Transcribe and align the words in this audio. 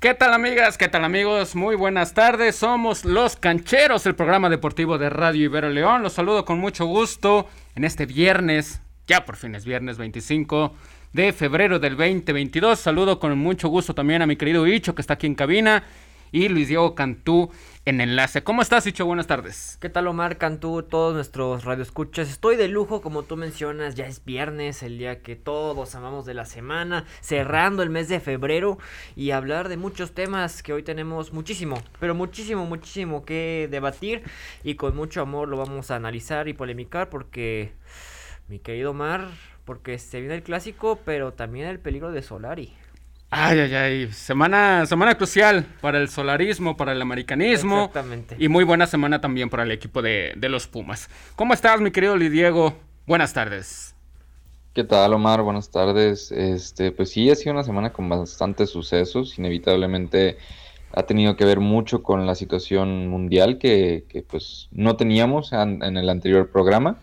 ¿Qué 0.00 0.14
tal 0.14 0.32
amigas? 0.32 0.78
¿Qué 0.78 0.86
tal 0.86 1.04
amigos? 1.04 1.56
Muy 1.56 1.74
buenas 1.74 2.14
tardes. 2.14 2.54
Somos 2.54 3.04
Los 3.04 3.34
Cancheros, 3.34 4.06
el 4.06 4.14
programa 4.14 4.48
deportivo 4.48 4.96
de 4.96 5.10
Radio 5.10 5.46
Ibero 5.46 5.70
León. 5.70 6.04
Los 6.04 6.12
saludo 6.12 6.44
con 6.44 6.60
mucho 6.60 6.86
gusto 6.86 7.48
en 7.74 7.82
este 7.82 8.06
viernes, 8.06 8.80
ya 9.08 9.24
por 9.24 9.36
fin 9.36 9.56
es 9.56 9.64
viernes 9.64 9.98
25 9.98 10.72
de 11.12 11.32
febrero 11.32 11.80
del 11.80 11.96
2022. 11.96 12.78
Saludo 12.78 13.18
con 13.18 13.36
mucho 13.36 13.68
gusto 13.68 13.92
también 13.92 14.22
a 14.22 14.26
mi 14.26 14.36
querido 14.36 14.66
Icho 14.68 14.94
que 14.94 15.02
está 15.02 15.14
aquí 15.14 15.26
en 15.26 15.34
cabina 15.34 15.82
y 16.32 16.48
Luis 16.48 16.68
Diego 16.68 16.94
Cantú 16.94 17.50
en 17.84 18.00
enlace. 18.00 18.42
¿Cómo 18.42 18.60
estás, 18.60 18.86
Icho? 18.86 19.06
Buenas 19.06 19.26
tardes. 19.26 19.78
¿Qué 19.80 19.88
tal, 19.88 20.06
Omar 20.08 20.36
Cantú? 20.36 20.82
Todos 20.82 21.14
nuestros 21.14 21.64
radioescuchas. 21.64 22.28
Estoy 22.28 22.56
de 22.56 22.68
lujo, 22.68 23.00
como 23.00 23.22
tú 23.22 23.36
mencionas. 23.36 23.94
Ya 23.94 24.06
es 24.06 24.24
viernes, 24.24 24.82
el 24.82 24.98
día 24.98 25.22
que 25.22 25.36
todos 25.36 25.94
amamos 25.94 26.26
de 26.26 26.34
la 26.34 26.44
semana, 26.44 27.06
cerrando 27.20 27.82
el 27.82 27.90
mes 27.90 28.08
de 28.08 28.20
febrero 28.20 28.78
y 29.16 29.30
hablar 29.30 29.68
de 29.68 29.76
muchos 29.76 30.12
temas 30.12 30.62
que 30.62 30.72
hoy 30.72 30.82
tenemos 30.82 31.32
muchísimo, 31.32 31.82
pero 31.98 32.14
muchísimo, 32.14 32.66
muchísimo 32.66 33.24
que 33.24 33.68
debatir 33.70 34.22
y 34.62 34.74
con 34.74 34.94
mucho 34.94 35.22
amor 35.22 35.48
lo 35.48 35.56
vamos 35.56 35.90
a 35.90 35.96
analizar 35.96 36.48
y 36.48 36.52
polemicar 36.52 37.08
porque, 37.08 37.72
mi 38.48 38.58
querido 38.58 38.90
Omar, 38.90 39.28
porque 39.64 39.98
se 39.98 40.20
viene 40.20 40.34
el 40.34 40.42
clásico, 40.42 40.98
pero 41.04 41.32
también 41.32 41.68
el 41.68 41.78
peligro 41.78 42.10
de 42.12 42.22
Solari. 42.22 42.74
Ay, 43.30 43.58
ay, 43.60 43.74
ay. 43.74 44.12
Semana, 44.12 44.86
semana 44.86 45.14
crucial 45.16 45.66
para 45.82 45.98
el 45.98 46.08
solarismo, 46.08 46.76
para 46.76 46.92
el 46.92 47.02
americanismo. 47.02 47.84
Exactamente. 47.84 48.36
Y 48.38 48.48
muy 48.48 48.64
buena 48.64 48.86
semana 48.86 49.20
también 49.20 49.50
para 49.50 49.64
el 49.64 49.70
equipo 49.70 50.00
de, 50.00 50.34
los 50.40 50.66
Pumas. 50.66 51.10
¿Cómo 51.36 51.52
estás, 51.52 51.80
mi 51.80 51.90
querido 51.90 52.16
Lidiego? 52.16 52.74
Buenas 53.06 53.34
tardes. 53.34 53.94
¿Qué 54.72 54.82
tal, 54.82 55.12
Omar? 55.12 55.42
Buenas 55.42 55.70
tardes. 55.70 56.32
Este, 56.32 56.90
pues 56.90 57.10
sí, 57.10 57.28
ha 57.30 57.34
sido 57.34 57.52
una 57.52 57.64
semana 57.64 57.92
con 57.92 58.08
bastantes 58.08 58.70
sucesos. 58.70 59.38
Inevitablemente 59.38 60.38
ha 60.92 61.02
tenido 61.02 61.36
que 61.36 61.44
ver 61.44 61.60
mucho 61.60 62.02
con 62.02 62.26
la 62.26 62.34
situación 62.34 63.08
mundial 63.08 63.58
que, 63.58 64.06
que 64.08 64.22
pues 64.22 64.68
no 64.70 64.96
teníamos 64.96 65.52
en 65.52 65.82
el 65.82 66.08
anterior 66.08 66.50
programa. 66.50 66.98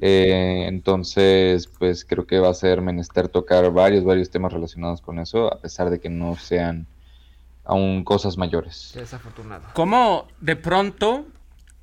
Eh, 0.00 0.66
entonces, 0.68 1.66
pues 1.66 2.04
creo 2.04 2.26
que 2.26 2.38
va 2.38 2.48
a 2.48 2.54
ser 2.54 2.80
menester 2.80 3.28
tocar 3.28 3.70
varios, 3.72 4.04
varios 4.04 4.30
temas 4.30 4.52
relacionados 4.52 5.00
con 5.02 5.18
eso, 5.18 5.52
a 5.52 5.60
pesar 5.60 5.90
de 5.90 6.00
que 6.00 6.08
no 6.08 6.36
sean 6.36 6.86
aún 7.64 8.04
cosas 8.04 8.38
mayores. 8.38 8.92
Desafortunado. 8.94 9.64
¿Cómo 9.74 10.28
de 10.40 10.56
pronto, 10.56 11.26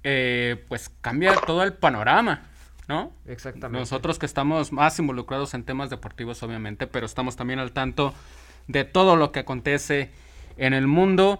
eh, 0.04 0.66
pues 0.68 0.90
cambia 1.02 1.36
todo 1.46 1.64
el 1.64 1.74
panorama? 1.74 2.48
¿No? 2.88 3.12
Exactamente. 3.28 3.80
Nosotros 3.80 4.18
que 4.18 4.26
estamos 4.26 4.72
más 4.72 4.98
involucrados 4.98 5.54
en 5.54 5.64
temas 5.64 5.92
deportivos, 5.92 6.42
obviamente, 6.42 6.88
pero 6.88 7.06
estamos 7.06 7.36
también 7.36 7.60
al 7.60 7.72
tanto 7.72 8.16
de 8.68 8.84
todo 8.84 9.16
lo 9.16 9.32
que 9.32 9.42
acontece 9.42 10.10
en 10.58 10.74
el 10.74 10.88
mundo. 10.88 11.40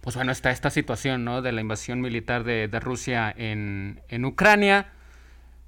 Pues 0.00 0.16
bueno, 0.16 0.32
está 0.32 0.50
esta 0.50 0.70
situación, 0.70 1.22
¿no? 1.24 1.42
De 1.42 1.52
la 1.52 1.60
invasión 1.60 2.00
militar 2.00 2.44
de, 2.44 2.68
de 2.68 2.80
Rusia 2.80 3.34
en, 3.36 4.00
en 4.08 4.24
Ucrania 4.24 4.92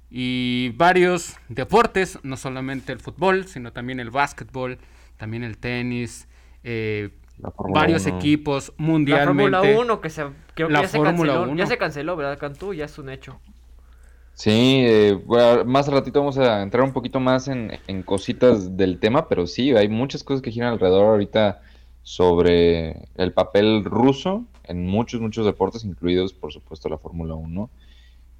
y 0.09 0.69
varios 0.75 1.37
deportes, 1.49 2.19
no 2.23 2.37
solamente 2.37 2.91
el 2.91 2.99
fútbol, 2.99 3.45
sino 3.47 3.71
también 3.71 3.99
el 3.99 4.09
básquetbol, 4.09 4.79
también 5.17 5.43
el 5.43 5.57
tenis, 5.57 6.27
eh, 6.63 7.09
varios 7.73 8.07
equipos 8.07 8.73
mundialmente. 8.77 9.51
La 9.51 9.59
Fórmula 9.59 9.81
1 9.81 10.01
que 10.01 10.09
se, 10.09 10.25
creo 10.55 10.67
que 10.67 10.73
ya 10.73 10.87
se 10.87 11.01
canceló, 11.01 11.55
ya 11.55 11.65
se 11.67 11.77
canceló, 11.77 12.15
¿verdad, 12.15 12.37
Cantú? 12.39 12.73
Ya 12.73 12.85
es 12.85 12.97
un 12.97 13.09
hecho. 13.09 13.39
Sí, 14.33 14.83
eh, 14.85 15.21
más 15.65 15.87
ratito 15.89 16.19
vamos 16.19 16.37
a 16.37 16.61
entrar 16.61 16.83
un 16.83 16.93
poquito 16.93 17.19
más 17.19 17.49
en, 17.49 17.77
en, 17.87 18.03
cositas 18.03 18.77
del 18.77 18.97
tema, 18.99 19.27
pero 19.27 19.45
sí, 19.45 19.75
hay 19.75 19.89
muchas 19.89 20.23
cosas 20.23 20.41
que 20.41 20.49
giran 20.49 20.71
alrededor 20.71 21.07
ahorita 21.07 21.61
sobre 22.03 23.09
el 23.15 23.33
papel 23.33 23.83
ruso 23.83 24.45
en 24.63 24.87
muchos, 24.87 25.19
muchos 25.19 25.45
deportes, 25.45 25.83
incluidos 25.83 26.31
por 26.33 26.53
supuesto 26.53 26.87
la 26.87 26.97
Fórmula 26.97 27.35
1 27.35 27.69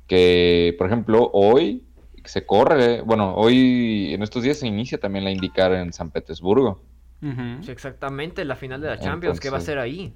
que, 0.10 0.76
por 0.78 0.88
ejemplo, 0.88 1.30
hoy 1.32 1.86
se 2.26 2.46
corre, 2.46 3.02
bueno, 3.02 3.36
hoy 3.36 4.14
en 4.14 4.24
estos 4.24 4.44
días 4.44 4.58
se 4.58 4.68
inicia 4.68 4.98
también 4.98 5.24
la 5.24 5.32
indicar 5.32 5.72
en 5.72 5.94
San 5.94 6.12
Petersburgo. 6.12 6.82
sí, 7.22 7.72
exactamente, 7.72 8.44
la 8.44 8.56
final 8.56 8.82
de 8.82 8.88
la 8.90 9.00
Champions, 9.00 9.40
¿qué 9.40 9.50
va 9.50 9.60
a 9.60 9.62
ser 9.62 9.80
ahí? 9.80 10.14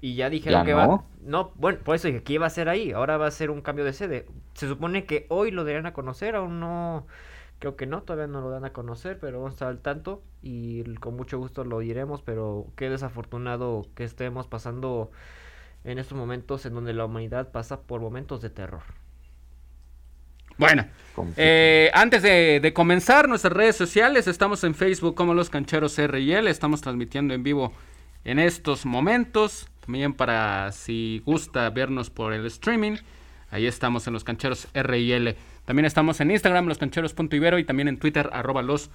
Y 0.00 0.16
ya 0.16 0.28
dijeron 0.28 0.66
que 0.66 0.74
va. 0.74 1.04
No, 1.22 1.52
bueno, 1.54 1.78
por 1.82 1.96
eso 1.96 2.08
dije 2.08 2.22
que 2.22 2.34
iba 2.34 2.46
a 2.46 2.50
ser 2.50 2.68
ahí. 2.68 2.92
Ahora 2.92 3.16
va 3.16 3.26
a 3.26 3.30
ser 3.30 3.50
un 3.50 3.62
cambio 3.62 3.86
de 3.86 3.94
sede. 3.94 4.26
Se 4.52 4.68
supone 4.68 5.06
que 5.06 5.24
hoy 5.30 5.50
lo 5.50 5.64
darían 5.64 5.86
a 5.86 5.94
conocer, 5.94 6.36
aún 6.36 6.60
no. 6.60 7.06
Creo 7.58 7.76
que 7.76 7.86
no, 7.86 8.02
todavía 8.02 8.26
no 8.26 8.42
lo 8.42 8.50
dan 8.50 8.66
a 8.66 8.74
conocer, 8.74 9.18
pero 9.18 9.38
vamos 9.38 9.52
a 9.52 9.54
estar 9.54 9.68
al 9.68 9.78
tanto 9.78 10.22
y 10.42 10.84
con 10.96 11.16
mucho 11.16 11.38
gusto 11.38 11.64
lo 11.64 11.78
diremos. 11.78 12.20
Pero 12.20 12.66
qué 12.76 12.90
desafortunado 12.90 13.86
que 13.94 14.04
estemos 14.04 14.46
pasando 14.46 15.10
en 15.84 15.98
estos 15.98 16.18
momentos 16.18 16.66
en 16.66 16.74
donde 16.74 16.92
la 16.92 17.04
humanidad 17.04 17.52
pasa 17.52 17.82
por 17.82 18.00
momentos 18.00 18.42
de 18.42 18.50
terror. 18.50 18.82
Bueno, 20.56 20.86
eh, 21.36 21.90
antes 21.94 22.22
de, 22.22 22.72
comenzar 22.74 23.28
nuestras 23.28 23.52
redes 23.52 23.76
sociales, 23.76 24.26
estamos 24.28 24.64
en 24.64 24.74
Facebook 24.74 25.14
como 25.16 25.34
Los 25.34 25.50
Cancheros 25.50 25.98
RL, 25.98 26.48
estamos 26.48 26.80
transmitiendo 26.80 27.34
en 27.34 27.42
vivo 27.42 27.72
en 28.24 28.38
estos 28.38 28.86
momentos, 28.86 29.68
también 29.84 30.14
para 30.14 30.70
si 30.70 31.22
gusta 31.26 31.68
vernos 31.70 32.08
por 32.08 32.32
el 32.32 32.46
streaming, 32.46 32.98
ahí 33.50 33.66
estamos 33.66 34.06
en 34.06 34.12
Los 34.12 34.22
Cancheros 34.22 34.68
RL. 34.74 35.34
También 35.64 35.86
estamos 35.86 36.20
en 36.20 36.30
Instagram, 36.30 36.68
loscancheros.ibero 36.68 37.58
y 37.58 37.64
también 37.64 37.88
en 37.88 37.98
Twitter, 37.98 38.30
arroba 38.32 38.62
los 38.62 38.90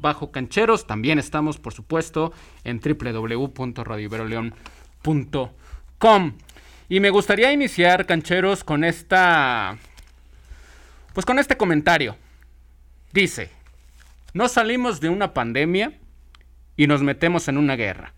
bajo 0.00 0.32
cancheros. 0.32 0.84
También 0.86 1.18
estamos, 1.18 1.58
por 1.58 1.74
supuesto, 1.74 2.32
en 2.64 2.80
www.radioiberoleón.com 2.80 5.50
y 6.88 7.00
me 7.00 7.10
gustaría 7.10 7.52
iniciar, 7.52 8.06
cancheros, 8.06 8.64
con 8.64 8.84
esta... 8.84 9.76
Pues 11.12 11.26
con 11.26 11.38
este 11.38 11.56
comentario. 11.56 12.16
Dice, 13.12 13.50
no 14.32 14.48
salimos 14.48 15.00
de 15.00 15.08
una 15.08 15.34
pandemia 15.34 15.92
y 16.76 16.86
nos 16.86 17.02
metemos 17.02 17.48
en 17.48 17.58
una 17.58 17.74
guerra. 17.74 18.14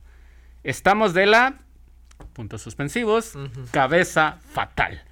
Estamos 0.63 1.15
de 1.15 1.25
la, 1.25 1.55
puntos 2.35 2.61
suspensivos, 2.61 3.39
cabeza 3.71 4.39
fatal. 4.53 5.03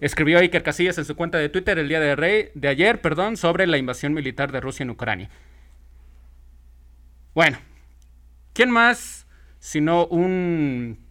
Escribió 0.00 0.38
Iker 0.40 0.64
Casillas 0.64 0.98
en 0.98 1.04
su 1.04 1.14
cuenta 1.14 1.38
de 1.38 1.48
Twitter 1.48 1.78
el 1.78 1.88
día 1.88 2.00
de, 2.00 2.16
rey, 2.16 2.50
de 2.54 2.68
ayer 2.68 3.00
perdón, 3.00 3.36
sobre 3.36 3.66
la 3.68 3.78
invasión 3.78 4.12
militar 4.12 4.50
de 4.50 4.60
Rusia 4.60 4.82
en 4.82 4.90
Ucrania. 4.90 5.30
Bueno, 7.34 7.58
¿quién 8.52 8.70
más 8.70 9.26
sino 9.60 10.06
un 10.06 11.07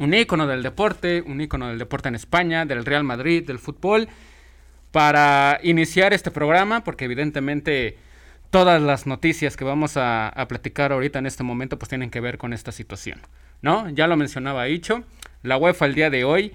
un 0.00 0.14
ícono 0.14 0.46
del 0.46 0.62
deporte, 0.62 1.22
un 1.24 1.40
ícono 1.40 1.68
del 1.68 1.78
deporte 1.78 2.08
en 2.08 2.14
España, 2.14 2.64
del 2.64 2.84
Real 2.84 3.04
Madrid, 3.04 3.46
del 3.46 3.58
fútbol, 3.58 4.08
para 4.92 5.60
iniciar 5.62 6.14
este 6.14 6.30
programa, 6.30 6.82
porque 6.82 7.04
evidentemente 7.04 7.98
todas 8.48 8.80
las 8.80 9.06
noticias 9.06 9.56
que 9.56 9.64
vamos 9.64 9.92
a, 9.96 10.32
platicar 10.48 10.92
ahorita 10.92 11.18
en 11.18 11.26
este 11.26 11.44
momento 11.44 11.78
pues 11.78 11.90
tienen 11.90 12.10
que 12.10 12.20
ver 12.20 12.38
con 12.38 12.52
esta 12.52 12.72
situación, 12.72 13.20
¿no? 13.60 13.90
Ya 13.90 14.06
lo 14.06 14.16
mencionaba 14.16 14.68
Icho, 14.68 15.04
la 15.42 15.58
UEFA 15.58 15.84
el 15.84 15.94
día 15.94 16.08
de 16.08 16.24
hoy 16.24 16.54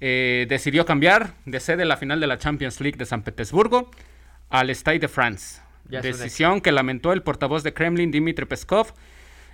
eh, 0.00 0.46
decidió 0.48 0.86
cambiar 0.86 1.34
de 1.46 1.58
sede 1.58 1.84
la 1.84 1.96
final 1.96 2.20
de 2.20 2.28
la 2.28 2.38
Champions 2.38 2.80
League 2.80 2.96
de 2.96 3.06
San 3.06 3.22
Petersburgo 3.22 3.90
al 4.50 4.70
Stade 4.70 5.00
de 5.00 5.08
France. 5.08 5.60
Decisión 5.84 6.60
que 6.60 6.72
lamentó 6.72 7.12
el 7.12 7.22
portavoz 7.22 7.62
de 7.62 7.74
Kremlin, 7.74 8.10
Dmitry 8.10 8.46
Peskov, 8.46 8.94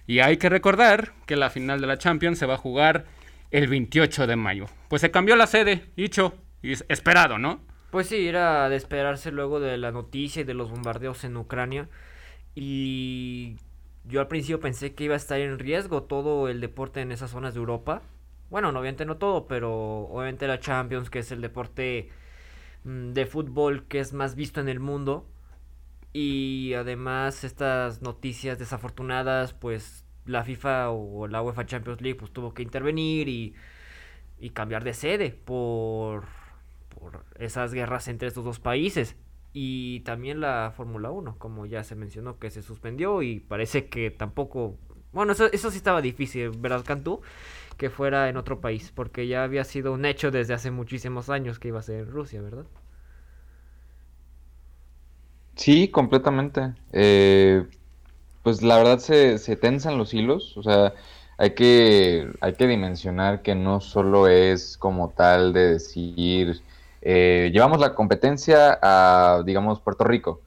y 0.06 0.20
hay 0.20 0.36
que 0.36 0.48
recordar 0.48 1.12
que 1.26 1.36
la 1.36 1.50
final 1.50 1.80
de 1.80 1.86
la 1.86 1.98
Champions 1.98 2.38
se 2.38 2.46
va 2.46 2.54
a 2.54 2.58
jugar 2.58 3.06
el 3.50 3.68
28 3.68 4.26
de 4.26 4.36
mayo. 4.36 4.66
Pues 4.88 5.02
se 5.02 5.10
cambió 5.10 5.36
la 5.36 5.46
sede, 5.46 5.90
dicho, 5.96 6.34
y 6.62 6.72
esperado, 6.72 7.38
¿no? 7.38 7.60
Pues 7.90 8.06
sí, 8.06 8.28
era 8.28 8.68
de 8.68 8.76
esperarse 8.76 9.32
luego 9.32 9.58
de 9.58 9.76
la 9.76 9.90
noticia 9.90 10.42
y 10.42 10.44
de 10.44 10.54
los 10.54 10.70
bombardeos 10.70 11.24
en 11.24 11.36
Ucrania. 11.36 11.88
Y 12.54 13.56
yo 14.04 14.20
al 14.20 14.28
principio 14.28 14.60
pensé 14.60 14.94
que 14.94 15.04
iba 15.04 15.14
a 15.14 15.16
estar 15.16 15.40
en 15.40 15.58
riesgo 15.58 16.04
todo 16.04 16.48
el 16.48 16.60
deporte 16.60 17.00
en 17.00 17.12
esas 17.12 17.30
zonas 17.30 17.54
de 17.54 17.60
Europa. 17.60 18.02
Bueno, 18.48 18.68
obviamente 18.68 19.04
no 19.04 19.16
todo, 19.16 19.46
pero 19.48 20.02
obviamente 20.08 20.46
la 20.46 20.60
Champions, 20.60 21.10
que 21.10 21.20
es 21.20 21.32
el 21.32 21.40
deporte 21.40 22.10
mm, 22.84 23.12
de 23.12 23.26
fútbol 23.26 23.86
que 23.86 24.00
es 24.00 24.12
más 24.12 24.34
visto 24.36 24.60
en 24.60 24.68
el 24.68 24.80
mundo. 24.80 25.26
Y 26.12 26.74
además 26.74 27.44
estas 27.44 28.02
noticias 28.02 28.58
desafortunadas, 28.58 29.52
pues 29.54 30.04
la 30.26 30.44
FIFA 30.44 30.90
o 30.90 31.26
la 31.28 31.42
UEFA 31.42 31.66
Champions 31.66 32.00
League 32.00 32.18
pues 32.18 32.32
tuvo 32.32 32.54
que 32.54 32.62
intervenir 32.62 33.28
y, 33.28 33.54
y 34.40 34.50
cambiar 34.50 34.84
de 34.84 34.94
sede 34.94 35.30
por, 35.32 36.24
por 36.88 37.24
esas 37.38 37.72
guerras 37.74 38.08
entre 38.08 38.28
estos 38.28 38.44
dos 38.44 38.60
países. 38.60 39.16
Y 39.52 40.00
también 40.00 40.40
la 40.40 40.72
Fórmula 40.76 41.10
1, 41.10 41.36
como 41.38 41.66
ya 41.66 41.82
se 41.84 41.96
mencionó, 41.96 42.38
que 42.38 42.50
se 42.50 42.62
suspendió 42.62 43.22
y 43.22 43.40
parece 43.40 43.88
que 43.88 44.10
tampoco... 44.10 44.78
Bueno, 45.12 45.32
eso, 45.32 45.46
eso 45.52 45.70
sí 45.72 45.78
estaba 45.78 46.02
difícil, 46.02 46.50
¿verdad, 46.50 46.84
Cantú? 46.84 47.20
Que 47.78 47.90
fuera 47.90 48.28
en 48.28 48.36
otro 48.36 48.60
país, 48.60 48.92
porque 48.94 49.26
ya 49.26 49.44
había 49.44 49.64
sido 49.64 49.92
un 49.92 50.04
hecho 50.04 50.30
desde 50.30 50.54
hace 50.54 50.70
muchísimos 50.70 51.30
años 51.30 51.58
que 51.58 51.68
iba 51.68 51.80
a 51.80 51.82
ser 51.82 52.00
en 52.00 52.10
Rusia, 52.12 52.42
¿verdad? 52.42 52.66
Sí, 55.56 55.88
completamente. 55.90 56.74
Eh, 56.92 57.66
pues 58.42 58.62
la 58.62 58.76
verdad 58.78 58.98
se, 58.98 59.38
se 59.38 59.56
tensan 59.56 59.98
los 59.98 60.14
hilos. 60.14 60.56
O 60.56 60.62
sea, 60.62 60.94
hay 61.38 61.50
que, 61.54 62.30
hay 62.40 62.52
que 62.54 62.66
dimensionar 62.66 63.42
que 63.42 63.54
no 63.54 63.80
solo 63.80 64.28
es 64.28 64.76
como 64.76 65.10
tal 65.10 65.52
de 65.52 65.72
decir, 65.72 66.62
eh, 67.02 67.50
llevamos 67.52 67.80
la 67.80 67.94
competencia 67.94 68.78
a, 68.82 69.42
digamos, 69.44 69.80
Puerto 69.80 70.04
Rico. 70.04 70.40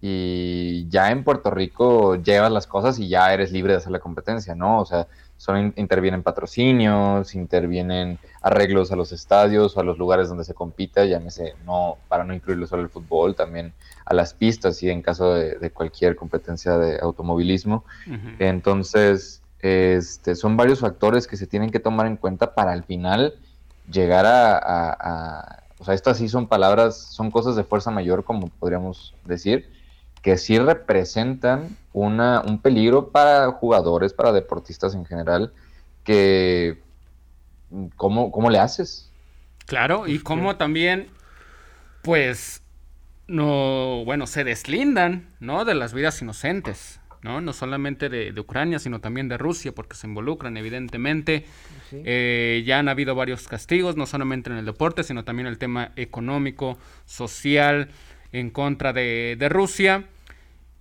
Y 0.00 0.88
ya 0.88 1.10
en 1.10 1.24
Puerto 1.24 1.50
Rico 1.50 2.16
llevas 2.16 2.50
las 2.52 2.66
cosas 2.66 2.98
y 2.98 3.08
ya 3.08 3.32
eres 3.34 3.52
libre 3.52 3.72
de 3.72 3.78
hacer 3.78 3.92
la 3.92 3.98
competencia, 4.00 4.54
¿no? 4.54 4.80
O 4.80 4.86
sea, 4.86 5.08
son, 5.40 5.72
intervienen 5.76 6.22
patrocinios, 6.22 7.34
intervienen 7.34 8.18
arreglos 8.42 8.92
a 8.92 8.96
los 8.96 9.10
estadios 9.10 9.74
o 9.74 9.80
a 9.80 9.82
los 9.82 9.96
lugares 9.96 10.28
donde 10.28 10.44
se 10.44 10.52
compita, 10.52 11.06
llámese, 11.06 11.54
no, 11.64 11.96
para 12.08 12.24
no 12.24 12.34
incluirlo 12.34 12.66
solo 12.66 12.82
el 12.82 12.90
fútbol, 12.90 13.34
también 13.34 13.72
a 14.04 14.12
las 14.12 14.34
pistas 14.34 14.82
y 14.82 14.90
en 14.90 15.00
caso 15.00 15.32
de, 15.32 15.70
cualquier 15.70 16.14
competencia 16.14 16.76
de 16.76 16.98
automovilismo. 17.00 17.86
Entonces, 18.38 19.40
este, 19.60 20.34
son 20.34 20.58
varios 20.58 20.80
factores 20.80 21.26
que 21.26 21.38
se 21.38 21.46
tienen 21.46 21.70
que 21.70 21.80
tomar 21.80 22.06
en 22.06 22.18
cuenta 22.18 22.54
para 22.54 22.72
al 22.72 22.84
final 22.84 23.32
llegar 23.90 24.26
a, 24.26 25.62
o 25.78 25.84
sea, 25.86 25.94
estas 25.94 26.18
sí 26.18 26.28
son 26.28 26.48
palabras, 26.48 26.98
son 26.98 27.30
cosas 27.30 27.56
de 27.56 27.64
fuerza 27.64 27.90
mayor, 27.90 28.24
como 28.24 28.48
podríamos 28.48 29.14
decir, 29.24 29.70
que 30.22 30.36
sí 30.36 30.58
representan 30.58 31.76
una, 31.92 32.42
un 32.42 32.60
peligro 32.60 33.08
para 33.08 33.50
jugadores, 33.52 34.12
para 34.12 34.32
deportistas 34.32 34.94
en 34.94 35.04
general, 35.04 35.52
que 36.04 36.80
¿cómo, 37.96 38.30
cómo 38.30 38.50
le 38.50 38.58
haces? 38.58 39.10
Claro, 39.66 40.06
y 40.06 40.18
cómo 40.18 40.56
también, 40.56 41.08
pues, 42.02 42.62
no, 43.26 44.04
bueno, 44.04 44.26
se 44.26 44.44
deslindan, 44.44 45.28
¿no? 45.38 45.64
De 45.64 45.74
las 45.74 45.94
vidas 45.94 46.20
inocentes. 46.22 47.00
¿no? 47.22 47.40
No 47.40 47.52
solamente 47.52 48.08
de, 48.08 48.38
Ucrania, 48.40 48.78
sino 48.78 49.00
también 49.00 49.28
de 49.28 49.36
Rusia, 49.38 49.72
porque 49.72 49.94
se 49.96 50.06
involucran, 50.06 50.56
evidentemente. 50.56 51.44
Eh, 51.92 52.62
ya 52.66 52.78
han 52.78 52.88
habido 52.88 53.14
varios 53.14 53.46
castigos, 53.46 53.96
no 53.96 54.06
solamente 54.06 54.50
en 54.50 54.56
el 54.56 54.64
deporte, 54.64 55.02
sino 55.02 55.24
también 55.24 55.46
el 55.46 55.58
tema 55.58 55.92
económico, 55.96 56.78
social, 57.04 57.90
en 58.32 58.50
contra 58.50 58.92
de, 58.92 59.36
Rusia. 59.50 60.04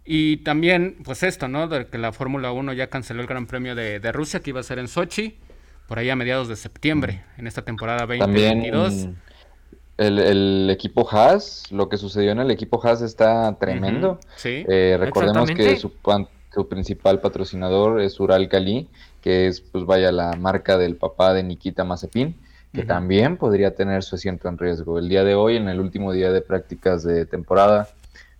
Y 0.05 0.37
también, 0.37 0.97
pues 1.03 1.23
esto, 1.23 1.47
¿no? 1.47 1.67
De 1.67 1.87
que 1.87 1.97
la 1.97 2.11
Fórmula 2.11 2.51
1 2.51 2.73
ya 2.73 2.87
canceló 2.87 3.21
el 3.21 3.27
Gran 3.27 3.45
Premio 3.45 3.75
de, 3.75 4.11
Rusia, 4.11 4.39
que 4.39 4.49
iba 4.49 4.59
a 4.59 4.63
ser 4.63 4.79
en 4.79 4.87
Sochi, 4.87 5.37
por 5.87 5.99
ahí 5.99 6.09
a 6.09 6.15
mediados 6.15 6.47
de 6.47 6.55
septiembre, 6.55 7.23
en 7.37 7.47
esta 7.47 7.63
temporada 7.63 8.05
2022. 8.05 8.93
También 8.93 9.15
el, 9.99 10.69
equipo 10.69 11.07
Haas, 11.09 11.71
lo 11.71 11.89
que 11.89 11.97
sucedió 11.97 12.31
en 12.31 12.39
el 12.39 12.51
equipo 12.51 12.79
Haas 12.83 13.01
está 13.01 13.57
tremendo. 13.59 14.19
sí, 14.35 14.65
eh, 14.67 14.97
recordemos 14.99 15.51
que 15.51 15.75
su, 15.77 15.91
principal 16.67 17.19
patrocinador 17.19 18.01
es 18.01 18.19
Ural 18.19 18.47
Kali, 18.49 18.87
que 19.21 19.47
es, 19.47 19.61
pues 19.61 19.85
vaya, 19.85 20.11
la 20.11 20.33
marca 20.33 20.77
del 20.77 20.95
papá 20.95 21.33
de 21.33 21.43
Nikita 21.43 21.83
Mazepin, 21.83 22.35
que 22.73 22.83
también 22.83 23.37
podría 23.37 23.75
tener 23.75 24.03
su 24.03 24.15
asiento 24.15 24.47
en 24.47 24.57
riesgo. 24.57 24.99
El 24.99 25.09
día 25.09 25.23
de 25.23 25.35
hoy, 25.35 25.55
en 25.55 25.69
el 25.69 25.79
último 25.79 26.13
día 26.13 26.31
de 26.31 26.41
prácticas 26.41 27.03
de 27.03 27.25
temporada, 27.25 27.89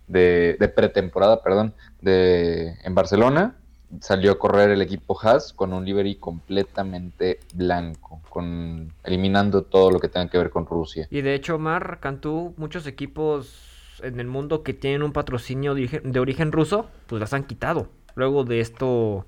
de, 0.06 0.56
de 0.58 0.68
pretemporada, 0.68 1.42
perdón, 1.42 1.74
de, 2.00 2.74
en 2.84 2.94
Barcelona, 2.94 3.56
salió 4.00 4.32
a 4.32 4.38
correr 4.38 4.70
el 4.70 4.82
equipo 4.82 5.18
Haas 5.20 5.52
con 5.52 5.72
un 5.72 5.84
livery 5.84 6.14
completamente 6.16 7.40
blanco, 7.54 8.20
con 8.28 8.92
eliminando 9.02 9.62
todo 9.62 9.90
lo 9.90 9.98
que 9.98 10.08
tenga 10.08 10.28
que 10.28 10.38
ver 10.38 10.50
con 10.50 10.66
Rusia. 10.66 11.08
Y 11.10 11.22
de 11.22 11.34
hecho, 11.34 11.58
Mar, 11.58 11.98
Cantú, 12.00 12.54
muchos 12.56 12.86
equipos 12.86 13.98
en 14.02 14.20
el 14.20 14.26
mundo 14.26 14.62
que 14.62 14.74
tienen 14.74 15.02
un 15.02 15.12
patrocinio 15.12 15.74
de 15.74 16.20
origen, 16.20 16.52
ruso, 16.52 16.88
pues 17.06 17.20
las 17.20 17.34
han 17.34 17.44
quitado. 17.44 17.88
Luego 18.14 18.44
de 18.44 18.60
esto 18.60 19.26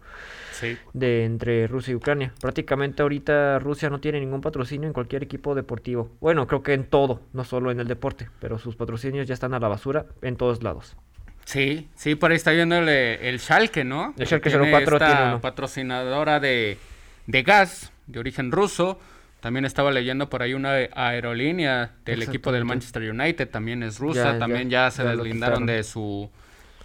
de 0.93 1.25
entre 1.25 1.67
Rusia 1.67 1.93
y 1.93 1.95
Ucrania. 1.95 2.33
Prácticamente 2.41 3.03
ahorita 3.03 3.59
Rusia 3.59 3.91
no 3.91 4.01
tiene 4.01 4.21
ningún 4.21 4.41
patrocinio 4.41 4.87
en 4.87 4.93
cualquier 4.93 5.23
equipo 5.23 5.55
deportivo. 5.55 6.11
Bueno, 6.21 6.47
creo 6.47 6.63
que 6.63 6.75
en 6.75 6.85
todo, 6.85 7.23
no 7.33 7.45
solo 7.45 7.71
en 7.71 7.81
el 7.81 7.89
deporte, 7.89 8.29
pero 8.41 8.59
sus 8.59 8.77
patrocinios 8.77 9.27
ya 9.27 9.35
están 9.35 9.55
a 9.55 9.61
la 9.61 9.69
basura 9.69 10.07
en 10.23 10.37
todos 10.37 10.63
lados. 10.63 10.97
Sí, 11.45 11.89
sí, 11.95 12.15
por 12.15 12.31
ahí 12.31 12.37
está 12.37 12.53
viendo 12.53 12.77
el, 12.77 12.89
el 12.89 13.41
Schalke, 13.41 13.85
¿no? 13.85 14.15
El 14.17 14.27
Schalke 14.27 14.51
04 14.51 14.99
tiene 14.99 15.39
patrocinadora 15.41 16.41
de, 16.41 16.79
gas 17.27 17.93
de 18.07 18.21
origen 18.21 18.53
ruso. 18.53 18.99
También 19.41 19.65
estaba 19.65 19.91
leyendo 19.91 20.31
por 20.31 20.43
ahí 20.43 20.55
una 20.55 20.73
aerolínea 20.95 21.97
del 22.05 22.23
equipo 22.23 22.53
del 22.53 22.65
Manchester 22.65 23.11
United, 23.11 23.49
también 23.49 23.83
es 23.83 23.99
rusa, 23.99 24.39
también 24.39 24.71
ya, 24.71 24.91
se 24.93 25.03
deslindaron 25.03 25.67
de 25.67 25.83
su, 25.83 26.31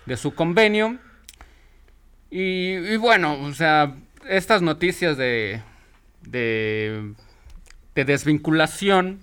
de 0.07 0.17
su 0.17 0.33
convenio. 0.33 0.97
Y, 2.29 2.97
bueno, 2.97 3.41
o 3.41 3.53
sea, 3.53 3.95
estas 4.27 4.61
noticias 4.61 5.17
de, 5.17 5.61
de, 6.21 7.13
de 7.95 8.05
desvinculación 8.05 9.21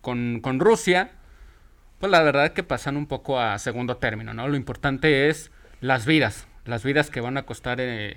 con, 0.00 0.40
con 0.40 0.58
Rusia, 0.60 1.10
pues 1.98 2.10
la 2.10 2.22
verdad 2.22 2.46
es 2.46 2.52
que 2.52 2.62
pasan 2.62 2.96
un 2.96 3.06
poco 3.06 3.40
a 3.40 3.58
segundo 3.58 3.96
término, 3.96 4.32
¿no? 4.32 4.48
Lo 4.48 4.56
importante 4.56 5.28
es 5.28 5.50
las 5.80 6.06
vidas, 6.06 6.46
las 6.64 6.84
vidas 6.84 7.10
que 7.10 7.20
van 7.20 7.36
a 7.36 7.42
costar 7.42 7.78
eh, 7.80 8.16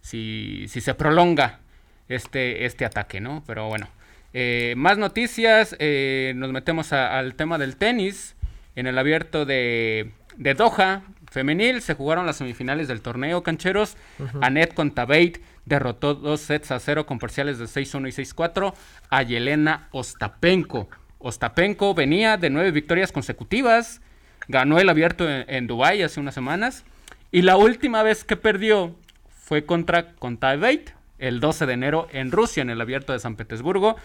si, 0.00 0.66
si, 0.68 0.80
se 0.80 0.94
prolonga 0.94 1.60
este, 2.08 2.64
este 2.66 2.84
ataque, 2.84 3.20
¿no? 3.20 3.42
Pero 3.46 3.68
bueno, 3.68 3.88
eh, 4.34 4.74
más 4.76 4.98
noticias, 4.98 5.76
eh, 5.78 6.32
nos 6.36 6.52
metemos 6.52 6.92
al 6.92 7.34
tema 7.34 7.58
del 7.58 7.76
tenis. 7.76 8.34
En 8.74 8.86
el 8.86 8.96
abierto 8.96 9.44
de, 9.44 10.12
de, 10.38 10.54
Doha 10.54 11.02
femenil 11.32 11.80
se 11.80 11.94
jugaron 11.94 12.26
las 12.26 12.36
semifinales 12.36 12.88
del 12.88 13.00
torneo 13.00 13.42
cancheros. 13.42 13.96
Anet 14.40 14.74
Contabate 14.74 15.40
derrotó 15.64 16.14
dos 16.14 16.40
sets 16.40 16.70
a 16.70 16.78
cero 16.78 17.06
con 17.06 17.18
parciales 17.18 17.58
de 17.58 17.64
6-1 17.64 18.08
y 18.08 18.22
6-4 18.22 18.74
a 19.10 19.22
Yelena 19.22 19.88
Ostapenko. 19.90 20.88
Ostapenko 21.18 21.94
venía 21.94 22.36
de 22.36 22.50
nueve 22.50 22.70
victorias 22.72 23.12
consecutivas, 23.12 24.00
ganó 24.48 24.78
el 24.78 24.88
abierto 24.88 25.28
en, 25.28 25.66
Dubái 25.66 26.02
hace 26.02 26.20
unas 26.20 26.34
semanas 26.34 26.84
y 27.30 27.42
la 27.42 27.56
última 27.56 28.02
vez 28.02 28.24
que 28.24 28.36
perdió 28.36 28.94
fue 29.30 29.64
contra 29.64 30.12
Kontaveit 30.14 30.90
el 31.18 31.40
12 31.40 31.66
de 31.66 31.72
enero 31.72 32.08
en 32.12 32.32
Rusia 32.32 32.62
en 32.62 32.70
el 32.70 32.80
abierto 32.80 33.12
de 33.12 33.20
San 33.20 33.36
Petersburgo. 33.36 33.96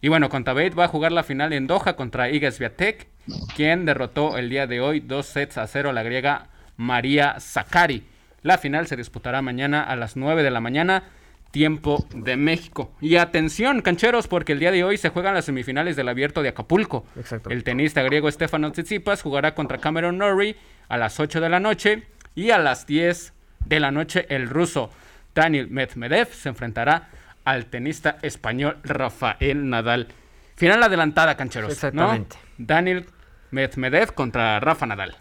Y 0.00 0.08
bueno, 0.08 0.28
Kontaveit 0.28 0.76
va 0.78 0.84
a 0.84 0.88
jugar 0.88 1.12
la 1.12 1.22
final 1.22 1.52
en 1.52 1.66
Doha 1.66 1.96
contra 1.96 2.30
Iga 2.30 2.50
Swiatek, 2.50 3.08
quien 3.54 3.84
derrotó 3.84 4.38
el 4.38 4.48
día 4.48 4.66
de 4.66 4.80
hoy 4.80 5.00
dos 5.00 5.26
sets 5.26 5.58
a 5.58 5.66
cero 5.66 5.90
a 5.90 5.92
la 5.92 6.02
griega 6.02 6.48
María 6.82 7.36
Zakari. 7.40 8.04
La 8.42 8.58
final 8.58 8.86
se 8.86 8.96
disputará 8.96 9.40
mañana 9.40 9.82
a 9.82 9.96
las 9.96 10.16
9 10.16 10.42
de 10.42 10.50
la 10.50 10.60
mañana 10.60 11.04
tiempo 11.52 12.04
de 12.14 12.36
México. 12.36 12.92
Y 13.00 13.16
atención, 13.16 13.82
cancheros, 13.82 14.26
porque 14.26 14.52
el 14.52 14.58
día 14.58 14.72
de 14.72 14.82
hoy 14.82 14.96
se 14.96 15.10
juegan 15.10 15.34
las 15.34 15.44
semifinales 15.44 15.96
del 15.96 16.08
Abierto 16.08 16.42
de 16.42 16.48
Acapulco. 16.48 17.04
El 17.48 17.62
tenista 17.62 18.02
griego 18.02 18.30
Stefano 18.30 18.72
Tsitsipas 18.72 19.22
jugará 19.22 19.54
contra 19.54 19.78
Cameron 19.78 20.18
Norrie 20.18 20.56
a 20.88 20.96
las 20.96 21.20
8 21.20 21.40
de 21.40 21.48
la 21.48 21.60
noche 21.60 22.08
y 22.34 22.50
a 22.50 22.58
las 22.58 22.86
10 22.86 23.32
de 23.66 23.80
la 23.80 23.90
noche 23.90 24.26
el 24.28 24.48
ruso 24.48 24.90
Daniel 25.34 25.68
Medvedev 25.70 26.32
se 26.32 26.48
enfrentará 26.48 27.08
al 27.44 27.66
tenista 27.66 28.18
español 28.22 28.78
Rafael 28.82 29.68
Nadal. 29.68 30.08
Final 30.56 30.82
adelantada, 30.82 31.36
cancheros. 31.36 31.72
Exactamente. 31.72 32.36
Daniel 32.58 33.06
Medvedev 33.50 34.14
contra 34.14 34.58
Rafa 34.60 34.86
Nadal. 34.86 35.16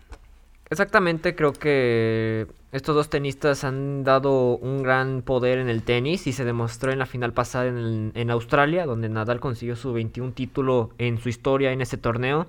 Exactamente, 0.71 1.35
creo 1.35 1.51
que 1.51 2.47
estos 2.71 2.95
dos 2.95 3.09
tenistas 3.09 3.65
han 3.65 4.05
dado 4.05 4.55
un 4.55 4.81
gran 4.81 5.21
poder 5.21 5.59
en 5.59 5.67
el 5.67 5.83
tenis 5.83 6.27
y 6.27 6.31
se 6.31 6.45
demostró 6.45 6.93
en 6.93 6.99
la 6.99 7.05
final 7.05 7.33
pasada 7.33 7.67
en, 7.67 8.31
Australia, 8.31 8.85
donde 8.85 9.09
Nadal 9.09 9.41
consiguió 9.41 9.75
su 9.75 9.91
21 9.91 10.31
título 10.31 10.91
en 10.97 11.17
su 11.19 11.27
historia 11.27 11.73
en 11.73 11.81
ese 11.81 11.97
torneo. 11.97 12.47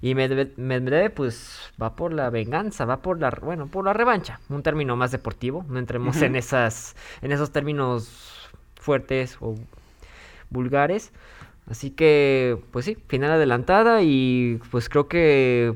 Y 0.00 0.14
Medvedev 0.14 1.12
pues 1.12 1.70
va 1.80 1.94
por 1.94 2.14
la 2.14 2.30
venganza, 2.30 2.86
va 2.86 3.02
por 3.02 3.20
la 3.20 3.28
bueno, 3.42 3.66
por 3.66 3.84
la 3.84 3.92
revancha, 3.92 4.40
un 4.48 4.62
término 4.62 4.96
más 4.96 5.10
deportivo, 5.10 5.66
no 5.68 5.78
entremos 5.78 6.22
en 6.22 6.36
esas 6.36 6.96
en 7.20 7.32
esos 7.32 7.50
términos 7.50 8.48
fuertes 8.76 9.36
o 9.40 9.56
vulgares. 10.48 11.12
Así 11.66 11.90
que 11.90 12.58
pues 12.70 12.86
sí, 12.86 12.96
final 13.08 13.32
adelantada 13.32 14.00
y 14.00 14.58
pues 14.70 14.88
creo 14.88 15.06
que 15.06 15.74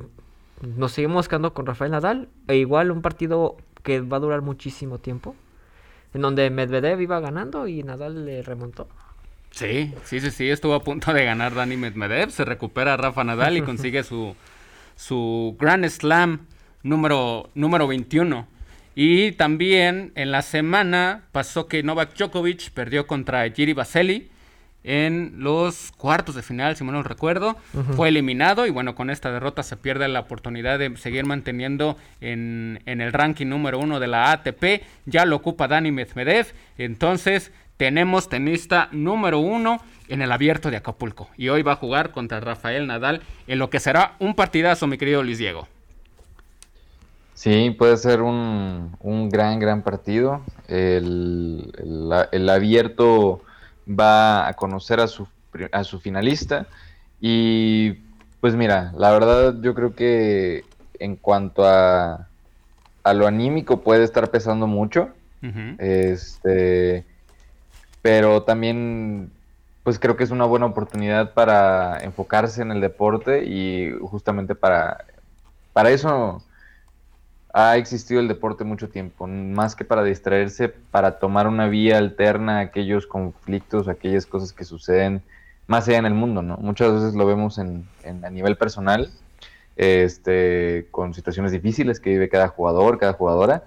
nos 0.62 0.92
seguimos 0.92 1.28
quedando 1.28 1.52
con 1.54 1.66
Rafael 1.66 1.90
Nadal 1.90 2.28
e 2.48 2.56
igual 2.56 2.90
un 2.90 3.02
partido 3.02 3.56
que 3.82 4.00
va 4.00 4.18
a 4.18 4.20
durar 4.20 4.42
muchísimo 4.42 4.98
tiempo. 4.98 5.34
En 6.14 6.20
donde 6.20 6.48
Medvedev 6.50 7.00
iba 7.00 7.20
ganando 7.20 7.66
y 7.66 7.82
Nadal 7.82 8.24
le 8.24 8.42
remontó. 8.42 8.88
Sí, 9.50 9.92
sí, 10.04 10.20
sí, 10.20 10.30
sí, 10.30 10.48
estuvo 10.48 10.74
a 10.74 10.82
punto 10.82 11.12
de 11.12 11.24
ganar 11.24 11.54
Dani 11.54 11.76
Medvedev, 11.76 12.30
se 12.30 12.44
recupera 12.44 12.96
Rafa 12.96 13.24
Nadal 13.24 13.56
y 13.56 13.62
consigue 13.62 14.02
su, 14.02 14.34
su 14.96 15.56
Grand 15.58 15.86
Slam 15.88 16.46
número, 16.82 17.50
número 17.54 17.86
21. 17.86 18.46
Y 18.94 19.32
también 19.32 20.12
en 20.14 20.32
la 20.32 20.42
semana 20.42 21.24
pasó 21.32 21.66
que 21.66 21.82
Novak 21.82 22.14
Djokovic 22.14 22.70
perdió 22.70 23.06
contra 23.06 23.50
Giri 23.50 23.72
Baseli 23.72 24.30
en 24.84 25.34
los 25.38 25.92
cuartos 25.92 26.34
de 26.34 26.42
final, 26.42 26.76
si 26.76 26.84
mal 26.84 26.94
no 26.94 27.02
recuerdo. 27.02 27.56
Fue 27.94 28.08
eliminado 28.08 28.66
y 28.66 28.70
bueno, 28.70 28.94
con 28.94 29.10
esta 29.10 29.30
derrota 29.30 29.62
se 29.62 29.76
pierde 29.76 30.08
la 30.08 30.20
oportunidad 30.20 30.78
de 30.78 30.96
seguir 30.96 31.24
manteniendo 31.24 31.96
en, 32.20 32.80
en, 32.86 33.00
el 33.00 33.12
ranking 33.12 33.46
número 33.46 33.78
uno 33.78 34.00
de 34.00 34.08
la 34.08 34.32
ATP. 34.32 34.82
Ya 35.06 35.24
lo 35.24 35.36
ocupa 35.36 35.68
Dani 35.68 35.92
Medvedev. 35.92 36.52
Entonces 36.78 37.52
tenemos 37.76 38.28
tenista 38.28 38.88
número 38.92 39.38
uno 39.38 39.80
en 40.08 40.22
el 40.22 40.32
abierto 40.32 40.70
de 40.70 40.76
Acapulco. 40.76 41.28
Y 41.36 41.48
hoy 41.48 41.62
va 41.62 41.72
a 41.72 41.76
jugar 41.76 42.10
contra 42.10 42.40
Rafael 42.40 42.86
Nadal 42.86 43.22
en 43.46 43.58
lo 43.58 43.70
que 43.70 43.80
será 43.80 44.14
un 44.18 44.34
partidazo, 44.34 44.86
mi 44.86 44.98
querido 44.98 45.22
Luis 45.22 45.38
Diego. 45.38 45.68
Sí, 47.34 47.74
puede 47.76 47.96
ser 47.96 48.22
un, 48.22 48.96
un 49.00 49.28
gran, 49.28 49.58
gran 49.58 49.82
partido. 49.82 50.42
El, 50.68 51.72
el, 51.78 52.26
el 52.30 52.48
abierto 52.48 53.42
va 53.88 54.46
a 54.48 54.54
conocer 54.54 55.00
a 55.00 55.06
su, 55.06 55.26
a 55.70 55.84
su 55.84 56.00
finalista. 56.00 56.66
Y 57.20 57.92
pues 58.40 58.54
mira, 58.54 58.92
la 58.96 59.12
verdad 59.12 59.54
yo 59.60 59.74
creo 59.74 59.94
que 59.94 60.64
en 60.98 61.16
cuanto 61.16 61.66
a, 61.66 62.28
a 63.02 63.14
lo 63.14 63.26
anímico 63.26 63.80
puede 63.80 64.04
estar 64.04 64.30
pesando 64.30 64.66
mucho. 64.66 65.10
Este, 65.78 67.04
pero 68.00 68.44
también 68.44 69.32
pues 69.82 69.98
creo 69.98 70.16
que 70.16 70.22
es 70.22 70.30
una 70.30 70.44
buena 70.44 70.66
oportunidad 70.66 71.34
para 71.34 71.98
enfocarse 72.04 72.62
en 72.62 72.70
el 72.70 72.80
deporte 72.80 73.44
y 73.44 73.90
justamente 74.02 74.54
para, 74.54 75.04
para 75.72 75.90
eso 75.90 76.40
ha 77.52 77.76
existido 77.76 78.20
el 78.20 78.28
deporte 78.28 78.64
mucho 78.64 78.88
tiempo, 78.88 79.26
más 79.26 79.76
que 79.76 79.84
para 79.84 80.02
distraerse, 80.02 80.68
para 80.68 81.18
tomar 81.18 81.46
una 81.46 81.68
vía 81.68 81.98
alterna 81.98 82.58
a 82.58 82.60
aquellos 82.60 83.06
conflictos, 83.06 83.88
aquellas 83.88 84.24
cosas 84.24 84.52
que 84.52 84.64
suceden 84.64 85.22
más 85.66 85.86
allá 85.86 85.98
en 85.98 86.06
el 86.06 86.14
mundo, 86.14 86.42
¿no? 86.42 86.56
Muchas 86.56 86.92
veces 86.92 87.14
lo 87.14 87.26
vemos 87.26 87.58
en, 87.58 87.86
a 88.04 88.30
nivel 88.30 88.56
personal, 88.56 89.10
este, 89.76 90.86
con 90.90 91.14
situaciones 91.14 91.52
difíciles 91.52 92.00
que 92.00 92.10
vive 92.10 92.28
cada 92.28 92.48
jugador, 92.48 92.98
cada 92.98 93.12
jugadora, 93.12 93.64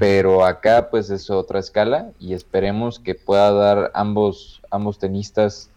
pero 0.00 0.44
acá 0.44 0.90
pues 0.90 1.10
es 1.10 1.30
otra 1.30 1.60
escala 1.60 2.10
y 2.18 2.34
esperemos 2.34 2.98
que 2.98 3.14
pueda 3.14 3.52
dar 3.52 3.92
ambos, 3.94 4.60
ambos 4.72 4.98
tenistas 4.98 5.70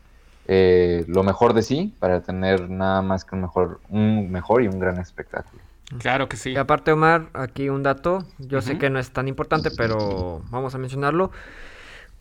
eh, 0.48 1.06
lo 1.08 1.22
mejor 1.22 1.54
de 1.54 1.62
sí 1.62 1.94
para 2.00 2.22
tener 2.22 2.72
nada 2.72 3.04
más 3.04 3.24
que 3.24 3.36
un 3.36 3.42
mejor, 3.42 3.80
un 3.88 4.32
mejor 4.32 4.64
y 4.64 4.68
un 4.68 4.80
gran 4.80 4.98
espectáculo. 4.98 5.62
Claro 5.98 6.30
que 6.30 6.38
sí. 6.38 6.52
Y 6.52 6.58
aparte, 6.58 6.92
Omar, 6.92 7.30
aquí 7.34 7.70
un 7.70 7.82
dato, 7.82 8.26
yo 8.38 8.62
sé 8.62 8.78
que 8.78 8.90
no 8.90 9.00
es 9.00 9.12
tan 9.12 9.28
importante, 9.28 9.72
pero 9.72 10.44
vamos 10.52 10.76
a 10.76 10.78
mencionarlo, 10.78 11.32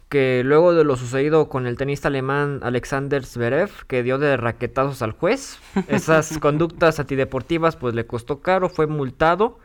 que 0.08 0.42
luego 0.42 0.72
de 0.72 0.84
lo 0.84 0.96
sucedido 0.96 1.48
con 1.48 1.66
el 1.66 1.76
tenista 1.76 2.08
alemán 2.08 2.60
Alexander 2.62 3.24
Zverev, 3.24 3.70
que 3.86 4.02
dio 4.02 4.18
de 4.18 4.36
raquetazos 4.38 5.02
al 5.02 5.12
juez, 5.12 5.58
esas 5.88 6.38
conductas 6.38 6.98
antideportivas 6.98 7.76
pues 7.76 7.94
le 7.94 8.06
costó 8.06 8.40
caro, 8.40 8.70
fue 8.70 8.86
multado 8.86 9.58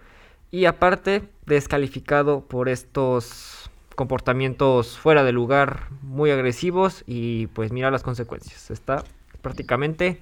y 0.52 0.66
aparte 0.66 1.24
descalificado 1.46 2.42
por 2.42 2.68
estos 2.68 3.70
comportamientos 3.96 4.98
fuera 4.98 5.24
de 5.24 5.32
lugar 5.32 5.88
muy 6.02 6.32
agresivos 6.32 7.04
y 7.08 7.48
pues 7.48 7.72
mira 7.72 7.90
las 7.90 8.04
consecuencias, 8.04 8.70
está 8.70 9.04
prácticamente 9.42 10.22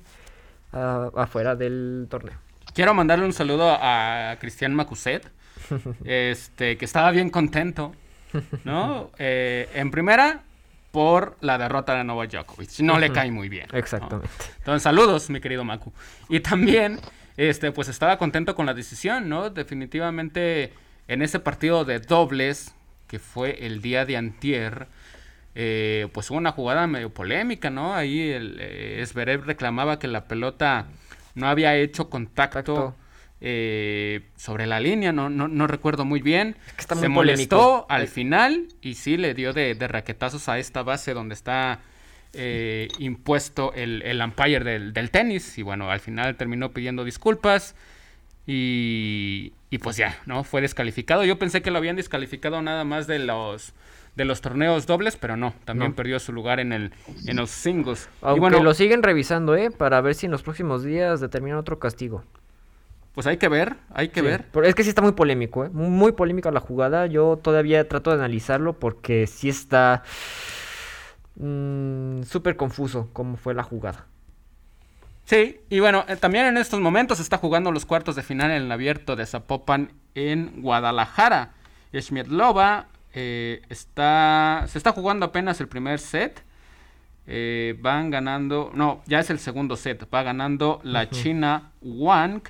uh, 0.73 1.17
afuera 1.17 1.55
del 1.55 2.07
torneo. 2.09 2.38
Quiero 2.73 2.93
mandarle 2.93 3.25
un 3.25 3.33
saludo 3.33 3.77
a 3.79 4.37
Cristian 4.39 4.73
Macuset, 4.73 5.29
este, 6.05 6.77
que 6.77 6.85
estaba 6.85 7.11
bien 7.11 7.29
contento, 7.29 7.93
¿no? 8.63 9.11
Eh, 9.19 9.69
en 9.73 9.91
primera, 9.91 10.43
por 10.91 11.37
la 11.41 11.57
derrota 11.57 11.95
de 11.95 12.03
Novak 12.03 12.31
Djokovic. 12.31 12.79
No 12.79 12.99
le 12.99 13.11
cae 13.11 13.31
muy 13.31 13.49
bien. 13.49 13.67
Exactamente. 13.73 14.29
Entonces, 14.59 14.83
saludos, 14.83 15.29
mi 15.29 15.39
querido 15.39 15.63
Macu. 15.63 15.93
Y 16.29 16.41
también, 16.41 16.99
este, 17.37 17.71
pues 17.71 17.87
estaba 17.87 18.17
contento 18.17 18.55
con 18.55 18.65
la 18.65 18.73
decisión, 18.73 19.29
¿no? 19.29 19.49
Definitivamente, 19.49 20.73
en 21.07 21.21
ese 21.21 21.39
partido 21.39 21.85
de 21.85 21.99
dobles, 21.99 22.73
que 23.07 23.19
fue 23.19 23.65
el 23.65 23.81
día 23.81 24.05
de 24.05 24.17
antier, 24.17 24.87
eh, 25.55 26.07
pues 26.13 26.29
hubo 26.29 26.37
una 26.37 26.51
jugada 26.51 26.87
medio 26.87 27.09
polémica, 27.09 27.69
¿no? 27.69 27.93
Ahí 27.93 28.29
el 28.29 28.57
eh, 28.59 29.05
reclamaba 29.43 29.99
que 29.99 30.07
la 30.07 30.25
pelota 30.25 30.87
no 31.35 31.47
había 31.47 31.75
hecho 31.75 32.09
contacto 32.09 32.95
eh, 33.43 34.21
sobre 34.35 34.67
la 34.67 34.79
línea, 34.79 35.11
no, 35.11 35.29
no, 35.29 35.67
recuerdo 35.67 36.05
muy 36.05 36.21
bien. 36.21 36.55
Se 36.77 37.09
molestó 37.09 37.88
al 37.89 38.07
final 38.07 38.67
y 38.81 38.93
sí 38.93 39.17
le 39.17 39.33
dio 39.33 39.51
de, 39.51 39.75
raquetazos 39.79 40.47
a 40.47 40.59
esta 40.59 40.83
base 40.83 41.13
donde 41.13 41.33
está 41.33 41.79
eh, 42.33 42.88
impuesto 43.00 43.73
el, 43.73 44.03
el 44.03 44.21
umpire 44.21 44.63
del, 44.91 45.11
tenis. 45.11 45.57
Y 45.57 45.63
bueno, 45.63 45.89
al 45.89 46.00
final 46.00 46.35
terminó 46.35 46.71
pidiendo 46.71 47.03
disculpas. 47.03 47.75
Y, 48.45 49.53
y 49.69 49.77
pues 49.77 49.97
ya, 49.97 50.19
¿no? 50.25 50.43
Fue 50.43 50.61
descalificado. 50.61 51.23
Yo 51.23 51.39
pensé 51.39 51.61
que 51.61 51.71
lo 51.71 51.77
habían 51.77 51.95
descalificado 51.95 52.61
nada 52.61 52.83
más 52.83 53.07
de 53.07 53.19
los 53.19 53.73
de 54.15 54.25
los 54.25 54.41
torneos 54.41 54.88
dobles, 54.88 55.15
pero 55.15 55.38
no, 55.38 55.53
también 55.65 55.94
perdió 55.94 56.20
su 56.20 56.34
lugar 56.34 56.60
en 56.60 56.74
el 56.74 56.94
en 57.27 57.38
los 57.38 57.50
singles. 57.50 58.10
Aunque 58.22 58.38
y 58.38 58.39
bueno, 58.39 58.62
lo 58.62 58.74
siguen 58.74 59.03
revisando, 59.03 59.56
¿eh? 59.56 59.72
Para 59.72 60.01
ver 60.01 60.15
si 60.15 60.25
en 60.25 60.32
los 60.32 60.44
próximos 60.44 60.84
días 60.84 61.22
determinan 61.22 61.58
otro 61.58 61.80
castigo. 61.80 62.24
Pues 63.13 63.27
hay 63.27 63.38
que 63.38 63.50
ver, 63.50 63.75
hay 63.94 64.10
que 64.10 64.22
ver. 64.22 64.46
Pero 64.51 64.65
es 64.65 64.74
que 64.74 64.84
sí 64.84 64.89
está 64.89 65.01
muy 65.01 65.12
polémico, 65.12 65.65
¿eh? 65.65 65.70
Muy 65.70 66.13
polémica 66.13 66.50
la 66.51 66.62
jugada. 66.62 67.08
Yo 67.08 67.38
todavía 67.41 67.88
trato 67.88 68.10
de 68.10 68.18
analizarlo 68.18 68.80
porque 68.80 69.27
sí 69.27 69.50
está 69.50 70.03
mm, 71.36 72.24
súper 72.24 72.56
confuso 72.56 73.10
cómo 73.12 73.36
fue 73.36 73.53
la 73.53 73.63
jugada. 73.63 74.06
Sí, 75.25 75.60
y 75.70 75.80
bueno, 75.80 76.06
eh, 76.08 76.15
también 76.15 76.46
en 76.46 76.58
estos 76.58 76.80
momentos 76.80 77.20
está 77.20 77.38
jugando 77.38 77.72
los 77.72 77.86
cuartos 77.86 78.15
de 78.15 78.24
final 78.24 78.51
en 78.51 78.63
el 78.63 78.72
abierto 78.72 79.15
de 79.15 79.25
Zapopan 79.25 79.91
en 80.15 80.62
Guadalajara. 80.62 81.53
Schmidlova 81.94 82.88
eh, 83.13 83.62
está, 83.70 84.65
se 84.68 84.77
está 84.77 84.91
jugando 84.91 85.25
apenas 85.25 85.60
el 85.60 85.68
primer 85.68 86.00
set. 86.00 86.44
Eh, 87.27 87.77
van 87.80 88.10
ganando, 88.10 88.72
no, 88.74 89.03
ya 89.06 89.20
es 89.20 89.30
el 89.30 89.39
segundo 89.39 89.75
set. 89.75 90.08
Va 90.13 90.24
ganando 90.24 90.82
la 90.84 91.10
China 91.10 91.72
Wang. 91.82 92.41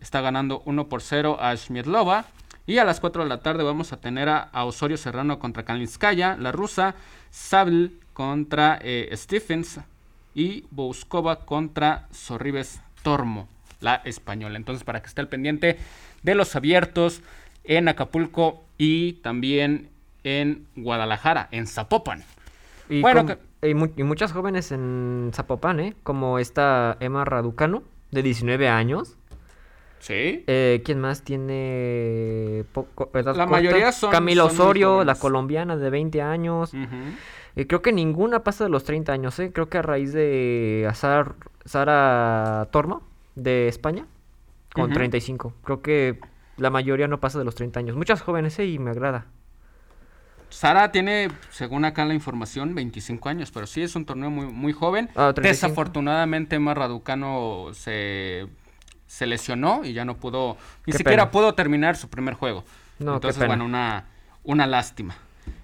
Está 0.00 0.20
ganando 0.20 0.62
1 0.64 0.88
por 0.88 1.02
0 1.02 1.38
a 1.40 1.54
Shmidlova. 1.54 2.26
Y 2.66 2.78
a 2.78 2.84
las 2.84 3.00
4 3.00 3.24
de 3.24 3.28
la 3.28 3.40
tarde 3.40 3.64
vamos 3.64 3.92
a 3.92 4.00
tener 4.00 4.28
a, 4.28 4.50
Osorio 4.64 4.96
Serrano 4.96 5.38
contra 5.38 5.64
Kalinskaya, 5.64 6.36
la 6.36 6.52
rusa. 6.52 6.94
Sabl 7.30 7.92
contra 8.12 8.78
eh, 8.82 9.10
Stephens. 9.14 9.80
Y 10.34 10.64
Bouskova 10.70 11.44
contra 11.44 12.06
Sorribes 12.12 12.80
Tormo, 13.02 13.48
la 13.80 13.96
española. 13.96 14.56
Entonces, 14.56 14.84
para 14.84 15.02
que 15.02 15.08
esté 15.08 15.20
al 15.20 15.28
pendiente 15.28 15.78
de 16.22 16.34
los 16.34 16.54
abiertos 16.54 17.22
en 17.64 17.88
Acapulco 17.88 18.64
y 18.78 19.14
también 19.14 19.90
en 20.24 20.66
Guadalajara, 20.76 21.48
en 21.50 21.66
Zapopan. 21.66 22.24
Y, 22.88 23.02
bueno, 23.02 23.24
y, 23.62 23.74
muchas 23.74 24.32
jóvenes 24.32 24.72
en 24.72 25.30
Zapopan, 25.32 25.80
¿eh? 25.80 25.94
Como 26.02 26.38
esta 26.38 26.96
Emma 27.00 27.24
Raducano, 27.24 27.82
de 28.10 28.22
19 28.22 28.68
años. 28.68 29.16
Sí. 30.00 30.44
Eh, 30.46 30.82
¿Quién 30.84 30.98
más 30.98 31.22
tiene 31.22 32.64
poco, 32.72 33.10
La 33.12 33.46
mayoría 33.46 33.92
son. 33.92 34.10
Camila 34.10 34.44
Osorio, 34.44 35.04
la 35.04 35.14
colombiana 35.14 35.76
de 35.76 35.90
20 35.90 36.22
años. 36.22 36.72
Eh, 37.56 37.66
creo 37.66 37.82
que 37.82 37.92
ninguna 37.92 38.42
pasa 38.42 38.64
de 38.64 38.70
los 38.70 38.84
30 38.84 39.12
años, 39.12 39.38
¿eh? 39.38 39.52
Creo 39.52 39.68
que 39.68 39.78
a 39.78 39.82
raíz 39.82 40.12
de 40.12 40.86
Azar, 40.88 41.34
Sara 41.64 42.68
Tormo, 42.70 43.02
de 43.34 43.68
España, 43.68 44.06
con 44.72 44.92
35. 44.92 45.52
Creo 45.64 45.82
que 45.82 46.18
la 46.56 46.70
mayoría 46.70 47.08
no 47.08 47.20
pasa 47.20 47.38
de 47.38 47.44
los 47.44 47.54
30 47.54 47.80
años. 47.80 47.96
Muchas 47.96 48.22
jóvenes, 48.22 48.58
¿eh? 48.58 48.66
Y 48.66 48.78
me 48.78 48.90
agrada. 48.90 49.26
Sara 50.50 50.92
tiene, 50.92 51.28
según 51.50 51.84
acá 51.84 52.04
la 52.04 52.14
información, 52.14 52.74
25 52.74 53.28
años, 53.28 53.50
pero 53.50 53.66
sí 53.66 53.82
es 53.82 53.96
un 53.96 54.04
torneo 54.04 54.30
muy, 54.30 54.46
muy 54.46 54.72
joven. 54.72 55.08
Ah, 55.16 55.32
Desafortunadamente, 55.34 56.58
Marraducano 56.58 57.68
se, 57.72 58.46
se 59.06 59.26
lesionó 59.26 59.82
y 59.84 59.92
ya 59.92 60.04
no 60.04 60.16
pudo, 60.16 60.56
ni 60.86 60.92
siquiera 60.92 61.30
pudo 61.30 61.54
terminar 61.54 61.96
su 61.96 62.08
primer 62.08 62.34
juego. 62.34 62.64
Entonces, 62.98 63.46
bueno, 63.46 63.64
una, 63.64 64.04
una 64.44 64.66
lástima. 64.66 65.16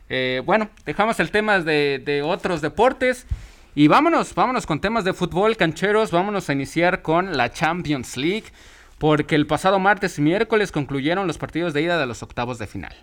Eh, 0.09 0.43
bueno, 0.47 0.71
dejamos 0.85 1.21
el 1.21 1.31
tema 1.31 1.61
de, 1.61 2.01
de 2.05 2.23
otros 2.23 2.61
deportes. 2.63 3.27
Y 3.75 3.89
vámonos, 3.89 4.35
vámonos 4.35 4.65
con 4.65 4.81
temas 4.81 5.05
de 5.05 5.13
fútbol, 5.13 5.57
cancheros. 5.57 6.11
Vámonos 6.11 6.49
a 6.49 6.55
iniciar 6.55 7.03
con 7.03 7.37
la 7.37 7.53
Champions 7.53 8.17
League. 8.17 8.47
Porque 8.99 9.35
el 9.35 9.47
pasado 9.47 9.79
martes 9.79 10.19
y 10.19 10.23
miércoles 10.23 10.73
concluyeron 10.73 11.27
los 11.27 11.37
partidos 11.37 11.75
de 11.75 11.83
ida 11.83 11.99
de 11.99 12.07
los 12.07 12.23
octavos 12.23 12.59
de 12.59 12.67
final. 12.67 12.95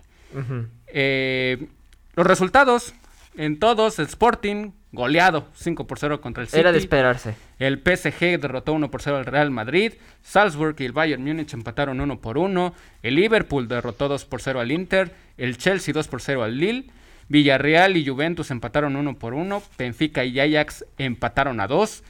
Eh, 0.88 1.68
los 2.14 2.26
resultados 2.26 2.94
en 3.36 3.58
todos, 3.58 3.98
el 3.98 4.06
Sporting 4.06 4.72
goleado 4.92 5.48
5 5.54 5.86
por 5.86 5.98
0 5.98 6.20
contra 6.20 6.42
el 6.42 6.48
City. 6.48 6.60
Era 6.60 6.72
de 6.72 6.78
esperarse. 6.78 7.34
El 7.58 7.78
PSG 7.78 8.40
derrotó 8.40 8.72
1 8.72 8.90
por 8.90 9.02
0 9.02 9.16
al 9.16 9.26
Real 9.26 9.50
Madrid. 9.50 9.94
Salzburg 10.22 10.76
y 10.78 10.84
el 10.84 10.92
Bayern 10.92 11.24
Múnich 11.24 11.52
empataron 11.52 12.00
1 12.00 12.20
por 12.20 12.38
1. 12.38 12.74
El 13.02 13.14
Liverpool 13.16 13.66
derrotó 13.66 14.08
2 14.08 14.24
por 14.24 14.40
0 14.40 14.60
al 14.60 14.70
Inter. 14.70 15.14
El 15.36 15.58
Chelsea 15.58 15.92
2 15.92 16.08
por 16.08 16.22
0 16.22 16.44
al 16.44 16.58
Lille. 16.58 16.86
Villarreal 17.28 17.96
y 17.96 18.06
Juventus 18.06 18.50
empataron 18.50 18.96
uno 18.96 19.18
por 19.18 19.34
uno. 19.34 19.62
Benfica 19.78 20.24
y 20.24 20.38
Ajax 20.38 20.84
empataron 20.98 21.60
a 21.60 21.66
dos. 21.66 22.04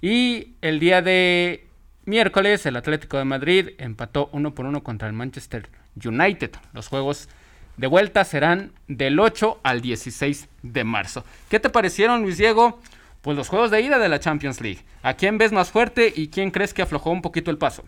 Y 0.00 0.54
el 0.62 0.80
día 0.80 1.02
de 1.02 1.66
miércoles 2.04 2.66
el 2.66 2.76
Atlético 2.76 3.18
de 3.18 3.24
Madrid 3.24 3.70
empató 3.78 4.30
uno 4.32 4.54
por 4.54 4.66
uno 4.66 4.82
contra 4.82 5.08
el 5.08 5.14
Manchester 5.14 5.68
United. 6.02 6.52
Los 6.72 6.88
juegos 6.88 7.28
de 7.76 7.86
vuelta 7.86 8.24
serán 8.24 8.72
del 8.88 9.18
8 9.20 9.60
al 9.62 9.80
16 9.80 10.48
de 10.62 10.84
marzo. 10.84 11.24
¿Qué 11.48 11.60
te 11.60 11.68
parecieron, 11.68 12.22
Luis 12.22 12.38
Diego? 12.38 12.80
Pues 13.22 13.36
los 13.36 13.48
juegos 13.48 13.70
de 13.70 13.80
ida 13.80 13.98
de 13.98 14.08
la 14.08 14.20
Champions 14.20 14.60
League. 14.60 14.80
¿A 15.02 15.14
quién 15.14 15.38
ves 15.38 15.52
más 15.52 15.70
fuerte 15.70 16.12
y 16.14 16.28
quién 16.28 16.50
crees 16.50 16.72
que 16.72 16.82
aflojó 16.82 17.10
un 17.10 17.22
poquito 17.22 17.50
el 17.50 17.58
paso? 17.58 17.84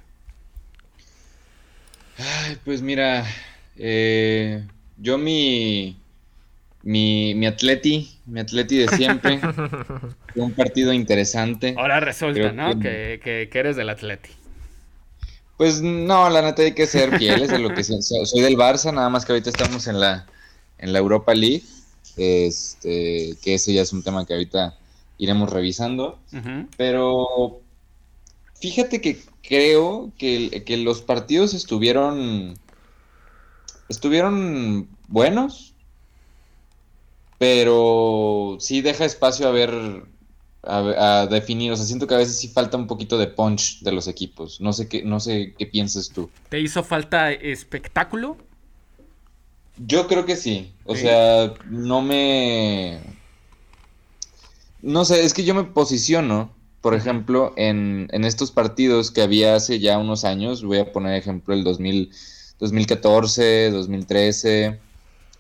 Ay, 2.18 2.59
pues 2.64 2.83
mira, 2.83 3.25
eh, 3.76 4.64
yo 4.97 5.18
mi, 5.18 5.97
mi, 6.83 7.35
mi 7.35 7.47
atleti, 7.47 8.18
mi 8.26 8.40
atleti 8.40 8.78
de 8.78 8.88
siempre, 8.88 9.38
fue 9.38 9.62
un 10.42 10.52
partido 10.52 10.92
interesante. 10.92 11.75
Ahora 11.78 12.00
resulta, 12.00 12.52
¿no? 12.52 12.78
Que, 12.80 13.21
que, 13.23 13.59
eres 13.59 13.76
del 13.76 13.90
atleti. 13.90 14.30
Pues 15.58 15.82
no, 15.82 16.30
la 16.30 16.40
neta 16.40 16.62
hay 16.62 16.72
que 16.72 16.86
ser 16.86 17.18
fieles 17.18 17.50
a 17.50 17.58
lo 17.58 17.74
que 17.74 17.84
soy, 17.84 18.00
soy 18.00 18.40
del 18.40 18.56
Barça, 18.56 18.94
nada 18.94 19.10
más 19.10 19.26
que 19.26 19.32
ahorita 19.32 19.50
estamos 19.50 19.86
en 19.88 20.00
la, 20.00 20.26
en 20.78 20.94
la 20.94 21.00
Europa 21.00 21.34
League, 21.34 21.64
este, 22.16 23.36
que 23.42 23.54
ese 23.54 23.74
ya 23.74 23.82
es 23.82 23.92
un 23.92 24.02
tema 24.02 24.24
que 24.24 24.32
ahorita 24.32 24.78
iremos 25.18 25.50
revisando, 25.50 26.18
pero 26.76 27.60
fíjate 28.60 29.00
que 29.00 29.20
creo 29.42 30.12
que, 30.16 30.62
que 30.64 30.76
los 30.76 31.02
partidos 31.02 31.54
estuvieron 31.54 32.56
estuvieron 33.88 34.88
buenos, 35.08 35.74
pero 37.38 38.58
sí 38.60 38.80
deja 38.80 39.04
espacio 39.04 39.48
a 39.48 39.50
ver, 39.50 40.04
a, 40.62 41.26
definir. 41.30 41.72
O 41.72 41.76
sea, 41.76 41.86
siento 41.86 42.06
que 42.06 42.14
a 42.14 42.18
veces 42.18 42.38
sí 42.38 42.48
falta 42.48 42.76
un 42.76 42.86
poquito 42.86 43.18
de 43.18 43.26
punch 43.26 43.80
de 43.80 43.92
los 43.92 44.08
equipos. 44.08 44.60
No 44.60 44.72
sé 44.72 44.88
qué, 44.88 45.02
no 45.02 45.20
sé 45.20 45.54
qué 45.58 45.66
piensas 45.66 46.10
tú. 46.10 46.30
¿Te 46.48 46.60
hizo 46.60 46.82
falta 46.82 47.32
espectáculo? 47.32 48.36
Yo 49.76 50.08
creo 50.08 50.24
que 50.26 50.36
sí. 50.36 50.72
O 50.84 50.96
sea, 50.96 51.54
no 51.66 52.02
me. 52.02 53.00
No 54.82 55.04
sé, 55.04 55.24
es 55.24 55.34
que 55.34 55.44
yo 55.44 55.54
me 55.54 55.64
posiciono, 55.64 56.52
por 56.80 56.94
ejemplo, 56.94 57.52
en, 57.56 58.08
en 58.12 58.24
estos 58.24 58.50
partidos 58.50 59.10
que 59.10 59.22
había 59.22 59.54
hace 59.54 59.78
ya 59.80 59.98
unos 59.98 60.24
años. 60.24 60.62
Voy 60.62 60.78
a 60.78 60.92
poner 60.92 61.14
ejemplo 61.14 61.54
el 61.54 61.64
2000 61.64 62.10
2014, 62.58 63.70
2013, 63.70 64.80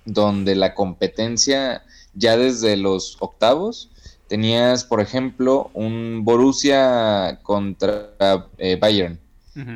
donde 0.04 0.54
la 0.54 0.74
competencia 0.74 1.82
ya 2.14 2.36
desde 2.36 2.76
los 2.76 3.16
octavos 3.20 3.90
tenías, 4.28 4.84
por 4.84 5.00
ejemplo, 5.00 5.70
un 5.74 6.22
Borussia 6.24 7.40
contra 7.42 8.10
eh, 8.58 8.76
Bayern. 8.80 9.18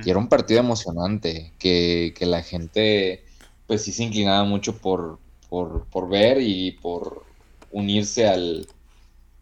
Y 0.04 0.10
era 0.10 0.18
un 0.20 0.28
partido 0.28 0.60
emocionante, 0.60 1.52
que, 1.58 2.14
la 2.20 2.40
gente 2.42 3.24
pues 3.66 3.82
sí 3.82 3.92
se 3.92 4.04
inclinaba 4.04 4.44
mucho 4.44 4.78
por, 4.78 5.18
por, 5.48 6.08
ver 6.08 6.40
y 6.40 6.72
por 6.80 7.24
unirse 7.72 8.28
al, 8.28 8.68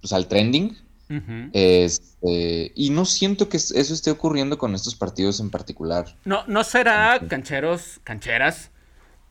pues, 0.01 0.15
al 0.15 0.29
trending. 0.29 0.79
este, 1.53 2.73
y 2.75 2.89
no 2.89 3.05
siento 3.05 3.51
que 3.51 3.59
eso 3.59 3.75
esté 3.75 4.11
ocurriendo 4.11 4.57
con 4.57 4.75
estos 4.75 4.95
partidos 4.95 5.41
en 5.41 5.51
particular. 5.51 6.17
No, 6.25 6.47
¿no 6.47 6.65
será, 6.65 7.21
cancheros, 7.29 8.01
cancheras, 8.03 8.71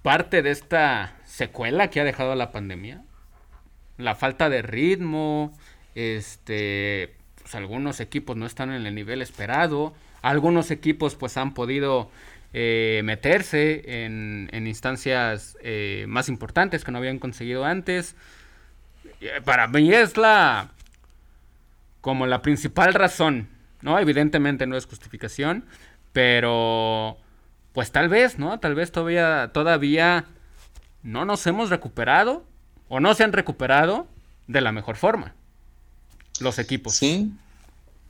parte 0.03 0.43
de 0.43 0.51
esta 0.51 1.15
secuela 1.25 1.89
que 1.89 2.01
ha 2.01 2.03
dejado 2.03 2.35
la 2.35 2.51
pandemia? 2.51 3.03
La 3.97 4.13
falta 4.13 4.47
de 4.49 4.61
ritmo, 4.61 5.53
este, 5.99 7.13
pues 7.41 7.55
algunos 7.55 7.99
equipos 7.99 8.37
no 8.37 8.45
están 8.45 8.71
en 8.71 8.85
el 8.85 8.95
nivel 8.95 9.21
esperado, 9.21 9.93
algunos 10.21 10.71
equipos 10.71 11.15
pues 11.15 11.35
han 11.35 11.53
podido 11.53 12.09
eh, 12.53 13.01
meterse 13.03 14.05
en, 14.05 14.49
instancias 14.65 15.57
eh, 15.61 16.05
más 16.07 16.29
importantes 16.29 16.85
que 16.85 16.91
no 16.91 16.99
habían 16.99 17.19
conseguido 17.19 17.65
antes. 17.65 18.15
Eh, 19.19 19.41
para 19.43 19.67
mí 19.67 19.91
es 19.93 20.15
la 20.15 20.71
como 21.99 22.27
la 22.27 22.41
principal 22.41 22.93
razón, 22.93 23.49
¿no? 23.81 23.99
Evidentemente 23.99 24.65
no 24.67 24.77
es 24.77 24.85
justificación, 24.85 25.65
pero 26.13 27.17
pues 27.73 27.91
tal 27.91 28.07
vez, 28.07 28.39
¿no? 28.39 28.57
Tal 28.61 28.73
vez 28.73 28.93
todavía, 28.93 29.51
todavía 29.53 30.25
no 31.03 31.25
nos 31.25 31.45
hemos 31.45 31.69
recuperado 31.69 32.45
o 32.87 33.01
no 33.01 33.13
se 33.15 33.25
han 33.25 33.33
recuperado 33.33 34.07
de 34.47 34.61
la 34.61 34.71
mejor 34.71 34.95
forma 34.95 35.35
los 36.41 36.59
equipos. 36.59 36.95
Sí. 36.95 37.31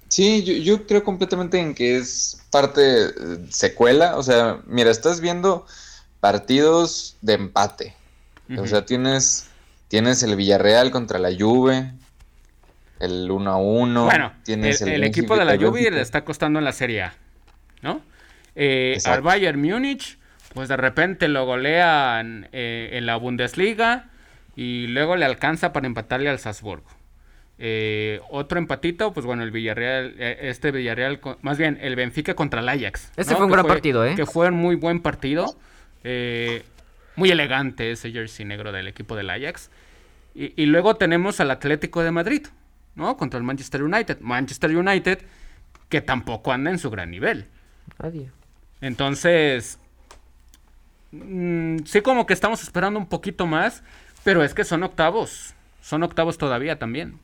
Sí, 0.07 0.63
yo, 0.63 0.87
creo 0.87 1.03
completamente 1.03 1.59
en 1.59 1.75
que 1.75 1.97
es 1.97 2.41
parte 2.49 3.05
eh, 3.05 3.11
secuela. 3.49 4.17
O 4.17 4.23
sea, 4.23 4.59
mira, 4.65 4.89
estás 4.89 5.21
viendo 5.21 5.67
partidos 6.19 7.15
de 7.21 7.33
empate. 7.33 7.95
O 8.57 8.65
sea, 8.65 8.83
tienes, 8.83 9.47
tienes 9.87 10.23
el 10.23 10.35
Villarreal 10.35 10.89
contra 10.89 11.19
la 11.19 11.29
Juve, 11.29 11.93
el 12.99 13.29
1 13.29 13.51
a 13.51 13.57
1. 13.57 14.05
Bueno, 14.05 14.33
el, 14.47 15.03
equipo 15.03 15.37
de 15.37 15.45
la 15.45 15.55
Juve 15.55 15.91
le 15.91 16.01
está 16.01 16.25
costando 16.25 16.57
en 16.57 16.65
la 16.65 16.71
Serie 16.71 17.03
A, 17.03 17.13
¿no? 17.83 18.01
Eh, 18.55 18.97
al 19.05 19.21
Bayern 19.21 19.61
Múnich, 19.61 20.17
pues 20.55 20.67
de 20.67 20.77
repente 20.77 21.27
lo 21.27 21.45
golean 21.45 22.49
eh, 22.51 22.89
en 22.93 23.05
la 23.05 23.17
Bundesliga 23.17 24.09
y 24.55 24.87
luego 24.87 25.15
le 25.15 25.25
alcanza 25.25 25.71
para 25.71 25.85
empatarle 25.85 26.29
al 26.29 26.39
Salzburgo. 26.39 26.89
Eh, 27.59 28.21
otro 28.29 28.57
empatito, 28.57 29.11
pues 29.13 29.25
bueno, 29.25 29.43
el 29.43 29.51
Villarreal, 29.51 30.15
este 30.17 30.71
Villarreal, 30.71 31.19
más 31.41 31.57
bien 31.57 31.77
el 31.81 31.95
Benfica 31.95 32.33
contra 32.33 32.61
el 32.61 32.69
Ajax. 32.69 33.11
Este 33.17 33.35
fue 33.35 33.45
un 33.45 33.51
gran 33.51 33.67
partido, 33.67 34.05
¿eh? 34.05 34.15
Que 34.15 34.25
fue 34.25 34.47
un 34.47 34.55
muy 34.55 34.75
buen 34.75 35.01
partido. 35.01 35.57
muy 36.03 37.29
elegante 37.29 37.91
ese 37.91 38.11
jersey 38.11 38.45
negro 38.45 38.71
del 38.71 38.87
equipo 38.87 39.15
del 39.15 39.29
Ajax. 39.29 39.69
y, 40.33 40.65
luego 40.67 40.95
tenemos 40.95 41.39
al 41.41 41.51
Atlético 41.51 42.01
de 42.01 42.11
Madrid, 42.11 42.47
¿no? 42.95 43.17
Contra 43.17 43.37
el 43.37 43.43
Manchester 43.43 43.83
United. 43.83 44.19
Manchester 44.21 44.75
United 44.75 45.19
que 45.89 46.01
tampoco 46.01 46.53
anda 46.53 46.71
en 46.71 46.79
su 46.79 46.89
gran 46.89 47.11
nivel. 47.11 47.47
Nadie. 48.01 48.31
Entonces, 48.79 49.79
mm, 51.11 51.79
sí 51.85 52.01
como 52.01 52.25
que 52.25 52.33
estamos 52.33 52.61
esperando 52.63 52.99
un 52.99 53.07
poquito 53.07 53.47
más, 53.47 53.83
pero 54.23 54.43
es 54.43 54.53
que 54.53 54.63
son 54.63 54.83
octavos. 54.83 55.55
Son 55.81 56.03
octavos 56.03 56.37
todavía 56.37 56.77
también. 56.77 57.19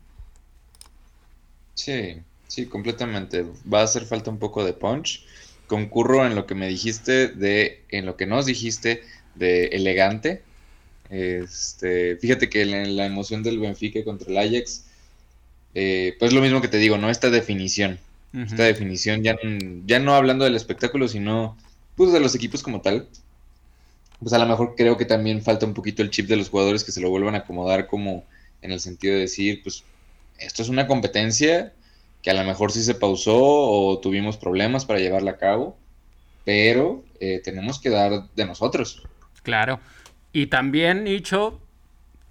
Sí, 1.75 2.15
sí, 2.47 2.65
completamente. 2.65 3.45
Va 3.71 3.81
a 3.81 3.83
hacer 3.83 4.05
falta 4.05 4.31
un 4.31 4.39
poco 4.39 4.65
de 4.65 4.73
punch. 4.73 5.23
Concurro 5.67 6.25
en 6.25 6.35
lo 6.35 6.45
que 6.45 6.55
me 6.55 6.67
dijiste 6.67 7.27
de, 7.27 7.83
en 7.89 8.05
lo 8.05 8.17
que 8.17 8.25
nos 8.25 8.45
dijiste 8.45 9.03
de 9.35 9.67
elegante. 9.67 10.41
Este, 11.09 12.17
fíjate 12.17 12.49
que 12.49 12.65
la 12.65 13.05
emoción 13.05 13.43
del 13.43 13.59
Benfica 13.59 14.03
contra 14.03 14.31
el 14.31 14.37
Ajax 14.37 14.85
eh, 15.75 16.15
pues 16.17 16.31
lo 16.31 16.41
mismo 16.41 16.61
que 16.61 16.69
te 16.69 16.77
digo, 16.77 16.97
¿no? 16.97 17.09
Esta 17.09 17.29
definición. 17.29 17.99
Esta 18.33 18.63
definición, 18.63 19.23
ya, 19.23 19.37
ya 19.85 19.99
no 19.99 20.13
hablando 20.13 20.43
del 20.43 20.55
espectáculo, 20.55 21.07
sino 21.07 21.55
pues 21.95 22.11
de 22.11 22.19
los 22.19 22.35
equipos 22.35 22.63
como 22.63 22.81
tal. 22.81 23.07
Pues 24.19 24.33
a 24.33 24.39
lo 24.39 24.45
mejor 24.45 24.75
creo 24.75 24.97
que 24.97 25.05
también 25.05 25.41
falta 25.41 25.65
un 25.65 25.73
poquito 25.73 26.01
el 26.01 26.09
chip 26.09 26.27
de 26.27 26.35
los 26.35 26.49
jugadores 26.49 26.83
que 26.83 26.91
se 26.91 26.99
lo 26.99 27.09
vuelvan 27.09 27.35
a 27.35 27.39
acomodar 27.39 27.87
como 27.87 28.25
en 28.61 28.73
el 28.73 28.81
sentido 28.81 29.13
de 29.13 29.21
decir, 29.21 29.61
pues 29.63 29.85
esto 30.39 30.61
es 30.61 30.69
una 30.69 30.87
competencia 30.87 31.73
que 32.21 32.31
a 32.31 32.33
lo 32.33 32.43
mejor 32.43 32.71
sí 32.71 32.83
se 32.83 32.95
pausó 32.95 33.37
o 33.37 33.99
tuvimos 33.99 34.37
problemas 34.37 34.85
para 34.85 34.99
llevarla 34.99 35.31
a 35.31 35.37
cabo, 35.37 35.77
pero 36.43 37.03
eh, 37.19 37.41
tenemos 37.43 37.79
que 37.79 37.89
dar 37.89 38.29
de 38.35 38.45
nosotros. 38.45 39.03
Claro. 39.43 39.79
Y 40.33 40.47
también, 40.47 41.05
dicho, 41.05 41.61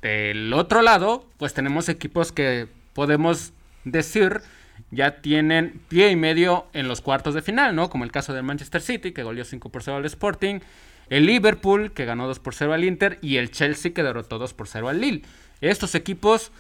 del 0.03 0.53
otro 0.53 0.83
lado, 0.83 1.27
pues 1.39 1.55
tenemos 1.55 1.89
equipos 1.89 2.33
que 2.33 2.67
podemos 2.93 3.53
decir, 3.85 4.43
ya 4.91 5.23
tienen 5.23 5.81
pie 5.89 6.11
y 6.11 6.17
medio 6.17 6.67
en 6.73 6.89
los 6.89 7.01
cuartos 7.01 7.35
de 7.35 7.43
final, 7.43 7.75
¿no? 7.77 7.89
Como 7.89 8.05
el 8.05 8.13
caso 8.13 8.35
del 8.35 8.43
Manchester 8.43 8.83
City, 8.83 9.13
que 9.13 9.23
goleó 9.23 9.45
5 9.45 9.69
por 9.69 9.83
0 9.83 9.99
al 9.99 10.05
Sporting, 10.07 10.61
el 11.09 11.27
Liverpool, 11.27 11.93
que 11.93 12.05
ganó 12.05 12.27
2 12.27 12.41
por 12.41 12.55
0 12.55 12.73
al 12.73 12.85
Inter, 12.85 13.19
y 13.23 13.37
el 13.37 13.51
Chelsea, 13.51 13.93
que 13.95 14.03
derrotó 14.03 14.39
2 14.39 14.55
por 14.55 14.69
0 14.69 14.89
al 14.89 15.01
Lille. 15.01 15.23
Estos 15.61 15.95
equipos 15.95 16.53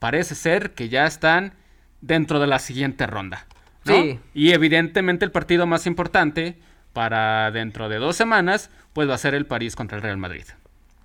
parece 0.00 0.34
ser 0.34 0.72
que 0.72 0.88
ya 0.88 1.06
están 1.06 1.54
dentro 2.00 2.40
de 2.40 2.48
la 2.48 2.58
siguiente 2.58 3.06
ronda. 3.06 3.46
¿no? 3.84 3.94
Sí. 3.94 4.18
Y 4.34 4.50
evidentemente 4.50 5.24
el 5.24 5.30
partido 5.30 5.66
más 5.66 5.86
importante 5.86 6.58
para 6.92 7.52
dentro 7.52 7.88
de 7.88 7.98
dos 7.98 8.16
semanas, 8.16 8.70
pues 8.92 9.08
va 9.08 9.14
a 9.14 9.18
ser 9.18 9.34
el 9.34 9.46
París 9.46 9.76
contra 9.76 9.96
el 9.98 10.02
Real 10.02 10.16
Madrid. 10.16 10.44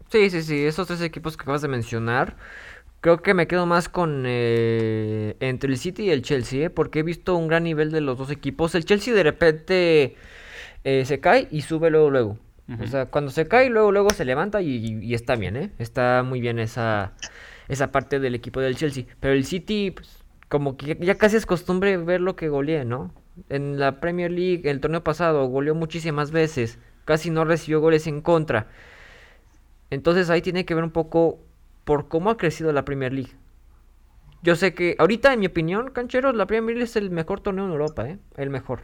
Sí, 0.09 0.31
sí, 0.31 0.41
sí, 0.41 0.65
esos 0.65 0.87
tres 0.87 1.01
equipos 1.01 1.37
que 1.37 1.43
acabas 1.43 1.61
de 1.61 1.67
mencionar 1.67 2.35
Creo 3.05 3.21
que 3.21 3.35
me 3.35 3.45
quedo 3.45 3.67
más 3.67 3.87
con 3.87 4.23
eh, 4.25 5.35
entre 5.39 5.69
el 5.69 5.77
City 5.77 6.05
y 6.05 6.09
el 6.09 6.23
Chelsea, 6.23 6.65
¿eh? 6.65 6.69
porque 6.71 7.01
he 7.01 7.03
visto 7.03 7.35
un 7.35 7.47
gran 7.47 7.63
nivel 7.63 7.91
de 7.91 8.01
los 8.01 8.17
dos 8.17 8.31
equipos. 8.31 8.73
El 8.73 8.83
Chelsea 8.83 9.13
de 9.13 9.21
repente 9.21 10.15
eh, 10.83 11.05
se 11.05 11.19
cae 11.19 11.47
y 11.51 11.61
sube 11.61 11.91
luego, 11.91 12.09
luego. 12.09 12.39
O 12.81 12.87
sea, 12.87 13.05
cuando 13.05 13.29
se 13.29 13.47
cae, 13.47 13.69
luego, 13.69 13.91
luego 13.91 14.09
se 14.09 14.25
levanta 14.25 14.59
y, 14.63 14.97
y 15.03 15.13
está 15.13 15.35
bien, 15.35 15.55
¿eh? 15.55 15.69
Está 15.77 16.23
muy 16.23 16.41
bien 16.41 16.57
esa, 16.57 17.13
esa 17.67 17.91
parte 17.91 18.19
del 18.19 18.35
equipo 18.35 18.59
del 18.59 18.75
Chelsea. 18.75 19.05
Pero 19.19 19.33
el 19.33 19.45
City, 19.45 19.91
pues, 19.91 20.23
como 20.49 20.77
que 20.77 20.97
ya 20.99 21.15
casi 21.15 21.37
es 21.37 21.45
costumbre 21.45 21.97
ver 21.97 22.21
lo 22.21 22.35
que 22.35 22.49
golee, 22.49 22.85
¿no? 22.85 23.13
En 23.49 23.79
la 23.79 23.99
Premier 23.99 24.31
League, 24.31 24.69
el 24.69 24.79
torneo 24.79 25.03
pasado, 25.03 25.45
goleó 25.47 25.75
muchísimas 25.75 26.31
veces. 26.31 26.79
Casi 27.05 27.29
no 27.29 27.45
recibió 27.45 27.81
goles 27.81 28.07
en 28.07 28.21
contra. 28.21 28.67
Entonces 29.89 30.29
ahí 30.29 30.41
tiene 30.41 30.65
que 30.65 30.75
ver 30.75 30.83
un 30.83 30.91
poco 30.91 31.39
por 31.83 32.07
cómo 32.07 32.29
ha 32.29 32.37
crecido 32.37 32.71
la 32.71 32.85
Premier 32.85 33.13
League. 33.13 33.31
Yo 34.41 34.55
sé 34.55 34.73
que 34.73 34.95
ahorita, 34.99 35.33
en 35.33 35.39
mi 35.39 35.47
opinión, 35.47 35.89
cancheros, 35.91 36.35
la 36.35 36.45
Premier 36.45 36.75
League 36.75 36.89
es 36.89 36.95
el 36.95 37.09
mejor 37.09 37.41
torneo 37.41 37.65
en 37.65 37.71
Europa, 37.71 38.07
¿eh? 38.07 38.19
El 38.37 38.49
mejor. 38.49 38.81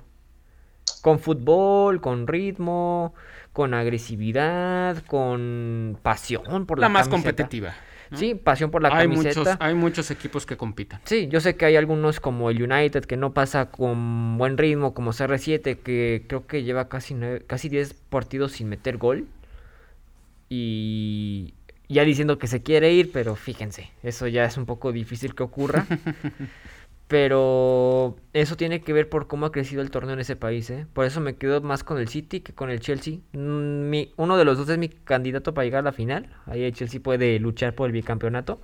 Con 1.01 1.19
fútbol, 1.19 2.01
con 2.01 2.27
ritmo, 2.27 3.13
con 3.53 3.73
agresividad, 3.73 5.03
con 5.05 5.99
pasión 6.01 6.65
por 6.65 6.79
la, 6.79 6.85
la 6.85 6.89
más 6.89 7.07
competitiva. 7.07 7.73
Sí, 8.13 8.35
pasión 8.35 8.71
por 8.71 8.81
la 8.81 8.89
hay 8.89 9.07
camiseta. 9.07 9.39
Muchos, 9.39 9.57
hay 9.59 9.73
muchos 9.73 10.11
equipos 10.11 10.45
que 10.45 10.57
compitan. 10.57 11.01
Sí, 11.05 11.27
yo 11.29 11.39
sé 11.39 11.55
que 11.55 11.65
hay 11.65 11.75
algunos 11.75 12.19
como 12.19 12.49
el 12.49 12.61
United 12.61 13.05
que 13.05 13.17
no 13.17 13.33
pasa 13.33 13.71
con 13.71 14.37
buen 14.37 14.57
ritmo, 14.57 14.93
como 14.93 15.11
CR7 15.11 15.77
que 15.77 16.25
creo 16.27 16.45
que 16.45 16.63
lleva 16.63 16.89
casi, 16.89 17.15
casi 17.47 17.69
10 17.69 17.93
partidos 18.09 18.53
sin 18.53 18.69
meter 18.69 18.97
gol. 18.97 19.27
Y 20.49 21.53
ya 21.87 22.03
diciendo 22.03 22.37
que 22.37 22.47
se 22.47 22.61
quiere 22.61 22.91
ir, 22.93 23.11
pero 23.11 23.35
fíjense, 23.35 23.91
eso 24.03 24.27
ya 24.27 24.45
es 24.45 24.57
un 24.57 24.65
poco 24.65 24.91
difícil 24.91 25.35
que 25.35 25.43
ocurra. 25.43 25.85
pero 27.11 28.15
eso 28.31 28.55
tiene 28.55 28.79
que 28.79 28.93
ver 28.93 29.09
por 29.09 29.27
cómo 29.27 29.45
ha 29.45 29.51
crecido 29.51 29.81
el 29.81 29.91
torneo 29.91 30.13
en 30.13 30.21
ese 30.21 30.37
país, 30.37 30.69
¿eh? 30.69 30.87
Por 30.93 31.05
eso 31.05 31.19
me 31.19 31.35
quedo 31.35 31.59
más 31.59 31.83
con 31.83 31.97
el 31.97 32.07
City 32.07 32.39
que 32.39 32.53
con 32.53 32.69
el 32.69 32.79
Chelsea. 32.79 33.17
Mm, 33.33 33.89
mi, 33.89 34.13
uno 34.15 34.37
de 34.37 34.45
los 34.45 34.57
dos 34.57 34.69
es 34.69 34.77
mi 34.77 34.87
candidato 34.87 35.53
para 35.53 35.65
llegar 35.65 35.79
a 35.79 35.83
la 35.83 35.91
final. 35.91 36.33
Ahí 36.45 36.63
el 36.63 36.71
Chelsea 36.71 37.01
puede 37.01 37.37
luchar 37.39 37.75
por 37.75 37.87
el 37.87 37.91
bicampeonato. 37.91 38.61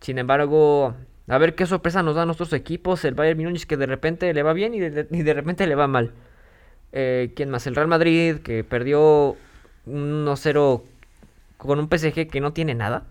Sin 0.00 0.18
embargo, 0.18 0.96
a 1.28 1.38
ver 1.38 1.54
qué 1.54 1.66
sorpresa 1.66 2.02
nos 2.02 2.16
dan 2.16 2.26
nuestros 2.26 2.52
equipos. 2.52 3.04
El 3.04 3.14
Bayern 3.14 3.40
Múnich 3.40 3.64
que 3.64 3.76
de 3.76 3.86
repente 3.86 4.34
le 4.34 4.42
va 4.42 4.52
bien 4.52 4.74
y 4.74 4.80
de, 4.80 5.04
de 5.04 5.34
repente 5.34 5.68
le 5.68 5.76
va 5.76 5.86
mal. 5.86 6.10
Eh, 6.90 7.32
¿Quién 7.36 7.50
más? 7.50 7.64
El 7.68 7.76
Real 7.76 7.86
Madrid 7.86 8.38
que 8.38 8.64
perdió 8.64 9.36
1-0 9.86 10.82
con 11.58 11.78
un 11.78 11.88
PSG 11.88 12.28
que 12.28 12.40
no 12.40 12.52
tiene 12.52 12.74
nada. 12.74 13.04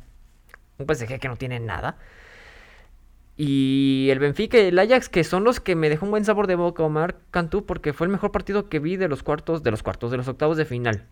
Un 0.78 0.88
PSG 0.94 1.20
que 1.22 1.30
no 1.30 1.38
tiene 1.38 1.62
nada. 1.62 1.96
Y 3.41 4.10
el 4.12 4.19
Benfica 4.19 4.58
el 4.58 4.78
Ajax, 4.78 5.08
que 5.08 5.23
son 5.23 5.45
los 5.45 5.62
que 5.62 5.73
me 5.73 5.88
dejó 5.88 6.04
un 6.04 6.12
buen 6.12 6.25
sabor 6.25 6.45
de 6.45 6.56
boca, 6.56 6.84
Omar 6.84 7.15
Cantú, 7.32 7.65
porque 7.65 7.93
fue 7.93 8.06
el 8.06 8.12
mejor 8.12 8.34
partido 8.34 8.67
que 8.67 8.80
vi 8.80 8.97
de 8.97 9.08
los 9.08 9.23
cuartos, 9.23 9.63
de 9.63 9.71
los 9.71 9.82
cuartos, 9.82 10.12
de 10.12 10.17
los 10.17 10.28
octavos 10.28 10.58
de 10.58 10.65
final. 10.65 11.06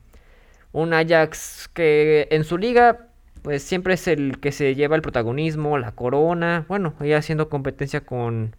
Un 0.73 0.93
Ajax 0.93 1.69
que 1.73 2.27
en 2.29 2.43
su 2.43 2.57
liga, 2.57 3.07
pues 3.43 3.63
siempre 3.63 3.93
es 3.93 4.09
el 4.09 4.41
que 4.41 4.51
se 4.51 4.75
lleva 4.75 4.97
el 4.97 5.01
protagonismo, 5.01 5.77
la 5.77 5.93
corona. 5.93 6.65
Bueno, 6.67 6.95
ahí 6.99 7.13
haciendo 7.13 7.47
competencia 7.47 8.01
con, 8.01 8.57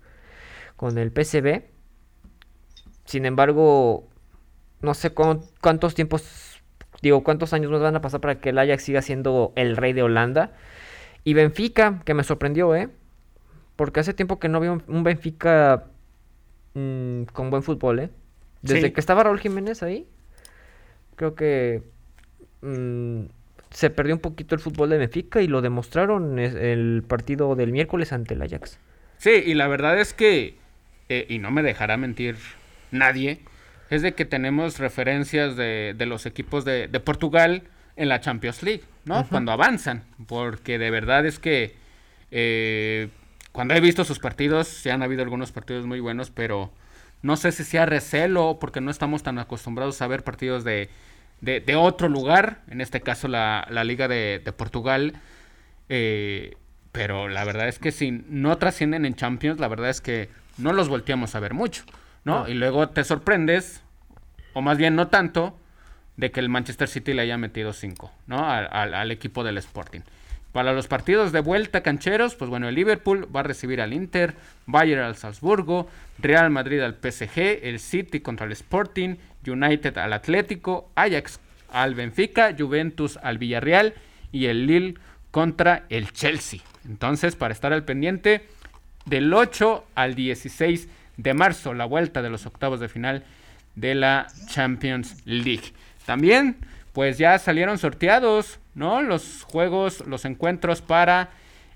con 0.77 0.97
el 0.97 1.13
PCB. 1.13 1.65
Sin 3.05 3.27
embargo, 3.27 4.09
no 4.81 4.95
sé 4.95 5.13
cuántos 5.13 5.95
tiempos 5.95 6.63
Digo, 7.03 7.23
¿cuántos 7.23 7.53
años 7.53 7.71
más 7.71 7.83
van 7.83 7.97
a 7.97 8.01
pasar 8.01 8.23
para 8.23 8.41
que 8.41 8.49
el 8.49 8.59
Ajax 8.59 8.83
siga 8.83 9.03
siendo 9.03 9.53
el 9.57 9.77
rey 9.77 9.93
de 9.93 10.03
Holanda? 10.03 10.53
Y 11.23 11.35
Benfica, 11.35 12.01
que 12.07 12.15
me 12.15 12.25
sorprendió, 12.25 12.75
¿eh? 12.75 12.89
Porque 13.79 14.01
hace 14.01 14.13
tiempo 14.13 14.41
que 14.41 14.49
no 14.49 14.59
había 14.59 14.73
un 14.73 15.05
Benfica 15.05 15.85
mmm, 16.75 17.23
con 17.33 17.49
buen 17.49 17.63
fútbol, 17.63 18.01
¿eh? 18.01 18.11
Desde 18.61 18.89
Sí. 18.89 18.91
que 18.91 18.99
estaba 18.99 19.23
Raúl 19.23 19.39
Jiménez 19.39 19.85
ahí, 19.85 20.05
creo 21.15 21.37
que 21.37 21.85
mmm, 22.61 23.27
se 23.71 23.91
perdió 23.91 24.17
un 24.17 24.21
poquito 24.21 24.57
el 24.57 24.61
fútbol 24.61 24.91
de 24.91 24.99
Benfica 24.99 25.41
y 25.43 25.47
lo 25.47 25.61
demostraron 25.63 26.41
el 26.41 27.05
partido 27.07 27.55
del 27.55 27.71
miércoles 27.71 28.13
ante 28.13 28.35
el 28.35 28.43
Ajax. 28.43 28.81
Sí, 29.19 29.31
y 29.47 29.55
la 29.55 29.69
verdad 29.69 29.97
es 30.01 30.13
que, 30.13 30.57
eh, 31.09 31.27
y 31.29 31.39
no 31.39 31.53
me 31.53 31.63
dejará 31.63 31.97
mentir 31.97 32.35
nadie, 32.91 33.39
es 33.91 34.03
de 34.03 34.13
que 34.15 34.25
tenemos 34.25 34.81
referencias 34.81 35.55
de, 35.55 35.95
de 35.97 36.07
los 36.07 36.27
equipos 36.27 36.65
de, 36.65 36.89
de 36.89 36.99
Portugal 36.99 37.63
en 37.95 38.09
la 38.09 38.21
Champions 38.21 38.65
League, 38.65 38.83
¿no? 39.05 39.25
Cuando 39.29 39.53
avanzan, 39.53 40.03
porque 40.27 40.79
de 40.79 40.91
verdad 40.91 41.27
es 41.27 41.39
que 41.39 41.77
eh, 42.33 43.09
cuando 43.59 43.75
he 43.75 43.81
visto 43.81 44.05
sus 44.05 44.21
partidos, 44.21 44.69
sí 44.69 44.89
han 44.89 45.03
habido 45.03 45.23
algunos 45.25 45.51
partidos 45.51 45.85
muy 45.85 45.99
buenos, 45.99 46.31
pero 46.31 46.71
no 47.23 47.35
sé 47.37 47.51
si 47.51 47.65
sea 47.65 47.87
recelo, 47.87 48.59
porque 48.61 48.81
no 48.81 48.89
estamos 48.89 49.25
tan 49.25 49.37
acostumbrados 49.41 50.01
a 50.01 50.07
ver 50.07 50.23
partidos 50.23 50.63
de, 50.63 50.89
de, 51.41 51.59
de 51.59 51.75
otro 51.75 52.09
lugar, 52.09 52.61
en 52.69 52.81
este 52.81 53.01
caso 53.01 53.27
la, 53.27 53.67
la 53.69 53.83
Liga 53.83 54.07
de, 54.07 54.41
de 54.45 54.53
Portugal. 54.53 55.15
Eh, 55.89 56.55
pero 56.93 57.27
la 57.27 57.43
verdad 57.43 57.67
es 57.67 57.81
que 57.81 57.91
si 57.91 58.13
no 58.13 58.57
trascienden 58.59 59.05
en 59.05 59.17
Champions, 59.17 59.59
la 59.59 59.67
verdad 59.67 59.91
es 59.91 60.01
que 60.01 60.29
no 60.57 60.73
los 60.73 60.89
volteamos 60.89 61.35
a 61.35 61.41
ver 61.41 61.53
mucho, 61.53 61.83
¿no? 62.23 62.49
Y 62.49 62.55
luego 62.55 62.89
te 62.91 63.03
sorprendes, 63.03 63.83
o 64.55 64.63
más 64.63 64.79
bien 64.79 64.95
no 64.95 65.09
tanto, 65.09 65.59
de 66.17 66.31
que 66.31 66.39
el 66.39 66.49
Manchester 66.49 66.87
City 66.87 67.13
le 67.13 67.23
haya 67.23 67.37
metido 67.39 67.73
5, 67.73 68.13
¿no? 68.29 68.49
Al, 68.49 68.69
al- 68.71 68.95
al 68.95 69.11
equipo 69.11 69.43
del 69.43 69.59
Sporting. 69.59 70.03
Para 70.59 70.73
los 70.73 70.89
partidos 70.89 71.31
de 71.31 71.39
vuelta 71.39 71.85
cancheros, 71.85 72.35
pues 72.35 72.51
bueno, 72.51 72.69
el 72.69 72.75
Liverpool 72.75 73.29
va 73.33 73.41
a 73.41 73.43
recibir 73.45 73.81
al 73.81 73.93
Inter, 73.93 74.35
Bayern 74.67 75.03
al 75.03 75.15
Salzburgo, 75.15 75.89
Real 76.19 76.51
Madrid 76.51 76.81
al 76.81 76.95
PSG, 76.95 77.61
el 77.63 77.79
City 77.79 78.19
contra 78.19 78.45
el 78.45 78.51
Sporting, 78.51 79.19
United 79.47 79.97
al 79.99 80.13
Atlético, 80.13 80.91
Ajax 80.97 81.39
al 81.71 81.95
Benfica, 81.95 82.57
Juventus 82.59 83.21
al 83.23 83.39
Villarreal 83.39 83.95
y 84.33 84.47
el 84.47 84.67
Lille 84.67 84.95
contra 85.31 85.85
el 85.91 86.13
Chelsea. 86.13 86.59
Entonces, 86.89 87.37
para 87.37 87.55
estar 87.55 87.73
al 87.73 87.85
pendiente, 87.85 88.45
del 89.07 89.33
8 89.33 89.85
al 89.95 90.17
16 90.17 90.89
de 91.19 91.35
marzo, 91.35 91.73
la 91.73 91.85
vuelta 91.85 92.21
de 92.21 92.31
los 92.31 92.47
octavos 92.47 92.81
de 92.81 92.89
final 92.89 93.23
de 93.77 93.95
la 93.95 94.27
Champions 94.49 95.23
League. 95.25 95.73
También, 96.05 96.57
pues 96.99 97.17
ya 97.17 97.39
salieron 97.39 97.79
sorteados, 97.79 98.59
¿no? 98.75 99.03
Los 99.03 99.45
juegos, 99.45 100.05
los 100.09 100.25
encuentros 100.25 100.83
para 100.83 101.31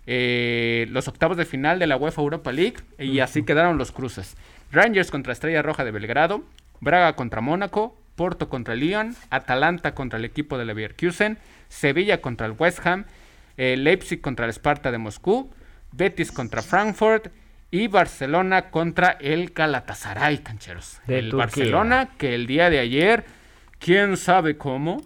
eh, 0.04 0.88
los 0.90 1.06
octavos 1.06 1.36
de 1.36 1.44
final 1.44 1.78
de 1.78 1.86
la 1.86 1.96
UEFA 1.96 2.22
Europa 2.22 2.50
League. 2.50 2.78
Y 2.98 3.20
así 3.20 3.44
quedaron 3.44 3.78
los 3.78 3.92
cruces. 3.92 4.36
Rangers 4.72 5.12
contra 5.12 5.32
Estrella 5.32 5.62
Roja 5.62 5.84
de 5.84 5.92
Belgrado, 5.92 6.42
Braga 6.80 7.14
contra 7.14 7.40
Mónaco, 7.40 7.96
Porto 8.16 8.48
contra 8.48 8.74
Lyon, 8.74 9.14
Atalanta 9.30 9.94
contra 9.94 10.18
el 10.18 10.24
equipo 10.24 10.58
de 10.58 10.64
Leverkusen, 10.64 11.38
Sevilla 11.68 12.20
contra 12.20 12.48
el 12.48 12.56
West 12.58 12.84
Ham, 12.84 13.04
eh, 13.56 13.76
Leipzig 13.76 14.20
contra 14.20 14.46
el 14.46 14.52
Sparta 14.52 14.90
de 14.90 14.98
Moscú, 14.98 15.52
Betis 15.92 16.32
contra 16.32 16.62
Frankfurt 16.62 17.28
y 17.70 17.86
Barcelona 17.86 18.70
contra 18.70 19.18
el 19.20 19.50
Galatasaray, 19.50 20.38
cancheros. 20.38 21.00
De 21.06 21.20
el 21.20 21.30
Turquía. 21.30 21.46
Barcelona 21.46 22.08
que 22.18 22.34
el 22.34 22.48
día 22.48 22.70
de 22.70 22.80
ayer, 22.80 23.24
quién 23.82 24.16
sabe 24.16 24.56
cómo, 24.56 25.02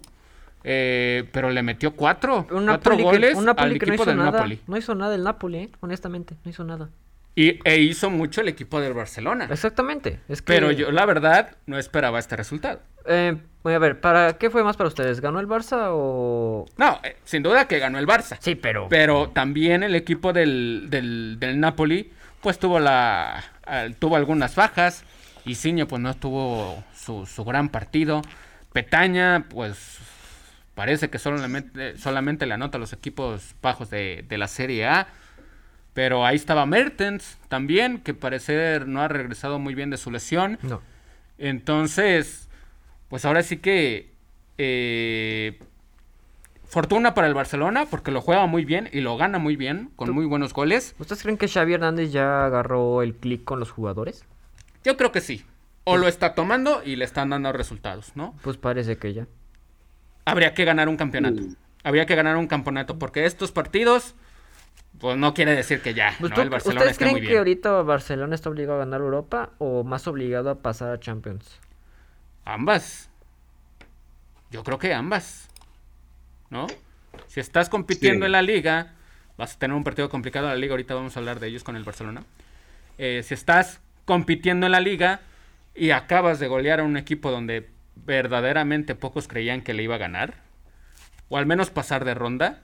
eh, 0.63 1.23
pero 1.31 1.49
le 1.49 1.63
metió 1.63 1.93
cuatro, 1.95 2.47
Un 2.51 2.65
cuatro 2.65 2.91
Napoli 2.93 2.97
que- 2.97 3.03
goles 3.03 3.35
un 3.37 3.45
Napoli 3.45 3.71
al 3.73 3.79
que 3.79 3.85
equipo 3.85 4.05
del 4.05 4.17
nada. 4.17 4.31
Napoli. 4.31 4.61
No 4.67 4.77
hizo 4.77 4.95
nada 4.95 5.15
el 5.15 5.23
Napoli, 5.23 5.57
¿eh? 5.57 5.69
honestamente, 5.81 6.35
no 6.43 6.51
hizo 6.51 6.63
nada. 6.63 6.89
Y, 7.35 7.59
e 7.65 7.77
hizo 7.79 8.09
mucho 8.09 8.41
el 8.41 8.47
equipo 8.47 8.79
del 8.81 8.93
Barcelona. 8.93 9.47
Exactamente. 9.51 10.19
Es 10.27 10.41
que, 10.41 10.53
Pero 10.53 10.71
yo, 10.71 10.91
la 10.91 11.05
verdad, 11.05 11.55
no 11.67 11.77
esperaba 11.77 12.17
este 12.17 12.35
resultado. 12.35 12.79
Eh, 13.05 13.37
voy 13.63 13.73
a 13.75 13.79
ver, 13.79 14.01
¿para 14.01 14.33
qué 14.39 14.49
fue 14.49 14.63
más 14.63 14.75
para 14.75 14.87
ustedes? 14.87 15.21
¿Ganó 15.21 15.39
el 15.39 15.47
Barça 15.47 15.89
o...? 15.91 16.65
No, 16.77 16.99
eh, 17.03 17.15
sin 17.25 17.43
duda 17.43 17.67
que 17.67 17.77
ganó 17.77 17.99
el 17.99 18.07
Barça. 18.07 18.37
Sí, 18.39 18.55
pero... 18.55 18.87
Pero 18.89 19.29
también 19.29 19.83
el 19.83 19.93
equipo 19.93 20.33
del, 20.33 20.87
del, 20.89 21.37
del 21.39 21.59
Napoli, 21.59 22.11
pues 22.41 22.57
tuvo 22.57 22.79
la 22.79 23.43
tuvo 23.99 24.15
algunas 24.15 24.55
bajas. 24.55 25.03
Isinho, 25.45 25.87
pues 25.87 26.01
no 26.01 26.15
tuvo 26.15 26.83
su, 26.95 27.25
su 27.27 27.45
gran 27.45 27.69
partido. 27.69 28.23
Petaña, 28.77 29.47
pues 29.49 29.97
parece 30.75 31.09
que 31.09 31.17
solamente, 31.17 31.97
solamente 31.97 32.45
le 32.45 32.53
anota 32.53 32.77
a 32.77 32.79
los 32.79 32.93
equipos 32.93 33.55
bajos 33.59 33.89
de, 33.89 34.23
de 34.29 34.37
la 34.37 34.47
Serie 34.47 34.85
A. 34.85 35.07
Pero 35.95 36.27
ahí 36.27 36.35
estaba 36.35 36.67
Mertens 36.67 37.39
también, 37.47 37.97
que 37.97 38.13
parecer 38.13 38.87
no 38.87 39.01
ha 39.01 39.07
regresado 39.07 39.57
muy 39.57 39.73
bien 39.73 39.89
de 39.89 39.97
su 39.97 40.11
lesión. 40.11 40.59
No. 40.61 40.83
Entonces, 41.39 42.49
pues 43.09 43.25
ahora 43.25 43.41
sí 43.41 43.57
que 43.57 44.11
eh, 44.59 45.57
fortuna 46.65 47.15
para 47.15 47.25
el 47.25 47.33
Barcelona 47.33 47.87
porque 47.89 48.11
lo 48.11 48.21
juega 48.21 48.45
muy 48.45 48.63
bien 48.63 48.89
y 48.93 49.01
lo 49.01 49.17
gana 49.17 49.39
muy 49.39 49.55
bien 49.55 49.89
con 49.95 50.11
muy 50.11 50.27
buenos 50.27 50.53
goles. 50.53 50.93
¿Ustedes 50.99 51.23
creen 51.23 51.39
que 51.39 51.47
Xavi 51.47 51.73
Hernández 51.73 52.11
ya 52.11 52.45
agarró 52.45 53.01
el 53.01 53.15
clic 53.15 53.43
con 53.43 53.59
los 53.59 53.71
jugadores? 53.71 54.23
Yo 54.83 54.97
creo 54.97 55.11
que 55.11 55.21
sí. 55.21 55.43
O 55.89 55.97
lo 55.97 56.07
está 56.07 56.35
tomando 56.35 56.81
y 56.83 56.95
le 56.97 57.05
están 57.05 57.29
dando 57.29 57.51
resultados, 57.53 58.11
¿no? 58.15 58.35
Pues 58.41 58.57
parece 58.57 58.97
que 58.97 59.13
ya. 59.13 59.27
Habría 60.25 60.53
que 60.53 60.65
ganar 60.65 60.89
un 60.89 60.97
campeonato. 60.97 61.41
Habría 61.83 62.05
que 62.05 62.15
ganar 62.15 62.35
un 62.35 62.47
campeonato 62.47 62.99
porque 62.99 63.25
estos 63.25 63.51
partidos, 63.53 64.13
pues 64.99 65.17
no 65.17 65.33
quiere 65.33 65.55
decir 65.55 65.81
que 65.81 65.93
ya, 65.93 66.13
Pues 66.19 66.31
¿no? 66.31 66.35
tú- 66.35 66.41
El 66.41 66.49
Barcelona 66.49 66.79
¿Ustedes 66.81 66.91
está 66.93 67.05
creen 67.05 67.17
muy 67.17 67.27
que 67.27 67.37
ahorita 67.37 67.81
Barcelona 67.83 68.35
está 68.35 68.49
obligado 68.49 68.81
a 68.81 68.85
ganar 68.85 68.99
Europa 68.99 69.51
o 69.59 69.83
más 69.85 70.07
obligado 70.07 70.49
a 70.49 70.55
pasar 70.59 70.91
a 70.91 70.99
Champions? 70.99 71.59
Ambas. 72.43 73.09
Yo 74.51 74.63
creo 74.63 74.77
que 74.79 74.93
ambas. 74.93 75.47
¿No? 76.49 76.67
Si 77.27 77.39
estás 77.39 77.69
compitiendo 77.69 78.25
en 78.25 78.31
la 78.33 78.41
liga, 78.41 78.93
vas 79.37 79.55
a 79.55 79.59
tener 79.59 79.75
un 79.75 79.83
partido 79.83 80.09
complicado 80.09 80.47
en 80.47 80.53
la 80.53 80.57
liga, 80.59 80.73
ahorita 80.73 80.95
vamos 80.95 81.15
a 81.15 81.19
hablar 81.19 81.39
de 81.39 81.47
ellos 81.47 81.63
con 81.63 81.75
el 81.75 81.83
Barcelona. 81.83 82.23
Eh, 82.97 83.21
si 83.23 83.33
estás 83.33 83.79
compitiendo 84.05 84.65
en 84.65 84.71
la 84.71 84.79
liga 84.79 85.19
y 85.77 85.91
acabas 85.91 86.39
de 86.39 86.47
golear 86.47 86.79
a 86.79 86.83
un 86.83 86.97
equipo 86.97 87.29
donde 87.29 87.69
verdaderamente 87.95 88.95
pocos 88.95 89.27
creían 89.27 89.61
que 89.61 89.73
le 89.73 89.83
iba 89.83 89.95
a 89.95 89.99
ganar, 89.99 90.35
o 91.29 91.37
al 91.37 91.45
menos 91.45 91.69
pasar 91.69 92.03
de 92.03 92.15
ronda, 92.15 92.61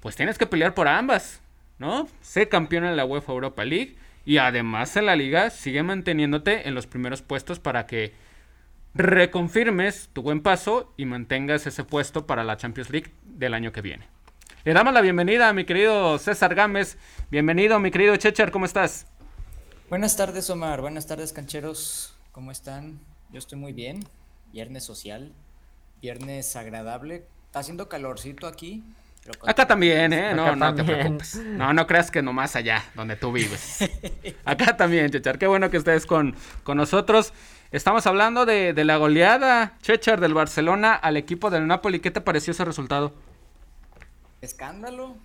pues 0.00 0.16
tienes 0.16 0.38
que 0.38 0.46
pelear 0.46 0.74
por 0.74 0.88
ambas, 0.88 1.40
¿no? 1.78 2.08
Sé 2.22 2.48
campeón 2.48 2.84
en 2.84 2.96
la 2.96 3.04
UEFA 3.04 3.32
Europa 3.32 3.64
League 3.64 3.96
y 4.24 4.38
además 4.38 4.96
en 4.96 5.06
la 5.06 5.16
liga 5.16 5.50
sigue 5.50 5.82
manteniéndote 5.82 6.66
en 6.66 6.74
los 6.74 6.86
primeros 6.86 7.20
puestos 7.20 7.58
para 7.58 7.86
que 7.86 8.14
reconfirmes 8.94 10.08
tu 10.12 10.22
buen 10.22 10.40
paso 10.40 10.94
y 10.96 11.04
mantengas 11.04 11.66
ese 11.66 11.84
puesto 11.84 12.26
para 12.26 12.42
la 12.42 12.56
Champions 12.56 12.90
League 12.90 13.12
del 13.24 13.52
año 13.52 13.72
que 13.72 13.82
viene. 13.82 14.08
Le 14.64 14.72
damos 14.72 14.94
la 14.94 15.02
bienvenida 15.02 15.48
a 15.48 15.52
mi 15.52 15.64
querido 15.64 16.18
César 16.18 16.54
Gámez. 16.54 16.96
Bienvenido, 17.30 17.78
mi 17.78 17.90
querido 17.90 18.16
Checher, 18.16 18.50
¿cómo 18.50 18.64
estás? 18.64 19.06
Buenas 19.90 20.16
tardes, 20.16 20.48
Omar. 20.50 20.80
Buenas 20.80 21.06
tardes, 21.06 21.32
cancheros. 21.32 22.15
¿Cómo 22.36 22.50
están? 22.50 23.00
Yo 23.32 23.38
estoy 23.38 23.56
muy 23.56 23.72
bien. 23.72 24.04
Viernes 24.52 24.84
social, 24.84 25.32
viernes 26.02 26.54
agradable. 26.54 27.24
Está 27.46 27.60
haciendo 27.60 27.88
calorcito 27.88 28.46
aquí. 28.46 28.84
Acá 29.46 29.66
también, 29.66 30.12
¿eh? 30.12 30.34
No, 30.34 30.54
no 30.54 30.74
te 30.74 30.84
preocupes. 30.84 31.36
No, 31.36 31.72
no 31.72 31.86
creas 31.86 32.10
que 32.10 32.20
nomás 32.20 32.54
allá, 32.54 32.84
donde 32.94 33.16
tú 33.16 33.32
vives. 33.32 33.78
Acá 34.44 34.76
también, 34.76 35.10
Chechar. 35.10 35.38
Qué 35.38 35.46
bueno 35.46 35.70
que 35.70 35.78
estés 35.78 36.04
con, 36.04 36.36
con 36.62 36.76
nosotros. 36.76 37.32
Estamos 37.70 38.06
hablando 38.06 38.44
de, 38.44 38.74
de, 38.74 38.84
la 38.84 38.98
goleada, 38.98 39.78
Chechar, 39.80 40.20
del 40.20 40.34
Barcelona 40.34 40.92
al 40.94 41.16
equipo 41.16 41.48
del 41.48 41.66
Napoli. 41.66 42.00
¿Qué 42.00 42.10
te 42.10 42.20
pareció 42.20 42.50
ese 42.50 42.66
resultado? 42.66 43.14
Escándalo. 44.42 45.16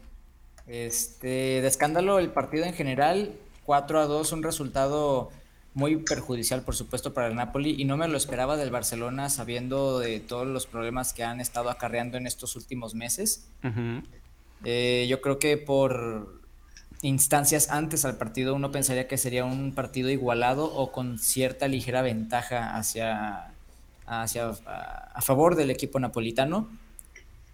Este, 0.66 1.60
de 1.60 1.68
escándalo 1.68 2.20
el 2.20 2.30
partido 2.30 2.64
en 2.64 2.74
general. 2.74 3.34
4 3.66 4.00
a 4.00 4.06
2, 4.06 4.32
un 4.32 4.44
resultado 4.44 5.30
muy 5.74 5.98
perjudicial, 5.98 6.64
por 6.64 6.76
supuesto, 6.76 7.14
para 7.14 7.28
el 7.28 7.36
Napoli. 7.36 7.76
Y 7.78 7.86
no 7.86 7.98
me 7.98 8.08
lo 8.08 8.18
esperaba 8.18 8.58
del 8.58 8.72
Barcelona, 8.72 9.30
sabiendo 9.30 10.00
de 10.00 10.20
todos 10.20 10.48
los 10.48 10.68
problemas 10.68 11.14
que 11.14 11.24
han 11.24 11.40
estado 11.40 11.70
acarreando 11.70 12.18
en 12.18 12.28
estos 12.28 12.56
últimos 12.56 12.94
meses. 12.94 13.48
eh, 14.64 15.08
yo 15.10 15.22
creo 15.22 15.40
que 15.40 15.58
por 15.58 16.42
instancias 17.02 17.72
antes 17.72 18.06
al 18.06 18.18
partido 18.18 18.54
uno 18.54 18.72
pensaría 18.72 19.08
que 19.08 19.18
sería 19.18 19.44
un 19.44 19.74
partido 19.74 20.10
igualado 20.12 20.66
o 20.66 20.92
con 20.92 21.18
cierta 21.18 21.68
ligera 21.68 22.04
ventaja 22.04 22.76
hacia, 22.76 23.54
hacia 24.06 24.50
a, 24.66 25.12
a 25.16 25.22
favor 25.22 25.56
del 25.56 25.72
equipo 25.72 26.00
napolitano. 26.00 26.70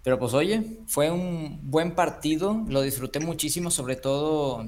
Pero 0.04 0.20
pues 0.20 0.34
oye, 0.34 0.78
fue 0.88 1.12
un 1.12 1.60
buen 1.64 1.94
partido, 1.94 2.64
lo 2.68 2.82
disfruté 2.82 3.20
muchísimo, 3.20 3.72
sobre 3.72 3.96
todo 3.96 4.66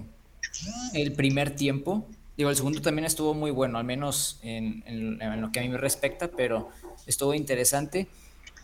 el 0.94 1.14
primer 1.14 1.56
tiempo. 1.56 2.06
Digo, 2.40 2.50
el 2.50 2.56
segundo 2.56 2.82
también 2.82 3.04
estuvo 3.04 3.34
muy 3.34 3.52
bueno, 3.52 3.80
al 3.80 3.84
menos 3.84 4.40
en, 4.44 4.82
en, 4.86 5.22
en, 5.22 5.42
lo 5.42 5.52
que 5.52 5.60
a 5.60 5.62
mí 5.62 5.68
me 5.68 5.78
respecta, 5.78 6.30
pero 6.30 6.70
estuvo 7.06 7.34
interesante. 7.34 8.08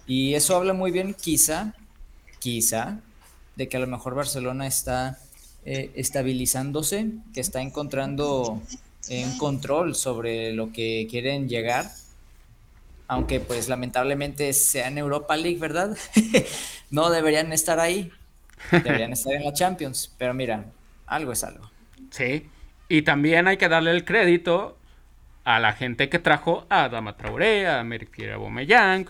Y 0.07 0.33
eso 0.33 0.55
habla 0.55 0.71
muy 0.71 0.91
bien, 0.91 1.13
quizá, 1.13 1.75
quizá, 2.39 3.01
de 3.57 3.67
que 3.67 3.75
a 3.75 3.81
lo 3.81 3.87
mejor 3.87 4.15
Barcelona 4.15 4.65
está 4.65 5.19
eh, 5.65 5.91
estabilizándose, 5.93 7.15
que 7.33 7.41
está 7.41 7.61
encontrando 7.61 8.61
en 9.09 9.37
control 9.37 9.93
sobre 9.93 10.53
lo 10.53 10.71
que 10.71 11.05
quieren 11.11 11.49
llegar. 11.49 11.91
Aunque 13.09 13.41
pues 13.41 13.67
lamentablemente 13.67 14.53
sea 14.53 14.87
en 14.87 14.99
Europa 14.99 15.35
League, 15.35 15.59
¿verdad? 15.59 15.97
no 16.91 17.09
deberían 17.09 17.51
estar 17.51 17.81
ahí. 17.81 18.09
Deberían 18.71 19.11
estar 19.11 19.33
en 19.33 19.43
la 19.43 19.51
Champions. 19.51 20.15
Pero 20.17 20.33
mira, 20.33 20.71
algo 21.07 21.33
es 21.33 21.43
algo. 21.43 21.69
Sí. 22.11 22.47
Y 22.87 23.01
también 23.01 23.47
hay 23.47 23.57
que 23.57 23.69
darle 23.69 23.91
el 23.91 24.05
crédito 24.05 24.77
a 25.43 25.59
la 25.59 25.73
gente 25.73 26.09
que 26.09 26.19
trajo 26.19 26.65
a 26.69 26.89
Dama 26.89 27.17
Traoré, 27.17 27.67
a 27.67 27.83
Merkier 27.83 28.33
Aubameyang, 28.33 29.07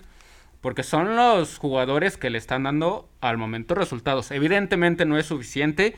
porque 0.61 0.83
son 0.83 1.15
los 1.15 1.57
jugadores 1.57 2.17
que 2.17 2.29
le 2.29 2.37
están 2.37 2.63
dando 2.63 3.07
al 3.21 3.37
momento 3.37 3.75
resultados. 3.75 4.31
Evidentemente 4.31 5.05
no 5.05 5.17
es 5.17 5.27
suficiente, 5.27 5.95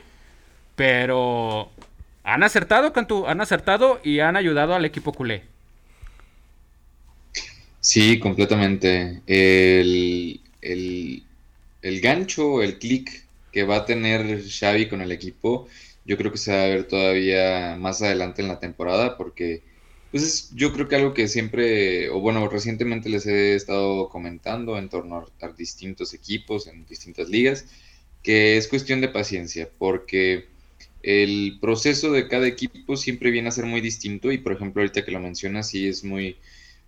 pero 0.76 1.70
han 2.24 2.42
acertado, 2.42 2.92
Cantú, 2.92 3.26
han 3.26 3.40
acertado 3.40 4.00
y 4.04 4.20
han 4.20 4.36
ayudado 4.36 4.74
al 4.74 4.84
equipo 4.84 5.12
culé. 5.12 5.44
Sí, 7.80 8.18
completamente. 8.18 9.22
El, 9.26 10.40
el, 10.60 11.22
el 11.82 12.00
gancho, 12.00 12.62
el 12.62 12.78
clic 12.78 13.24
que 13.52 13.64
va 13.64 13.76
a 13.76 13.86
tener 13.86 14.42
Xavi 14.42 14.88
con 14.88 15.00
el 15.00 15.12
equipo 15.12 15.68
yo 16.08 16.16
creo 16.16 16.32
que 16.32 16.38
se 16.38 16.52
va 16.52 16.64
a 16.64 16.68
ver 16.68 16.88
todavía 16.88 17.76
más 17.78 18.00
adelante 18.00 18.40
en 18.40 18.48
la 18.48 18.58
temporada 18.58 19.18
porque 19.18 19.62
pues 20.10 20.22
es, 20.22 20.50
yo 20.54 20.72
creo 20.72 20.88
que 20.88 20.96
algo 20.96 21.12
que 21.12 21.28
siempre, 21.28 22.08
o 22.08 22.18
bueno, 22.18 22.48
recientemente 22.48 23.10
les 23.10 23.26
he 23.26 23.54
estado 23.54 24.08
comentando 24.08 24.78
en 24.78 24.88
torno 24.88 25.26
a 25.42 25.48
distintos 25.48 26.14
equipos, 26.14 26.66
en 26.66 26.86
distintas 26.86 27.28
ligas, 27.28 27.66
que 28.22 28.56
es 28.56 28.68
cuestión 28.68 29.02
de 29.02 29.08
paciencia, 29.08 29.68
porque 29.76 30.46
el 31.02 31.58
proceso 31.60 32.10
de 32.10 32.26
cada 32.26 32.46
equipo 32.46 32.96
siempre 32.96 33.30
viene 33.30 33.48
a 33.48 33.52
ser 33.52 33.66
muy 33.66 33.82
distinto 33.82 34.32
y 34.32 34.38
por 34.38 34.52
ejemplo 34.52 34.80
ahorita 34.80 35.04
que 35.04 35.12
lo 35.12 35.20
mencionas 35.20 35.68
sí 35.68 35.86
es 35.86 36.04
muy, 36.04 36.36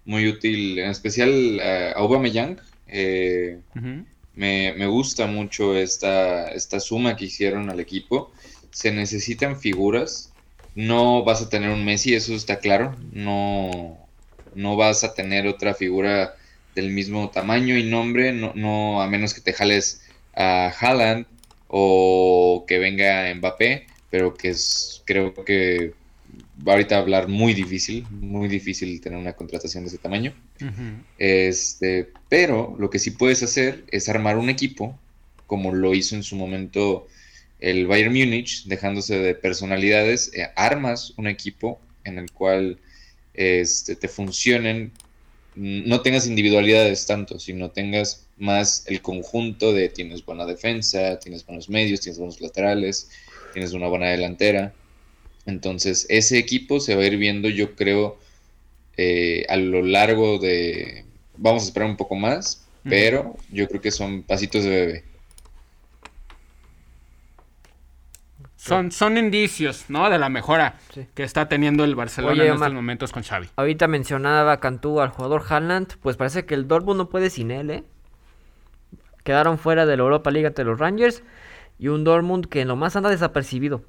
muy 0.07 0.29
útil, 0.29 0.79
en 0.79 0.89
especial 0.89 1.61
a 1.61 1.93
Aubameyang, 1.93 2.59
eh, 2.89 3.59
uh 3.77 3.79
-huh. 3.79 4.05
me, 4.35 4.73
me, 4.79 4.87
gusta 4.87 5.27
mucho 5.27 5.77
esta, 5.77 6.49
esta 6.53 6.81
suma 6.81 7.17
que 7.17 7.27
hicieron 7.27 7.69
al 7.69 7.81
equipo 7.81 8.33
se 8.71 8.93
necesitan 8.93 9.59
figuras. 9.59 10.33
No 10.75 11.25
vas 11.25 11.43
a 11.43 11.49
tener 11.49 11.71
un 11.71 11.85
Messi, 11.85 12.15
eso 12.15 12.35
está 12.35 12.59
claro. 12.59 12.97
No, 13.13 13.99
no 14.55 14.77
vas 14.77 15.05
a 15.05 15.15
tener 15.15 15.47
otra 15.47 15.75
figura 15.75 16.35
del 16.75 16.91
mismo 16.91 17.31
tamaño 17.31 17.77
y 17.77 17.85
nombre, 17.85 18.33
no, 18.33 18.53
no 18.55 19.03
a 19.03 19.09
menos 19.09 19.35
que 19.35 19.41
te 19.41 19.53
jales 19.53 20.03
a 20.35 20.69
Haaland 20.69 21.27
o 21.67 22.65
que 22.67 22.79
venga 22.79 23.33
Mbappé, 23.35 23.87
pero 24.11 24.35
que 24.35 24.51
es, 24.51 25.03
creo 25.05 25.35
que 25.45 25.93
va 26.67 26.73
ahorita 26.73 26.97
a 26.97 26.99
hablar 26.99 27.29
muy 27.29 27.55
difícil, 27.55 28.07
muy 28.11 28.49
difícil 28.49 29.01
tener 29.01 29.19
una 29.19 29.33
contratación 29.33 29.85
de 29.85 29.89
ese 29.89 29.99
tamaño. 29.99 30.33
Uh 30.61 30.65
-huh. 30.65 31.03
Este, 31.19 32.11
pero 32.29 32.77
lo 32.79 32.91
que 32.91 32.99
sí 32.99 33.13
puedes 33.13 33.43
hacer 33.43 33.85
es 33.91 34.09
armar 34.09 34.37
un 34.37 34.51
equipo, 34.51 34.99
como 35.47 35.73
lo 35.73 35.95
hizo 35.95 36.15
en 36.15 36.23
su 36.23 36.37
momento 36.37 37.07
el 37.61 37.87
Bayern 37.87 38.13
Múnich, 38.13 38.65
dejándose 38.65 39.19
de 39.19 39.35
personalidades, 39.35 40.33
eh, 40.35 40.49
armas 40.57 41.13
un 41.17 41.27
equipo 41.27 41.81
en 42.05 42.19
el 42.19 42.31
cual 42.33 42.79
este, 43.35 43.97
te 43.97 44.09
funcionen, 44.09 44.93
no 45.55 46.01
tengas 46.01 46.27
individualidades 46.27 47.07
tanto, 47.07 47.39
sino 47.39 47.71
tengas 47.71 48.27
más 48.39 48.85
el 48.87 49.03
conjunto 49.03 49.73
de 49.73 49.89
tienes 49.89 50.25
buena 50.25 50.47
defensa, 50.47 51.19
tienes 51.19 51.45
buenos 51.45 51.69
medios, 51.69 52.01
tienes 52.01 52.19
buenos 52.19 52.41
laterales, 52.41 53.11
tienes 53.53 53.73
una 53.73 53.89
buena 53.89 54.09
delantera. 54.09 54.73
Entonces, 55.47 56.07
ese 56.09 56.39
equipo 56.39 56.81
se 56.81 56.95
va 56.95 57.03
a 57.03 57.07
ir 57.07 57.17
viendo, 57.17 57.49
yo 57.49 57.75
creo, 57.75 58.19
eh, 58.97 59.45
a 59.49 59.57
lo 59.57 59.83
largo 59.83 60.39
de... 60.39 61.05
Vamos 61.37 61.65
a 61.65 61.67
esperar 61.67 61.89
un 61.89 61.97
poco 61.97 62.17
más, 62.17 62.67
pero 62.85 63.37
yo 63.51 63.67
creo 63.69 63.81
que 63.81 63.91
son 63.91 64.23
pasitos 64.23 64.65
de 64.65 64.71
bebé. 64.71 65.05
Son, 68.71 68.93
son 68.93 69.19
indicios, 69.19 69.87
¿no? 69.89 70.09
De 70.09 70.19
la 70.19 70.29
mejora 70.29 70.77
sí. 70.95 71.07
que 71.15 71.23
está 71.23 71.49
teniendo 71.49 71.85
el 71.85 71.95
Barcelona 71.95 72.33
Oye, 72.33 72.47
en 72.47 72.53
Omar, 72.53 72.69
estos 72.69 72.75
momentos 72.75 73.13
con 73.13 73.23
Xavi. 73.23 73.49
Ahorita 73.57 73.89
mencionaba 73.89 74.59
Cantú 74.61 75.01
al 75.01 75.11
jugador 75.11 75.43
Haaland, 75.49 75.95
pues 76.01 76.17
parece 76.17 76.47
que 76.47 76.55
el 76.55 76.69
Dortmund 76.69 76.99
no 76.99 77.09
puede 77.09 77.31
sin 77.31 77.51
él, 77.51 77.71
¿eh? 77.71 77.85
Quedaron 79.25 79.59
fuera 79.59 79.87
de 79.87 79.97
la 79.97 80.03
Europa 80.03 80.31
League 80.31 80.47
ante 80.47 80.65
los 80.65 80.79
Rangers 80.79 81.23
y 81.79 81.89
un 81.89 82.05
Dortmund 82.05 82.47
que 82.47 82.61
en 82.61 82.69
lo 82.69 82.77
más 82.77 82.97
anda 82.97 83.11
desapercibido. 83.11 83.83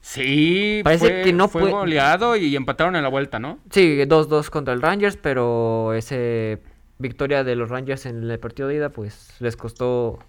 Sí, 0.00 0.82
parece 0.84 1.06
fue, 1.06 1.22
que 1.22 1.32
no 1.32 1.48
fue 1.48 1.70
goleado 1.70 2.36
y 2.36 2.54
empataron 2.54 2.94
en 2.94 3.02
la 3.02 3.08
vuelta, 3.08 3.38
¿no? 3.38 3.58
Sí, 3.70 3.98
2-2 3.98 4.50
contra 4.50 4.72
el 4.72 4.80
Rangers, 4.80 5.16
pero 5.16 5.94
ese 5.94 6.60
victoria 6.98 7.44
de 7.44 7.56
los 7.56 7.68
Rangers 7.68 8.06
en 8.06 8.30
el 8.30 8.38
partido 8.38 8.68
de 8.68 8.76
ida, 8.76 8.88
pues 8.90 9.34
les 9.40 9.56
costó 9.56 10.20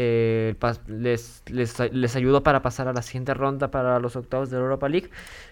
eh, 0.00 0.54
les, 0.86 1.42
les, 1.50 1.92
les, 1.92 2.14
ayudó 2.16 2.44
para 2.44 2.62
pasar 2.62 2.86
a 2.86 2.92
la 2.92 3.02
siguiente 3.02 3.34
ronda 3.34 3.72
para 3.72 3.98
los 3.98 4.14
octavos 4.14 4.48
de 4.48 4.56
la 4.56 4.62
Europa 4.62 4.88
League. 4.88 5.10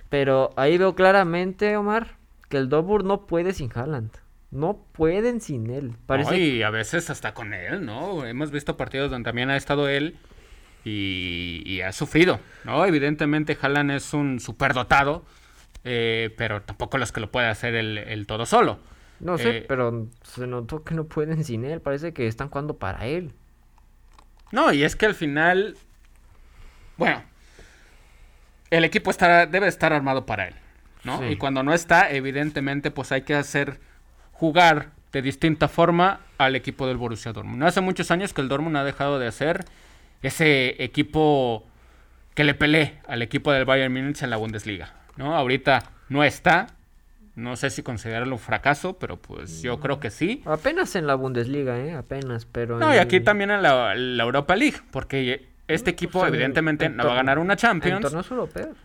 Pero 0.09 0.50
ahí 0.56 0.78
veo 0.78 0.94
claramente, 0.94 1.76
Omar, 1.76 2.16
que 2.48 2.56
el 2.59 2.68
Dortmund 2.68 3.04
no 3.06 3.26
puede 3.26 3.52
sin 3.52 3.70
Haaland. 3.74 4.11
No 4.52 4.78
pueden 4.92 5.40
sin 5.40 5.68
él. 5.70 5.96
Parece... 6.06 6.30
No, 6.30 6.37
y 6.37 6.62
a 6.62 6.70
veces 6.70 7.11
hasta 7.11 7.35
con 7.35 7.54
él, 7.54 7.85
¿no? 7.85 8.24
Hemos 8.24 8.52
visto 8.52 8.76
partidos 8.76 9.11
donde 9.11 9.28
también 9.28 9.50
ha 9.50 9.56
estado 9.56 9.88
él 9.88 10.16
y, 10.85 11.62
y 11.66 11.80
ha 11.80 11.90
sufrido, 11.90 12.38
¿no? 12.62 12.87
Evidentemente 12.87 13.59
Haaland 13.61 13.90
es 13.90 14.14
un 14.14 14.38
superdotado, 14.38 15.24
eh, 15.82 16.32
pero 16.38 16.62
tampoco 16.62 16.98
los 16.98 17.11
que 17.11 17.20
lo 17.20 17.32
puede 17.32 17.48
hacer 17.48 17.74
el, 17.74 17.98
el 17.98 18.26
todo 18.28 18.46
solo. 18.46 18.78
No 19.18 19.38
sé, 19.38 19.59
Eh, 19.59 19.64
pero 19.66 20.06
se 20.22 20.46
notó 20.46 20.85
que 20.85 20.94
no 20.94 21.06
pueden 21.06 21.42
sin 21.42 21.64
él. 21.64 21.80
Parece 21.80 22.12
que 22.12 22.28
están 22.28 22.48
jugando 22.48 22.78
para 22.78 23.06
él. 23.06 23.32
No, 24.50 24.72
y 24.72 24.85
es 24.85 24.96
que 24.96 25.06
al 25.06 25.14
final, 25.14 25.76
bueno, 26.96 27.22
el 28.70 28.85
equipo 28.85 29.12
debe 29.12 29.68
estar 29.68 29.92
armado 29.92 30.26
para 30.26 30.48
él, 30.48 30.54
¿no? 31.04 31.18
Sí. 31.18 31.24
Y 31.26 31.37
cuando 31.37 31.62
no 31.62 31.72
está, 31.72 32.11
evidentemente, 32.11 32.90
pues 32.90 33.12
hay 33.12 33.22
que 33.22 33.35
hacer 33.35 33.80
jugar 34.32 34.90
de 35.12 35.22
distinta 35.22 35.68
forma 35.68 36.20
al 36.38 36.56
equipo 36.56 36.87
del 36.87 36.96
Borussia 36.96 37.32
Dortmund. 37.32 37.62
Hace 37.64 37.80
muchos 37.80 38.11
años 38.11 38.32
que 38.32 38.40
el 38.40 38.48
Dortmund 38.48 38.76
ha 38.76 38.85
dejado 38.85 39.18
de 39.18 39.30
ser 39.32 39.64
ese 40.22 40.82
equipo 40.82 41.64
que 42.35 42.44
le 42.44 42.54
pelee 42.54 42.98
al 43.09 43.22
equipo 43.22 43.50
del 43.52 43.64
Bayern 43.64 43.92
Múnich 43.92 44.22
en 44.22 44.30
la 44.30 44.37
Bundesliga, 44.37 44.92
¿no? 45.16 45.35
Ahorita 45.35 45.90
no 46.09 46.22
está. 46.22 46.66
No 47.37 47.55
sé 47.57 47.68
si 47.70 47.83
considerarlo 47.83 48.35
un 48.35 48.38
fracaso, 48.40 48.99
pero 48.99 49.18
pues 49.18 49.62
yo 49.62 49.79
creo 49.79 50.01
que 50.01 50.11
sí. 50.11 50.42
Apenas 50.46 50.96
en 50.96 51.07
la 51.07 51.14
Bundesliga, 51.14 51.79
¿eh? 51.79 51.92
Apenas, 51.92 52.46
pero... 52.46 52.79
No, 52.79 52.94
y 52.94 52.99
aquí 52.99 53.16
en- 53.16 53.25
también 53.25 53.51
en 53.51 53.62
la, 53.62 53.94
la 53.94 54.22
Europa 54.25 54.57
League, 54.57 54.79
porque 54.90 55.46
este 55.68 55.90
equipo 55.90 56.20
pues, 56.20 56.29
en- 56.29 56.35
evidentemente 56.35 56.87
en 56.87 56.96
no 56.96 57.05
va 57.07 57.12
a 57.12 57.16
ganar 57.16 57.38
una 57.38 57.53
En 57.53 57.59
Champions 57.59 58.01
torneos 58.01 58.31
europeos. 58.31 58.77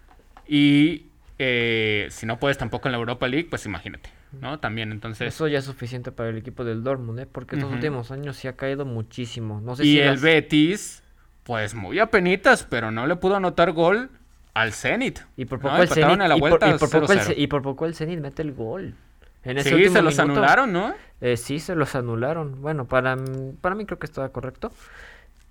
y 0.47 1.05
eh, 1.39 2.07
si 2.11 2.25
no 2.25 2.37
puedes 2.39 2.57
tampoco 2.57 2.87
en 2.87 2.91
la 2.91 2.97
Europa 2.97 3.27
League, 3.27 3.47
pues 3.49 3.65
imagínate, 3.65 4.09
¿no? 4.41 4.59
También 4.59 4.91
entonces... 4.91 5.33
Eso 5.33 5.47
ya 5.47 5.59
es 5.59 5.65
suficiente 5.65 6.11
para 6.11 6.29
el 6.29 6.37
equipo 6.37 6.63
del 6.65 6.83
Dortmund, 6.83 7.19
¿eh? 7.21 7.25
Porque 7.25 7.55
estos 7.55 7.67
Ujú. 7.69 7.75
últimos 7.77 8.11
años 8.11 8.35
sí 8.35 8.47
ha 8.49 8.57
caído 8.57 8.85
muchísimo. 8.85 9.61
No 9.61 9.75
sé 9.77 9.85
y 9.85 9.93
si 9.93 9.99
el 9.99 10.07
las- 10.11 10.21
Betis, 10.21 11.03
pues 11.43 11.73
muy 11.73 11.99
apenitas, 11.99 12.63
pero 12.69 12.91
no 12.91 13.07
le 13.07 13.15
pudo 13.15 13.37
anotar 13.37 13.71
gol 13.71 14.09
al 14.53 14.73
Zenit. 14.73 15.19
Y 15.37 15.45
por 15.45 15.59
¿no? 15.63 15.69
poco 15.69 15.81
el 15.81 15.89
Zenit... 15.89 16.21
a 16.21 16.27
la 16.27 16.37
y, 16.37 16.39
por, 16.39 16.49
vuelta 16.49 16.69
y 16.69 16.73
por 16.77 16.89
poco 16.89 17.13
el, 17.13 17.19
0-0. 17.19 17.23
Ce- 17.23 17.35
y 17.39 17.47
por 17.47 17.61
poco 17.61 17.85
el 17.85 17.95
Zenit 17.95 18.19
mete 18.19 18.41
el 18.41 18.53
gol. 18.53 18.95
En 19.43 19.57
ese 19.57 19.69
Sí, 19.69 19.89
se 19.89 20.01
los 20.01 20.17
minuto, 20.19 20.21
anularon, 20.21 20.71
¿no? 20.73 20.93
eh, 21.19 21.37
sí, 21.37 21.59
se 21.59 21.75
los 21.75 21.95
anularon. 21.95 22.61
Bueno, 22.61 22.85
para, 22.85 23.17
para 23.61 23.75
mí 23.75 23.85
creo 23.85 23.97
que 23.97 24.05
estaba 24.05 24.29
correcto. 24.29 24.71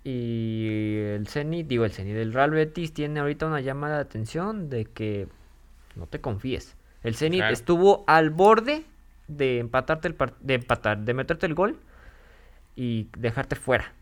Y 0.03 0.97
el 1.15 1.27
Zenit, 1.27 1.67
digo 1.67 1.85
el 1.85 1.91
Zenit, 1.91 2.15
el 2.15 2.33
Real 2.33 2.51
Betis 2.51 2.93
tiene 2.93 3.19
ahorita 3.19 3.45
una 3.45 3.61
llamada 3.61 3.95
de 3.97 4.01
atención 4.01 4.69
de 4.69 4.85
que 4.85 5.27
no 5.95 6.07
te 6.07 6.21
confíes. 6.21 6.75
El 7.03 7.15
Zenit 7.15 7.41
Claro. 7.41 7.53
estuvo 7.53 8.03
al 8.07 8.29
borde 8.29 8.83
de 9.27 9.59
empatarte 9.59 10.07
el 10.07 10.15
de 10.41 10.53
empatar, 10.55 10.99
de 10.99 11.13
meterte 11.13 11.45
el 11.45 11.53
gol 11.53 11.77
y 12.75 13.09
dejarte 13.17 13.55
fuera. 13.55 13.93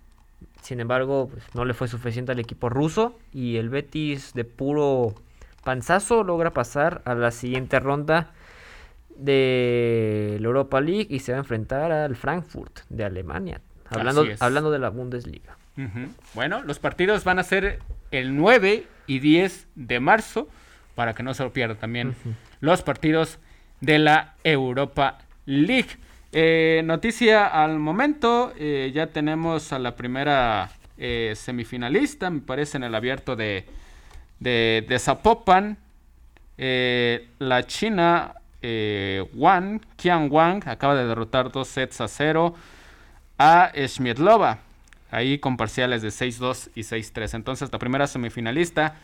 Sin 0.61 0.79
embargo, 0.79 1.29
pues, 1.31 1.43
no 1.53 1.65
le 1.65 1.73
fue 1.73 1.87
suficiente 1.87 2.31
al 2.31 2.39
equipo 2.39 2.69
ruso 2.69 3.17
y 3.33 3.57
el 3.57 3.69
Betis 3.69 4.33
de 4.33 4.43
puro 4.43 5.15
panzazo 5.63 6.23
logra 6.23 6.51
pasar 6.51 7.01
a 7.05 7.15
la 7.15 7.31
siguiente 7.31 7.79
ronda 7.79 8.31
de 9.15 10.37
la 10.39 10.47
Europa 10.47 10.81
League 10.81 11.07
y 11.09 11.19
se 11.19 11.31
va 11.31 11.37
a 11.37 11.41
enfrentar 11.41 11.91
al 11.91 12.15
Frankfurt 12.15 12.79
de 12.89 13.03
Alemania. 13.03 13.61
Hablando, 13.89 14.25
hablando 14.39 14.71
de 14.71 14.79
la 14.79 14.89
Bundesliga. 14.89 15.57
Bueno, 16.33 16.61
los 16.63 16.79
partidos 16.79 17.23
van 17.23 17.39
a 17.39 17.43
ser 17.43 17.79
el 18.11 18.35
9 18.35 18.85
y 19.07 19.19
10 19.19 19.67
de 19.75 19.99
marzo, 19.99 20.49
para 20.95 21.13
que 21.13 21.23
no 21.23 21.33
se 21.33 21.43
lo 21.43 21.53
pierda 21.53 21.75
también 21.75 22.15
los 22.59 22.81
partidos 22.81 23.39
de 23.79 23.99
la 23.99 24.35
Europa 24.43 25.19
League. 25.45 25.89
Eh, 26.31 26.81
noticia 26.85 27.47
al 27.47 27.79
momento, 27.79 28.53
eh, 28.57 28.91
ya 28.93 29.07
tenemos 29.07 29.73
a 29.73 29.79
la 29.79 29.95
primera 29.95 30.69
eh, 30.97 31.33
semifinalista, 31.35 32.29
me 32.29 32.41
parece 32.41 32.77
en 32.77 32.83
el 32.83 32.93
abierto 32.93 33.35
de, 33.35 33.65
de, 34.39 34.99
Zapopan. 34.99 35.77
La 36.57 37.65
China 37.65 38.35
Wang, 39.33 39.81
Qian 39.95 40.27
Wang, 40.29 40.67
acaba 40.67 40.93
de 40.95 41.07
derrotar 41.07 41.51
dos 41.51 41.69
sets 41.69 42.01
a 42.01 42.07
0 42.07 42.53
a 43.37 43.71
Schmiedlova. 43.87 44.59
Ahí 45.11 45.39
con 45.39 45.57
parciales 45.57 46.03
de 46.03 46.09
6-2 46.09 46.69
y 46.75 46.81
6-3. 46.81 47.33
Entonces, 47.33 47.71
la 47.71 47.79
primera 47.79 48.05
semifinalista 48.05 48.95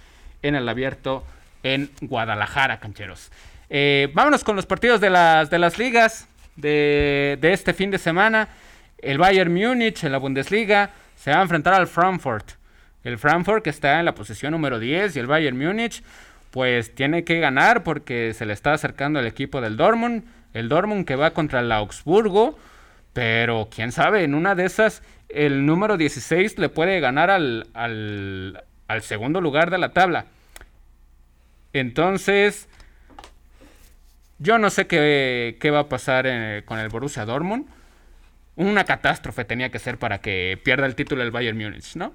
en 0.44 0.54
el 0.54 0.70
abierto 0.70 1.24
en 1.64 1.90
Guadalajara, 2.02 2.80
cancheros. 2.80 3.32
Vámonos 4.14 4.44
con 4.44 4.56
los 4.56 4.68
partidos 4.68 5.02
de 5.02 5.10
las, 5.10 5.50
de 5.50 5.58
las 5.58 5.80
ligas 5.80 6.28
de, 6.56 7.38
de 7.40 7.54
este 7.54 7.74
fin 7.74 7.92
de 7.92 7.98
semana. 7.98 8.50
El 8.98 9.18
Bayern 9.18 9.54
Múnich 9.54 10.04
en 10.04 10.12
la 10.12 10.18
Bundesliga 10.18 10.92
se 11.16 11.32
va 11.32 11.40
a 11.40 11.42
enfrentar 11.42 11.74
al 11.74 11.88
Frankfurt. 11.88 12.52
El 13.04 13.18
Frankfurt 13.18 13.64
que 13.64 13.70
está 13.70 14.00
en 14.00 14.06
la 14.06 14.16
posición 14.16 14.52
número 14.52 14.80
10 14.80 15.16
y 15.16 15.20
el 15.20 15.28
Bayern 15.28 15.58
Múnich 15.58 16.04
pues 16.52 16.96
tiene 16.96 17.24
que 17.24 17.40
ganar 17.40 17.84
porque 17.84 18.34
se 18.34 18.46
le 18.46 18.54
está 18.54 18.74
acercando 18.74 19.20
el 19.20 19.28
equipo 19.28 19.62
del 19.62 19.78
Dortmund. 19.78 20.24
El 20.54 20.70
Dortmund 20.70 21.06
que 21.06 21.16
va 21.16 21.32
contra 21.32 21.60
el 21.60 21.72
Augsburgo. 21.72 22.58
Pero 23.14 23.70
quién 23.74 23.92
sabe, 23.92 24.24
en 24.24 24.36
una 24.36 24.56
de 24.56 24.66
esas 24.66 25.02
el 25.30 25.66
número 25.66 25.98
16 25.98 26.58
le 26.58 26.70
puede 26.70 27.00
ganar 27.00 27.30
al, 27.30 27.68
al, 27.74 28.64
al 28.88 29.02
segundo 29.02 29.42
lugar 29.42 29.70
de 29.70 29.78
la 29.78 29.90
tabla. 29.90 30.26
Entonces, 31.74 32.70
yo 34.40 34.58
no 34.58 34.70
sé 34.70 34.88
qué, 34.88 35.58
qué 35.60 35.72
va 35.72 35.80
a 35.80 35.90
pasar 35.90 36.26
eh, 36.28 36.64
con 36.66 36.80
el 36.80 36.90
Borussia 36.90 37.26
Dortmund. 37.26 37.66
Una 38.56 38.86
catástrofe 38.86 39.46
tenía 39.46 39.70
que 39.70 39.80
ser 39.80 39.98
para 39.98 40.20
que 40.20 40.60
pierda 40.64 40.86
el 40.86 40.96
título 40.96 41.24
el 41.24 41.32
Bayern 41.32 41.58
Múnich, 41.58 41.96
¿no? 41.96 42.14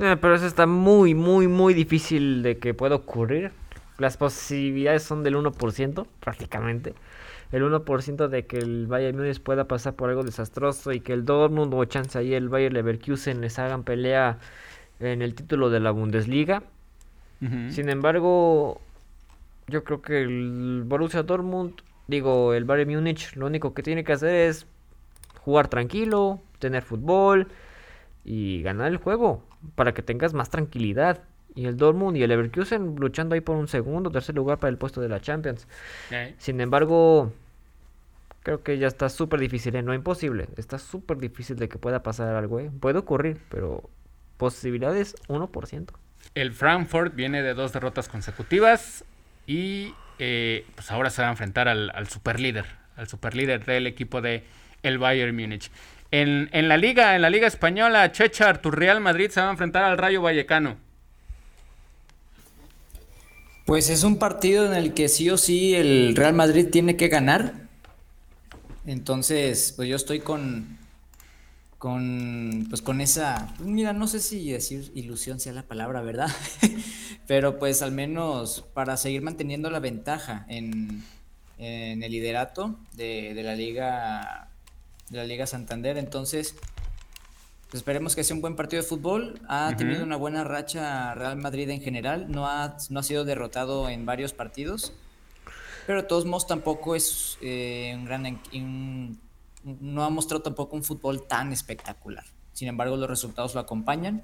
Eh, 0.00 0.16
pero 0.20 0.34
eso 0.34 0.46
está 0.46 0.66
muy, 0.66 1.14
muy, 1.14 1.48
muy 1.48 1.74
difícil 1.74 2.42
de 2.42 2.58
que 2.58 2.74
pueda 2.74 2.94
ocurrir. 2.94 3.52
Las 3.98 4.16
posibilidades 4.16 5.02
son 5.02 5.22
del 5.22 5.36
1%, 5.36 6.06
prácticamente. 6.20 6.94
El 7.52 7.64
1% 7.64 8.28
de 8.28 8.46
que 8.46 8.58
el 8.58 8.86
Bayern 8.86 9.16
Múnich 9.16 9.42
pueda 9.42 9.64
pasar 9.64 9.94
por 9.94 10.08
algo 10.08 10.22
desastroso 10.22 10.92
y 10.92 11.00
que 11.00 11.12
el 11.12 11.24
Dortmund 11.24 11.72
o 11.74 11.84
chance 11.84 12.18
ahí 12.18 12.32
el 12.34 12.48
Bayern 12.48 12.74
Leverkusen 12.74 13.40
les 13.40 13.58
hagan 13.58 13.82
pelea 13.82 14.38
en 15.00 15.22
el 15.22 15.34
título 15.34 15.70
de 15.70 15.80
la 15.80 15.90
Bundesliga. 15.90 16.62
Sin 17.70 17.88
embargo, 17.88 18.82
yo 19.70 19.84
creo 19.84 20.02
que 20.02 20.20
el 20.22 20.82
Borussia 20.84 21.22
Dortmund, 21.22 21.74
digo, 22.06 22.52
el 22.54 22.64
Bayern 22.64 22.90
Múnich, 22.90 23.34
lo 23.36 23.46
único 23.46 23.72
que 23.72 23.82
tiene 23.82 24.04
que 24.04 24.12
hacer 24.12 24.34
es 24.34 24.66
jugar 25.40 25.68
tranquilo, 25.68 26.40
tener 26.58 26.82
fútbol 26.82 27.48
y 28.24 28.62
ganar 28.62 28.88
el 28.88 28.98
juego 28.98 29.42
para 29.74 29.94
que 29.94 30.02
tengas 30.02 30.34
más 30.34 30.50
tranquilidad. 30.50 31.22
Y 31.54 31.66
el 31.66 31.76
Dortmund 31.76 32.16
y 32.16 32.22
el 32.22 32.28
Leverkusen 32.28 32.94
luchando 32.96 33.34
ahí 33.34 33.40
por 33.40 33.56
un 33.56 33.66
segundo, 33.66 34.10
tercer 34.10 34.36
lugar 34.36 34.58
para 34.58 34.70
el 34.70 34.78
puesto 34.78 35.00
de 35.00 35.08
la 35.08 35.20
Champions. 35.20 35.66
Sin 36.38 36.60
embargo, 36.60 37.32
creo 38.42 38.62
que 38.62 38.78
ya 38.78 38.86
está 38.86 39.08
súper 39.08 39.40
difícil, 39.40 39.74
¿eh? 39.74 39.82
no 39.82 39.92
imposible, 39.92 40.48
está 40.56 40.78
súper 40.78 41.18
difícil 41.18 41.56
de 41.56 41.68
que 41.68 41.78
pueda 41.78 42.02
pasar 42.02 42.34
algo, 42.36 42.60
¿eh? 42.60 42.70
puede 42.80 42.98
ocurrir, 42.98 43.40
pero 43.48 43.90
posibilidades 44.36 45.16
1%. 45.28 45.88
El 46.34 46.52
Frankfurt 46.52 47.14
viene 47.14 47.42
de 47.42 47.54
dos 47.54 47.72
derrotas 47.72 48.08
consecutivas 48.08 49.04
y 49.50 49.94
eh, 50.20 50.64
pues 50.76 50.92
ahora 50.92 51.10
se 51.10 51.22
va 51.22 51.28
a 51.28 51.32
enfrentar 51.32 51.66
al, 51.66 51.90
al 51.92 52.08
superlíder, 52.08 52.66
al 52.96 53.08
superlíder 53.08 53.64
del 53.64 53.88
equipo 53.88 54.20
de 54.20 54.44
el 54.84 54.98
Bayern 54.98 55.34
Múnich. 55.34 55.72
En, 56.12 56.48
en 56.52 56.68
la 56.68 56.76
liga, 56.76 57.16
en 57.16 57.22
la 57.22 57.30
liga 57.30 57.48
española, 57.48 58.12
Chechar, 58.12 58.62
tu 58.62 58.70
Real 58.70 59.00
Madrid 59.00 59.28
se 59.28 59.40
va 59.40 59.48
a 59.48 59.50
enfrentar 59.50 59.82
al 59.82 59.98
Rayo 59.98 60.22
Vallecano. 60.22 60.76
Pues 63.66 63.90
es 63.90 64.04
un 64.04 64.20
partido 64.20 64.66
en 64.66 64.74
el 64.74 64.94
que 64.94 65.08
sí 65.08 65.28
o 65.30 65.36
sí 65.36 65.74
el 65.74 66.14
Real 66.14 66.34
Madrid 66.34 66.68
tiene 66.70 66.96
que 66.96 67.08
ganar. 67.08 67.54
Entonces, 68.86 69.72
pues 69.74 69.88
yo 69.88 69.96
estoy 69.96 70.20
con, 70.20 70.78
con, 71.80 72.66
pues 72.68 72.82
con 72.82 73.00
esa, 73.00 73.54
pues 73.56 73.66
mira, 73.66 73.94
no 73.94 74.06
sé 74.06 74.20
si 74.20 74.52
decir 74.52 74.92
ilusión 74.94 75.40
sea 75.40 75.54
la 75.54 75.62
palabra, 75.62 76.02
¿verdad? 76.02 76.28
Pero 77.26 77.58
pues 77.58 77.80
al 77.80 77.90
menos 77.90 78.66
para 78.74 78.98
seguir 78.98 79.22
manteniendo 79.22 79.70
la 79.70 79.80
ventaja 79.80 80.44
en, 80.48 81.02
en 81.56 82.02
el 82.02 82.12
liderato 82.12 82.76
de, 82.92 83.32
de 83.32 83.42
la 83.42 83.54
Liga, 83.54 84.48
de 85.08 85.16
la 85.16 85.24
Liga 85.24 85.46
Santander. 85.46 85.96
Entonces, 85.96 86.54
pues 87.70 87.76
esperemos 87.80 88.14
que 88.14 88.24
sea 88.24 88.36
un 88.36 88.42
buen 88.42 88.56
partido 88.56 88.82
de 88.82 88.86
fútbol. 88.86 89.40
Ha 89.48 89.74
tenido 89.78 90.02
una 90.04 90.16
buena 90.16 90.44
racha 90.44 91.14
Real 91.14 91.38
Madrid 91.38 91.70
en 91.70 91.80
general. 91.80 92.30
No 92.30 92.46
ha, 92.46 92.76
no 92.90 93.00
ha 93.00 93.02
sido 93.02 93.24
derrotado 93.24 93.88
en 93.88 94.04
varios 94.04 94.34
partidos. 94.34 94.92
Pero 95.86 96.02
de 96.02 96.08
todos 96.08 96.26
modos 96.26 96.46
tampoco 96.46 96.94
es 96.94 97.38
eh, 97.40 97.94
un 97.96 98.04
gran... 98.04 98.26
un- 98.52 99.18
no 99.64 100.04
ha 100.04 100.10
mostrado 100.10 100.42
tampoco 100.42 100.76
un 100.76 100.84
fútbol 100.84 101.26
tan 101.26 101.52
espectacular. 101.52 102.24
Sin 102.52 102.68
embargo, 102.68 102.96
los 102.96 103.08
resultados 103.08 103.54
lo 103.54 103.60
acompañan 103.60 104.22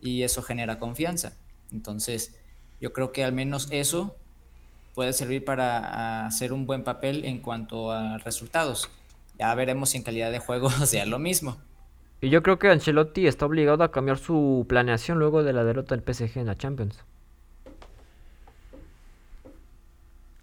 y 0.00 0.22
eso 0.22 0.42
genera 0.42 0.78
confianza. 0.78 1.32
Entonces, 1.72 2.36
yo 2.80 2.92
creo 2.92 3.12
que 3.12 3.24
al 3.24 3.32
menos 3.32 3.68
eso 3.70 4.16
puede 4.94 5.12
servir 5.12 5.44
para 5.44 6.26
hacer 6.26 6.52
un 6.52 6.66
buen 6.66 6.84
papel 6.84 7.24
en 7.24 7.38
cuanto 7.40 7.90
a 7.90 8.18
resultados. 8.18 8.90
Ya 9.38 9.54
veremos 9.54 9.90
si 9.90 9.98
en 9.98 10.02
calidad 10.04 10.30
de 10.30 10.38
juego 10.38 10.70
sea 10.86 11.06
lo 11.06 11.18
mismo. 11.18 11.58
Y 12.20 12.30
yo 12.30 12.42
creo 12.42 12.58
que 12.58 12.68
Ancelotti 12.68 13.26
está 13.26 13.44
obligado 13.46 13.84
a 13.84 13.90
cambiar 13.90 14.18
su 14.18 14.64
planeación 14.68 15.18
luego 15.18 15.42
de 15.42 15.52
la 15.52 15.64
derrota 15.64 15.96
del 15.96 16.14
PSG 16.14 16.38
en 16.38 16.46
la 16.46 16.56
Champions. 16.56 17.04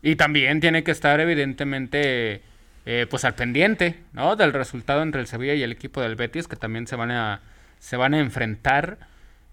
Y 0.04 0.16
también 0.16 0.60
tiene 0.60 0.84
que 0.84 0.92
estar 0.92 1.20
evidentemente 1.20 2.42
eh, 2.86 3.06
pues 3.10 3.26
al 3.26 3.36
pendiente, 3.36 4.00
¿no? 4.12 4.36
Del 4.36 4.54
resultado 4.54 5.04
entre 5.04 5.22
el 5.22 5.28
Sevilla 5.28 5.54
y 5.54 5.62
el 5.62 5.72
equipo 5.72 6.02
del 6.02 6.16
Betis, 6.16 6.48
que 6.48 6.56
también 6.56 6.88
se 6.88 6.96
van 6.96 7.12
a, 7.12 7.42
se 7.80 7.96
van 7.96 8.16
a 8.16 8.20
enfrentar. 8.20 8.98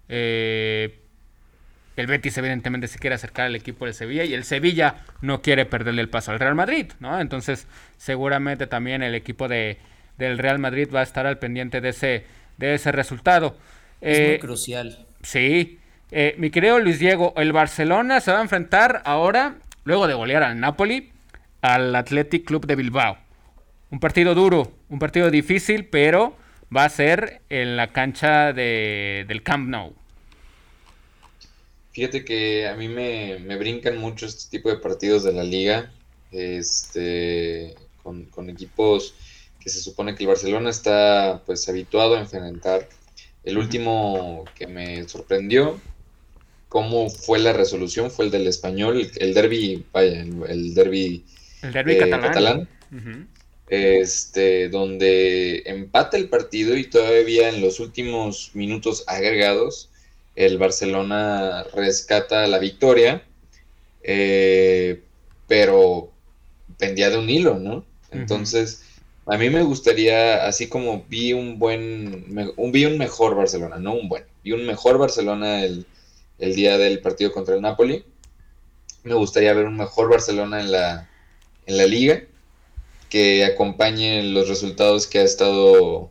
Eh, 0.09 1.01
el 1.97 2.07
Betis 2.07 2.39
evidentemente 2.39 2.89
se 2.89 2.99
quiere 2.99 3.17
acercar 3.17 3.47
al 3.47 3.57
equipo 3.57 3.85
del 3.85 3.93
Sevilla 3.93 4.25
y 4.25 4.33
el 4.33 4.45
Sevilla 4.45 5.05
no 5.21 5.43
quiere 5.43 5.67
perderle 5.67 6.01
el 6.01 6.09
paso 6.09 6.31
al 6.31 6.39
Real 6.39 6.55
Madrid, 6.55 6.93
¿no? 7.01 7.21
Entonces 7.21 7.67
seguramente 7.99 8.67
también 8.67 9.03
el 9.03 9.15
equipo 9.15 9.47
de, 9.47 9.79
del 10.17 10.39
Real 10.39 10.59
Madrid 10.59 10.89
va 10.95 11.01
a 11.01 11.03
estar 11.03 11.27
al 11.27 11.39
pendiente 11.39 11.83
de 11.83 11.91
ese, 11.91 12.25
de 12.57 12.75
ese 12.75 12.93
resultado. 12.93 13.59
Es 14.01 14.27
muy 14.27 14.39
crucial. 14.39 15.07
Sí. 15.23 15.81
mi 16.39 16.51
querido 16.51 16.79
Luis 16.79 16.99
Diego, 16.99 17.35
el 17.37 17.53
Barcelona 17.53 18.21
se 18.21 18.31
va 18.31 18.39
a 18.39 18.43
enfrentar 18.43 19.03
ahora, 19.05 19.57
luego 19.85 20.07
de 20.07 20.15
golear 20.15 20.45
al 20.45 20.59
Napoli, 20.61 21.11
al 21.61 21.95
Athletic 21.95 22.45
Club 22.45 22.67
de 22.67 22.77
Bilbao. 22.77 23.19
Un 23.91 24.01
partido 24.01 24.35
duro, 24.35 24.73
un 24.89 24.99
partido 24.99 25.31
difícil, 25.31 25.87
pero 25.87 26.37
va 26.75 26.85
a 26.85 26.89
ser 26.89 27.41
en 27.49 27.77
la 27.77 27.93
cancha 27.93 28.53
de, 28.53 29.25
del 29.27 29.43
Camp 29.43 29.69
Nou. 29.69 29.95
Fíjate 31.93 32.25
que 32.25 32.69
a 32.69 32.75
mí 32.77 32.87
me, 32.87 33.39
brincan 33.57 33.99
mucho 33.99 34.27
este 34.27 34.51
tipo 34.57 34.69
de 34.69 34.77
partidos 34.77 35.25
de 35.25 35.33
la 35.33 35.43
liga, 35.43 35.91
este, 36.31 37.75
con, 38.03 38.51
equipos 38.51 39.15
que 39.59 39.71
se 39.71 39.81
supone 39.81 40.15
que 40.15 40.23
el 40.23 40.29
Barcelona 40.29 40.71
está 40.71 41.43
pues 41.45 41.69
habituado 41.69 42.17
a 42.17 42.21
enfrentar. 42.21 42.89
El 43.43 43.59
último 43.59 44.45
que 44.55 44.67
me 44.67 45.09
sorprendió 45.09 45.81
cómo 46.69 47.09
fue 47.09 47.39
la 47.39 47.53
resolución 47.53 48.11
fue 48.11 48.27
el 48.27 48.31
del 48.31 48.47
español, 48.47 49.11
el 49.17 49.35
derby, 49.35 49.85
vaya, 49.91 50.21
el 50.21 50.75
derby 50.75 51.25
el 51.63 51.73
derby 51.73 51.93
eh, 51.95 52.11
catalán. 52.11 52.69
Este, 53.69 54.71
donde 54.71 55.63
empata 55.67 56.17
el 56.17 56.31
partido 56.31 56.75
y 56.75 56.85
todavía 56.85 57.51
en 57.51 57.61
los 57.61 57.81
últimos 57.81 58.51
minutos 58.55 59.05
agregados, 59.07 59.91
el 60.37 60.57
Barcelona 60.57 61.65
rescata 61.75 62.47
la 62.47 62.59
victoria, 62.59 63.23
eh, 64.03 65.03
pero 65.47 66.11
pendía 66.79 67.11
de 67.11 67.19
un 67.19 67.29
hilo, 67.29 67.59
¿no? 67.59 67.85
Entonces, 68.11 68.85
a 69.27 69.37
mí 69.37 69.51
me 69.51 69.63
gustaría, 69.63 70.47
así 70.47 70.69
como 70.69 71.05
vi 71.09 71.35
un 71.35 71.59
buen, 71.59 72.53
un, 72.57 72.73
vi 72.73 72.87
un 72.87 72.97
mejor 72.97 73.35
Barcelona, 73.35 73.77
no 73.77 73.93
un 73.93 74.09
buen, 74.09 74.25
vi 74.43 74.53
un 74.53 74.65
mejor 74.65 74.97
Barcelona 74.97 75.63
el, 75.63 75.85
el 76.39 76.55
día 76.55 76.79
del 76.79 77.01
partido 77.01 77.33
contra 77.33 77.55
el 77.55 77.61
Napoli, 77.61 78.03
me 79.03 79.15
gustaría 79.15 79.53
ver 79.53 79.67
un 79.67 79.77
mejor 79.77 80.09
Barcelona 80.09 80.61
en 80.61 80.73
la, 80.73 81.08
en 81.69 81.77
la 81.77 81.87
liga 81.87 82.23
que 83.11 83.45
acompañe 83.45 84.23
los 84.23 84.49
resultados 84.49 85.07
que 85.07 85.21
ha 85.21 85.23
estado 85.23 86.11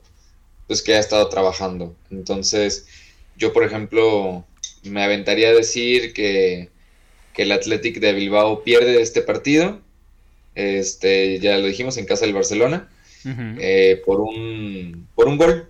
pues 0.68 0.82
que 0.82 0.96
ha 0.96 1.00
estado 1.00 1.28
trabajando. 1.30 1.96
Entonces, 2.12 2.88
yo 3.38 3.54
por 3.54 3.64
ejemplo 3.64 4.46
me 4.84 5.04
aventaría 5.04 5.50
a 5.50 5.54
decir 5.54 6.14
que, 6.14 6.70
el 7.36 7.52
Athletic 7.52 8.00
de 8.00 8.14
Bilbao 8.14 8.64
pierde 8.64 9.00
este 9.00 9.22
partido. 9.22 9.80
Este, 10.56 11.38
ya 11.38 11.60
lo 11.60 11.68
dijimos 11.68 11.96
en 11.98 12.08
casa 12.08 12.26
del 12.26 12.34
Barcelona. 12.34 12.90
Eh, 13.24 14.02
por 14.06 14.22
un 14.22 15.08
por 15.14 15.28
un 15.28 15.38
gol. 15.38 15.70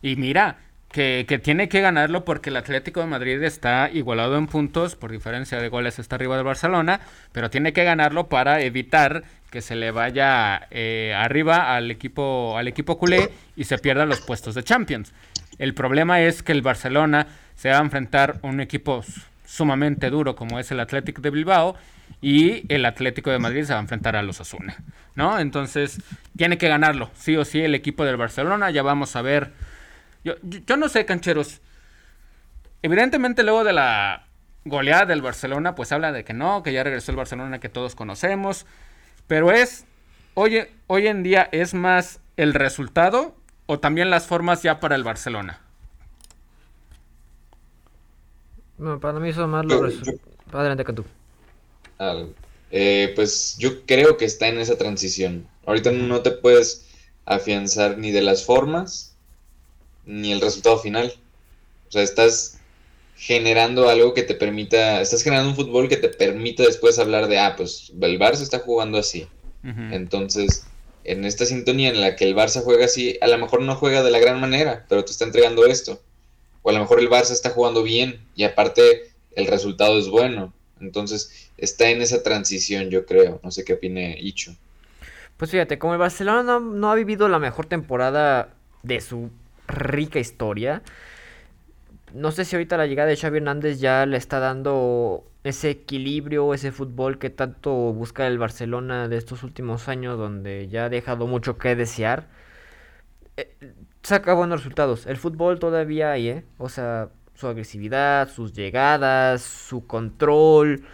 Y 0.00 0.14
mira, 0.14 0.63
que, 0.94 1.40
tiene 1.42 1.68
que 1.68 1.80
ganarlo 1.80 2.24
porque 2.24 2.50
el 2.50 2.56
Atlético 2.56 3.00
de 3.00 3.06
Madrid 3.06 3.42
está 3.42 3.90
igualado 3.92 4.38
en 4.38 4.46
puntos, 4.46 4.94
por 4.94 5.10
diferencia 5.10 5.58
de 5.58 5.68
goles 5.68 5.98
está 5.98 6.14
arriba 6.14 6.36
del 6.36 6.44
Barcelona, 6.44 7.00
pero 7.32 7.50
tiene 7.50 7.72
que 7.72 7.82
ganarlo 7.82 8.28
para 8.28 8.60
evitar 8.60 9.24
que 9.50 9.60
se 9.60 9.74
le 9.74 9.90
vaya 9.90 10.68
eh, 10.70 11.12
arriba 11.16 11.74
al 11.74 11.90
equipo, 11.90 12.56
al 12.56 12.68
equipo 12.68 12.96
culé 12.96 13.32
y 13.56 13.64
se 13.64 13.76
pierdan 13.78 14.08
los 14.08 14.20
puestos 14.20 14.54
de 14.54 14.62
Champions. 14.62 15.12
El 15.58 15.74
problema 15.74 16.20
es 16.20 16.44
que 16.44 16.52
el 16.52 16.62
Barcelona 16.62 17.26
se 17.56 17.70
va 17.70 17.78
a 17.78 17.82
enfrentar 17.82 18.38
a 18.40 18.46
un 18.46 18.60
equipo 18.60 19.04
sumamente 19.44 20.10
duro 20.10 20.36
como 20.36 20.60
es 20.60 20.70
el 20.70 20.78
Atlético 20.78 21.22
de 21.22 21.30
Bilbao 21.30 21.74
y 22.22 22.72
el 22.72 22.84
Atlético 22.84 23.30
de 23.32 23.40
Madrid 23.40 23.64
se 23.64 23.72
va 23.72 23.80
a 23.80 23.82
enfrentar 23.82 24.14
a 24.14 24.22
los 24.22 24.40
Asuna, 24.40 24.76
¿no? 25.16 25.40
Entonces, 25.40 26.00
tiene 26.36 26.56
que 26.56 26.68
ganarlo, 26.68 27.10
sí 27.16 27.36
o 27.36 27.44
sí 27.44 27.60
el 27.62 27.74
equipo 27.74 28.04
del 28.04 28.16
Barcelona, 28.16 28.70
ya 28.70 28.84
vamos 28.84 29.16
a 29.16 29.22
ver 29.22 29.50
yo, 30.24 30.34
yo, 30.42 30.76
no 30.76 30.88
sé, 30.88 31.04
cancheros. 31.04 31.60
Evidentemente, 32.82 33.42
luego 33.42 33.62
de 33.62 33.72
la 33.72 34.26
goleada 34.64 35.06
del 35.06 35.22
Barcelona, 35.22 35.74
pues 35.74 35.92
habla 35.92 36.12
de 36.12 36.24
que 36.24 36.32
no, 36.32 36.62
que 36.62 36.72
ya 36.72 36.82
regresó 36.82 37.12
el 37.12 37.16
Barcelona 37.16 37.60
que 37.60 37.68
todos 37.68 37.94
conocemos. 37.94 38.66
Pero 39.26 39.52
es, 39.52 39.84
hoy, 40.34 40.66
hoy 40.86 41.06
en 41.06 41.22
día, 41.22 41.48
es 41.52 41.74
más 41.74 42.20
el 42.36 42.54
resultado 42.54 43.34
o 43.66 43.78
también 43.78 44.10
las 44.10 44.26
formas 44.26 44.62
ya 44.62 44.80
para 44.80 44.96
el 44.96 45.04
Barcelona. 45.04 45.60
No, 48.78 48.98
para 48.98 49.20
mí 49.20 49.32
son 49.32 49.50
más 49.50 49.64
los 49.64 49.80
resultados. 49.80 50.20
Adelante 50.52 50.84
con 50.84 50.94
tú. 50.94 51.04
Eh, 52.70 53.12
pues 53.14 53.56
yo 53.58 53.84
creo 53.86 54.16
que 54.16 54.24
está 54.24 54.48
en 54.48 54.58
esa 54.58 54.76
transición. 54.76 55.46
Ahorita 55.66 55.92
no 55.92 56.22
te 56.22 56.32
puedes 56.32 56.88
afianzar 57.24 57.98
ni 57.98 58.10
de 58.10 58.22
las 58.22 58.44
formas 58.44 59.13
ni 60.06 60.32
el 60.32 60.40
resultado 60.40 60.78
final. 60.78 61.12
O 61.88 61.92
sea, 61.92 62.02
estás 62.02 62.58
generando 63.16 63.88
algo 63.88 64.14
que 64.14 64.22
te 64.22 64.34
permita, 64.34 65.00
estás 65.00 65.22
generando 65.22 65.50
un 65.50 65.56
fútbol 65.56 65.88
que 65.88 65.96
te 65.96 66.08
permita 66.08 66.62
después 66.62 66.98
hablar 66.98 67.28
de, 67.28 67.38
ah, 67.38 67.54
pues 67.56 67.92
el 68.00 68.18
Barça 68.18 68.42
está 68.42 68.58
jugando 68.58 68.98
así. 68.98 69.28
Entonces, 69.62 70.66
en 71.04 71.24
esta 71.24 71.46
sintonía 71.46 71.88
en 71.88 72.00
la 72.00 72.16
que 72.16 72.24
el 72.24 72.36
Barça 72.36 72.62
juega 72.62 72.84
así, 72.84 73.16
a 73.22 73.28
lo 73.28 73.38
mejor 73.38 73.62
no 73.62 73.76
juega 73.76 74.02
de 74.02 74.10
la 74.10 74.18
gran 74.18 74.38
manera, 74.38 74.84
pero 74.90 75.04
te 75.04 75.12
está 75.12 75.24
entregando 75.24 75.64
esto. 75.64 76.02
O 76.62 76.70
a 76.70 76.72
lo 76.74 76.80
mejor 76.80 76.98
el 76.98 77.08
Barça 77.08 77.30
está 77.30 77.50
jugando 77.50 77.82
bien 77.82 78.20
y 78.34 78.44
aparte 78.44 79.10
el 79.36 79.46
resultado 79.46 79.98
es 79.98 80.08
bueno. 80.08 80.52
Entonces, 80.80 81.50
está 81.56 81.88
en 81.88 82.02
esa 82.02 82.22
transición, 82.22 82.90
yo 82.90 83.06
creo. 83.06 83.40
No 83.42 83.50
sé 83.50 83.64
qué 83.64 83.74
opine 83.74 84.18
Icho. 84.20 84.54
Pues 85.36 85.50
fíjate, 85.50 85.78
como 85.78 85.94
el 85.94 85.98
Barcelona 85.98 86.60
no 86.60 86.90
ha 86.90 86.94
vivido 86.94 87.28
la 87.28 87.38
mejor 87.38 87.66
temporada 87.66 88.50
de 88.82 89.00
su 89.00 89.30
rica 89.68 90.18
historia. 90.18 90.82
No 92.12 92.30
sé 92.30 92.44
si 92.44 92.56
ahorita 92.56 92.76
la 92.76 92.86
llegada 92.86 93.08
de 93.08 93.16
Xavi 93.16 93.38
Hernández 93.38 93.80
ya 93.80 94.06
le 94.06 94.16
está 94.16 94.38
dando 94.38 95.24
ese 95.42 95.70
equilibrio, 95.70 96.54
ese 96.54 96.72
fútbol 96.72 97.18
que 97.18 97.30
tanto 97.30 97.72
busca 97.92 98.26
el 98.26 98.38
Barcelona 98.38 99.08
de 99.08 99.16
estos 99.16 99.42
últimos 99.42 99.88
años, 99.88 100.18
donde 100.18 100.68
ya 100.68 100.86
ha 100.86 100.88
dejado 100.88 101.26
mucho 101.26 101.58
que 101.58 101.76
desear. 101.76 102.28
Eh, 103.36 103.54
saca 104.02 104.34
buenos 104.34 104.60
resultados. 104.60 105.06
El 105.06 105.16
fútbol 105.16 105.58
todavía 105.58 106.12
hay, 106.12 106.28
¿eh? 106.28 106.44
O 106.58 106.68
sea, 106.68 107.10
su 107.34 107.48
agresividad, 107.48 108.28
sus 108.30 108.52
llegadas, 108.52 109.42
su 109.42 109.86
control, 109.86 110.84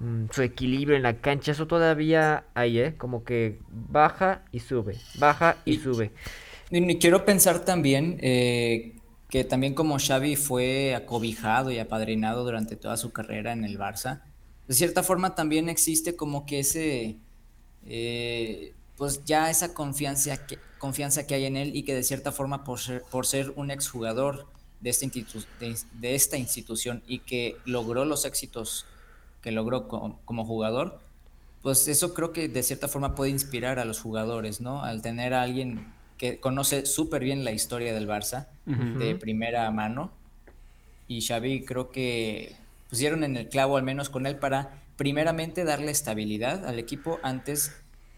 mm, 0.00 0.26
su 0.30 0.42
equilibrio 0.42 0.96
en 0.96 1.02
la 1.02 1.14
cancha, 1.20 1.52
eso 1.52 1.66
todavía 1.66 2.44
hay, 2.54 2.78
¿eh? 2.80 2.94
Como 2.98 3.24
que 3.24 3.58
baja 3.70 4.42
y 4.52 4.60
sube, 4.60 4.96
baja 5.18 5.56
y 5.64 5.78
sube. 5.78 6.12
Quiero 6.70 7.24
pensar 7.24 7.64
también 7.64 8.18
eh, 8.20 8.98
que 9.30 9.44
también 9.44 9.74
como 9.74 9.98
Xavi 9.98 10.36
fue 10.36 10.94
acobijado 10.94 11.70
y 11.70 11.78
apadrinado 11.78 12.44
durante 12.44 12.76
toda 12.76 12.96
su 12.96 13.10
carrera 13.10 13.52
en 13.52 13.64
el 13.64 13.78
Barça, 13.78 14.22
de 14.66 14.74
cierta 14.74 15.02
forma 15.02 15.34
también 15.34 15.70
existe 15.70 16.14
como 16.14 16.44
que 16.44 16.60
ese, 16.60 17.16
eh, 17.86 18.74
pues 18.96 19.24
ya 19.24 19.48
esa 19.48 19.72
confianza 19.72 20.46
que, 20.46 20.58
confianza 20.78 21.26
que 21.26 21.34
hay 21.34 21.46
en 21.46 21.56
él 21.56 21.74
y 21.74 21.84
que 21.84 21.94
de 21.94 22.02
cierta 22.02 22.32
forma 22.32 22.64
por 22.64 22.80
ser, 22.80 23.02
por 23.10 23.24
ser 23.26 23.50
un 23.56 23.70
exjugador 23.70 24.46
de 24.80 24.90
esta, 24.90 25.06
de, 25.58 26.14
esta 26.14 26.36
institución 26.36 27.02
y 27.06 27.20
que 27.20 27.56
logró 27.64 28.04
los 28.04 28.26
éxitos 28.26 28.84
que 29.40 29.52
logró 29.52 29.88
como 29.88 30.44
jugador, 30.44 31.00
pues 31.62 31.88
eso 31.88 32.12
creo 32.12 32.32
que 32.32 32.48
de 32.48 32.62
cierta 32.62 32.88
forma 32.88 33.14
puede 33.14 33.30
inspirar 33.30 33.78
a 33.78 33.84
los 33.86 34.00
jugadores, 34.00 34.60
¿no? 34.60 34.82
Al 34.82 35.00
tener 35.00 35.32
a 35.32 35.42
alguien 35.42 35.86
que 36.18 36.40
conoce 36.40 36.84
súper 36.84 37.22
bien 37.22 37.44
la 37.44 37.52
historia 37.52 37.94
del 37.94 38.06
Barça 38.08 38.48
de 38.66 39.14
primera 39.14 39.70
mano. 39.70 40.10
Y 41.06 41.22
Xavi 41.22 41.64
creo 41.64 41.90
que 41.90 42.54
pusieron 42.90 43.24
en 43.24 43.36
el 43.36 43.48
clavo 43.48 43.76
al 43.76 43.84
menos 43.84 44.10
con 44.10 44.26
él 44.26 44.36
para 44.36 44.82
primeramente 44.96 45.64
darle 45.64 45.90
estabilidad 45.90 46.66
al 46.66 46.78
equipo 46.78 47.18
antes 47.22 47.74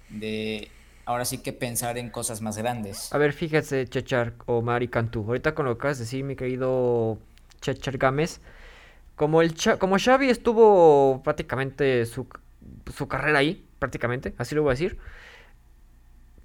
de 0.09 0.69
ahora 1.05 1.25
sí 1.25 1.39
que 1.39 1.53
pensar 1.53 1.99
en 1.99 2.11
cosas 2.11 2.41
más 2.41 2.57
grandes. 2.57 3.13
A 3.13 3.19
ver, 3.19 3.33
fíjese, 3.33 3.87
Chechar 3.87 4.33
o 4.47 4.63
Mari 4.63 4.89
Cantú. 4.89 5.25
Ahorita 5.27 5.55
con 5.55 5.67
lo 5.67 5.77
que 5.77 5.81
acabas 5.81 5.99
de 5.99 6.05
decir, 6.05 6.25
mi 6.25 6.37
querido 6.37 7.19
Chechar 7.61 7.99
Gámez, 7.99 8.41
como, 9.15 9.43
el 9.43 9.55
como 9.79 9.99
Xavi 9.99 10.31
estuvo 10.31 11.21
prácticamente 11.23 12.07
su, 12.07 12.27
su 12.97 13.07
carrera 13.07 13.41
ahí, 13.41 13.65
prácticamente, 13.79 14.35
así 14.39 14.55
lo 14.55 14.63
voy 14.63 14.71
a 14.71 14.73
decir 14.73 14.99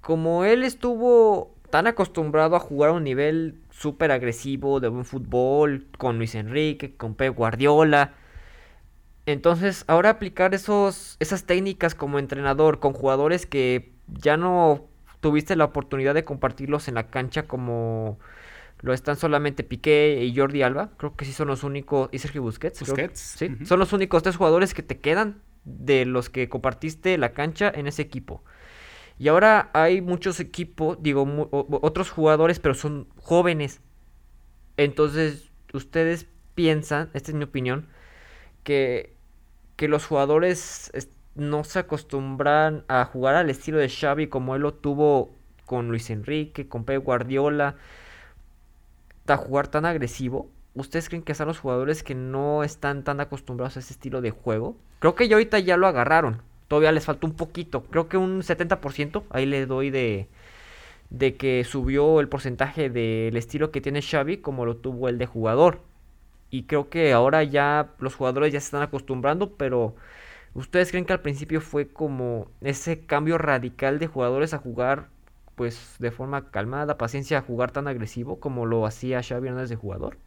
como 0.06 0.44
él 0.44 0.62
estuvo 0.62 1.52
tan 1.68 1.88
acostumbrado 1.88 2.54
a 2.54 2.60
jugar 2.60 2.90
a 2.90 2.92
un 2.92 3.02
nivel 3.02 3.58
súper 3.72 4.12
agresivo 4.12 4.78
de 4.78 4.86
buen 4.86 5.04
fútbol, 5.04 5.88
con 5.98 6.18
Luis 6.18 6.36
Enrique, 6.36 6.94
con 6.94 7.16
Pep 7.16 7.34
Guardiola, 7.34 8.14
entonces 9.26 9.82
ahora 9.88 10.10
aplicar 10.10 10.54
esos, 10.54 11.16
esas 11.18 11.42
técnicas 11.42 11.96
como 11.96 12.20
entrenador 12.20 12.78
con 12.78 12.92
jugadores 12.92 13.46
que 13.46 13.94
ya 14.06 14.36
no 14.36 14.86
tuviste 15.18 15.56
la 15.56 15.64
oportunidad 15.64 16.14
de 16.14 16.22
compartirlos 16.22 16.86
en 16.86 16.94
la 16.94 17.08
cancha 17.08 17.48
como 17.48 18.20
lo 18.82 18.92
están 18.92 19.16
solamente 19.16 19.64
Piqué 19.64 20.22
y 20.22 20.36
Jordi 20.36 20.62
Alba. 20.62 20.90
Creo 20.98 21.16
que 21.16 21.24
sí 21.24 21.32
son 21.32 21.48
los 21.48 21.64
únicos. 21.64 22.10
Y 22.12 22.20
Sergio 22.20 22.42
Busquets. 22.42 22.78
Busquets. 22.78 23.18
sí, 23.18 23.56
son 23.64 23.80
los 23.80 23.92
únicos 23.92 24.22
tres 24.22 24.36
jugadores 24.36 24.72
que 24.72 24.84
te 24.84 25.00
quedan 25.00 25.42
de 25.64 26.04
los 26.04 26.30
que 26.30 26.48
compartiste 26.48 27.18
la 27.18 27.32
cancha 27.32 27.72
en 27.74 27.88
ese 27.88 28.02
equipo. 28.02 28.44
Y 29.18 29.28
ahora 29.28 29.70
hay 29.72 30.00
muchos 30.00 30.40
equipos, 30.40 30.98
digo, 31.00 31.48
otros 31.50 32.10
jugadores, 32.10 32.60
pero 32.60 32.74
son 32.74 33.08
jóvenes. 33.16 33.80
Entonces, 34.76 35.50
ustedes 35.72 36.26
piensan, 36.54 37.10
esta 37.14 37.30
es 37.30 37.34
mi 37.34 37.44
opinión, 37.44 37.86
que, 38.62 39.14
que 39.76 39.88
los 39.88 40.04
jugadores 40.04 40.90
no 41.34 41.64
se 41.64 41.78
acostumbran 41.78 42.84
a 42.88 43.04
jugar 43.04 43.36
al 43.36 43.50
estilo 43.50 43.78
de 43.78 43.88
Xavi 43.88 44.26
como 44.26 44.54
él 44.56 44.62
lo 44.62 44.74
tuvo 44.74 45.34
con 45.64 45.88
Luis 45.88 46.10
Enrique, 46.10 46.68
con 46.68 46.84
Pep 46.84 47.02
Guardiola, 47.02 47.76
a 49.26 49.36
jugar 49.36 49.68
tan 49.68 49.84
agresivo. 49.84 50.50
¿Ustedes 50.74 51.08
creen 51.08 51.22
que 51.22 51.34
son 51.34 51.48
los 51.48 51.58
jugadores 51.58 52.02
que 52.02 52.14
no 52.14 52.62
están 52.62 53.02
tan 53.02 53.20
acostumbrados 53.20 53.76
a 53.76 53.80
ese 53.80 53.92
estilo 53.92 54.20
de 54.20 54.30
juego? 54.30 54.76
Creo 54.98 55.14
que 55.14 55.28
ya 55.28 55.36
ahorita 55.36 55.58
ya 55.58 55.76
lo 55.76 55.86
agarraron. 55.86 56.42
Todavía 56.68 56.92
les 56.92 57.04
falta 57.04 57.26
un 57.26 57.34
poquito. 57.34 57.84
Creo 57.84 58.08
que 58.08 58.16
un 58.16 58.42
70%. 58.42 59.24
Ahí 59.30 59.46
le 59.46 59.66
doy 59.66 59.90
de, 59.90 60.28
de 61.10 61.36
que 61.36 61.64
subió 61.64 62.20
el 62.20 62.28
porcentaje 62.28 62.90
del 62.90 63.36
estilo 63.36 63.70
que 63.70 63.80
tiene 63.80 64.02
Xavi 64.02 64.38
como 64.38 64.64
lo 64.64 64.76
tuvo 64.76 65.08
el 65.08 65.18
de 65.18 65.26
jugador. 65.26 65.80
Y 66.50 66.64
creo 66.64 66.88
que 66.88 67.12
ahora 67.12 67.42
ya 67.42 67.90
los 67.98 68.14
jugadores 68.14 68.52
ya 68.52 68.60
se 68.60 68.66
están 68.66 68.82
acostumbrando, 68.82 69.52
pero 69.56 69.94
¿ustedes 70.54 70.90
creen 70.90 71.04
que 71.04 71.12
al 71.12 71.20
principio 71.20 71.60
fue 71.60 71.88
como 71.88 72.48
ese 72.60 73.04
cambio 73.04 73.38
radical 73.38 73.98
de 73.98 74.06
jugadores 74.06 74.54
a 74.54 74.58
jugar 74.58 75.08
pues 75.56 75.96
de 75.98 76.10
forma 76.10 76.50
calmada, 76.50 76.98
paciencia 76.98 77.38
a 77.38 77.42
jugar 77.42 77.70
tan 77.72 77.88
agresivo 77.88 78.38
como 78.40 78.66
lo 78.66 78.86
hacía 78.86 79.22
Xavi 79.22 79.48
Hernández 79.48 79.70
de 79.70 79.76
jugador? 79.76 80.18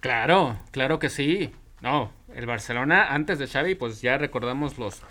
Claro, 0.00 0.58
claro 0.72 0.98
que 0.98 1.08
sí. 1.08 1.52
No, 1.80 2.10
el 2.34 2.46
Barcelona 2.46 3.14
antes 3.14 3.38
de 3.38 3.46
Xavi 3.46 3.74
pues 3.74 4.02
ya 4.02 4.18
recordamos 4.18 4.78
los 4.78 5.02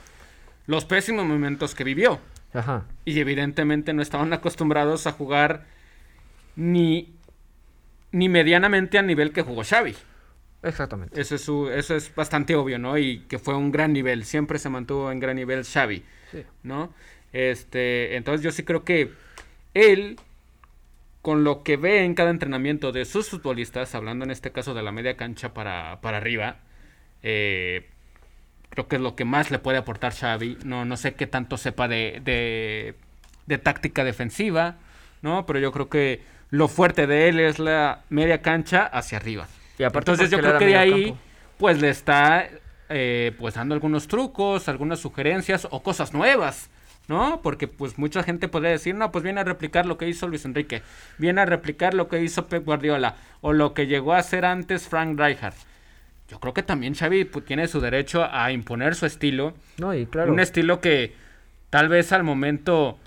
los 0.68 0.86
pésimos 0.86 1.26
momentos 1.26 1.76
que 1.76 1.84
vivió. 1.84 2.20
Ajá. 2.54 2.86
Y 3.04 3.20
evidentemente 3.20 3.94
no 3.94 4.02
estaban 4.02 4.32
acostumbrados 4.34 5.08
a 5.08 5.12
jugar 5.12 5.66
ni, 6.56 7.14
ni 8.12 8.30
medianamente 8.30 8.98
a 8.98 9.02
nivel 9.02 9.32
que 9.32 9.42
jugó 9.42 9.64
Xavi. 9.64 9.96
Exactamente. 10.64 11.20
Eso 11.20 11.36
es, 11.36 11.42
su, 11.42 11.70
eso 11.70 11.96
es 11.96 12.14
bastante 12.16 12.56
obvio, 12.56 12.80
¿no? 12.80 12.98
Y 12.98 13.20
que 13.28 13.38
fue 13.38 13.56
un 13.56 13.72
gran 13.72 13.94
nivel. 13.94 14.26
Siempre 14.26 14.58
se 14.58 14.70
mantuvo 14.70 15.12
en 15.12 15.20
gran 15.20 15.36
nivel 15.36 15.64
Xavi, 15.64 16.04
sí. 16.32 16.44
¿no? 16.64 16.94
Este, 17.34 18.16
entonces 18.16 18.42
yo 18.42 18.52
sí 18.52 18.64
creo 18.64 18.84
que 18.84 19.12
él, 19.74 20.18
con 21.22 21.44
lo 21.44 21.62
que 21.62 21.78
ve 21.78 22.04
en 22.04 22.16
cada 22.16 22.32
entrenamiento 22.32 22.92
de 22.92 23.06
sus 23.06 23.30
futbolistas, 23.30 23.94
hablando 23.94 24.26
en 24.26 24.32
este 24.32 24.52
caso 24.52 24.74
de 24.74 24.82
la 24.82 24.92
media 24.92 25.18
cancha 25.18 25.54
para, 25.54 26.00
para 26.02 26.18
arriba, 26.18 26.60
eh, 27.22 27.90
Creo 28.76 28.90
que 28.90 28.98
es 28.98 29.02
lo 29.02 29.16
que 29.16 29.24
más 29.24 29.52
le 29.52 29.60
puede 29.60 29.78
aportar 29.78 30.14
Xavi. 30.14 30.58
No, 30.66 30.84
no 30.84 30.98
sé 30.98 31.16
qué 31.16 31.28
tanto 31.28 31.56
sepa 31.56 31.88
de, 31.88 32.22
de, 33.48 33.58
táctica 33.58 34.04
defensiva, 34.04 34.76
¿no? 35.22 35.46
Pero 35.46 35.60
yo 35.60 35.72
creo 35.72 35.88
que 35.88 36.22
lo 36.50 36.68
fuerte 36.68 37.08
de 37.08 37.30
él 37.30 37.40
es 37.40 37.58
la 37.58 38.04
media 38.10 38.42
cancha 38.42 38.86
hacia 38.86 39.18
arriba. 39.18 39.48
Y 39.80 39.84
Entonces 39.84 40.30
yo 40.30 40.40
creo 40.40 40.58
que 40.58 40.66
de 40.66 40.78
ahí, 40.78 41.18
pues 41.58 41.80
le 41.82 41.90
está 41.90 42.50
eh, 42.90 43.32
pues 43.40 43.56
dando 43.56 43.76
algunos 43.76 44.10
trucos, 44.10 44.68
algunas 44.68 45.00
sugerencias 45.00 45.68
o 45.72 45.82
cosas 45.82 46.14
nuevas. 46.14 46.70
¿no? 47.08 47.40
Porque 47.42 47.70
pues 47.70 47.98
mucha 47.98 48.24
gente 48.24 48.50
podría 48.50 48.72
decir, 48.72 48.94
no, 48.96 49.12
pues 49.12 49.24
viene 49.24 49.40
a 49.40 49.44
replicar 49.44 49.86
lo 49.86 49.98
que 49.98 50.10
hizo 50.10 50.28
Luis 50.28 50.44
Enrique, 50.44 50.82
viene 51.20 51.40
a 51.40 51.46
replicar 51.46 51.94
lo 51.94 52.08
que 52.08 52.22
hizo 52.22 52.48
Pep 52.48 52.66
Guardiola 52.66 53.16
o 53.42 53.54
lo 53.54 53.76
que 53.76 53.86
llegó 53.86 54.14
a 54.14 54.18
hacer 54.18 54.44
antes 54.44 54.88
Frank 54.88 55.20
Rijkaard 55.20 55.54
yo 56.28 56.40
creo 56.40 56.54
que 56.54 56.64
también 56.64 56.96
Xavi 56.96 57.26
pues, 57.26 57.46
tiene 57.46 57.68
su 57.68 57.80
derecho 57.80 58.28
a 58.30 58.52
imponer 58.52 58.96
su 58.96 59.06
estilo. 59.06 59.54
No, 59.78 59.94
y 59.94 60.06
claro. 60.06 60.32
Un 60.32 60.40
estilo 60.40 60.82
que 60.82 61.14
tal 61.70 61.88
vez 61.88 62.12
al 62.12 62.24
momento, 62.24 62.98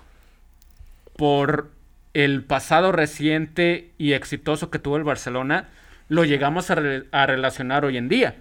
por 1.17 1.69
el 2.13 2.43
pasado 2.43 2.91
reciente 2.91 3.91
y 3.97 4.13
exitoso 4.13 4.69
que 4.69 4.79
tuvo 4.79 4.97
el 4.97 5.03
Barcelona, 5.03 5.67
lo 6.07 6.23
llegamos 6.23 6.71
a, 6.71 6.75
relacionar 6.75 7.83
hoy 7.83 7.97
en 7.97 8.07
día. 8.07 8.35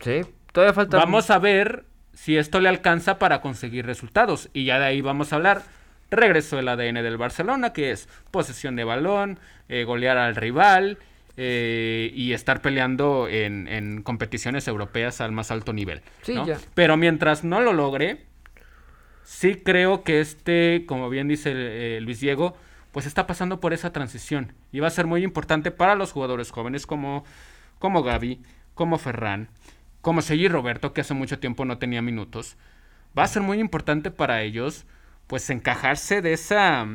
Sí, 0.00 0.22
todavía 0.52 0.74
falta. 0.74 0.98
Vamos 0.98 1.30
a 1.30 1.38
ver 1.38 1.84
si 2.12 2.36
esto 2.36 2.60
le 2.60 2.68
alcanza 2.68 3.18
para 3.18 3.40
conseguir 3.40 3.86
resultados. 3.86 4.50
Y 4.52 4.64
ya 4.64 4.78
de 4.78 4.86
ahí 4.86 5.00
vamos 5.00 5.32
a 5.32 5.36
hablar. 5.36 5.62
Regreso 6.08 6.56
del 6.56 6.68
ADN 6.68 7.02
del 7.02 7.16
Barcelona, 7.16 7.72
que 7.72 7.90
es 7.90 8.08
posesión 8.30 8.76
de 8.76 8.84
balón, 8.84 9.40
eh, 9.68 9.82
golear 9.82 10.16
al 10.16 10.36
rival 10.36 10.98
eh, 11.38 12.12
y 12.14 12.32
estar 12.32 12.62
peleando 12.62 13.28
en, 13.28 14.02
competiciones 14.02 14.66
europeas 14.68 15.20
al 15.20 15.32
más 15.32 15.50
alto 15.50 15.72
nivel. 15.72 16.02
Pero 16.74 16.96
mientras 16.96 17.44
no 17.44 17.60
lo 17.60 17.74
logre, 17.74 18.24
sí 19.22 19.56
creo 19.56 20.02
que 20.02 20.20
este, 20.20 20.84
como 20.86 21.10
bien 21.10 21.28
dice 21.28 21.52
eh, 21.54 22.00
Luis 22.00 22.20
Diego, 22.20 22.56
pues 22.92 23.04
está 23.04 23.26
pasando 23.26 23.60
por 23.60 23.74
esa 23.74 23.92
transición 23.92 24.54
y 24.72 24.80
va 24.80 24.86
a 24.86 24.90
ser 24.90 25.06
muy 25.06 25.22
importante 25.24 25.70
para 25.70 25.94
los 25.94 26.12
jugadores 26.12 26.50
jóvenes 26.50 26.86
como, 26.86 27.24
como 27.78 28.02
Gaby, 28.02 28.40
como 28.72 28.96
Ferran, 28.96 29.50
como 30.00 30.22
Sergi 30.22 30.48
Roberto, 30.48 30.94
que 30.94 31.02
hace 31.02 31.12
mucho 31.12 31.38
tiempo 31.38 31.66
no 31.66 31.76
tenía 31.76 32.00
minutos. 32.00 32.56
Va 33.18 33.24
a 33.24 33.28
ser 33.28 33.42
muy 33.42 33.58
importante 33.58 34.10
para 34.10 34.40
ellos, 34.40 34.86
pues 35.26 35.50
encajarse 35.50 36.22
de 36.22 36.32
esa, 36.32 36.86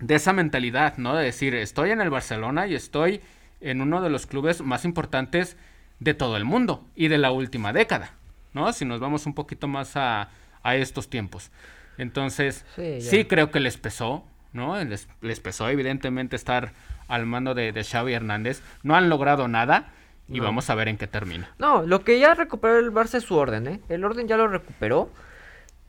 de 0.00 0.14
esa 0.16 0.32
mentalidad, 0.32 0.96
¿no? 0.96 1.14
De 1.14 1.24
decir, 1.24 1.54
estoy 1.54 1.90
en 1.90 2.00
el 2.00 2.10
Barcelona 2.10 2.66
y 2.66 2.74
estoy 2.74 3.20
en 3.60 3.80
uno 3.80 4.00
de 4.00 4.10
los 4.10 4.26
clubes 4.26 4.62
más 4.62 4.84
importantes 4.84 5.56
de 5.98 6.14
todo 6.14 6.36
el 6.36 6.44
mundo 6.44 6.86
y 6.94 7.08
de 7.08 7.18
la 7.18 7.30
última 7.30 7.72
década, 7.72 8.12
¿no? 8.54 8.72
Si 8.72 8.84
nos 8.84 9.00
vamos 9.00 9.26
un 9.26 9.34
poquito 9.34 9.68
más 9.68 9.96
a, 9.96 10.30
estos 10.64 11.08
tiempos. 11.08 11.50
Entonces, 11.98 12.64
sí, 13.00 13.24
creo 13.24 13.50
que 13.50 13.60
les 13.60 13.76
pesó, 13.76 14.24
¿no? 14.52 14.82
Les, 14.84 15.08
les, 15.20 15.40
pesó 15.40 15.68
evidentemente 15.68 16.36
estar 16.36 16.72
al 17.08 17.26
mando 17.26 17.54
de, 17.54 17.72
de 17.72 17.84
Xavi 17.84 18.12
Hernández. 18.12 18.62
No 18.82 18.94
han 18.94 19.08
logrado 19.08 19.48
nada 19.48 19.92
y 20.28 20.40
vamos 20.40 20.70
a 20.70 20.74
ver 20.74 20.88
en 20.88 20.96
qué 20.96 21.06
termina. 21.06 21.50
No, 21.58 21.82
lo 21.82 22.04
que 22.04 22.18
ya 22.18 22.34
recuperó 22.34 22.78
el 22.78 22.92
Barça 22.92 23.16
es 23.16 23.24
su 23.24 23.36
orden, 23.36 23.66
¿eh? 23.66 23.80
El 23.88 24.04
orden 24.04 24.28
ya 24.28 24.36
lo 24.36 24.48
recuperó. 24.48 25.10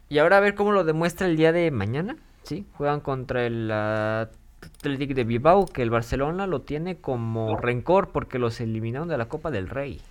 Y 0.10 0.18
ahora 0.18 0.38
a 0.38 0.40
ver 0.42 0.56
cómo 0.56 0.72
lo 0.72 0.84
demuestra 0.84 1.28
el 1.28 1.38
día 1.38 1.52
de 1.52 1.72
mañana. 1.72 2.18
Sí, 2.44 2.66
juegan 2.74 3.00
contra 3.02 3.46
el 3.46 3.72
Athletic 4.62 5.14
de 5.14 5.24
Bilbao, 5.24 5.66
que 5.66 5.82
el 5.82 5.90
Barcelona 5.90 6.48
lo 6.48 6.62
tiene 6.62 6.98
como 6.98 7.58
rencor 7.58 8.12
porque 8.12 8.40
los 8.40 8.60
eliminaron 8.62 9.08
de 9.08 9.18
la 9.18 9.26
Copa 9.26 9.52
del 9.52 9.70
Rey. 9.70 10.02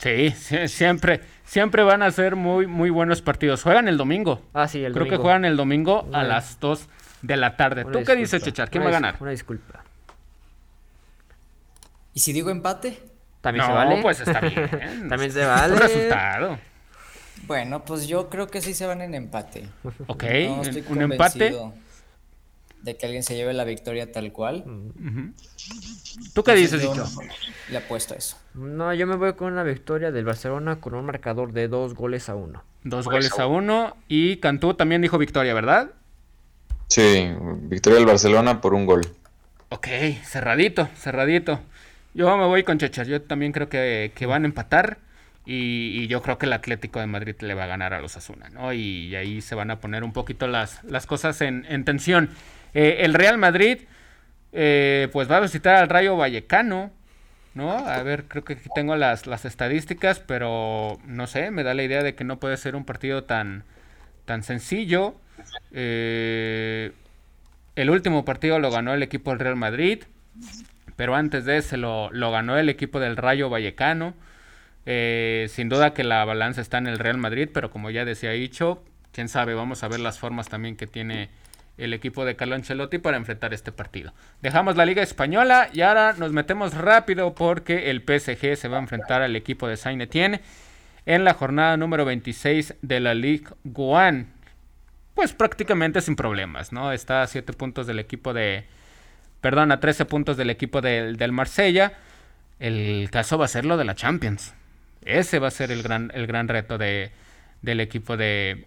Sí, 0.00 0.30
siempre, 0.68 1.20
siempre 1.44 1.82
van 1.82 2.02
a 2.02 2.10
ser 2.10 2.36
muy, 2.36 2.66
muy 2.66 2.90
buenos 2.90 3.22
partidos. 3.22 3.62
Juegan 3.62 3.88
el 3.88 3.96
domingo. 3.96 4.40
Ah, 4.52 4.66
sí, 4.66 4.84
el 4.84 4.92
Creo 4.92 5.08
que 5.08 5.16
juegan 5.16 5.44
el 5.44 5.56
domingo 5.56 6.08
a 6.12 6.24
las 6.24 6.58
2 6.60 6.88
de 7.22 7.36
la 7.36 7.56
tarde. 7.56 7.84
¿Tú 7.84 8.02
qué 8.04 8.16
dices, 8.16 8.42
Chechar? 8.42 8.70
¿Quién 8.70 8.84
va 8.84 8.88
a 8.88 8.92
ganar? 8.92 9.16
Una 9.20 9.30
disculpa. 9.30 9.84
¿Y 12.12 12.20
si 12.20 12.32
digo 12.32 12.50
empate? 12.50 13.00
También 13.40 13.66
se 13.66 13.72
vale. 13.72 14.02
pues 14.02 14.20
está 14.20 14.40
bien. 14.40 15.08
También 15.08 15.32
se 15.32 15.44
vale. 15.44 15.76
resultado. 15.76 16.58
Bueno, 17.46 17.84
pues 17.84 18.06
yo 18.06 18.30
creo 18.30 18.46
que 18.48 18.60
sí 18.60 18.74
se 18.74 18.86
van 18.86 19.02
en 19.02 19.14
empate. 19.14 19.68
Ok, 20.06 20.24
un 20.88 21.02
empate 21.02 21.54
de 22.84 22.96
que 22.96 23.06
alguien 23.06 23.22
se 23.22 23.34
lleve 23.34 23.54
la 23.54 23.64
victoria 23.64 24.12
tal 24.12 24.30
cual. 24.30 24.64
¿Tú 26.34 26.44
qué 26.44 26.54
dices, 26.54 26.82
Dicho? 26.82 27.06
Le 27.70 27.78
apuesto 27.78 28.12
a 28.14 28.18
eso. 28.18 28.36
No, 28.52 28.92
yo 28.92 29.06
me 29.06 29.16
voy 29.16 29.32
con 29.32 29.52
una 29.52 29.62
victoria 29.62 30.12
del 30.12 30.26
Barcelona 30.26 30.80
con 30.80 30.94
un 30.94 31.06
marcador 31.06 31.52
de 31.52 31.66
dos 31.66 31.94
goles 31.94 32.28
a 32.28 32.34
uno. 32.34 32.62
Dos 32.82 33.06
goles 33.06 33.38
a 33.38 33.46
uno. 33.46 33.96
Y 34.06 34.36
Cantú 34.36 34.74
también 34.74 35.00
dijo 35.00 35.16
victoria, 35.16 35.54
¿verdad? 35.54 35.92
Sí, 36.88 37.30
victoria 37.62 37.98
del 37.98 38.06
Barcelona 38.06 38.60
por 38.60 38.74
un 38.74 38.84
gol. 38.84 39.00
Ok, 39.70 39.88
cerradito, 40.22 40.86
cerradito. 40.94 41.60
Yo 42.12 42.36
me 42.36 42.44
voy 42.44 42.64
con 42.64 42.78
Chechas. 42.78 43.08
Yo 43.08 43.22
también 43.22 43.52
creo 43.52 43.70
que, 43.70 44.12
van 44.28 44.42
a 44.42 44.46
empatar. 44.46 44.98
Y, 45.46 46.06
yo 46.08 46.20
creo 46.20 46.36
que 46.36 46.46
el 46.46 46.52
Atlético 46.52 47.00
de 47.00 47.06
Madrid 47.06 47.36
le 47.40 47.54
va 47.54 47.64
a 47.64 47.66
ganar 47.66 47.94
a 47.94 48.00
los 48.00 48.16
Asuna, 48.16 48.50
¿no? 48.50 48.74
Y, 48.74 49.16
ahí 49.16 49.40
se 49.40 49.54
van 49.54 49.70
a 49.70 49.80
poner 49.80 50.04
un 50.04 50.12
poquito 50.12 50.46
las, 50.46 50.84
las 50.84 51.06
cosas 51.06 51.40
en, 51.40 51.64
en 51.66 51.86
tensión. 51.86 52.28
Eh, 52.74 52.98
el 53.00 53.14
Real 53.14 53.38
Madrid, 53.38 53.78
eh, 54.52 55.08
pues 55.12 55.30
va 55.30 55.38
a 55.38 55.40
visitar 55.40 55.76
al 55.76 55.88
Rayo 55.88 56.16
Vallecano, 56.16 56.90
¿no? 57.54 57.72
A 57.72 58.02
ver, 58.02 58.24
creo 58.24 58.44
que 58.44 58.54
aquí 58.54 58.68
tengo 58.74 58.96
las, 58.96 59.26
las 59.26 59.44
estadísticas, 59.44 60.18
pero 60.18 60.98
no 61.06 61.28
sé, 61.28 61.52
me 61.52 61.62
da 61.62 61.72
la 61.72 61.84
idea 61.84 62.02
de 62.02 62.16
que 62.16 62.24
no 62.24 62.40
puede 62.40 62.56
ser 62.56 62.74
un 62.74 62.84
partido 62.84 63.24
tan, 63.24 63.62
tan 64.24 64.42
sencillo. 64.42 65.14
Eh, 65.72 66.92
el 67.76 67.90
último 67.90 68.24
partido 68.24 68.58
lo 68.58 68.70
ganó 68.70 68.92
el 68.92 69.02
equipo 69.04 69.30
del 69.30 69.38
Real 69.38 69.56
Madrid, 69.56 70.02
pero 70.96 71.14
antes 71.14 71.44
de 71.44 71.58
ese 71.58 71.76
lo, 71.76 72.10
lo 72.10 72.32
ganó 72.32 72.58
el 72.58 72.68
equipo 72.68 72.98
del 72.98 73.16
Rayo 73.16 73.50
Vallecano. 73.50 74.14
sin 74.84 75.68
duda 75.68 75.94
que 75.94 76.02
la 76.02 76.24
balanza 76.24 76.60
está 76.60 76.78
en 76.78 76.88
el 76.88 76.98
Real 76.98 77.18
Madrid, 77.18 77.48
pero 77.54 77.70
como 77.70 77.90
ya 77.90 78.04
decía 78.04 78.30
dicho, 78.30 78.82
quién 79.12 79.28
sabe, 79.28 79.54
vamos 79.54 79.84
a 79.84 79.88
ver 79.88 80.00
las 80.00 80.18
formas 80.18 80.48
también 80.48 80.76
que 80.76 80.88
tiene 80.88 81.30
el 81.76 81.92
equipo 81.92 82.24
de 82.24 82.36
Carlo 82.36 82.54
Ancelotti 82.54 82.98
para 82.98 83.16
enfrentar 83.16 83.52
este 83.52 83.72
partido. 83.72 84.12
Dejamos 84.42 84.76
la 84.76 84.86
Liga 84.86 85.02
Española 85.02 85.68
y 85.72 85.80
ahora 85.80 86.14
nos 86.16 86.32
metemos 86.32 86.74
rápido 86.74 87.34
porque 87.34 87.90
el 87.90 88.02
PSG 88.02 88.56
se 88.56 88.68
va 88.68 88.76
a 88.76 88.80
enfrentar 88.80 89.22
al 89.22 89.34
equipo 89.34 89.66
de 89.66 89.76
Saint 89.76 90.00
Etienne 90.00 90.40
en 91.06 91.24
la 91.24 91.34
jornada 91.34 91.76
número 91.76 92.04
26 92.04 92.76
de 92.80 93.00
la 93.00 93.14
Ligue 93.14 93.48
1. 93.64 94.26
Pues 95.14 95.32
prácticamente 95.32 96.00
sin 96.00 96.16
problemas, 96.16 96.72
¿no? 96.72 96.92
Está 96.92 97.22
a 97.22 97.26
7 97.26 97.52
puntos 97.52 97.86
del 97.86 97.98
equipo 97.98 98.32
de... 98.32 98.64
Perdón, 99.40 99.72
a 99.72 99.80
13 99.80 100.06
puntos 100.06 100.36
del 100.36 100.50
equipo 100.50 100.80
del 100.80 101.32
Marsella. 101.32 101.92
El 102.58 103.10
caso 103.10 103.36
va 103.36 103.44
a 103.44 103.48
ser 103.48 103.64
lo 103.64 103.76
de 103.76 103.84
la 103.84 103.94
Champions. 103.94 104.54
Ese 105.04 105.38
va 105.38 105.48
a 105.48 105.50
ser 105.50 105.70
el 105.70 105.82
gran, 105.82 106.10
el 106.14 106.26
gran 106.26 106.48
reto 106.48 106.78
de, 106.78 107.12
del 107.60 107.80
equipo 107.80 108.16
de, 108.16 108.64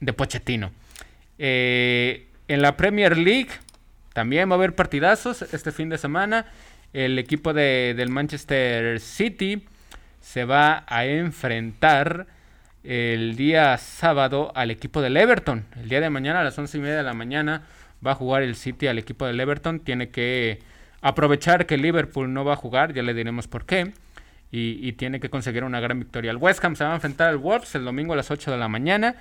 de 0.00 0.12
Pochettino. 0.12 0.72
Eh, 1.38 2.26
en 2.50 2.62
la 2.62 2.76
Premier 2.76 3.16
League 3.16 3.50
también 4.12 4.50
va 4.50 4.54
a 4.54 4.56
haber 4.56 4.74
partidazos 4.74 5.42
este 5.42 5.70
fin 5.70 5.88
de 5.88 5.98
semana. 5.98 6.46
El 6.92 7.16
equipo 7.16 7.52
de, 7.52 7.94
del 7.96 8.08
Manchester 8.08 8.98
City 8.98 9.64
se 10.20 10.44
va 10.44 10.82
a 10.88 11.06
enfrentar 11.06 12.26
el 12.82 13.36
día 13.36 13.78
sábado 13.78 14.50
al 14.56 14.72
equipo 14.72 15.00
del 15.00 15.16
Everton. 15.16 15.64
El 15.80 15.88
día 15.88 16.00
de 16.00 16.10
mañana 16.10 16.40
a 16.40 16.44
las 16.44 16.58
once 16.58 16.76
y 16.76 16.80
media 16.80 16.96
de 16.96 17.02
la 17.04 17.14
mañana 17.14 17.62
va 18.04 18.12
a 18.12 18.14
jugar 18.16 18.42
el 18.42 18.56
City 18.56 18.88
al 18.88 18.98
equipo 18.98 19.26
del 19.26 19.38
Everton. 19.38 19.78
Tiene 19.78 20.08
que 20.08 20.58
aprovechar 21.02 21.66
que 21.66 21.78
Liverpool 21.78 22.32
no 22.32 22.44
va 22.44 22.54
a 22.54 22.56
jugar, 22.56 22.92
ya 22.94 23.04
le 23.04 23.14
diremos 23.14 23.46
por 23.46 23.64
qué. 23.64 23.92
Y, 24.50 24.80
y, 24.82 24.94
tiene 24.94 25.20
que 25.20 25.30
conseguir 25.30 25.62
una 25.62 25.78
gran 25.78 26.00
victoria. 26.00 26.32
El 26.32 26.38
West 26.38 26.64
Ham 26.64 26.74
se 26.74 26.82
va 26.82 26.90
a 26.90 26.94
enfrentar 26.96 27.28
al 27.28 27.36
Wolves 27.36 27.76
el 27.76 27.84
domingo 27.84 28.14
a 28.14 28.16
las 28.16 28.32
8 28.32 28.50
de 28.50 28.58
la 28.58 28.66
mañana. 28.66 29.14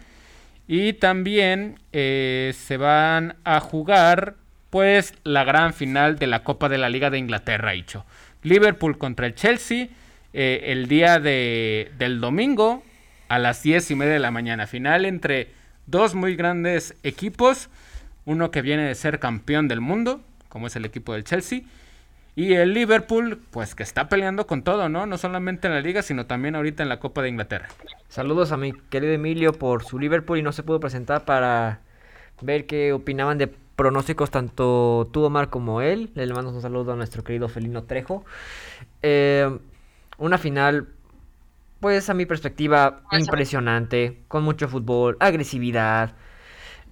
Y 0.72 0.94
también 0.94 1.80
eh, 1.94 2.54
se 2.56 2.78
van 2.78 3.38
a 3.44 3.60
jugar 3.60 4.36
pues 4.70 5.16
la 5.24 5.44
gran 5.44 5.74
final 5.74 6.20
de 6.20 6.28
la 6.28 6.44
Copa 6.44 6.70
de 6.70 6.78
la 6.78 6.90
Liga 6.90 7.10
de 7.10 7.18
Inglaterra, 7.18 7.72
dicho. 7.72 8.06
Liverpool 8.44 9.00
contra 9.00 9.26
el 9.26 9.34
Chelsea 9.34 9.88
eh, 10.32 10.66
el 10.66 10.88
día 10.88 11.20
de, 11.20 11.92
del 11.98 12.22
domingo 12.22 12.84
a 13.30 13.40
las 13.40 13.64
10 13.64 13.90
y 13.90 13.96
media 13.96 14.14
de 14.14 14.20
la 14.20 14.30
mañana. 14.30 14.68
Final 14.68 15.06
entre 15.06 15.48
dos 15.88 16.14
muy 16.14 16.36
grandes 16.36 16.96
equipos. 17.02 17.70
Uno 18.26 18.52
que 18.52 18.62
viene 18.62 18.84
de 18.84 18.94
ser 18.94 19.18
campeón 19.18 19.68
del 19.68 19.82
mundo, 19.82 20.22
como 20.50 20.68
es 20.68 20.76
el 20.76 20.86
equipo 20.86 21.14
del 21.14 21.24
Chelsea. 21.24 21.62
Y 22.36 22.54
el 22.54 22.76
Liverpool, 22.76 23.42
pues 23.50 23.74
que 23.74 23.82
está 23.82 24.08
peleando 24.08 24.46
con 24.46 24.62
todo, 24.62 24.88
¿no? 24.88 25.08
No 25.08 25.18
solamente 25.18 25.68
en 25.68 25.74
la 25.74 25.82
liga, 25.82 26.04
sino 26.04 26.28
también 26.28 26.56
ahorita 26.56 26.84
en 26.84 26.90
la 26.90 27.00
Copa 27.00 27.24
de 27.24 27.30
Inglaterra. 27.30 27.70
Saludos 28.10 28.52
a 28.52 28.58
mi 28.58 28.74
querido 28.74 29.14
Emilio 29.14 29.54
por 29.54 29.84
su 29.84 30.00
Liverpool 30.00 30.40
y 30.40 30.42
no 30.42 30.52
se 30.52 30.64
pudo 30.64 30.80
presentar 30.80 31.26
para 31.26 31.82
ver 32.42 32.66
qué 32.66 32.92
opinaban 32.92 33.38
de 33.38 33.48
pronósticos 33.48 34.32
tanto 34.32 35.08
tú, 35.14 35.24
Omar, 35.24 35.52
como 35.52 35.82
él. 35.82 36.10
Le 36.16 36.34
mando 36.34 36.52
un 36.52 36.62
saludo 36.62 36.94
a 36.94 36.96
nuestro 36.96 37.24
querido 37.24 37.48
Felino 37.50 37.84
Trejo. 37.84 38.26
Eh, 39.04 39.60
una 40.18 40.40
final, 40.40 40.90
pues 41.80 42.10
a 42.10 42.16
mi 42.16 42.26
perspectiva, 42.26 43.04
impresionante, 43.12 44.24
con 44.28 44.44
mucho 44.44 44.68
fútbol, 44.68 45.16
agresividad. 45.20 46.16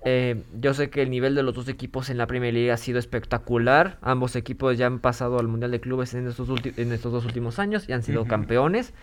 Eh, 0.05 0.43
yo 0.59 0.75
sé 0.75 0.91
que 0.91 1.01
el 1.01 1.09
nivel 1.09 1.33
de 1.33 1.41
los 1.41 1.55
dos 1.55 1.67
equipos 1.67 2.11
en 2.11 2.19
la 2.19 2.27
Premier 2.27 2.53
League 2.53 2.71
ha 2.71 2.77
sido 2.77 2.99
espectacular. 2.99 3.97
Ambos 4.01 4.35
equipos 4.35 4.77
ya 4.77 4.85
han 4.85 4.99
pasado 4.99 5.39
al 5.39 5.47
Mundial 5.47 5.71
de 5.71 5.81
Clubes 5.81 6.13
en 6.13 6.27
estos, 6.27 6.47
en 6.77 6.91
estos 6.93 7.11
dos 7.11 7.25
últimos 7.25 7.57
años 7.57 7.89
y 7.89 7.93
han 7.93 8.03
sido 8.03 8.25
campeones. 8.25 8.93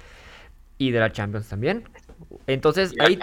Y 0.79 0.91
de 0.91 1.01
la 1.01 1.12
Champions 1.12 1.49
también. 1.49 1.85
Entonces, 2.47 2.95
ahí, 2.99 3.18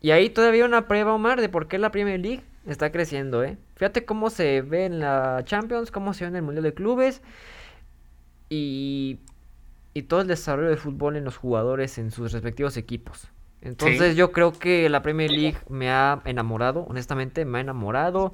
y 0.00 0.10
ahí 0.10 0.30
todavía 0.30 0.64
una 0.64 0.88
prueba, 0.88 1.14
Omar, 1.14 1.40
de 1.40 1.48
por 1.48 1.68
qué 1.68 1.78
la 1.78 1.90
Premier 1.90 2.20
League 2.20 2.42
está 2.66 2.92
creciendo, 2.92 3.42
¿eh? 3.44 3.56
Fíjate 3.76 4.04
cómo 4.04 4.30
se 4.30 4.62
ve 4.62 4.84
en 4.86 5.00
la 5.00 5.42
Champions, 5.44 5.90
cómo 5.90 6.14
se 6.14 6.24
ve 6.24 6.28
en 6.28 6.36
el 6.36 6.42
Mundial 6.42 6.64
de 6.64 6.74
Clubes. 6.74 7.22
Y, 8.48 9.20
y 9.94 10.02
todo 10.02 10.20
el 10.20 10.26
desarrollo 10.26 10.70
de 10.70 10.76
fútbol 10.76 11.16
en 11.16 11.24
los 11.24 11.36
jugadores 11.36 11.98
en 11.98 12.10
sus 12.10 12.32
respectivos 12.32 12.76
equipos. 12.76 13.28
Entonces 13.62 14.16
yo 14.16 14.32
creo 14.32 14.52
que 14.52 14.88
la 14.88 15.02
Premier 15.02 15.30
League 15.30 15.58
me 15.68 15.90
ha 15.90 16.22
enamorado, 16.24 16.80
honestamente 16.88 17.44
me 17.44 17.58
ha 17.58 17.60
enamorado. 17.60 18.32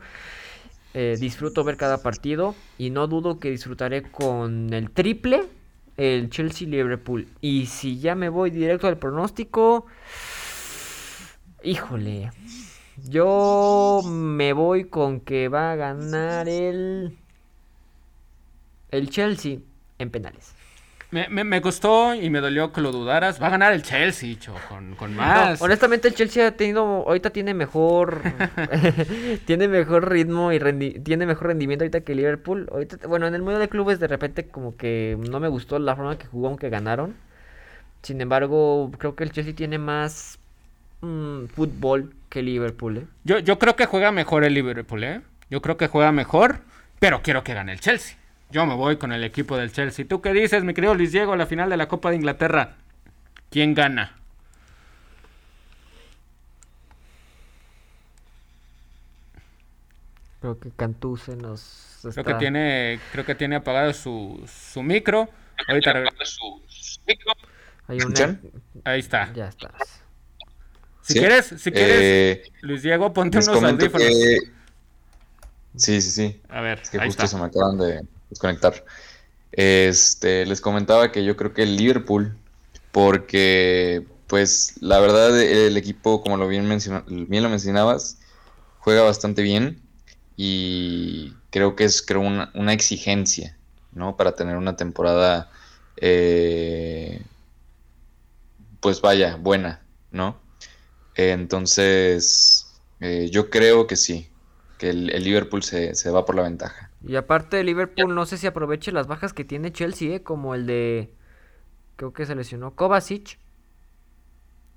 Eh, 0.94 1.16
disfruto 1.20 1.62
ver 1.62 1.76
cada 1.76 2.02
partido 2.02 2.54
y 2.78 2.88
no 2.88 3.06
dudo 3.06 3.38
que 3.38 3.50
disfrutaré 3.50 4.02
con 4.02 4.72
el 4.72 4.90
triple 4.90 5.44
el 5.96 6.30
Chelsea 6.30 6.68
Liverpool. 6.68 7.28
Y 7.40 7.66
si 7.66 7.98
ya 7.98 8.14
me 8.14 8.28
voy 8.28 8.50
directo 8.50 8.88
al 8.88 8.98
pronóstico, 8.98 9.86
híjole, 11.62 12.30
yo 13.08 14.02
me 14.04 14.52
voy 14.52 14.84
con 14.84 15.20
que 15.20 15.48
va 15.48 15.72
a 15.72 15.76
ganar 15.76 16.48
el 16.48 17.16
el 18.90 19.10
Chelsea 19.10 19.58
en 19.98 20.10
penales. 20.10 20.55
Me, 21.10 21.28
me, 21.28 21.44
me, 21.44 21.60
costó 21.60 22.14
y 22.14 22.30
me 22.30 22.40
dolió 22.40 22.72
que 22.72 22.80
lo 22.80 22.90
dudaras. 22.90 23.40
Va 23.40 23.46
a 23.46 23.50
ganar 23.50 23.72
el 23.72 23.82
Chelsea, 23.82 24.36
cho, 24.40 24.54
con, 24.68 24.96
con 24.96 25.14
más. 25.14 25.60
No, 25.60 25.66
honestamente, 25.66 26.08
el 26.08 26.14
Chelsea 26.14 26.48
ha 26.48 26.50
tenido. 26.52 26.82
Ahorita 27.06 27.30
tiene 27.30 27.54
mejor. 27.54 28.22
tiene 29.46 29.68
mejor 29.68 30.10
ritmo 30.10 30.52
y 30.52 30.58
rendi 30.58 30.98
tiene 31.00 31.26
mejor 31.26 31.48
rendimiento 31.48 31.84
ahorita 31.84 32.00
que 32.00 32.14
Liverpool. 32.14 32.68
Ahorita, 32.72 33.06
bueno, 33.06 33.26
en 33.26 33.34
el 33.34 33.42
mundo 33.42 33.60
de 33.60 33.68
clubes, 33.68 34.00
de 34.00 34.08
repente, 34.08 34.48
como 34.48 34.76
que 34.76 35.16
no 35.30 35.38
me 35.38 35.48
gustó 35.48 35.78
la 35.78 35.94
forma 35.94 36.18
que 36.18 36.26
jugó, 36.26 36.48
aunque 36.48 36.70
ganaron. 36.70 37.14
Sin 38.02 38.20
embargo, 38.20 38.90
creo 38.98 39.14
que 39.14 39.24
el 39.24 39.32
Chelsea 39.32 39.54
tiene 39.54 39.78
más 39.78 40.38
mmm, 41.00 41.46
fútbol 41.46 42.14
que 42.28 42.42
Liverpool. 42.42 42.98
¿eh? 42.98 43.06
Yo, 43.24 43.38
yo 43.38 43.58
creo 43.58 43.76
que 43.76 43.86
juega 43.86 44.12
mejor 44.12 44.44
el 44.44 44.54
Liverpool, 44.54 45.04
¿eh? 45.04 45.20
Yo 45.50 45.62
creo 45.62 45.76
que 45.76 45.86
juega 45.86 46.12
mejor, 46.12 46.60
pero 46.98 47.22
quiero 47.22 47.44
que 47.44 47.54
gane 47.54 47.72
el 47.72 47.80
Chelsea. 47.80 48.16
Yo 48.50 48.64
me 48.64 48.74
voy 48.74 48.96
con 48.96 49.12
el 49.12 49.24
equipo 49.24 49.56
del 49.56 49.72
Chelsea. 49.72 50.06
¿Tú 50.06 50.20
qué 50.20 50.32
dices, 50.32 50.62
mi 50.64 50.72
querido 50.72 50.94
Luis 50.94 51.12
Diego, 51.12 51.32
a 51.32 51.36
la 51.36 51.46
final 51.46 51.68
de 51.68 51.76
la 51.76 51.88
Copa 51.88 52.10
de 52.10 52.16
Inglaterra? 52.16 52.76
¿Quién 53.50 53.74
gana? 53.74 54.16
Creo 60.40 60.58
que 60.60 60.70
Cantú 60.70 61.16
se 61.16 61.34
nos 61.34 62.04
está... 62.04 62.22
Creo 62.22 62.24
que 62.24 62.34
tiene, 62.34 63.00
creo 63.10 63.24
que 63.24 63.34
tiene 63.34 63.56
apagado 63.56 63.92
su, 63.92 64.44
su 64.46 64.82
micro. 64.82 65.28
Ahorita 65.68 66.04
su, 66.24 66.62
su 66.68 67.00
micro. 67.06 67.32
Hay 67.88 67.98
una... 68.00 68.40
Ahí 68.84 69.00
está. 69.00 69.32
Ya 69.32 69.48
estás. 69.48 70.02
Si 71.02 71.14
¿Sí? 71.14 71.18
quieres, 71.20 71.46
si 71.46 71.70
quieres, 71.70 72.00
eh, 72.00 72.52
Luis 72.62 72.82
Diego, 72.82 73.12
ponte 73.12 73.38
unos 73.38 73.48
audífonos. 73.48 74.08
Que... 74.08 74.38
Sí, 75.76 76.00
sí, 76.00 76.10
sí. 76.10 76.42
A 76.48 76.60
ver, 76.60 76.80
es 76.80 76.90
que 76.90 76.98
ahí 76.98 77.06
justo 77.06 77.24
está. 77.24 77.36
se 77.36 77.42
me 77.42 77.48
acaban 77.48 77.78
de 77.78 78.02
desconectar. 78.30 78.84
Este, 79.52 80.46
les 80.46 80.60
comentaba 80.60 81.12
que 81.12 81.24
yo 81.24 81.36
creo 81.36 81.54
que 81.54 81.62
el 81.62 81.76
Liverpool, 81.76 82.36
porque, 82.92 84.06
pues, 84.26 84.74
la 84.80 84.98
verdad, 85.00 85.40
el 85.40 85.76
equipo, 85.76 86.20
como 86.22 86.36
lo 86.36 86.48
bien, 86.48 86.68
bien 87.08 87.42
lo 87.42 87.48
mencionabas, 87.48 88.18
juega 88.78 89.02
bastante 89.02 89.42
bien 89.42 89.82
y 90.36 91.32
creo 91.50 91.74
que 91.74 91.84
es 91.84 92.02
creo 92.02 92.20
una, 92.20 92.50
una 92.54 92.72
exigencia, 92.72 93.56
¿no? 93.92 94.16
Para 94.16 94.34
tener 94.34 94.56
una 94.56 94.76
temporada, 94.76 95.50
eh, 95.96 97.22
pues 98.80 99.00
vaya, 99.00 99.36
buena, 99.36 99.82
¿no? 100.10 100.38
Entonces, 101.16 102.66
eh, 103.00 103.28
yo 103.32 103.50
creo 103.50 103.86
que 103.86 103.96
sí, 103.96 104.28
que 104.78 104.90
el, 104.90 105.10
el 105.10 105.24
Liverpool 105.24 105.62
se, 105.62 105.94
se, 105.94 106.10
va 106.10 106.24
por 106.26 106.34
la 106.34 106.42
ventaja. 106.42 106.90
Y 107.06 107.16
aparte 107.16 107.62
Liverpool 107.62 108.14
no 108.14 108.26
sé 108.26 108.36
si 108.36 108.46
aproveche 108.46 108.90
las 108.92 109.06
bajas 109.06 109.32
que 109.32 109.44
tiene 109.44 109.72
Chelsea, 109.72 110.16
¿eh? 110.16 110.22
como 110.22 110.54
el 110.54 110.66
de 110.66 111.12
creo 111.96 112.12
que 112.12 112.26
se 112.26 112.34
lesionó 112.34 112.74
Kovacic. 112.74 113.38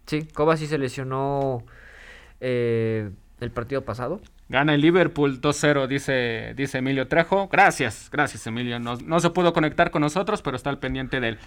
Sí, 0.06 0.28
Kovacic 0.34 0.70
se 0.70 0.78
lesionó 0.78 1.66
eh, 2.40 3.10
el 3.40 3.52
partido 3.52 3.84
pasado. 3.84 4.22
Gana 4.48 4.74
el 4.74 4.82
Liverpool 4.82 5.42
2-0, 5.42 5.88
dice, 5.88 6.54
dice 6.56 6.80
Emilio 6.80 7.08
Trejo. 7.08 7.48
Gracias, 7.48 8.10
gracias 8.12 8.46
Emilio. 8.48 8.80
No, 8.80 8.96
no, 8.96 9.20
se 9.20 9.30
pudo 9.30 9.54
conectar 9.54 9.92
con 9.92 10.02
nosotros, 10.02 10.42
pero 10.42 10.56
está 10.56 10.70
al 10.70 10.80
pendiente 10.80 11.20
del, 11.20 11.38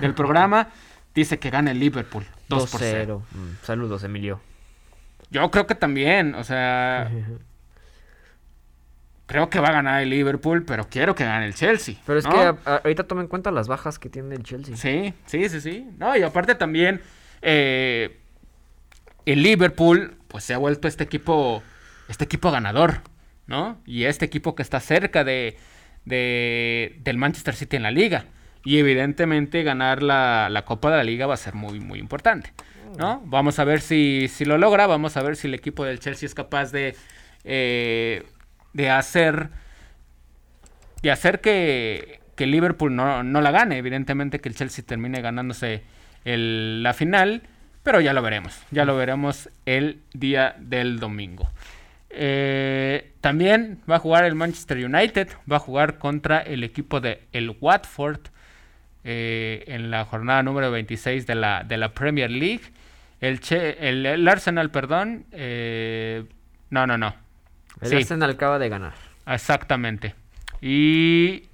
del 0.00 0.14
programa. 0.14 0.68
Dice 1.14 1.38
que 1.38 1.50
gana 1.50 1.72
el 1.72 1.78
Liverpool 1.78 2.24
2 2.48 2.70
por 2.70 2.80
0. 2.80 3.22
Mm, 3.32 3.64
saludos, 3.64 4.02
Emilio. 4.02 4.40
Yo 5.30 5.50
creo 5.50 5.66
que 5.66 5.74
también, 5.74 6.34
o 6.34 6.42
sea, 6.42 7.10
creo 9.32 9.48
que 9.48 9.60
va 9.60 9.68
a 9.68 9.72
ganar 9.72 10.02
el 10.02 10.10
Liverpool, 10.10 10.62
pero 10.62 10.86
quiero 10.90 11.14
que 11.14 11.24
gane 11.24 11.46
el 11.46 11.54
Chelsea. 11.54 11.94
Pero 12.04 12.18
es 12.18 12.26
¿no? 12.26 12.32
que 12.32 12.38
a, 12.38 12.56
a, 12.66 12.76
ahorita 12.76 13.04
toma 13.04 13.22
en 13.22 13.28
cuenta 13.28 13.50
las 13.50 13.66
bajas 13.66 13.98
que 13.98 14.10
tiene 14.10 14.34
el 14.34 14.42
Chelsea. 14.42 14.76
Sí, 14.76 15.14
sí, 15.24 15.48
sí, 15.48 15.60
sí. 15.62 15.88
No, 15.96 16.14
y 16.14 16.22
aparte 16.22 16.54
también 16.54 17.00
eh, 17.40 18.18
el 19.24 19.42
Liverpool, 19.42 20.18
pues 20.28 20.44
se 20.44 20.52
ha 20.52 20.58
vuelto 20.58 20.86
este 20.86 21.04
equipo, 21.04 21.62
este 22.10 22.24
equipo 22.24 22.50
ganador, 22.50 23.00
¿no? 23.46 23.78
Y 23.86 24.04
este 24.04 24.26
equipo 24.26 24.54
que 24.54 24.62
está 24.62 24.80
cerca 24.80 25.24
de, 25.24 25.56
de 26.04 26.98
del 27.00 27.16
Manchester 27.16 27.54
City 27.54 27.76
en 27.76 27.84
la 27.84 27.90
liga. 27.90 28.26
Y 28.66 28.76
evidentemente 28.76 29.62
ganar 29.62 30.02
la, 30.02 30.48
la, 30.50 30.66
Copa 30.66 30.90
de 30.90 30.98
la 30.98 31.04
Liga 31.04 31.26
va 31.26 31.34
a 31.34 31.38
ser 31.38 31.54
muy, 31.54 31.80
muy 31.80 31.98
importante. 31.98 32.52
¿no? 32.98 33.22
Vamos 33.24 33.58
a 33.58 33.64
ver 33.64 33.80
si, 33.80 34.28
si 34.28 34.44
lo 34.44 34.58
logra, 34.58 34.86
vamos 34.86 35.16
a 35.16 35.22
ver 35.22 35.36
si 35.36 35.46
el 35.46 35.54
equipo 35.54 35.86
del 35.86 36.00
Chelsea 36.00 36.26
es 36.26 36.34
capaz 36.34 36.70
de, 36.70 36.94
eh, 37.44 38.24
de 38.72 38.90
hacer, 38.90 39.48
de 41.02 41.10
hacer 41.10 41.40
que, 41.40 42.20
que 42.36 42.46
Liverpool 42.46 42.94
no, 42.94 43.22
no, 43.22 43.40
la 43.40 43.50
gane. 43.50 43.78
Evidentemente 43.78 44.40
que 44.40 44.48
el 44.48 44.54
Chelsea 44.54 44.84
termine 44.86 45.20
ganándose 45.20 45.82
el, 46.24 46.82
la 46.82 46.94
final, 46.94 47.42
pero 47.82 48.00
ya 48.00 48.12
lo 48.12 48.22
veremos, 48.22 48.60
ya 48.70 48.84
lo 48.84 48.96
veremos 48.96 49.50
el 49.66 50.00
día 50.12 50.54
del 50.58 51.00
domingo. 51.00 51.50
Eh, 52.14 53.12
también 53.20 53.80
va 53.90 53.96
a 53.96 53.98
jugar 53.98 54.24
el 54.24 54.34
Manchester 54.34 54.84
United, 54.84 55.28
va 55.50 55.56
a 55.56 55.60
jugar 55.60 55.98
contra 55.98 56.40
el 56.40 56.62
equipo 56.62 57.00
de 57.00 57.22
el 57.32 57.56
Watford 57.58 58.20
eh, 59.04 59.64
en 59.66 59.90
la 59.90 60.04
jornada 60.04 60.42
número 60.42 60.70
26 60.70 61.26
de 61.26 61.34
la, 61.34 61.64
de 61.64 61.76
la 61.76 61.92
Premier 61.94 62.30
League. 62.30 62.62
El, 63.20 63.40
el, 63.50 64.28
Arsenal, 64.28 64.70
perdón. 64.70 65.24
Eh, 65.32 66.24
no, 66.70 66.86
no, 66.86 66.98
no. 66.98 67.14
El 67.82 67.96
Arsenal 67.98 68.30
acaba 68.30 68.58
de 68.58 68.68
ganar. 68.68 68.94
Exactamente. 69.26 70.14
Y 70.60 71.44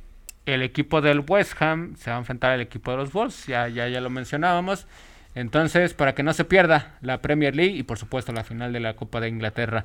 el 0.47 0.63
equipo 0.63 1.01
del 1.01 1.25
West 1.27 1.61
Ham 1.61 1.97
se 1.97 2.11
va 2.11 2.17
a 2.17 2.19
enfrentar 2.21 2.53
al 2.53 2.61
equipo 2.61 2.91
de 2.91 2.99
los 2.99 3.13
Wolves, 3.13 3.47
ya, 3.47 3.69
ya, 3.69 3.89
ya 3.89 4.01
lo 4.01 4.11
mencionábamos. 4.11 4.87
Entonces, 5.35 5.95
para 5.95 6.15
que 6.15 6.23
no 6.23 6.33
se 6.33 6.45
pierda 6.45 6.97
la 7.01 7.21
Premier 7.21 7.55
League 7.55 7.77
y 7.77 7.83
por 7.83 7.99
supuesto 7.99 8.33
la 8.33 8.45
final 8.45 8.73
de 8.73 8.81
la 8.81 8.95
Copa 8.95 9.21
de 9.21 9.29
Inglaterra 9.29 9.85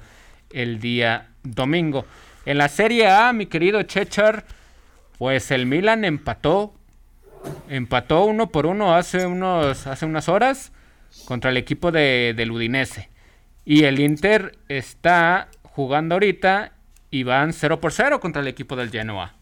el 0.50 0.80
día 0.80 1.30
domingo. 1.44 2.06
En 2.46 2.58
la 2.58 2.70
Serie 2.70 3.08
A, 3.08 3.34
mi 3.34 3.46
querido 3.46 3.82
Chechar, 3.84 4.46
pues 5.18 5.52
el 5.52 5.66
Milan 5.66 6.06
empató. 6.06 6.74
Empató 7.68 8.24
uno 8.24 8.48
por 8.52 8.66
uno 8.66 8.96
hace, 8.96 9.26
unos, 9.26 9.86
hace 9.86 10.06
unas 10.06 10.30
horas 10.30 10.72
contra 11.26 11.52
el 11.52 11.58
equipo 11.58 11.92
de, 11.92 12.34
del 12.36 12.52
Udinese. 12.52 13.10
Y 13.66 13.84
el 13.84 14.00
Inter 14.00 14.58
está 14.70 15.50
jugando 15.76 16.16
ahorita 16.16 16.74
y 17.10 17.24
van 17.24 17.54
0 17.54 17.80
por 17.80 17.92
0 17.92 18.20
contra 18.20 18.42
el 18.42 18.48
equipo 18.48 18.76
del 18.76 18.92
Genoa. 18.92 19.34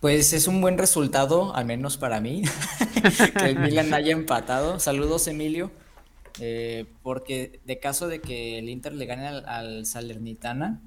Pues 0.00 0.32
es 0.32 0.46
un 0.46 0.60
buen 0.60 0.78
resultado, 0.78 1.54
al 1.56 1.64
menos 1.64 1.96
para 1.96 2.20
mí, 2.20 2.42
que 3.38 3.44
el 3.44 3.58
Milan 3.58 3.92
haya 3.94 4.12
empatado. 4.12 4.78
Saludos, 4.78 5.26
Emilio. 5.26 5.72
Eh, 6.40 6.86
porque 7.02 7.60
de 7.64 7.80
caso 7.80 8.06
de 8.06 8.20
que 8.20 8.60
el 8.60 8.68
Inter 8.68 8.92
le 8.92 9.06
gane 9.06 9.26
al, 9.26 9.86
Salernitana, 9.86 10.80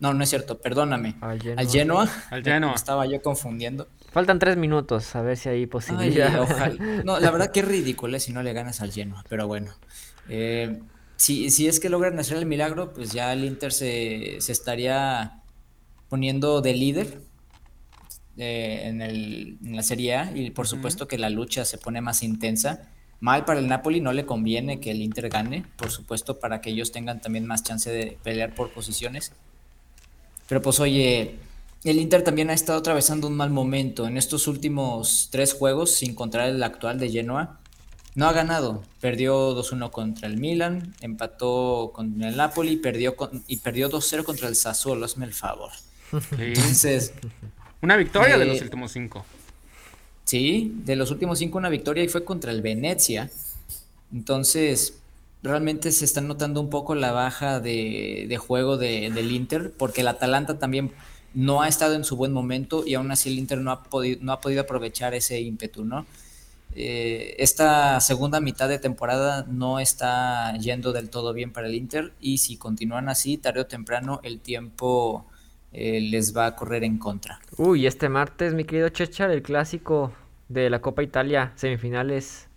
no, 0.00 0.14
no 0.14 0.24
es 0.24 0.30
cierto, 0.30 0.60
perdóname, 0.60 1.16
al 1.20 1.68
Genoa, 1.68 2.08
al 2.30 2.42
Genoa, 2.42 2.74
estaba 2.74 3.04
yo 3.04 3.20
confundiendo. 3.20 3.88
Faltan 4.12 4.38
tres 4.38 4.56
minutos, 4.56 5.14
a 5.14 5.20
ver 5.20 5.36
si 5.36 5.50
hay 5.50 5.66
posibilidad. 5.66 6.30
no, 7.04 7.20
la 7.20 7.30
verdad 7.30 7.52
que 7.52 7.60
es 7.60 7.68
ridículo 7.68 8.16
eh, 8.16 8.20
si 8.20 8.32
no 8.32 8.42
le 8.42 8.54
ganas 8.54 8.80
al 8.80 8.92
Genoa, 8.92 9.22
pero 9.28 9.46
bueno. 9.46 9.72
Eh, 10.30 10.80
si, 11.18 11.50
si 11.50 11.68
es 11.68 11.80
que 11.80 11.90
logran 11.90 12.18
hacer 12.18 12.38
el 12.38 12.46
milagro, 12.46 12.94
pues 12.94 13.12
ya 13.12 13.34
el 13.34 13.44
Inter 13.44 13.72
se, 13.72 14.40
se 14.40 14.52
estaría 14.52 15.42
poniendo 16.08 16.62
de 16.62 16.72
líder 16.72 17.20
en, 18.38 19.02
el, 19.02 19.58
en, 19.62 19.76
la 19.76 19.82
Serie 19.82 20.14
A 20.16 20.32
y 20.34 20.50
por 20.50 20.66
supuesto 20.66 21.06
que 21.06 21.18
la 21.18 21.28
lucha 21.28 21.66
se 21.66 21.76
pone 21.76 22.00
más 22.00 22.22
intensa 22.22 22.88
Mal 23.20 23.44
para 23.44 23.58
el 23.58 23.66
Napoli, 23.66 24.00
no 24.00 24.12
le 24.12 24.26
conviene 24.26 24.78
que 24.78 24.92
el 24.92 25.02
Inter 25.02 25.28
gane, 25.28 25.64
por 25.76 25.90
supuesto, 25.90 26.38
para 26.38 26.60
que 26.60 26.70
ellos 26.70 26.92
tengan 26.92 27.20
también 27.20 27.46
más 27.46 27.64
chance 27.64 27.90
de 27.90 28.16
pelear 28.22 28.54
por 28.54 28.70
posiciones. 28.70 29.32
Pero 30.48 30.62
pues 30.62 30.78
oye, 30.78 31.34
el 31.82 31.98
Inter 31.98 32.22
también 32.22 32.48
ha 32.50 32.52
estado 32.52 32.78
atravesando 32.78 33.26
un 33.26 33.36
mal 33.36 33.50
momento. 33.50 34.06
En 34.06 34.16
estos 34.16 34.46
últimos 34.46 35.28
tres 35.32 35.52
juegos, 35.52 35.90
sin 35.90 36.14
contar 36.14 36.48
el 36.48 36.62
actual 36.62 37.00
de 37.00 37.10
Genoa, 37.10 37.58
no 38.18 38.26
ha 38.26 38.32
ganado. 38.32 38.82
Perdió 39.00 39.54
2-1 39.56 39.92
contra 39.92 40.26
el 40.26 40.38
Milan, 40.38 40.92
empató 41.00 41.92
con 41.94 42.20
el 42.20 42.36
Napoli 42.36 42.76
perdió 42.76 43.14
y 43.46 43.58
perdió 43.58 43.88
2-0 43.88 44.24
contra 44.24 44.48
el 44.48 44.56
Sassuolo, 44.56 45.04
hazme 45.04 45.24
el 45.24 45.32
favor. 45.32 45.70
Entonces... 46.36 47.12
Una 47.80 47.96
victoria 47.96 48.36
de 48.36 48.44
los 48.44 48.58
eh, 48.58 48.64
últimos 48.64 48.90
cinco. 48.90 49.24
Sí, 50.24 50.72
de 50.84 50.96
los 50.96 51.12
últimos 51.12 51.38
cinco 51.38 51.58
una 51.58 51.68
victoria 51.68 52.02
y 52.02 52.08
fue 52.08 52.24
contra 52.24 52.50
el 52.50 52.60
Venecia. 52.60 53.30
Entonces, 54.12 54.98
realmente 55.44 55.92
se 55.92 56.04
está 56.04 56.20
notando 56.20 56.60
un 56.60 56.70
poco 56.70 56.96
la 56.96 57.12
baja 57.12 57.60
de, 57.60 58.36
juego 58.36 58.76
del 58.78 59.30
Inter, 59.30 59.72
porque 59.78 60.00
el 60.00 60.08
Atalanta 60.08 60.58
también 60.58 60.90
no 61.34 61.62
ha 61.62 61.68
estado 61.68 61.94
en 61.94 62.02
su 62.02 62.16
buen 62.16 62.32
momento 62.32 62.82
y 62.84 62.94
aún 62.94 63.12
así 63.12 63.28
el 63.28 63.38
Inter 63.38 63.58
no 63.58 63.70
ha 63.70 63.84
podido, 63.84 64.18
no 64.22 64.32
ha 64.32 64.40
podido 64.40 64.62
aprovechar 64.62 65.14
ese 65.14 65.40
ímpetu, 65.40 65.84
¿no? 65.84 66.04
Eh, 66.74 67.34
esta 67.38 67.98
segunda 68.00 68.40
mitad 68.40 68.68
de 68.68 68.78
temporada 68.78 69.44
no 69.48 69.80
está 69.80 70.56
yendo 70.58 70.92
del 70.92 71.10
todo 71.10 71.32
bien 71.32 71.52
para 71.52 71.66
el 71.66 71.74
Inter 71.74 72.12
y 72.20 72.38
si 72.38 72.56
continúan 72.56 73.08
así, 73.08 73.36
tarde 73.36 73.60
o 73.60 73.66
temprano 73.66 74.20
el 74.22 74.40
tiempo 74.40 75.26
eh, 75.72 76.00
les 76.00 76.36
va 76.36 76.46
a 76.46 76.56
correr 76.56 76.84
en 76.84 76.98
contra. 76.98 77.40
Uy, 77.56 77.86
este 77.86 78.08
martes, 78.08 78.54
mi 78.54 78.64
querido 78.64 78.88
Chechar, 78.90 79.30
el 79.30 79.42
clásico 79.42 80.12
de 80.48 80.70
la 80.70 80.80
Copa 80.80 81.02
Italia, 81.02 81.52
semifinales 81.56 82.48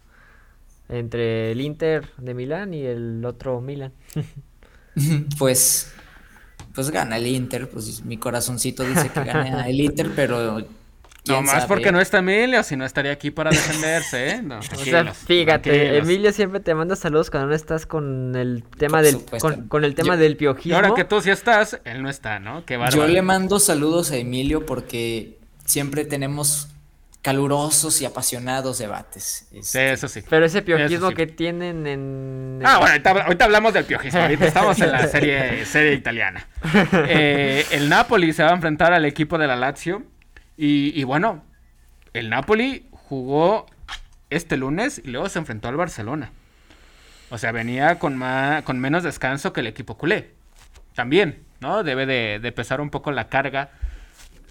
entre 0.88 1.52
el 1.52 1.62
Inter 1.62 2.10
de 2.18 2.34
Milán 2.34 2.74
y 2.74 2.84
el 2.84 3.24
otro 3.26 3.60
Milán. 3.62 3.94
pues, 5.40 5.92
pues 6.76 6.92
gana 6.92 7.18
el 7.18 7.28
Inter, 7.28 7.70
pues 7.70 8.04
mi 8.06 8.18
corazoncito 8.18 8.84
dice 8.84 9.10
que 9.10 9.24
gana 9.24 9.68
el 9.68 9.80
Inter, 9.80 10.12
pero 10.16 10.64
no 11.32 11.42
más 11.42 11.66
porque 11.66 11.92
no 11.92 12.00
está 12.00 12.20
Emilio, 12.20 12.64
si 12.64 12.76
no 12.76 12.86
estaría 12.86 13.12
aquí 13.12 13.32
para 13.32 13.52
defenderse, 13.52 14.30
¿eh? 14.30 14.42
No, 14.42 14.60
o 14.60 14.62
sea, 14.62 15.14
fíjate, 15.14 15.98
Emilio 15.98 16.32
siempre 16.32 16.60
te 16.60 16.74
manda 16.74 16.96
saludos 16.96 17.30
cuando 17.30 17.50
no 17.50 17.56
estás 17.56 17.86
con 17.86 18.36
el 18.36 18.64
tema 18.78 19.02
del 19.02 19.20
con, 19.68 19.84
el 19.84 19.96
tema 19.96 20.18
del 20.18 20.38
piojismo. 20.38 20.76
ahora 20.76 20.94
que 20.96 21.06
tú 21.06 21.22
sí 21.22 21.30
estás, 21.30 21.80
él 21.86 22.04
no 22.04 22.10
está, 22.10 22.40
¿no? 22.40 22.66
Qué 22.66 22.80
Yo 22.94 23.08
le 23.08 23.22
mando 23.22 23.60
saludos 23.60 24.12
a 24.12 24.18
Emilio 24.18 24.66
porque 24.66 25.38
siempre 25.66 26.06
tenemos 26.06 26.68
calurosos 27.22 28.02
y 28.02 28.06
apasionados 28.06 28.80
debates. 28.80 29.48
Sí, 29.52 29.58
este, 29.60 29.94
eso 29.94 30.08
sí. 30.08 30.24
Pero 30.28 30.46
ese 30.46 30.62
piojismo 30.62 31.12
que 31.12 31.28
tienen 31.28 31.86
en... 31.86 32.62
Ah, 32.64 32.80
bueno, 32.80 32.96
ahorita, 33.22 33.46
hablamos 33.46 33.74
del 33.74 33.86
piojismo. 33.86 34.20
Ahorita 34.22 34.48
estamos 34.48 34.80
en 34.80 34.92
la 34.92 35.08
serie, 35.08 35.66
serie 35.66 35.94
italiana. 35.94 36.48
Eh, 37.14 37.66
el 37.72 37.90
Napoli 37.90 38.34
se 38.34 38.44
va 38.44 38.50
a 38.50 38.54
enfrentar 38.54 38.94
al 38.94 39.06
equipo 39.06 39.38
de 39.38 39.48
la 39.48 39.56
Lazio. 39.56 40.04
Y, 40.64 41.04
bueno, 41.06 41.44
el 42.14 42.30
Napoli 42.30 42.86
jugó 42.92 43.66
este 44.30 44.58
lunes 44.58 45.02
y 45.04 45.10
luego 45.10 45.28
se 45.28 45.40
enfrentó 45.40 45.70
al 45.70 45.76
Barcelona. 45.76 46.30
O 47.32 47.40
sea, 47.40 47.52
venía 47.52 47.98
con, 47.98 48.16
más, 48.16 48.62
con 48.62 48.78
menos 48.80 49.02
descanso 49.02 49.54
que 49.54 49.62
el 49.62 49.66
equipo 49.66 49.98
culé. 49.98 50.30
También, 50.94 51.42
¿no? 51.62 51.82
Debe 51.82 52.06
de, 52.06 52.52
pesar 52.52 52.80
un 52.80 52.92
poco 52.92 53.12
la 53.12 53.28
carga 53.28 53.72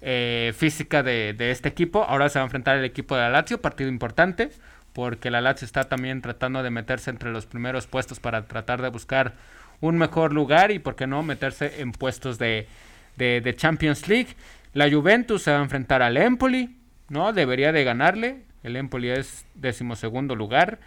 eh, 0.03 0.53
física 0.57 1.05
de, 1.05 1.37
este 1.53 1.69
equipo. 1.69 2.03
Ahora 2.03 2.29
se 2.29 2.41
va 2.41 2.43
a 2.43 2.47
enfrentar 2.47 2.77
el 2.77 2.85
equipo 2.85 3.15
de 3.15 3.23
la 3.23 3.31
Lazio, 3.31 3.61
partido 3.61 3.89
importante, 3.89 4.51
porque 4.93 5.31
la 5.31 5.41
Lazio 5.41 5.65
está 5.65 5.85
también 5.85 6.23
tratando 6.23 6.65
de 6.65 6.71
meterse 6.71 7.11
entre 7.11 7.31
los 7.31 7.47
primeros 7.47 7.87
puestos 7.87 8.19
para 8.19 8.49
tratar 8.49 8.83
de 8.83 8.89
buscar 8.89 9.35
un 9.81 9.97
mejor 9.97 10.33
lugar 10.33 10.73
y, 10.73 10.81
¿por 10.81 10.97
qué 10.97 11.07
no?, 11.07 11.23
meterse 11.23 11.81
en 11.81 11.93
puestos 11.93 12.37
de, 12.37 12.67
de 13.17 13.55
Champions 13.57 14.09
League. 14.09 14.35
La 14.73 14.91
Juventus 14.91 15.43
se 15.43 15.51
va 15.51 15.59
a 15.59 15.63
enfrentar 15.63 16.03
al 16.03 16.17
Empoli, 16.17 16.77
¿no? 17.09 17.33
Debería 17.33 17.73
de 17.73 17.85
ganarle. 17.85 18.45
El 18.63 18.77
Empoli 18.77 19.11
es 19.11 19.47
decimosegundo 19.55 20.37
lugar. 20.37 20.79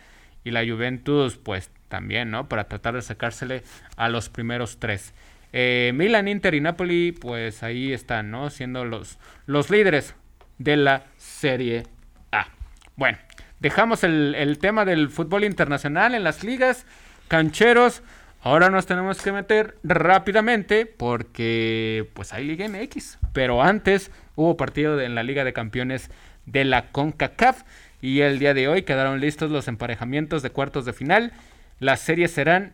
Y 0.45 0.51
la 0.51 0.65
Juventus, 0.65 1.38
pues 1.38 1.69
también, 1.89 2.31
¿no? 2.31 2.49
Para 2.49 2.65
tratar 2.65 2.95
de 2.95 3.01
sacársele 3.01 3.63
a 3.97 4.09
los 4.09 4.29
primeros 4.29 4.79
tres. 4.79 5.13
Eh, 5.53 5.91
Milan, 5.95 6.27
Inter 6.27 6.55
y 6.55 6.61
Napoli, 6.61 7.11
pues 7.11 7.61
ahí 7.63 7.93
están, 7.93 8.31
¿no? 8.31 8.49
Siendo 8.49 8.86
los, 8.86 9.19
los 9.45 9.69
líderes 9.69 10.15
de 10.57 10.77
la 10.77 11.03
Serie 11.17 11.84
A. 12.31 12.47
Bueno, 12.95 13.17
dejamos 13.59 14.03
el, 14.03 14.36
el 14.36 14.57
tema 14.57 14.86
del 14.86 15.09
fútbol 15.09 15.43
internacional 15.43 16.15
en 16.15 16.23
las 16.23 16.43
ligas. 16.43 16.86
Cancheros, 17.27 18.01
Ahora 18.45 18.69
nos 18.69 18.85
tenemos 18.85 19.21
que 19.21 19.31
meter 19.31 19.77
rápidamente 19.83 20.85
porque 20.85 22.09
pues 22.13 22.33
hay 22.33 22.43
Liga 22.43 22.67
MX. 22.67 23.17
Pero 23.31 23.63
antes 23.63 24.11
hubo 24.35 24.57
partido 24.57 24.99
en 24.99 25.15
la 25.15 25.23
Liga 25.23 25.45
de 25.45 25.53
Campeones 25.53 26.11
de 26.45 26.65
la 26.65 26.91
CONCACAF 26.91 27.63
y 28.01 28.19
el 28.19 28.39
día 28.39 28.53
de 28.53 28.67
hoy 28.67 28.81
quedaron 28.81 29.21
listos 29.21 29.49
los 29.49 29.69
emparejamientos 29.69 30.43
de 30.43 30.49
cuartos 30.49 30.83
de 30.83 30.91
final. 30.91 31.31
Las 31.79 32.01
series 32.01 32.31
serán 32.31 32.73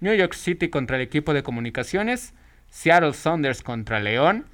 New 0.00 0.12
York 0.16 0.32
City 0.32 0.68
contra 0.68 0.96
el 0.96 1.02
equipo 1.02 1.32
de 1.32 1.44
comunicaciones, 1.44 2.34
Seattle 2.68 3.12
Saunders 3.12 3.62
contra 3.62 4.00
León. 4.00 4.46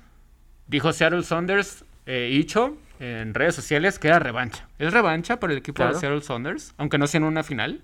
Dijo 0.67 0.93
Seattle 0.93 1.23
Saunders, 1.23 1.87
eh, 2.05 2.29
Icho, 2.31 2.77
en 2.99 3.33
redes 3.33 3.55
sociales 3.55 3.99
que 3.99 4.09
era 4.09 4.19
revancha. 4.19 4.69
Es 4.79 4.93
revancha 4.93 5.41
para 5.41 5.55
el 5.55 5.59
equipo 5.59 5.87
de 5.87 5.95
Seattle 5.95 6.21
Saunders, 6.21 6.75
aunque 6.77 6.99
no 6.99 7.07
sea 7.07 7.17
en 7.17 7.25
una 7.25 7.45
final. 7.45 7.83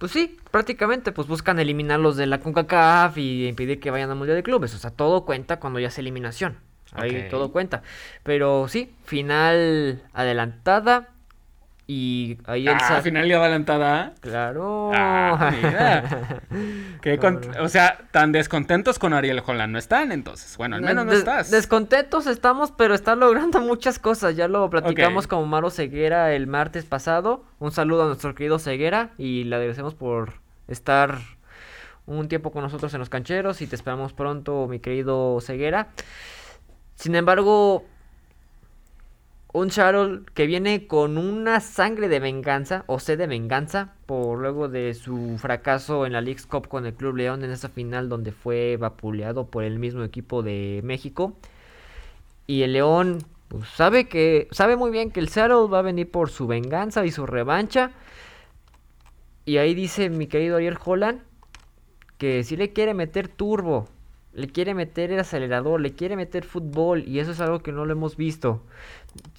Pues 0.00 0.12
sí, 0.12 0.38
prácticamente 0.50 1.12
pues 1.12 1.28
buscan 1.28 1.58
eliminarlos 1.58 2.16
de 2.16 2.24
la 2.24 2.40
CONCACAF 2.40 3.18
y 3.18 3.46
impedir 3.46 3.80
que 3.80 3.90
vayan 3.90 4.08
al 4.08 4.16
Mundial 4.16 4.34
de 4.38 4.42
Clubes. 4.42 4.74
O 4.74 4.78
sea, 4.78 4.90
todo 4.90 5.26
cuenta 5.26 5.60
cuando 5.60 5.78
ya 5.78 5.88
es 5.88 5.98
eliminación. 5.98 6.56
Ahí 6.92 7.28
todo 7.30 7.52
cuenta. 7.52 7.82
Pero 8.22 8.66
sí, 8.66 8.94
final 9.04 10.02
adelantada. 10.14 11.10
Y 11.92 12.38
ahí 12.46 12.68
Ah, 12.68 12.78
Sa- 12.78 13.02
finalidad 13.02 13.40
adelantada. 13.42 14.12
Claro. 14.20 14.92
Ah, 14.94 15.50
mira. 15.60 16.40
Qué 17.02 17.18
con- 17.18 17.40
O 17.58 17.68
sea, 17.68 17.98
tan 18.12 18.30
descontentos 18.30 19.00
con 19.00 19.12
Ariel 19.12 19.42
Holland 19.44 19.72
no 19.72 19.78
están, 19.80 20.12
entonces. 20.12 20.56
Bueno, 20.56 20.76
al 20.76 20.82
menos 20.82 21.04
no 21.04 21.10
estás. 21.12 21.50
Descontentos 21.50 22.28
estamos, 22.28 22.70
pero 22.70 22.94
está 22.94 23.16
logrando 23.16 23.58
muchas 23.60 23.98
cosas. 23.98 24.36
Ya 24.36 24.46
lo 24.46 24.70
platicamos 24.70 25.24
Ok. 25.24 25.30
con 25.30 25.48
Maro 25.48 25.68
Ceguera 25.70 26.32
el 26.32 26.46
martes 26.46 26.84
pasado. 26.84 27.42
Un 27.58 27.72
saludo 27.72 28.04
a 28.04 28.06
nuestro 28.06 28.36
querido 28.36 28.60
Ceguera 28.60 29.10
y 29.18 29.42
le 29.42 29.56
agradecemos 29.56 29.96
por 29.96 30.34
estar 30.68 31.18
un 32.06 32.28
tiempo 32.28 32.52
con 32.52 32.62
nosotros 32.62 32.94
en 32.94 33.00
los 33.00 33.08
cancheros 33.08 33.62
y 33.62 33.66
te 33.66 33.74
esperamos 33.74 34.12
pronto, 34.12 34.68
mi 34.68 34.78
querido 34.78 35.40
Ceguera. 35.40 35.88
Sin 36.94 37.16
embargo, 37.16 37.84
un 39.52 39.70
Charol 39.70 40.26
que 40.34 40.46
viene 40.46 40.86
con 40.86 41.18
una 41.18 41.60
sangre 41.60 42.08
de 42.08 42.20
venganza 42.20 42.84
o 42.86 43.00
sed 43.00 43.18
de 43.18 43.26
venganza 43.26 43.94
por 44.06 44.38
luego 44.38 44.68
de 44.68 44.94
su 44.94 45.36
fracaso 45.38 46.06
en 46.06 46.12
la 46.12 46.20
League's 46.20 46.46
Cup 46.46 46.68
con 46.68 46.86
el 46.86 46.94
Club 46.94 47.16
León 47.16 47.42
en 47.42 47.50
esa 47.50 47.68
final 47.68 48.08
donde 48.08 48.32
fue 48.32 48.76
vapuleado 48.76 49.46
por 49.46 49.64
el 49.64 49.78
mismo 49.78 50.04
equipo 50.04 50.42
de 50.42 50.80
México. 50.84 51.36
Y 52.46 52.62
el 52.62 52.74
León 52.74 53.18
pues, 53.48 53.68
sabe 53.68 54.08
que 54.08 54.48
sabe 54.52 54.76
muy 54.76 54.90
bien 54.90 55.10
que 55.10 55.20
el 55.20 55.28
Seattle 55.28 55.68
va 55.68 55.80
a 55.80 55.82
venir 55.82 56.10
por 56.10 56.30
su 56.30 56.46
venganza 56.46 57.04
y 57.04 57.10
su 57.10 57.26
revancha. 57.26 57.90
Y 59.44 59.56
ahí 59.56 59.74
dice 59.74 60.10
mi 60.10 60.28
querido 60.28 60.56
Ariel 60.56 60.78
Holland 60.84 61.22
que 62.18 62.44
si 62.44 62.56
le 62.56 62.72
quiere 62.72 62.94
meter 62.94 63.28
turbo, 63.28 63.88
le 64.32 64.46
quiere 64.46 64.74
meter 64.74 65.10
el 65.10 65.18
acelerador, 65.18 65.80
le 65.80 65.92
quiere 65.92 66.16
meter 66.16 66.44
fútbol 66.44 67.04
y 67.06 67.18
eso 67.18 67.32
es 67.32 67.40
algo 67.40 67.60
que 67.60 67.72
no 67.72 67.84
lo 67.84 67.92
hemos 67.92 68.16
visto. 68.16 68.62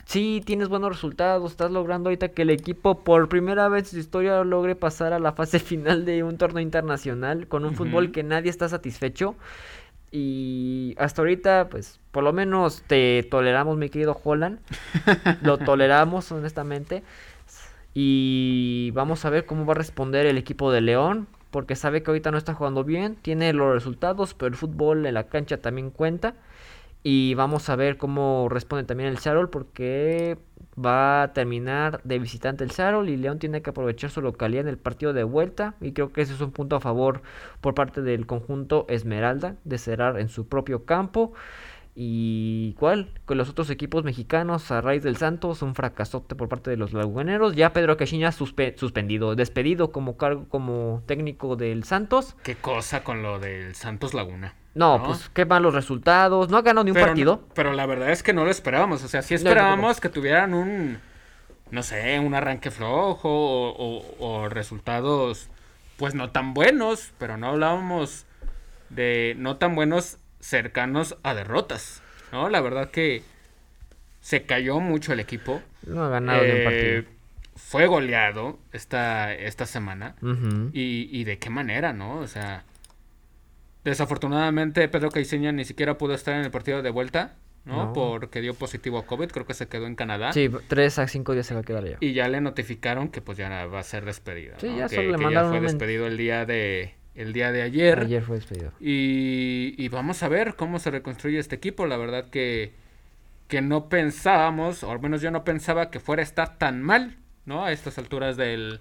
Sí, 0.05 0.41
tienes 0.45 0.67
buenos 0.67 0.91
resultados, 0.91 1.51
estás 1.51 1.71
logrando 1.71 2.09
ahorita 2.09 2.29
que 2.29 2.41
el 2.41 2.49
equipo 2.49 3.03
por 3.03 3.29
primera 3.29 3.69
vez 3.69 3.85
en 3.85 3.89
su 3.91 3.99
historia 3.99 4.43
logre 4.43 4.75
pasar 4.75 5.13
a 5.13 5.19
la 5.19 5.31
fase 5.31 5.59
final 5.59 6.05
de 6.05 6.23
un 6.23 6.37
torneo 6.37 6.61
internacional 6.61 7.47
con 7.47 7.63
un 7.65 7.75
fútbol 7.75 8.11
que 8.11 8.23
nadie 8.23 8.49
está 8.49 8.67
satisfecho. 8.67 9.35
Y 10.13 10.93
hasta 10.97 11.21
ahorita, 11.21 11.69
pues, 11.69 11.99
por 12.11 12.23
lo 12.23 12.33
menos 12.33 12.83
te 12.85 13.23
toleramos, 13.31 13.77
mi 13.77 13.89
querido 13.89 14.19
Holland. 14.21 14.59
Lo 15.41 15.57
toleramos, 15.57 16.29
honestamente. 16.33 17.01
Y 17.93 18.91
vamos 18.93 19.23
a 19.23 19.29
ver 19.29 19.45
cómo 19.45 19.65
va 19.65 19.71
a 19.71 19.77
responder 19.77 20.25
el 20.25 20.37
equipo 20.37 20.69
de 20.69 20.81
León. 20.81 21.27
Porque 21.51 21.75
sabe 21.75 22.01
que 22.01 22.11
ahorita 22.11 22.31
no 22.31 22.37
está 22.37 22.53
jugando 22.53 22.83
bien. 22.83 23.15
Tiene 23.21 23.53
los 23.53 23.73
resultados, 23.73 24.33
pero 24.33 24.47
el 24.47 24.55
fútbol 24.55 25.05
en 25.05 25.13
la 25.13 25.25
cancha 25.27 25.57
también 25.57 25.91
cuenta. 25.91 26.35
Y 27.03 27.33
vamos 27.35 27.69
a 27.69 27.75
ver 27.75 27.97
cómo 27.97 28.47
responde 28.49 28.85
también 28.85 29.09
el 29.09 29.17
Seattle. 29.17 29.47
Porque 29.47 30.37
va 30.83 31.23
a 31.23 31.33
terminar 31.33 32.01
de 32.03 32.19
visitante 32.19 32.63
el 32.63 32.71
Seattle. 32.71 33.11
Y 33.11 33.17
León 33.17 33.39
tiene 33.39 33.61
que 33.61 33.69
aprovechar 33.71 34.09
su 34.09 34.21
localidad 34.21 34.61
en 34.63 34.69
el 34.69 34.77
partido 34.77 35.13
de 35.13 35.23
vuelta. 35.23 35.75
Y 35.81 35.91
creo 35.91 36.11
que 36.11 36.21
ese 36.21 36.33
es 36.33 36.41
un 36.41 36.51
punto 36.51 36.77
a 36.77 36.79
favor 36.79 37.21
por 37.59 37.75
parte 37.75 38.01
del 38.01 38.25
conjunto 38.25 38.85
Esmeralda. 38.89 39.57
De 39.65 39.77
cerrar 39.77 40.19
en 40.19 40.29
su 40.29 40.47
propio 40.47 40.85
campo. 40.85 41.33
Y 41.93 42.73
cuál, 42.79 43.09
con 43.25 43.37
los 43.37 43.49
otros 43.49 43.69
equipos 43.69 44.03
mexicanos 44.05 44.71
a 44.71 44.79
raíz 44.79 45.03
del 45.03 45.17
Santos, 45.17 45.61
un 45.61 45.75
fracasote 45.75 46.35
por 46.35 46.47
parte 46.47 46.69
de 46.69 46.77
los 46.77 46.93
laguneros. 46.93 47.55
Ya 47.55 47.73
Pedro 47.73 47.97
Caixinha 47.97 48.29
suspe- 48.31 48.77
suspendido, 48.77 49.35
despedido 49.35 49.91
como 49.91 50.15
cargo 50.15 50.45
como 50.47 51.03
técnico 51.05 51.57
del 51.57 51.83
Santos. 51.83 52.35
Qué 52.43 52.55
cosa 52.55 53.03
con 53.03 53.21
lo 53.23 53.39
del 53.39 53.75
Santos 53.75 54.13
Laguna. 54.13 54.55
No, 54.73 54.99
¿No? 54.99 55.03
pues 55.03 55.29
qué 55.33 55.43
malos 55.45 55.73
resultados. 55.73 56.49
No 56.49 56.55
ha 56.57 56.61
ganado 56.61 56.85
ni 56.85 56.91
un 56.91 56.95
Pero, 56.95 57.07
partido. 57.07 57.43
pero 57.53 57.73
la 57.73 57.85
verdad 57.85 58.11
es 58.11 58.23
que 58.23 58.31
no 58.31 58.45
lo 58.45 58.51
esperábamos. 58.51 59.03
O 59.03 59.09
sea, 59.09 59.21
sí 59.21 59.33
No, 59.33 59.39
esperábamos 59.39 59.99
que 59.99 60.07
tuvieran 60.07 60.53
un, 60.53 60.97
no 61.71 61.83
sé, 61.83 62.17
un 62.19 62.33
arranque 62.33 62.71
flojo 62.71 63.27
o, 63.29 63.73
o- 63.99 64.15
o 64.43 64.47
resultados, 64.47 65.49
pues 65.97 66.15
no 66.15 66.29
tan 66.31 66.53
buenos, 66.53 67.11
pero 67.17 67.35
no 67.35 67.47
hablábamos 67.47 68.25
de 68.89 69.35
no 69.37 69.57
tan 69.57 69.75
buenos 69.75 70.17
cercanos 70.41 71.15
a 71.23 71.33
derrotas, 71.33 72.01
¿no? 72.33 72.49
La 72.49 72.59
verdad 72.59 72.91
que 72.91 73.23
se 74.19 74.43
cayó 74.43 74.79
mucho 74.81 75.13
el 75.13 75.19
equipo. 75.21 75.61
No 75.87 76.03
ha 76.03 76.09
ganado 76.09 76.43
ni 76.43 76.51
un 76.51 76.57
Eh, 76.57 76.63
partido. 76.63 77.03
Fue 77.55 77.85
goleado 77.87 78.59
esta, 78.73 79.33
esta 79.33 79.65
semana. 79.65 80.15
Y, 80.73 81.07
y 81.11 81.23
de 81.23 81.37
qué 81.37 81.49
manera, 81.49 81.93
¿no? 81.93 82.17
O 82.19 82.27
sea, 82.27 82.63
desafortunadamente 83.83 84.87
Pedro 84.87 85.09
Caixinha 85.09 85.51
ni 85.51 85.65
siquiera 85.65 85.97
pudo 85.97 86.13
estar 86.13 86.35
en 86.35 86.41
el 86.45 86.51
partido 86.51 86.81
de 86.81 86.89
vuelta, 86.89 87.33
¿no? 87.65 87.85
No. 87.87 87.93
Porque 87.93 88.41
dio 88.41 88.53
positivo 88.53 88.97
a 88.99 89.05
COVID, 89.05 89.29
creo 89.29 89.45
que 89.45 89.53
se 89.53 89.67
quedó 89.67 89.85
en 89.87 89.95
Canadá. 89.95 90.33
Sí, 90.33 90.49
tres 90.67 90.97
a 90.99 91.07
cinco 91.07 91.33
días 91.33 91.45
se 91.47 91.53
va 91.53 91.61
a 91.61 91.63
quedar 91.63 91.85
ya. 91.85 91.97
Y 91.99 92.13
ya 92.13 92.27
le 92.27 92.41
notificaron 92.41 93.09
que 93.09 93.21
pues 93.21 93.37
ya 93.37 93.65
va 93.67 93.79
a 93.79 93.83
ser 93.83 94.05
despedido. 94.05 94.55
Sí, 94.59 94.69
¿no? 94.69 94.77
ya 94.77 94.87
que, 94.87 94.95
solo 94.95 95.11
le 95.11 95.17
que 95.17 95.23
mandaron 95.23 95.49
fue 95.51 95.59
un 95.59 95.65
men- 95.65 95.71
despedido 95.77 96.07
el 96.07 96.17
día 96.17 96.45
de 96.45 96.95
el 97.15 97.33
día 97.33 97.51
de 97.51 97.61
ayer. 97.61 97.99
Ayer 97.99 98.23
fue 98.23 98.37
despedido. 98.37 98.71
Y, 98.79 99.75
y 99.77 99.89
vamos 99.89 100.23
a 100.23 100.29
ver 100.29 100.55
cómo 100.55 100.79
se 100.79 100.91
reconstruye 100.91 101.39
este 101.39 101.55
equipo. 101.55 101.85
La 101.85 101.97
verdad 101.97 102.29
que, 102.29 102.73
que 103.47 103.61
no 103.61 103.89
pensábamos, 103.89 104.83
o 104.83 104.91
al 104.91 104.99
menos 104.99 105.21
yo 105.21 105.31
no 105.31 105.43
pensaba 105.43 105.89
que 105.89 105.99
fuera 105.99 106.21
a 106.21 106.23
estar 106.23 106.57
tan 106.57 106.81
mal, 106.81 107.17
¿no? 107.45 107.65
A 107.65 107.71
estas 107.71 107.97
alturas 107.97 108.37
del, 108.37 108.79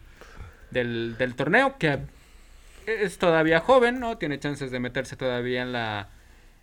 del, 0.70 1.16
del 1.18 1.34
torneo, 1.34 1.76
que 1.78 1.98
es 2.86 3.18
todavía 3.18 3.60
joven, 3.60 4.00
¿no? 4.00 4.18
Tiene 4.18 4.38
chances 4.38 4.70
de 4.70 4.80
meterse 4.80 5.16
todavía 5.16 5.62
en 5.62 5.72
la 5.72 6.08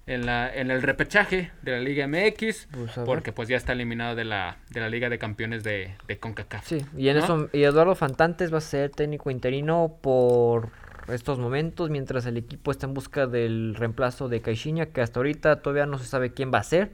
en 0.08 0.26
la 0.26 0.54
en 0.54 0.72
el 0.72 0.82
repechaje 0.82 1.52
de 1.64 1.72
la 1.74 1.80
Liga 1.80 2.08
MX, 2.08 2.70
Pues, 2.72 2.92
porque 3.06 3.34
pues 3.34 3.50
ya 3.50 3.58
está 3.58 3.74
eliminado 3.74 4.16
de 4.16 4.24
la 4.24 4.58
de 4.70 4.80
la 4.80 4.90
Liga 4.90 5.10
de 5.10 5.20
Campeones 5.20 5.64
de, 5.66 5.96
de 6.08 6.18
CONCACAF. 6.18 6.66
Sí, 6.66 6.86
y 6.98 7.10
en 7.10 7.18
¿no? 7.18 7.24
eso, 7.24 7.50
y 7.52 7.64
Eduardo 7.64 7.94
Fantantes 7.94 8.54
va 8.54 8.60
a 8.60 8.62
ser 8.62 8.90
técnico 8.90 9.30
interino 9.32 9.98
por 10.02 10.70
estos 11.08 11.40
momentos, 11.40 11.90
mientras 11.90 12.26
el 12.26 12.38
equipo 12.38 12.72
está 12.72 12.86
en 12.86 12.94
busca 12.94 13.28
del 13.28 13.76
reemplazo 13.76 14.28
de 14.28 14.42
Caixinha, 14.42 14.88
que 14.88 15.02
hasta 15.02 15.20
ahorita 15.20 15.62
todavía 15.62 15.86
no 15.86 15.98
se 15.98 16.06
sabe 16.06 16.34
quién 16.34 16.52
va 16.54 16.60
a 16.60 16.64
ser. 16.64 16.92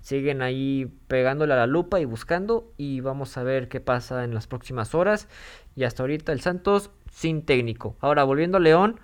Siguen 0.00 0.42
ahí 0.42 0.92
pegándole 1.08 1.54
a 1.54 1.56
la 1.56 1.66
lupa 1.66 1.98
y 2.00 2.04
buscando, 2.04 2.72
y 2.76 3.00
vamos 3.00 3.36
a 3.36 3.42
ver 3.42 3.68
qué 3.68 3.80
pasa 3.80 4.24
en 4.24 4.34
las 4.34 4.46
próximas 4.46 4.94
horas. 4.94 5.28
Y 5.74 5.84
hasta 5.84 6.02
ahorita 6.02 6.32
el 6.32 6.40
Santos 6.40 6.90
sin 7.10 7.42
técnico. 7.42 7.96
Ahora, 8.00 8.24
volviendo 8.24 8.58
a 8.58 8.60
León, 8.60 9.00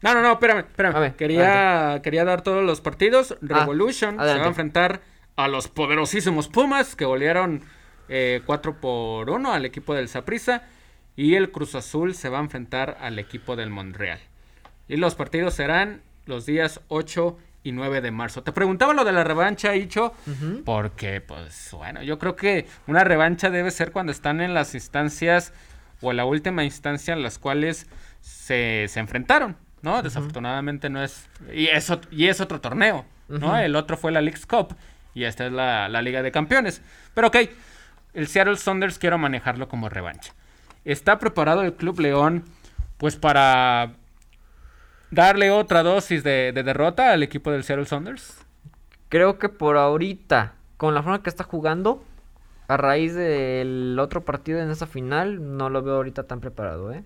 No, 0.00 0.14
no, 0.14 0.22
no, 0.22 0.32
espérame, 0.32 0.60
espérame. 0.60 1.00
Ver, 1.00 1.14
quería, 1.14 2.00
quería 2.02 2.24
dar 2.24 2.42
todos 2.42 2.64
los 2.64 2.80
partidos. 2.80 3.36
Revolution 3.40 4.12
se 4.12 4.38
va 4.38 4.44
a 4.44 4.48
enfrentar 4.48 5.00
a 5.36 5.48
los 5.48 5.68
poderosísimos 5.68 6.48
Pumas 6.48 6.96
que 6.96 7.04
golearon 7.04 7.62
eh, 8.08 8.42
4 8.44 8.80
por 8.80 9.30
1 9.30 9.52
al 9.52 9.64
equipo 9.64 9.94
del 9.94 10.08
Saprissa. 10.08 10.62
Y 11.16 11.34
el 11.34 11.50
Cruz 11.50 11.74
Azul 11.74 12.14
se 12.14 12.28
va 12.28 12.38
a 12.38 12.42
enfrentar 12.42 12.96
al 13.00 13.18
equipo 13.18 13.56
del 13.56 13.70
Montreal. 13.70 14.18
Y 14.88 14.96
los 14.96 15.14
partidos 15.14 15.54
serán 15.54 16.02
los 16.26 16.46
días 16.46 16.80
8 16.88 17.38
y 17.64 17.72
9 17.72 18.00
de 18.00 18.10
marzo. 18.10 18.42
Te 18.42 18.52
preguntaba 18.52 18.94
lo 18.94 19.04
de 19.04 19.12
la 19.12 19.24
revancha, 19.24 19.74
Icho, 19.76 20.14
porque, 20.64 21.20
pues, 21.20 21.70
bueno, 21.72 22.02
yo 22.02 22.18
creo 22.18 22.34
que 22.34 22.66
una 22.86 23.04
revancha 23.04 23.50
debe 23.50 23.70
ser 23.70 23.92
cuando 23.92 24.12
están 24.12 24.40
en 24.40 24.54
las 24.54 24.74
instancias 24.74 25.52
o 26.00 26.10
en 26.10 26.16
la 26.16 26.24
última 26.24 26.64
instancia 26.64 27.14
en 27.14 27.22
las 27.22 27.38
cuales 27.38 27.86
se, 28.20 28.86
se 28.88 29.00
enfrentaron, 29.00 29.56
¿no? 29.82 30.02
Desafortunadamente 30.02 30.90
no 30.90 31.02
es... 31.02 31.28
Y 31.52 31.66
es, 31.66 31.92
y 32.10 32.28
es 32.28 32.40
otro 32.40 32.60
torneo, 32.60 33.04
¿no? 33.28 33.56
El 33.56 33.76
otro 33.76 33.96
fue 33.96 34.12
la 34.12 34.20
League's 34.20 34.46
Cup 34.46 34.74
y 35.14 35.24
esta 35.24 35.46
es 35.46 35.52
la, 35.52 35.88
la 35.88 36.02
Liga 36.02 36.22
de 36.22 36.32
Campeones. 36.32 36.82
Pero 37.14 37.28
ok, 37.28 37.36
el 38.14 38.26
Seattle 38.26 38.56
Saunders 38.56 38.98
quiero 38.98 39.18
manejarlo 39.18 39.68
como 39.68 39.88
revancha. 39.88 40.34
¿Está 40.84 41.18
preparado 41.18 41.62
el 41.62 41.74
Club 41.74 42.00
León 42.00 42.44
pues 42.98 43.16
para 43.16 43.94
darle 45.10 45.50
otra 45.50 45.82
dosis 45.82 46.22
de, 46.22 46.52
de 46.52 46.62
derrota 46.62 47.12
al 47.12 47.22
equipo 47.22 47.50
del 47.50 47.64
Seattle 47.64 47.86
Saunders? 47.86 48.42
creo 49.12 49.38
que 49.38 49.50
por 49.50 49.76
ahorita, 49.76 50.54
con 50.78 50.94
la 50.94 51.02
forma 51.02 51.22
que 51.22 51.28
está 51.28 51.44
jugando, 51.44 52.02
a 52.66 52.78
raíz 52.78 53.14
del 53.14 53.98
otro 54.00 54.24
partido 54.24 54.58
en 54.58 54.70
esa 54.70 54.86
final, 54.86 55.58
no 55.58 55.68
lo 55.68 55.82
veo 55.82 55.96
ahorita 55.96 56.22
tan 56.22 56.40
preparado, 56.40 56.90
¿eh? 56.94 57.04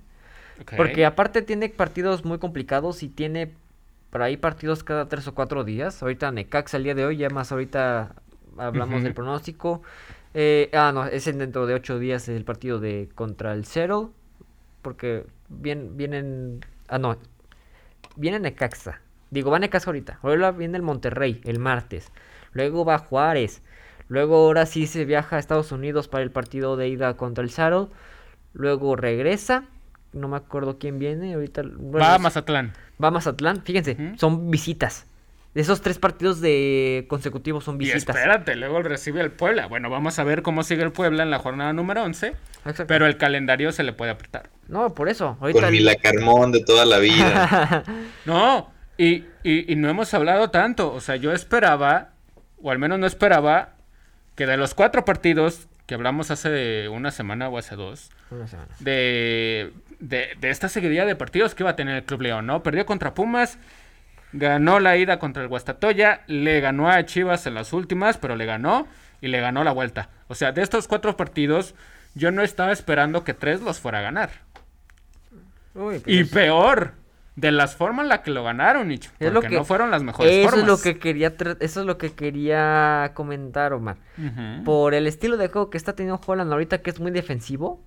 Porque 0.77 1.05
aparte 1.05 1.43
tiene 1.43 1.69
partidos 1.69 2.25
muy 2.25 2.39
complicados 2.39 3.03
y 3.03 3.09
tiene 3.09 3.53
por 4.11 4.23
ahí 4.23 4.37
partidos 4.37 4.85
cada 4.85 5.09
tres 5.09 5.27
o 5.27 5.35
cuatro 5.35 5.65
días. 5.65 6.01
Ahorita 6.01 6.31
Necaxa 6.31 6.77
el 6.77 6.85
día 6.85 6.95
de 6.95 7.07
hoy, 7.07 7.17
ya 7.17 7.29
más 7.29 7.51
ahorita 7.51 8.15
hablamos 8.57 9.03
del 9.03 9.13
pronóstico. 9.13 9.83
Eh, 10.39 10.69
ah, 10.75 10.93
no, 10.93 11.07
es 11.07 11.27
en 11.29 11.39
dentro 11.39 11.67
de 11.67 11.73
ocho 11.73 11.99
días 11.99 12.29
el 12.29 12.45
partido 12.45 12.79
de 12.79 13.09
contra 13.15 13.55
el 13.55 13.65
Seattle. 13.65 14.09
Porque 14.83 15.25
bien, 15.49 15.97
vienen... 15.97 16.61
Ah, 16.89 16.99
no. 16.99 17.17
Viene 18.17 18.39
Necaxa. 18.39 19.01
Digo, 19.31 19.51
va 19.51 19.59
Necaxa 19.59 19.89
ahorita. 19.89 20.19
Ahora 20.23 20.53
viene 20.53 20.77
el 20.77 20.83
Monterrey 20.83 21.41
el 21.45 21.59
martes. 21.59 22.13
Luego 22.53 22.85
va 22.85 22.99
Juárez. 22.99 23.63
Luego 24.09 24.37
ahora 24.37 24.67
sí 24.67 24.87
se 24.87 25.07
viaja 25.07 25.37
a 25.37 25.39
Estados 25.39 25.73
Unidos 25.73 26.07
para 26.07 26.23
el 26.23 26.31
partido 26.31 26.77
de 26.77 26.89
ida 26.89 27.17
contra 27.17 27.43
el 27.43 27.49
Seattle. 27.49 27.89
Luego 28.53 28.95
regresa. 28.95 29.65
No 30.13 30.29
me 30.29 30.37
acuerdo 30.37 30.79
quién 30.79 30.99
viene. 30.99 31.33
Ahorita 31.33 31.63
bueno, 31.63 31.99
Va 32.07 32.15
a 32.15 32.19
Mazatlán. 32.19 32.75
va 33.03 33.09
a 33.09 33.11
Mazatlán. 33.11 33.63
Fíjense, 33.63 33.97
son 34.19 34.51
visitas. 34.51 35.07
De 35.57 35.63
esos 35.63 35.81
tres 35.81 35.99
partidos 35.99 36.43
de 36.43 37.07
consecutivos 37.09 37.65
son 37.65 37.77
Y 37.77 37.79
visitas. 37.87 38.15
espérate, 38.15 38.57
luego 38.57 38.83
recibe 38.83 39.23
el 39.23 39.31
Puebla. 39.31 39.67
Bueno, 39.69 39.89
vamos 39.89 40.19
a 40.19 40.25
ver 40.25 40.43
cómo 40.43 40.63
sigue 40.63 40.83
el 40.83 40.93
Puebla 40.93 41.23
en 41.23 41.31
la 41.31 41.39
jornada 41.39 41.73
número 41.73 42.03
11. 42.03 42.27
Exacto. 42.59 42.87
Pero 42.87 43.07
el 43.07 43.17
calendario 43.17 43.73
se 43.73 43.83
le 43.83 43.95
puede 43.95 44.11
apretar. 44.11 44.51
No, 44.69 44.93
por 44.93 45.09
eso. 45.09 45.39
Ahorita 45.41 45.63
Con 45.63 45.71
mi 45.71 45.81
lacarmón 45.81 46.53
de 46.53 46.63
toda 46.63 46.85
la 46.85 46.99
vida. 46.99 47.83
No, 48.27 48.71
y, 48.99 49.25
y, 49.45 49.73
y 49.73 49.77
no 49.77 49.89
hemos 49.89 50.13
hablado 50.13 50.51
tanto. 50.51 50.93
O 50.93 51.01
sea, 51.01 51.17
yo 51.17 51.33
esperaba, 51.33 52.11
o 52.63 52.71
al 52.71 52.79
menos 52.79 52.99
no 52.99 53.07
esperaba, 53.07 53.77
que 54.35 54.47
de 54.47 54.59
los 54.59 54.75
cuatro 54.75 55.07
partidos 55.07 55.69
que 55.87 55.95
hablamos 55.95 56.31
hace 56.31 56.89
una 56.91 57.11
semana 57.13 57.49
o 57.49 57.57
hace 57.57 57.77
dos, 57.77 58.11
Una 58.31 58.47
semana. 58.47 58.75
de, 58.81 59.73
de, 60.01 60.31
de 60.39 60.51
esta 60.51 60.69
seguidilla 60.69 61.07
de 61.07 61.17
partidos 61.17 61.55
que 61.55 61.63
iba 61.63 61.71
a 61.71 61.77
tener 61.77 61.97
el 61.97 62.05
Club 62.05 62.21
León, 62.21 62.45
¿no? 62.45 62.63
Perdió 62.63 62.85
contra 62.85 63.15
Pumas, 63.15 63.59
ganó 64.37 64.81
la 64.81 64.97
ida 64.97 65.19
contra 65.19 65.43
el 65.43 65.49
Guastatoya, 65.49 66.23
le 66.27 66.61
ganó 66.61 66.89
a 66.91 67.05
Chivas 67.05 67.47
en 67.47 67.55
las 67.55 67.73
últimas, 67.73 68.17
pero 68.19 68.37
le 68.37 68.47
ganó 68.47 68.87
y 69.21 69.29
le 69.29 69.41
ganó 69.41 69.65
la 69.65 69.73
vuelta. 69.73 70.11
O 70.29 70.35
sea, 70.35 70.53
de 70.53 70.63
estos 70.63 70.89
cuatro 70.89 71.17
partidos, 71.17 71.75
yo 72.15 72.31
no 72.31 72.43
estaba 72.43 72.73
esperando 72.73 73.25
que 73.25 73.35
tres 73.35 73.61
los 73.63 73.81
fuera 73.81 73.99
a 73.99 74.03
ganar. 74.03 74.31
Uy, 75.75 75.99
pues 75.99 76.03
Y 76.07 76.21
es- 76.21 76.29
peor, 76.31 76.93
de 77.37 77.53
las 77.53 77.77
formas 77.77 78.05
en 78.05 78.09
las 78.09 78.21
que 78.21 78.31
lo 78.31 78.43
ganaron, 78.45 78.89
Nicho. 78.89 79.11
Es 79.19 79.31
Porque 79.31 79.31
lo 79.35 79.41
que- 79.43 79.57
no 79.57 79.65
fueron 79.65 79.91
las 79.91 80.03
mejores 80.03 80.33
eso 80.33 80.49
formas. 80.51 80.61
es 80.63 80.67
lo 80.67 80.81
que 80.81 80.99
quería 80.99 81.37
tra- 81.37 81.57
eso 81.61 81.81
es 81.81 81.87
lo 81.87 81.99
que 81.99 82.13
quería 82.13 83.11
comentar, 83.15 83.73
Omar. 83.75 83.97
Por 84.65 84.95
el 84.95 85.07
estilo 85.07 85.37
de 85.37 85.49
juego 85.49 85.69
que 85.69 85.77
está 85.77 85.95
teniendo 85.95 86.21
Holland 86.27 86.51
ahorita 86.53 86.79
que 86.79 86.91
es 86.91 86.99
muy 87.01 87.11
defensivo 87.11 87.83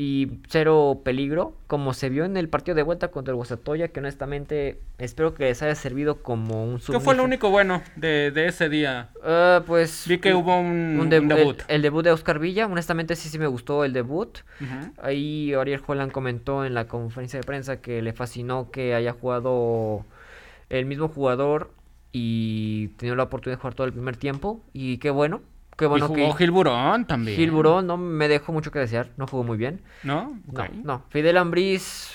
y 0.00 0.28
cero 0.48 1.00
peligro, 1.04 1.54
como 1.66 1.92
se 1.92 2.08
vio 2.08 2.24
en 2.24 2.36
el 2.36 2.48
partido 2.48 2.76
de 2.76 2.84
vuelta 2.84 3.08
contra 3.10 3.32
el 3.32 3.36
Guasatoya, 3.36 3.88
que 3.88 3.98
honestamente 3.98 4.78
espero 4.98 5.34
que 5.34 5.46
les 5.46 5.60
haya 5.60 5.74
servido 5.74 6.22
como 6.22 6.64
un 6.64 6.78
¿Qué 6.78 7.00
fue 7.00 7.16
lo 7.16 7.24
único 7.24 7.50
bueno 7.50 7.82
de, 7.96 8.30
de 8.30 8.46
ese 8.46 8.68
día? 8.68 9.08
Ah, 9.24 9.64
pues 9.66 10.04
Vi 10.06 10.18
que 10.18 10.34
hubo 10.34 10.56
un, 10.56 10.66
un 10.68 11.00
un 11.00 11.10
deb- 11.10 11.22
el- 11.22 11.28
debut. 11.28 11.62
El, 11.68 11.82
debut 11.82 12.04
de 12.04 12.12
Oscar 12.12 12.38
Villa, 12.38 12.66
honestamente 12.66 13.16
sí 13.16 13.28
sí 13.28 13.40
me 13.40 13.48
gustó 13.48 13.84
el 13.84 13.92
debut. 13.92 14.38
Ahí 15.02 15.52
Ariel 15.54 15.82
Holland 15.86 16.12
comentó 16.12 16.64
en 16.64 16.74
la 16.74 16.86
conferencia 16.86 17.40
de 17.40 17.44
prensa 17.46 17.80
que 17.80 18.00
le 18.02 18.12
fascinó 18.12 18.70
que 18.70 18.94
haya 18.94 19.12
jugado 19.12 20.04
el 20.70 20.86
mismo 20.86 21.08
jugador 21.08 21.70
y 22.12 22.88
tenido 22.98 23.16
la 23.16 23.24
oportunidad 23.24 23.58
de 23.58 23.60
jugar 23.62 23.74
todo 23.74 23.86
el 23.86 23.92
primer 23.92 24.16
tiempo. 24.16 24.60
Y 24.72 24.98
qué 24.98 25.10
bueno, 25.10 25.42
qué 25.78 25.86
bueno 25.86 26.04
y 26.04 26.08
jugó 26.08 26.32
que 26.32 26.38
Gil 26.44 26.50
Burón 26.50 27.06
también. 27.06 27.36
Gil 27.38 27.50
Burón 27.50 27.86
no 27.86 27.96
me 27.96 28.28
dejó 28.28 28.52
mucho 28.52 28.70
que 28.70 28.78
desear, 28.80 29.08
no 29.16 29.26
jugó 29.26 29.44
muy 29.44 29.56
bien. 29.56 29.80
¿No? 30.02 30.38
No. 30.84 31.02
Fidel 31.08 31.38
Ambriz 31.38 32.10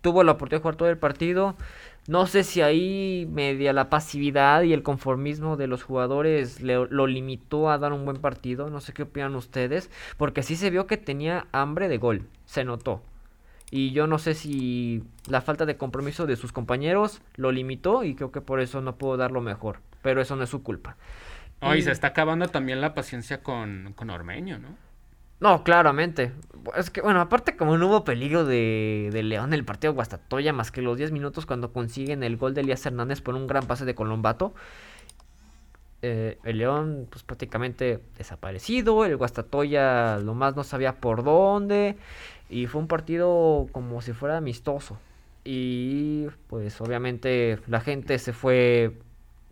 tuvo 0.00 0.24
la 0.24 0.32
oportunidad 0.32 0.60
de 0.60 0.62
jugar 0.62 0.76
todo 0.76 0.88
el 0.88 0.96
partido. 0.98 1.54
No 2.08 2.26
sé 2.26 2.42
si 2.42 2.60
ahí 2.62 3.28
media 3.30 3.72
la 3.72 3.88
pasividad 3.88 4.62
y 4.62 4.72
el 4.72 4.82
conformismo 4.82 5.56
de 5.56 5.68
los 5.68 5.84
jugadores 5.84 6.60
le- 6.60 6.88
lo 6.88 7.06
limitó 7.06 7.70
a 7.70 7.78
dar 7.78 7.92
un 7.92 8.04
buen 8.04 8.16
partido. 8.16 8.70
No 8.70 8.80
sé 8.80 8.92
qué 8.92 9.02
opinan 9.04 9.36
ustedes, 9.36 9.88
porque 10.16 10.42
sí 10.42 10.56
se 10.56 10.70
vio 10.70 10.86
que 10.88 10.96
tenía 10.96 11.46
hambre 11.52 11.88
de 11.88 11.98
gol, 11.98 12.26
se 12.44 12.64
notó. 12.64 13.02
Y 13.70 13.92
yo 13.92 14.06
no 14.08 14.18
sé 14.18 14.34
si 14.34 15.02
la 15.28 15.40
falta 15.42 15.64
de 15.64 15.76
compromiso 15.76 16.26
de 16.26 16.36
sus 16.36 16.52
compañeros 16.52 17.22
lo 17.36 17.52
limitó 17.52 18.02
y 18.04 18.14
creo 18.16 18.32
que 18.32 18.40
por 18.40 18.60
eso 18.60 18.80
no 18.80 18.96
pudo 18.96 19.16
dar 19.16 19.30
lo 19.30 19.40
mejor. 19.40 19.78
Pero 20.02 20.20
eso 20.20 20.34
no 20.34 20.42
es 20.42 20.50
su 20.50 20.62
culpa. 20.64 20.96
Oh, 21.62 21.74
y 21.74 21.80
se 21.82 21.92
está 21.92 22.08
acabando 22.08 22.50
también 22.50 22.80
la 22.82 22.92
paciencia 22.94 23.42
con, 23.42 23.94
con 23.96 24.10
Ormeño, 24.10 24.58
¿no? 24.58 24.76
No, 25.40 25.64
claramente. 25.64 26.32
Es 26.76 26.90
que, 26.90 27.00
bueno, 27.00 27.20
aparte 27.20 27.56
como 27.56 27.76
no 27.76 27.88
hubo 27.88 28.04
peligro 28.04 28.44
de, 28.44 29.10
de 29.12 29.22
León 29.24 29.46
en 29.50 29.54
el 29.54 29.64
partido 29.64 29.92
de 29.92 29.96
Guastatoya, 29.96 30.52
más 30.52 30.70
que 30.70 30.82
los 30.82 30.96
10 30.96 31.10
minutos 31.10 31.46
cuando 31.46 31.72
consiguen 31.72 32.22
el 32.22 32.36
gol 32.36 32.54
de 32.54 32.60
Elías 32.60 32.86
Hernández 32.86 33.20
por 33.22 33.34
un 33.34 33.48
gran 33.48 33.66
pase 33.66 33.84
de 33.84 33.94
Colombato. 33.96 34.54
eh, 36.02 36.38
el 36.44 36.58
León, 36.58 37.06
pues 37.10 37.22
prácticamente 37.24 38.02
desaparecido. 38.18 39.04
El 39.04 39.16
Guastatoya 39.16 40.18
lo 40.18 40.34
más 40.34 40.56
no 40.56 40.64
sabía 40.64 41.00
por 41.00 41.22
dónde. 41.24 41.98
Y 42.48 42.66
fue 42.66 42.80
un 42.80 42.88
partido 42.88 43.68
como 43.72 44.02
si 44.02 44.12
fuera 44.12 44.36
amistoso. 44.38 45.00
Y 45.44 46.26
pues 46.48 46.80
obviamente 46.80 47.58
la 47.66 47.80
gente 47.80 48.18
se 48.18 48.32
fue 48.32 48.98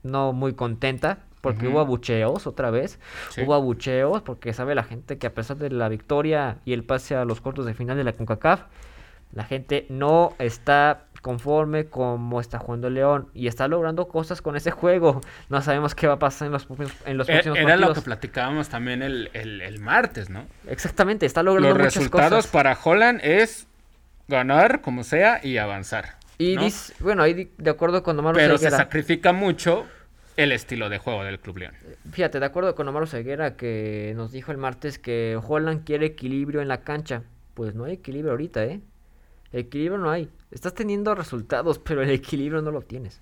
no 0.02 0.32
muy 0.32 0.54
contenta. 0.54 1.26
Porque 1.40 1.66
Ujú. 1.66 1.72
hubo 1.76 1.80
abucheos 1.80 2.46
otra 2.46 2.70
vez. 2.70 2.98
Sí. 3.30 3.42
Hubo 3.42 3.54
abucheos 3.54 4.22
porque 4.22 4.52
sabe 4.52 4.74
la 4.74 4.82
gente 4.84 5.18
que 5.18 5.26
a 5.26 5.34
pesar 5.34 5.56
de 5.56 5.70
la 5.70 5.88
victoria 5.88 6.58
y 6.64 6.72
el 6.74 6.84
pase 6.84 7.16
a 7.16 7.24
los 7.24 7.40
cuartos 7.40 7.64
de 7.66 7.74
final 7.74 7.96
de 7.96 8.04
la 8.04 8.12
CONCACAF, 8.12 8.62
la 9.32 9.44
gente 9.44 9.86
no 9.88 10.34
está 10.38 11.04
conforme 11.22 11.84
como 11.86 12.40
está 12.40 12.58
jugando 12.58 12.88
el 12.88 12.94
León 12.94 13.28
y 13.34 13.46
está 13.46 13.68
logrando 13.68 14.08
cosas 14.08 14.42
con 14.42 14.56
ese 14.56 14.70
juego. 14.70 15.20
No 15.50 15.62
sabemos 15.62 15.94
qué 15.94 16.06
va 16.08 16.14
a 16.14 16.18
pasar 16.18 16.46
en 16.46 16.52
los, 16.52 16.66
próximos- 16.66 16.92
en 17.06 17.16
los 17.16 17.28
E- 17.28 17.32
próximos 17.32 17.58
Era 17.58 17.76
lo 17.76 17.92
que 17.94 18.00
platicábamos 18.00 18.68
también 18.70 19.02
el, 19.02 19.30
el- 19.34 19.60
el 19.60 19.78
martes, 19.80 20.30
¿no? 20.30 20.46
Exactamente, 20.66 21.26
está 21.26 21.42
logrando 21.42 21.68
Los 21.70 21.78
muchas 21.78 21.94
resultados 21.94 22.30
cosas. 22.46 22.50
para 22.50 22.76
Holland 22.82 23.20
es 23.22 23.66
ganar 24.28 24.80
como 24.80 25.04
sea 25.04 25.40
y 25.44 25.58
avanzar. 25.58 26.16
Y 26.38 26.56
¿no? 26.56 26.62
dice- 26.64 26.94
bueno, 27.00 27.22
ahí 27.22 27.50
de 27.56 27.70
acuerdo 27.70 28.02
con 28.02 28.18
Omar 28.18 28.34
Pero 28.34 28.58
se 28.58 28.70
sacrifica 28.70 29.32
mucho 29.32 29.86
el 30.36 30.52
estilo 30.52 30.88
de 30.88 30.98
juego 30.98 31.24
del 31.24 31.38
Club 31.38 31.58
León. 31.58 31.74
fíjate, 32.12 32.40
de 32.40 32.46
acuerdo 32.46 32.74
con 32.74 32.88
Omar 32.88 33.06
Ceguera 33.08 33.56
que 33.56 34.12
nos 34.16 34.32
dijo 34.32 34.52
el 34.52 34.58
martes 34.58 34.98
que 34.98 35.38
Holland 35.42 35.84
quiere 35.84 36.06
equilibrio 36.06 36.60
en 36.62 36.68
la 36.68 36.80
cancha. 36.82 37.22
Pues 37.54 37.74
no 37.74 37.84
hay 37.84 37.94
equilibrio 37.94 38.30
ahorita, 38.32 38.64
¿eh? 38.64 38.80
Equilibrio 39.52 39.98
no 39.98 40.10
hay. 40.10 40.30
Estás 40.50 40.74
teniendo 40.74 41.14
resultados, 41.14 41.78
pero 41.84 42.02
el 42.02 42.10
equilibrio 42.10 42.62
no 42.62 42.70
lo 42.70 42.82
tienes. 42.82 43.20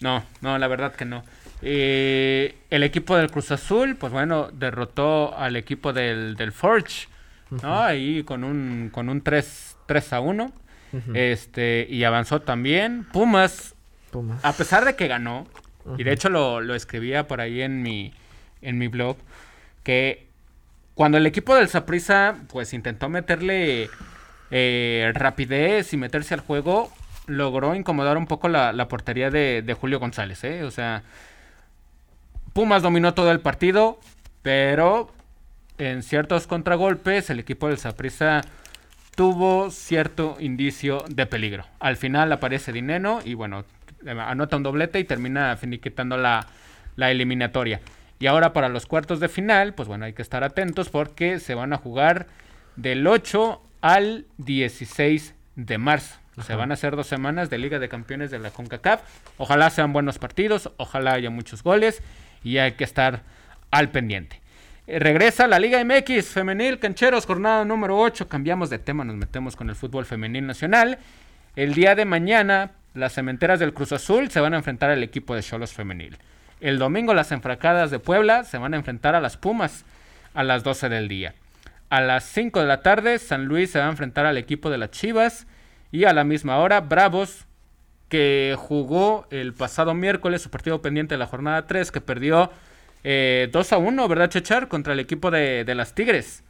No, 0.00 0.22
no, 0.42 0.58
la 0.58 0.68
verdad 0.68 0.94
que 0.94 1.04
no. 1.04 1.24
Eh, 1.62 2.54
el 2.70 2.82
equipo 2.84 3.16
del 3.16 3.30
Cruz 3.30 3.50
Azul, 3.50 3.96
pues 3.96 4.12
bueno, 4.12 4.48
derrotó 4.52 5.36
al 5.36 5.56
equipo 5.56 5.92
del, 5.92 6.36
del 6.36 6.52
Forge, 6.52 7.08
¿no? 7.62 7.82
Ahí 7.82 8.22
con 8.22 8.44
un, 8.44 8.90
con 8.92 9.08
un 9.08 9.22
3, 9.22 9.76
3 9.86 10.12
a 10.12 10.20
1. 10.20 10.52
Ujú. 10.92 11.12
Este, 11.14 11.86
y 11.90 12.04
avanzó 12.04 12.40
también. 12.42 13.04
Pumas, 13.12 13.74
Pumas. 14.12 14.44
a 14.44 14.52
pesar 14.52 14.84
de 14.84 14.94
que 14.94 15.08
ganó, 15.08 15.46
y 15.96 16.04
de 16.04 16.12
hecho 16.12 16.28
lo, 16.28 16.60
lo 16.60 16.74
escribía 16.74 17.26
por 17.26 17.40
ahí 17.40 17.62
en 17.62 17.82
mi, 17.82 18.12
en 18.60 18.78
mi 18.78 18.88
blog, 18.88 19.16
que 19.82 20.26
cuando 20.94 21.18
el 21.18 21.26
equipo 21.26 21.54
del 21.54 21.68
Saprissa 21.68 22.36
pues 22.48 22.74
intentó 22.74 23.08
meterle 23.08 23.88
eh, 24.50 25.12
rapidez 25.14 25.92
y 25.92 25.96
meterse 25.96 26.34
al 26.34 26.40
juego, 26.40 26.92
logró 27.26 27.74
incomodar 27.74 28.16
un 28.16 28.26
poco 28.26 28.48
la, 28.48 28.72
la 28.72 28.88
portería 28.88 29.30
de, 29.30 29.62
de 29.62 29.74
Julio 29.74 30.00
González, 30.00 30.42
¿eh? 30.44 30.64
O 30.64 30.70
sea, 30.70 31.02
Pumas 32.52 32.82
dominó 32.82 33.14
todo 33.14 33.30
el 33.30 33.40
partido, 33.40 34.00
pero 34.42 35.12
en 35.78 36.02
ciertos 36.02 36.46
contragolpes 36.46 37.30
el 37.30 37.38
equipo 37.38 37.68
del 37.68 37.78
Saprissa 37.78 38.40
tuvo 39.14 39.70
cierto 39.70 40.36
indicio 40.40 41.04
de 41.08 41.26
peligro. 41.26 41.64
Al 41.80 41.96
final 41.96 42.32
aparece 42.32 42.72
Dineno 42.72 43.20
y 43.24 43.34
bueno, 43.34 43.64
anota 44.06 44.56
un 44.56 44.62
doblete 44.62 44.98
y 44.98 45.04
termina 45.04 45.56
finiquitando 45.56 46.16
la, 46.16 46.46
la 46.96 47.10
eliminatoria. 47.10 47.80
Y 48.20 48.26
ahora 48.26 48.52
para 48.52 48.68
los 48.68 48.86
cuartos 48.86 49.20
de 49.20 49.28
final, 49.28 49.74
pues 49.74 49.88
bueno, 49.88 50.04
hay 50.04 50.12
que 50.12 50.22
estar 50.22 50.42
atentos 50.42 50.88
porque 50.88 51.38
se 51.38 51.54
van 51.54 51.72
a 51.72 51.76
jugar 51.76 52.26
del 52.76 53.06
8 53.06 53.62
al 53.80 54.26
16 54.38 55.34
de 55.56 55.78
marzo. 55.78 56.18
Ajá. 56.36 56.54
van 56.54 56.70
a 56.70 56.76
ser 56.76 56.94
dos 56.94 57.08
semanas 57.08 57.50
de 57.50 57.58
Liga 57.58 57.80
de 57.80 57.88
Campeones 57.88 58.30
de 58.30 58.38
la 58.38 58.50
CONCACAF. 58.50 59.00
Ojalá 59.38 59.70
sean 59.70 59.92
buenos 59.92 60.18
partidos, 60.18 60.70
ojalá 60.76 61.14
haya 61.14 61.30
muchos 61.30 61.64
goles 61.64 62.00
y 62.44 62.58
hay 62.58 62.72
que 62.72 62.84
estar 62.84 63.22
al 63.72 63.90
pendiente. 63.90 64.40
Eh, 64.86 64.98
regresa 64.98 65.46
la 65.48 65.58
Liga 65.58 65.82
MX 65.84 66.28
femenil, 66.28 66.78
cancheros, 66.78 67.26
jornada 67.26 67.64
número 67.64 67.98
8. 67.98 68.28
Cambiamos 68.28 68.70
de 68.70 68.78
tema, 68.78 69.04
nos 69.04 69.16
metemos 69.16 69.56
con 69.56 69.68
el 69.68 69.74
fútbol 69.74 70.06
femenil 70.06 70.46
nacional. 70.46 70.98
El 71.56 71.74
día 71.74 71.94
de 71.94 72.04
mañana, 72.04 72.70
las 72.98 73.14
cementeras 73.14 73.60
del 73.60 73.72
Cruz 73.72 73.92
Azul 73.92 74.30
se 74.30 74.40
van 74.40 74.54
a 74.54 74.58
enfrentar 74.58 74.90
al 74.90 75.02
equipo 75.02 75.34
de 75.34 75.42
Cholos 75.42 75.72
femenil. 75.72 76.18
El 76.60 76.78
domingo, 76.78 77.14
las 77.14 77.32
enfracadas 77.32 77.90
de 77.90 77.98
Puebla 77.98 78.44
se 78.44 78.58
van 78.58 78.74
a 78.74 78.76
enfrentar 78.76 79.14
a 79.14 79.20
las 79.20 79.36
Pumas 79.36 79.84
a 80.34 80.42
las 80.44 80.64
12 80.64 80.88
del 80.88 81.08
día. 81.08 81.34
A 81.90 82.00
las 82.00 82.24
5 82.24 82.60
de 82.60 82.66
la 82.66 82.82
tarde, 82.82 83.18
San 83.18 83.46
Luis 83.46 83.70
se 83.70 83.78
va 83.78 83.86
a 83.86 83.90
enfrentar 83.90 84.26
al 84.26 84.36
equipo 84.36 84.68
de 84.70 84.78
las 84.78 84.90
Chivas. 84.90 85.46
Y 85.90 86.04
a 86.04 86.12
la 86.12 86.24
misma 86.24 86.58
hora, 86.58 86.80
Bravos, 86.80 87.46
que 88.08 88.54
jugó 88.58 89.26
el 89.30 89.54
pasado 89.54 89.94
miércoles 89.94 90.42
su 90.42 90.50
partido 90.50 90.82
pendiente 90.82 91.14
de 91.14 91.18
la 91.18 91.26
jornada 91.26 91.66
3, 91.66 91.90
que 91.90 92.00
perdió 92.00 92.50
eh, 93.04 93.48
2 93.52 93.72
a 93.72 93.78
1, 93.78 94.08
¿verdad, 94.08 94.28
Chechar? 94.28 94.68
Contra 94.68 94.92
el 94.92 95.00
equipo 95.00 95.30
de, 95.30 95.64
de 95.64 95.74
las 95.74 95.94
Tigres. 95.94 96.42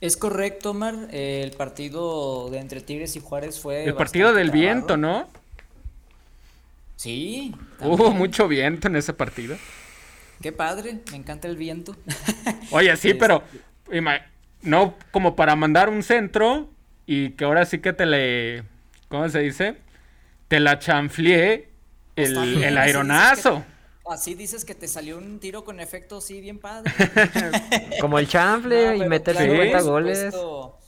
Es 0.00 0.16
correcto, 0.16 0.70
Omar. 0.70 0.94
eh, 1.10 1.40
el 1.42 1.52
partido 1.52 2.50
de 2.50 2.58
entre 2.58 2.80
Tigres 2.80 3.16
y 3.16 3.20
Juárez 3.20 3.58
fue. 3.60 3.84
El 3.84 3.94
partido 3.94 4.32
del 4.34 4.50
viento, 4.50 4.96
¿no? 4.96 5.28
Sí. 6.96 7.54
Hubo 7.80 8.10
mucho 8.12 8.48
viento 8.48 8.88
en 8.88 8.96
ese 8.96 9.12
partido. 9.12 9.56
Qué 10.40 10.52
padre, 10.52 11.00
me 11.10 11.16
encanta 11.16 11.48
el 11.48 11.56
viento. 11.56 11.96
Oye, 12.70 12.94
sí, 12.96 13.08
Este- 13.10 13.20
pero 13.20 13.42
no 14.62 14.94
como 15.10 15.36
para 15.36 15.56
mandar 15.56 15.88
un 15.88 16.02
centro 16.02 16.68
y 17.06 17.30
que 17.30 17.44
ahora 17.44 17.64
sí 17.64 17.78
que 17.78 17.92
te 17.92 18.04
le, 18.06 18.64
¿cómo 19.08 19.28
se 19.28 19.40
dice? 19.40 19.76
Te 20.48 20.60
la 20.60 20.78
chanflié 20.78 21.68
el, 22.16 22.62
el 22.64 22.78
aeronazo. 22.78 23.64
Así 24.10 24.34
dices 24.34 24.64
que 24.64 24.74
te 24.74 24.88
salió 24.88 25.18
un 25.18 25.38
tiro 25.40 25.64
con 25.64 25.80
efecto, 25.80 26.20
sí, 26.20 26.40
bien 26.40 26.58
padre. 26.58 26.92
Como 28.00 28.18
el 28.18 28.28
chanfle 28.28 28.98
No, 28.98 29.04
y 29.04 29.08
meter 29.08 29.34
claro, 29.36 29.50
50 29.52 29.78
por 29.78 29.86
goles. 29.90 30.18
supuesto- 30.18 30.78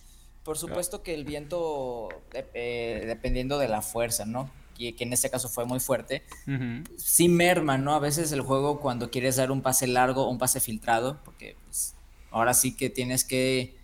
Por 0.44 0.58
supuesto 0.58 1.02
que 1.02 1.14
el 1.14 1.24
viento, 1.24 2.08
eh, 2.54 3.04
dependiendo 3.06 3.58
de 3.58 3.68
la 3.68 3.82
fuerza, 3.82 4.24
¿no? 4.24 4.50
Que 4.76 4.94
en 5.00 5.12
este 5.12 5.28
caso 5.28 5.48
fue 5.48 5.64
muy 5.64 5.80
fuerte, 5.80 6.22
Ujú. 6.46 6.84
sí 6.96 7.28
merma, 7.28 7.76
¿no? 7.78 7.94
A 7.94 7.98
veces 7.98 8.30
el 8.30 8.42
juego 8.42 8.78
cuando 8.80 9.10
quieres 9.10 9.34
dar 9.36 9.50
un 9.50 9.60
pase 9.60 9.88
largo 9.88 10.24
o 10.26 10.30
un 10.30 10.38
pase 10.38 10.60
filtrado, 10.60 11.18
porque 11.24 11.56
pues, 11.64 11.94
ahora 12.30 12.54
sí 12.54 12.76
que 12.76 12.88
tienes 12.88 13.24
que 13.24 13.76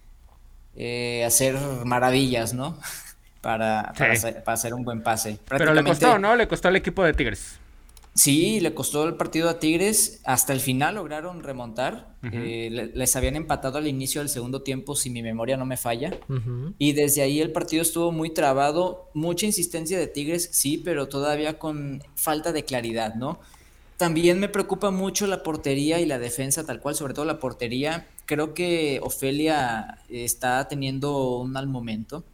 eh, 0.77 1.25
hacer 1.27 1.57
maravillas, 1.85 2.55
¿no? 2.55 2.79
Para, 3.41 3.93
para, 3.99 4.13
Sí. 4.15 4.27
hacer, 4.27 4.43
para 4.43 4.55
hacer 4.55 4.73
un 4.73 4.85
buen 4.85 5.03
pase. 5.03 5.39
Pero 5.47 5.75
le 5.75 5.85
costó, 5.85 6.19
¿no? 6.19 6.35
Le 6.35 6.49
costó 6.49 6.69
al 6.69 6.77
equipo 6.77 7.05
de 7.05 7.13
Tigres. 7.13 7.59
Sí, 8.15 8.61
le 8.61 8.75
costó 8.75 9.09
el 9.09 9.17
partido 9.17 9.49
a 9.49 9.59
Tigres. 9.59 10.21
Hasta 10.25 10.53
el 10.53 10.61
final 10.61 10.95
lograron 10.95 11.43
remontar. 11.43 12.15
Eh, 12.23 12.69
le- 12.71 12.87
les 12.95 13.17
habían 13.17 13.35
empatado 13.35 13.79
al 13.79 13.89
inicio 13.89 14.21
del 14.21 14.29
segundo 14.29 14.63
tiempo, 14.63 14.95
si 14.95 15.11
mi 15.11 15.21
memoria 15.23 15.57
no 15.57 15.67
me 15.67 15.77
falla. 15.77 16.17
Y 16.79 16.93
desde 16.93 17.23
ahí 17.23 17.41
el 17.41 17.51
partido 17.51 17.83
estuvo 17.83 18.13
muy 18.13 18.31
trabado. 18.31 19.11
Mucha 19.15 19.47
insistencia 19.47 19.99
de 19.99 20.07
Tigres, 20.07 20.49
sí, 20.53 20.79
pero 20.79 21.09
todavía 21.09 21.59
con 21.59 22.03
falta 22.15 22.53
de 22.53 22.65
claridad, 22.65 23.15
¿no? 23.17 23.41
También 23.97 24.39
me 24.41 24.49
preocupa 24.49 24.91
mucho 24.91 25.27
la 25.27 25.43
portería 25.43 26.01
y 26.01 26.07
la 26.07 26.19
defensa, 26.19 26.65
tal 26.65 26.81
cual, 26.81 26.95
sobre 26.95 27.15
todo 27.15 27.25
la 27.25 27.39
portería. 27.41 28.07
Creo 28.27 28.55
que 28.55 29.01
Ofelia 29.03 29.99
está 30.09 30.67
teniendo 30.69 31.39
un 31.39 31.51
mal 31.51 31.67
momento. 31.67 32.25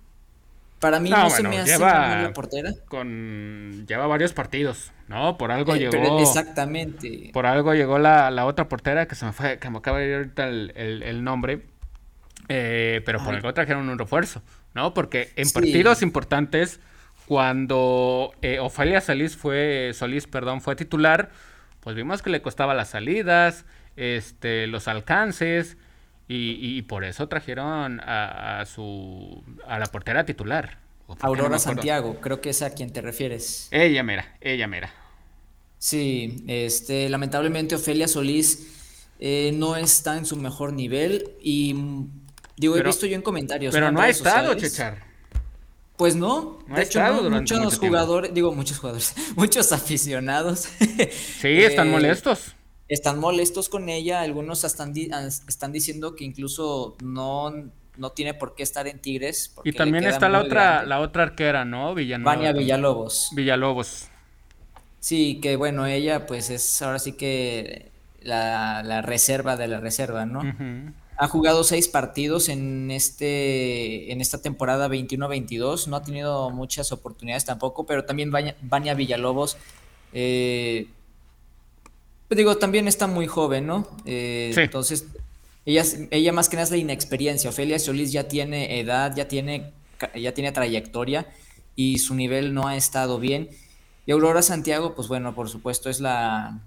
Para 0.80 0.98
mí 0.98 1.10
No, 1.10 1.24
no, 1.24 1.30
se 1.30 1.42
me 1.42 1.58
hace 1.58 1.72
lleva- 1.72 2.08
mala 2.08 2.32
portera. 2.32 2.72
Con... 2.88 3.84
Lleva 3.86 4.06
varios 4.06 4.32
partidos, 4.32 4.92
¿no? 5.08 5.36
Por 5.36 5.52
algo 5.52 5.74
Eh, 5.74 5.88
pero 5.90 6.02
llegó... 6.04 6.20
exactamente. 6.20 7.30
Por 7.32 7.44
algo 7.46 7.74
llegó 7.74 7.98
la, 7.98 8.30
la 8.30 8.46
otra 8.46 8.66
portera 8.68 9.06
que 9.06 9.14
se 9.14 9.26
me 9.26 9.32
fue, 9.32 9.58
que 9.58 9.68
me 9.70 9.78
acaba 9.78 9.98
de 9.98 10.08
ir 10.08 10.14
ahorita 10.14 10.48
el, 10.48 10.72
el- 10.76 11.02
el 11.02 11.22
nombre. 11.22 11.66
eh, 12.48 13.02
pero 13.06 13.18
por 13.20 13.28
Ay. 13.30 13.36
algo 13.36 13.54
trajeron 13.54 13.88
un 13.88 13.98
refuerzo, 13.98 14.42
¿no? 14.74 14.92
Porque 14.94 15.30
en 15.36 15.46
Sí. 15.46 15.54
partidos 15.54 16.02
importantes, 16.02 16.80
cuando 17.26 18.32
eh, 18.42 18.58
Ofelia 18.58 19.00
Solís 19.00 19.36
fue, 19.36 19.92
Solís, 19.94 20.26
perdón, 20.26 20.60
fue 20.60 20.74
titular, 20.76 21.30
pues 21.80 21.94
vimos 21.94 22.22
que 22.22 22.30
le 22.30 22.42
costaba 22.42 22.74
las 22.74 22.88
salidas, 22.90 23.64
este, 23.96 24.66
los 24.66 24.88
alcances, 24.88 25.76
y, 26.34 26.78
y 26.78 26.82
por 26.82 27.04
eso 27.04 27.28
trajeron 27.28 28.00
a, 28.00 28.60
a 28.60 28.66
su 28.66 29.42
a 29.66 29.78
la 29.78 29.86
portera 29.86 30.24
titular. 30.24 30.78
¿O 31.06 31.16
por 31.16 31.16
qué 31.16 31.24
no 31.26 31.32
me 31.32 31.40
Aurora? 31.42 31.58
Santiago, 31.58 32.20
creo 32.20 32.40
que 32.40 32.50
es 32.50 32.62
a 32.62 32.70
quien 32.70 32.92
te 32.92 33.00
refieres. 33.00 33.68
Ella 33.72 34.02
mera, 34.04 34.36
ella 34.40 34.66
mera. 34.68 34.92
Sí, 35.78 36.44
este, 36.46 37.08
lamentablemente 37.08 37.74
Ofelia 37.74 38.06
Solís 38.06 38.66
eh, 39.18 39.50
no 39.54 39.76
está 39.76 40.16
en 40.18 40.26
su 40.26 40.36
mejor 40.36 40.72
nivel 40.72 41.30
y 41.42 41.74
mm, 41.74 42.10
digo, 42.56 42.74
Pero- 42.74 42.86
he 42.86 42.92
visto 42.92 43.06
yo 43.06 43.16
en 43.16 43.22
comentarios. 43.22 43.72
Pero 43.74 43.90
no 43.90 44.00
ha 44.00 44.08
estado, 44.08 44.52
sociales. 44.52 44.72
Chechar. 44.72 45.10
Pues 45.96 46.16
no, 46.16 46.60
No 46.66 46.76
de 46.76 46.82
hecho 46.82 47.02
no, 47.02 47.22
muchos 47.28 47.58
tiempo. 47.78 47.86
jugadores, 47.88 48.32
digo 48.32 48.54
muchos 48.54 48.78
jugadores, 48.78 49.14
muchos 49.36 49.70
aficionados 49.72 50.60
Sí, 51.40 51.48
están 51.62 51.88
eh, 51.88 51.90
molestos. 51.90 52.54
Están 52.90 53.18
molestos 53.18 53.68
con 53.70 53.88
ella, 53.88 54.20
algunos 54.20 54.64
están, 54.64 54.92
di- 54.92 55.10
as- 55.12 55.42
están 55.48 55.72
diciendo 55.72 56.14
que 56.16 56.24
incluso 56.24 56.96
no, 57.02 57.52
no 57.96 58.10
tiene 58.12 58.34
por 58.34 58.54
qué 58.54 58.62
estar 58.62 58.86
en 58.86 58.98
Tigres. 59.00 59.54
Y 59.64 59.72
también 59.72 60.04
está 60.04 60.28
la 60.28 60.40
otra, 60.40 60.64
grande. 60.72 60.86
la 60.88 61.00
otra 61.00 61.22
arquera, 61.22 61.64
¿no? 61.64 61.94
Villanueva. 61.94 62.34
Vania. 62.36 62.52
Villalobos. 62.52 63.30
Villalobos. 63.32 64.08
Sí, 64.98 65.38
que 65.40 65.56
bueno, 65.56 65.86
ella 65.86 66.26
pues 66.26 66.50
es 66.50 66.82
ahora 66.82 66.98
sí 66.98 67.12
que 67.12 67.90
la, 68.20 68.82
la 68.82 69.00
reserva 69.00 69.56
de 69.56 69.66
la 69.68 69.80
reserva, 69.80 70.26
¿no? 70.26 70.42
Ha 71.16 71.28
jugado 71.28 71.64
seis 71.64 71.86
partidos 71.88 72.48
en 72.48 72.90
este 72.90 74.10
en 74.12 74.20
esta 74.20 74.40
temporada 74.42 74.88
21-22, 74.88 75.86
no 75.86 75.96
ha 75.96 76.02
tenido 76.02 76.50
muchas 76.50 76.92
oportunidades 76.92 77.44
tampoco, 77.44 77.86
pero 77.86 78.04
también 78.04 78.30
Vania 78.62 78.94
Villalobos, 78.94 79.56
eh, 80.12 80.86
pues 82.30 82.38
digo, 82.38 82.56
también 82.58 82.86
está 82.86 83.08
muy 83.08 83.26
joven, 83.26 83.66
¿no? 83.66 83.88
Eh, 84.06 84.52
Sí. 84.54 84.60
Entonces, 84.60 85.06
ella, 85.66 85.82
ella 86.12 86.32
más 86.32 86.48
que 86.48 86.54
nada 86.54 86.62
es 86.64 86.70
la 86.70 86.76
inexperiencia. 86.76 87.50
Ofelia 87.50 87.76
Solís 87.80 88.12
ya 88.12 88.28
tiene 88.28 88.78
edad, 88.78 89.14
ya 89.16 89.26
tiene, 89.26 89.72
ya 90.14 90.32
tiene 90.32 90.52
trayectoria 90.52 91.26
y 91.74 91.98
su 91.98 92.14
nivel 92.14 92.54
no 92.54 92.68
ha 92.68 92.76
estado 92.76 93.18
bien. 93.18 93.48
Y 94.06 94.12
Aurora 94.12 94.42
Santiago, 94.42 94.94
pues 94.94 95.08
bueno, 95.08 95.34
por 95.34 95.48
supuesto 95.48 95.90
es 95.90 95.98
la, 96.00 96.60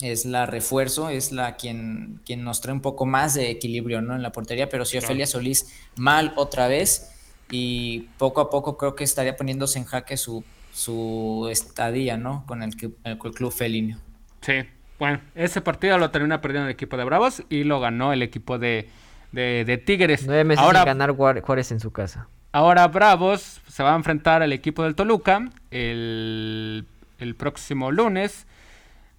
es 0.00 0.24
la 0.26 0.44
refuerzo, 0.46 1.08
es 1.08 1.30
la 1.30 1.54
quien, 1.54 2.20
quien 2.26 2.42
nos 2.42 2.60
trae 2.60 2.74
un 2.74 2.80
poco 2.82 3.06
más 3.06 3.34
de 3.34 3.50
equilibrio, 3.50 4.00
¿no? 4.02 4.16
En 4.16 4.22
la 4.22 4.32
portería, 4.32 4.68
pero 4.68 4.84
si 4.84 4.98
Ofelia 4.98 5.26
Solís 5.26 5.66
mal 5.96 6.32
otra 6.36 6.66
vez 6.66 7.10
y 7.50 8.00
poco 8.18 8.40
a 8.40 8.50
poco 8.50 8.76
creo 8.76 8.96
que 8.96 9.04
estaría 9.04 9.36
poniéndose 9.36 9.78
en 9.78 9.84
jaque 9.84 10.16
su, 10.16 10.42
su 10.74 11.48
estadía, 11.50 12.16
¿no? 12.16 12.44
Con 12.46 12.62
el, 12.64 12.76
clu- 12.76 12.94
el 13.04 13.18
club 13.18 13.52
felino. 13.52 13.98
Sí. 14.40 14.54
Bueno, 14.98 15.20
ese 15.34 15.60
partido 15.60 15.96
lo 15.98 16.10
termina 16.10 16.40
perdiendo 16.40 16.66
el 16.68 16.72
equipo 16.74 16.96
de 16.96 17.04
Bravos 17.04 17.42
y 17.48 17.64
lo 17.64 17.78
ganó 17.80 18.12
el 18.12 18.22
equipo 18.22 18.58
de, 18.58 18.88
de, 19.32 19.64
de 19.64 19.78
Tigres. 19.78 20.26
Nueve 20.26 20.44
meses 20.44 20.64
Ahora, 20.64 20.80
sin 20.80 20.86
ganar 20.86 21.12
Juárez 21.14 21.70
en 21.70 21.80
su 21.80 21.92
casa. 21.92 22.28
ahora 22.52 22.86
Bravos 22.88 23.60
se 23.68 23.82
va 23.82 23.92
a 23.92 23.96
enfrentar 23.96 24.42
al 24.42 24.52
equipo 24.52 24.82
del 24.82 24.94
Toluca 24.96 25.48
el, 25.70 26.84
el 27.18 27.34
próximo 27.36 27.92
lunes. 27.92 28.46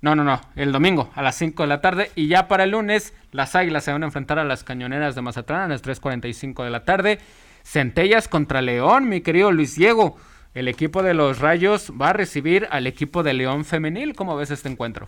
No, 0.02 0.16
no, 0.16 0.24
no, 0.24 0.40
el 0.56 0.72
domingo 0.72 1.12
a 1.16 1.22
las 1.22 1.36
5 1.36 1.64
de 1.64 1.68
la 1.68 1.82
tarde. 1.82 2.12
Y 2.16 2.28
ya 2.28 2.48
para 2.48 2.64
el 2.64 2.72
lunes, 2.72 3.14
las 3.32 3.56
Águilas 3.56 3.84
se 3.84 3.92
van 3.92 4.04
a 4.04 4.06
enfrentar 4.06 4.40
a 4.40 4.44
las 4.46 4.64
Cañoneras 4.64 5.16
de 5.16 5.22
Mazatlán 5.22 5.62
a 5.62 5.68
las 5.68 5.84
3.45 5.84 6.64
de 6.64 6.70
la 6.70 6.84
tarde. 6.86 7.20
Centellas 7.64 8.28
contra 8.30 8.62
León, 8.62 9.10
mi 9.10 9.22
querido 9.22 9.52
Luis 9.52 9.76
Diego. 9.76 10.18
El 10.54 10.68
equipo 10.68 11.04
de 11.04 11.14
los 11.14 11.40
Rayos 11.40 11.92
va 12.00 12.10
a 12.10 12.14
recibir 12.14 12.68
al 12.72 12.88
equipo 12.88 13.24
de 13.24 13.34
León 13.34 13.66
Femenil. 13.66 14.16
¿Cómo 14.16 14.36
ves 14.36 14.52
este 14.52 14.68
encuentro? 14.70 15.08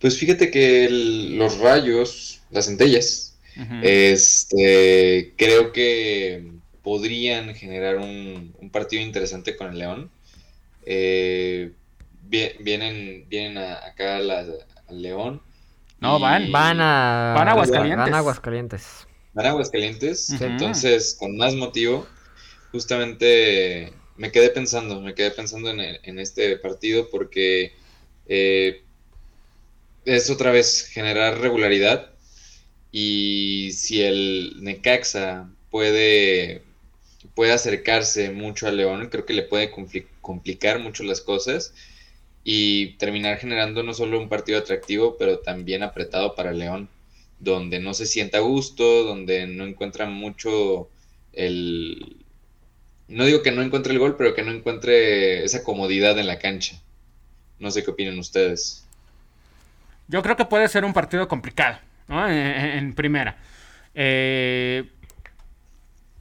Pues 0.00 0.18
fíjate 0.18 0.50
que 0.50 0.84
el- 0.84 1.38
los 1.38 1.58
rayos, 1.58 2.42
las 2.50 2.66
centellas, 2.66 3.36
este, 3.82 5.32
creo 5.38 5.72
que 5.72 6.50
podrían 6.82 7.54
generar 7.54 7.96
un, 7.96 8.54
un 8.60 8.70
partido 8.70 9.02
interesante 9.02 9.56
con 9.56 9.68
el 9.72 9.78
León. 9.78 10.10
Eh, 10.84 11.72
vie- 12.28 12.56
vienen, 12.60 13.24
vienen 13.28 13.56
a- 13.58 13.86
acá 13.86 14.16
al 14.16 14.56
León. 14.90 15.40
No, 16.00 16.18
van, 16.18 16.52
Van 16.52 16.80
a... 16.82 17.32
Van 17.34 17.48
a 17.48 17.52
Aguascalientes. 17.52 18.04
Van 18.04 18.14
a 18.14 18.18
Aguascalientes. 18.18 19.06
A 19.36 19.48
Aguascalientes, 19.48 20.40
entonces 20.40 21.16
con 21.18 21.36
más 21.36 21.54
motivo, 21.54 22.08
justamente 22.72 23.92
me 24.16 24.30
quedé 24.32 24.50
pensando, 24.50 25.00
me 25.00 25.14
quedé 25.14 25.30
pensando 25.32 25.70
en, 25.70 25.80
en 25.80 26.18
este 26.20 26.56
partido 26.58 27.10
porque 27.10 27.72
eh, 28.26 28.84
es 30.04 30.30
otra 30.30 30.50
vez 30.52 30.86
generar 30.88 31.38
regularidad 31.40 32.10
y 32.92 33.72
si 33.74 34.02
el 34.02 34.54
Necaxa 34.62 35.50
puede, 35.70 36.62
puede 37.34 37.52
acercarse 37.52 38.30
mucho 38.30 38.68
al 38.68 38.76
León, 38.78 39.08
creo 39.10 39.26
que 39.26 39.34
le 39.34 39.42
puede 39.44 39.72
compli- 39.72 40.06
complicar 40.22 40.80
mucho 40.80 41.04
las 41.04 41.20
cosas 41.20 41.74
y 42.44 42.96
terminar 42.98 43.38
generando 43.38 43.82
no 43.82 43.94
solo 43.94 44.20
un 44.20 44.28
partido 44.30 44.58
atractivo, 44.58 45.16
pero 45.18 45.40
también 45.40 45.82
apretado 45.82 46.34
para 46.36 46.52
León 46.52 46.90
donde 47.44 47.78
no 47.78 47.94
se 47.94 48.06
sienta 48.06 48.38
a 48.38 48.40
gusto, 48.40 49.04
donde 49.04 49.46
no 49.46 49.64
encuentra 49.64 50.06
mucho 50.06 50.88
el... 51.32 52.16
No 53.06 53.26
digo 53.26 53.42
que 53.42 53.52
no 53.52 53.62
encuentre 53.62 53.92
el 53.92 53.98
gol, 53.98 54.16
pero 54.16 54.34
que 54.34 54.42
no 54.42 54.50
encuentre 54.50 55.44
esa 55.44 55.62
comodidad 55.62 56.18
en 56.18 56.26
la 56.26 56.38
cancha. 56.38 56.80
No 57.58 57.70
sé 57.70 57.84
qué 57.84 57.90
opinan 57.90 58.18
ustedes. 58.18 58.86
Yo 60.08 60.22
creo 60.22 60.36
que 60.36 60.46
puede 60.46 60.68
ser 60.68 60.84
un 60.84 60.94
partido 60.94 61.28
complicado, 61.28 61.78
¿no? 62.08 62.28
En, 62.28 62.94
primera. 62.94 63.36
Eh, 63.94 64.84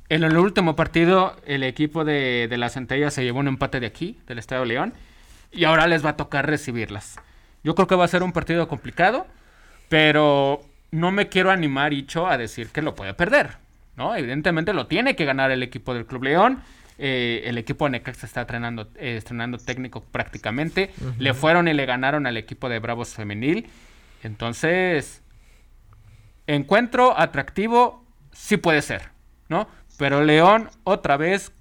en 0.09 0.23
el 0.23 0.37
último 0.37 0.75
partido, 0.75 1.37
el 1.45 1.63
equipo 1.63 2.03
de, 2.03 2.47
de 2.49 2.57
las 2.57 2.73
Centellas 2.73 3.13
se 3.13 3.23
llevó 3.23 3.39
un 3.39 3.47
empate 3.47 3.79
de 3.79 3.87
aquí, 3.87 4.19
del 4.27 4.39
Estadio 4.39 4.65
León, 4.65 4.93
y 5.51 5.63
ahora 5.63 5.87
les 5.87 6.05
va 6.05 6.11
a 6.11 6.17
tocar 6.17 6.47
recibirlas. 6.47 7.15
Yo 7.63 7.75
creo 7.75 7.87
que 7.87 7.95
va 7.95 8.03
a 8.03 8.09
ser 8.09 8.23
un 8.23 8.33
partido 8.33 8.67
complicado, 8.67 9.25
pero 9.87 10.61
no 10.93 11.11
me 11.11 11.27
quiero 11.27 11.49
animar, 11.49 11.91
Icho, 11.91 12.27
a 12.27 12.37
decir 12.37 12.69
que 12.69 12.83
lo 12.83 12.93
puede 12.93 13.15
perder, 13.15 13.57
¿no? 13.97 14.15
Evidentemente 14.15 14.73
lo 14.73 14.85
tiene 14.85 15.15
que 15.15 15.25
ganar 15.25 15.49
el 15.49 15.63
equipo 15.63 15.95
del 15.95 16.05
Club 16.05 16.25
León. 16.25 16.61
Eh, 16.99 17.41
el 17.45 17.57
equipo 17.57 17.85
de 17.85 17.91
Necaxa 17.91 18.27
está 18.27 18.41
entrenando, 18.41 18.87
eh, 18.95 19.17
estrenando 19.17 19.57
técnico 19.57 20.03
prácticamente. 20.03 20.91
Le 21.17 21.33
fueron 21.33 21.67
y 21.67 21.73
le 21.73 21.87
ganaron 21.87 22.27
al 22.27 22.37
equipo 22.37 22.69
de 22.69 22.77
Bravos 22.77 23.15
Femenil. 23.15 23.67
Entonces, 24.21 25.23
encuentro 26.45 27.19
atractivo, 27.19 28.05
sí 28.31 28.57
puede 28.57 28.83
ser, 28.83 29.09
¿no? 29.49 29.67
Pero 29.97 30.23
León, 30.23 30.69
otra 30.83 31.17
vez, 31.17 31.51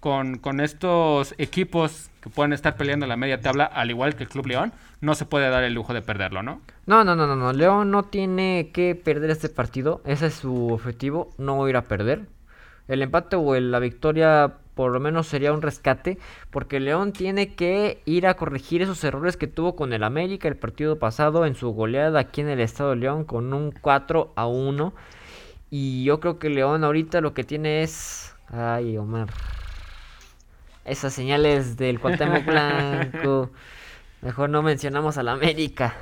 con, 0.00 0.36
con 0.36 0.60
estos 0.60 1.34
equipos 1.38 2.10
que 2.26 2.30
pueden 2.30 2.52
estar 2.52 2.76
peleando 2.76 3.06
la 3.06 3.16
media 3.16 3.40
tabla, 3.40 3.66
al 3.66 3.88
igual 3.88 4.16
que 4.16 4.24
el 4.24 4.28
Club 4.28 4.48
León, 4.48 4.72
no 5.00 5.14
se 5.14 5.26
puede 5.26 5.48
dar 5.48 5.62
el 5.62 5.74
lujo 5.74 5.94
de 5.94 6.02
perderlo, 6.02 6.42
¿no? 6.42 6.60
No, 6.84 7.04
no, 7.04 7.14
no, 7.14 7.28
no, 7.28 7.36
no. 7.36 7.52
León 7.52 7.92
no 7.92 8.02
tiene 8.02 8.70
que 8.74 8.96
perder 8.96 9.30
este 9.30 9.48
partido. 9.48 10.02
Ese 10.04 10.26
es 10.26 10.34
su 10.34 10.72
objetivo, 10.72 11.30
no 11.38 11.68
ir 11.68 11.76
a 11.76 11.82
perder. 11.82 12.22
El 12.88 13.02
empate 13.02 13.36
o 13.36 13.54
la 13.54 13.78
victoria 13.78 14.54
por 14.74 14.90
lo 14.90 14.98
menos 14.98 15.28
sería 15.28 15.52
un 15.52 15.62
rescate, 15.62 16.18
porque 16.50 16.80
León 16.80 17.12
tiene 17.12 17.54
que 17.54 18.02
ir 18.06 18.26
a 18.26 18.34
corregir 18.34 18.82
esos 18.82 19.04
errores 19.04 19.36
que 19.36 19.46
tuvo 19.46 19.76
con 19.76 19.92
el 19.92 20.02
América 20.02 20.48
el 20.48 20.56
partido 20.56 20.98
pasado 20.98 21.46
en 21.46 21.54
su 21.54 21.70
goleada 21.70 22.18
aquí 22.18 22.40
en 22.40 22.48
el 22.48 22.58
Estado 22.58 22.90
de 22.90 22.96
León 22.96 23.24
con 23.24 23.54
un 23.54 23.70
4 23.70 24.32
a 24.34 24.46
1. 24.48 24.92
Y 25.70 26.02
yo 26.02 26.18
creo 26.18 26.40
que 26.40 26.50
León 26.50 26.82
ahorita 26.82 27.20
lo 27.20 27.34
que 27.34 27.44
tiene 27.44 27.84
es... 27.84 28.34
Ay, 28.48 28.98
Omar. 28.98 29.28
Esas 30.86 31.12
señales 31.12 31.76
del 31.76 31.98
Cuauhtémoc 32.00 32.44
Blanco. 32.44 33.50
Mejor 34.22 34.50
no 34.50 34.62
mencionamos 34.62 35.18
al 35.18 35.28
América. 35.28 35.94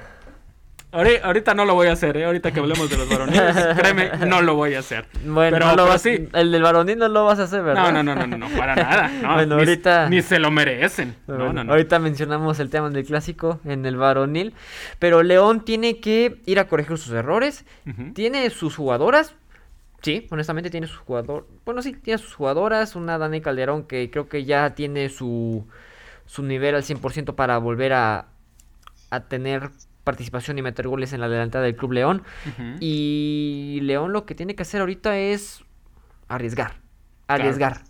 Ahorita 0.93 1.55
no 1.55 1.65
lo 1.65 1.74
voy 1.74 1.89
a 1.89 1.93
hacer, 1.94 2.16
¿eh? 2.16 2.24
Ahorita 2.24 2.52
que 2.52 2.61
hablemos 2.61 2.89
de 2.89 2.97
los 2.97 3.09
varoniles, 3.09 3.56
créeme, 3.77 4.11
no 4.28 4.40
lo 4.43 4.55
voy 4.55 4.74
a 4.74 4.78
hacer. 4.78 5.06
Bueno, 5.24 5.56
pero, 5.56 5.66
lo 5.70 5.73
pero 5.73 5.89
vas, 5.89 6.02
sí. 6.02 6.28
el 6.32 6.52
del 6.52 6.62
varonil 6.62 6.97
no 6.98 7.09
lo 7.09 7.24
vas 7.24 7.40
a 7.40 7.44
hacer, 7.44 7.62
¿verdad? 7.65 7.90
No, 7.93 8.01
no, 8.05 8.15
no, 8.15 8.27
no, 8.27 8.36
no, 8.39 8.48
para 8.56 8.77
nada. 8.77 9.09
No, 9.20 9.35
Bueno, 9.35 9.56
ni, 9.56 9.62
ahorita- 9.62 10.09
Ni 10.09 10.23
se 10.23 10.39
lo 10.39 10.52
merecen. 10.52 11.16
Bueno, 11.27 11.47
no, 11.47 11.52
no, 11.52 11.65
no. 11.65 11.73
Ahorita 11.73 11.98
mencionamos 11.98 12.61
el 12.61 12.70
tema 12.70 12.90
del 12.90 13.05
clásico 13.05 13.59
en 13.65 13.85
el 13.86 13.97
varonil. 13.97 14.55
Pero 15.01 15.24
León 15.24 15.65
tiene 15.65 15.98
que 15.98 16.40
ir 16.47 16.61
a 16.61 16.69
corregir 16.69 16.97
sus 16.97 17.11
errores. 17.12 17.65
Tiene 18.15 18.48
sus 18.51 18.77
jugadoras. 18.77 19.35
Sí, 20.05 20.26
honestamente 20.31 20.68
tiene 20.68 20.86
sus 20.86 20.98
jugadoras. 20.98 21.48
Bueno, 21.64 21.81
sí, 21.81 21.94
tiene 21.94 22.18
sus 22.18 22.35
jugadoras. 22.35 22.94
Una 22.94 23.16
Dani 23.16 23.40
Calderón 23.40 23.85
que 23.85 24.10
creo 24.10 24.28
que 24.28 24.44
ya 24.44 24.74
tiene 24.74 25.09
su, 25.09 25.66
su 26.26 26.43
nivel 26.43 26.74
al 26.74 26.82
100% 26.82 27.35
para 27.35 27.56
volver 27.56 27.94
a, 27.94 28.28
a 29.09 29.20
tener 29.20 29.70
participación 30.05 30.59
y 30.59 30.62
meter 30.62 30.86
goles 30.86 31.14
en 31.14 31.22
la 31.22 31.28
delantera 31.28 31.64
del 31.64 31.74
Club 31.74 31.93
León. 31.93 32.22
Y 32.81 33.78
León 33.82 34.12
lo 34.12 34.26
que 34.26 34.35
tiene 34.35 34.55
que 34.55 34.62
hacer 34.62 34.82
ahorita 34.82 35.16
es 35.18 35.64
arriesgar. 36.28 36.74
Arriesgar. 37.26 37.81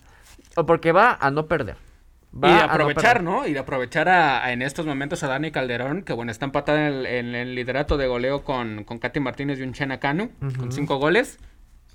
O 0.55 0.65
porque 0.65 0.93
va 0.93 1.19
a 1.21 1.33
no 1.33 1.47
perder. 1.47 1.77
Va 2.33 2.49
y 2.49 2.53
de 2.53 2.59
no 2.59 2.65
aprovechar. 2.65 3.23
¿no? 3.25 3.47
Y 3.47 3.53
de 3.53 3.59
aprovechar 3.59 4.09
a, 4.09 4.45
a 4.45 4.53
en 4.53 4.63
estos 4.63 4.87
momentos 4.87 5.25
a 5.25 5.29
Dani 5.29 5.51
Calderón, 5.51 6.03
que 6.03 6.13
bueno, 6.13 6.31
está 6.31 6.45
empatada 6.45 6.87
en 6.87 6.95
el, 6.95 7.07
en 7.07 7.35
el 7.35 7.55
liderato 7.57 7.97
de 7.97 8.07
goleo 8.07 8.45
con, 8.45 8.85
con 8.85 8.99
Katy 9.01 9.19
Martínez 9.19 9.59
y 9.59 9.63
un 9.63 9.73
Chena 9.73 9.99
Canu, 9.99 10.31
con 10.57 10.71
cinco 10.71 10.99
goles. 10.99 11.39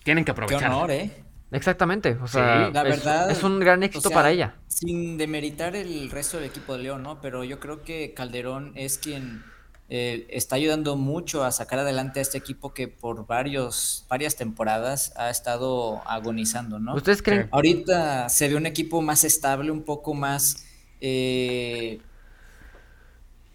Tienen 0.10 0.26
que 0.26 0.34
Qué 0.48 0.58
aprovechar. 0.58 0.72
honor, 0.72 0.92
¿eh? 0.92 1.12
Exactamente, 1.52 2.18
o 2.22 2.28
sea, 2.28 2.68
Sí, 2.68 2.74
La 2.74 2.84
es, 2.84 2.90
verdad. 2.90 3.30
es 3.30 3.44
un 3.44 3.60
gran 3.60 3.82
o 3.82 3.86
éxito 3.86 4.10
sea, 4.10 4.16
para 4.16 4.32
ella. 4.32 4.56
Sin 4.68 5.18
demeritar 5.18 5.76
el 5.76 6.10
resto 6.10 6.38
del 6.38 6.48
equipo 6.48 6.74
de 6.74 6.84
León, 6.84 7.04
¿no? 7.04 7.22
Pero 7.22 7.44
yo 7.44 7.60
creo 7.60 7.84
que 7.84 8.14
Calderón 8.14 8.72
es 8.76 8.98
quien 8.98 9.44
eh, 9.90 10.28
está 10.30 10.56
ayudando 10.56 10.96
mucho 10.96 11.44
a 11.44 11.52
sacar 11.52 11.80
adelante 11.80 12.20
a 12.20 12.22
este 12.22 12.38
equipo 12.38 12.74
que 12.74 12.88
por 12.88 13.26
varios, 13.28 14.06
varias 14.10 14.36
temporadas 14.36 15.14
ha 15.16 15.30
estado 15.30 16.02
agonizando, 16.08 16.80
¿no? 16.80 16.96
¿Ustedes 16.96 17.22
creen? 17.24 17.50
Ahorita 17.52 18.30
se 18.30 18.48
ve 18.50 18.56
un 18.56 18.66
equipo 18.68 19.02
más 19.02 19.24
estable, 19.24 19.72
un 19.72 19.84
poco 19.84 20.14
más. 20.14 20.66
eh, 21.02 22.02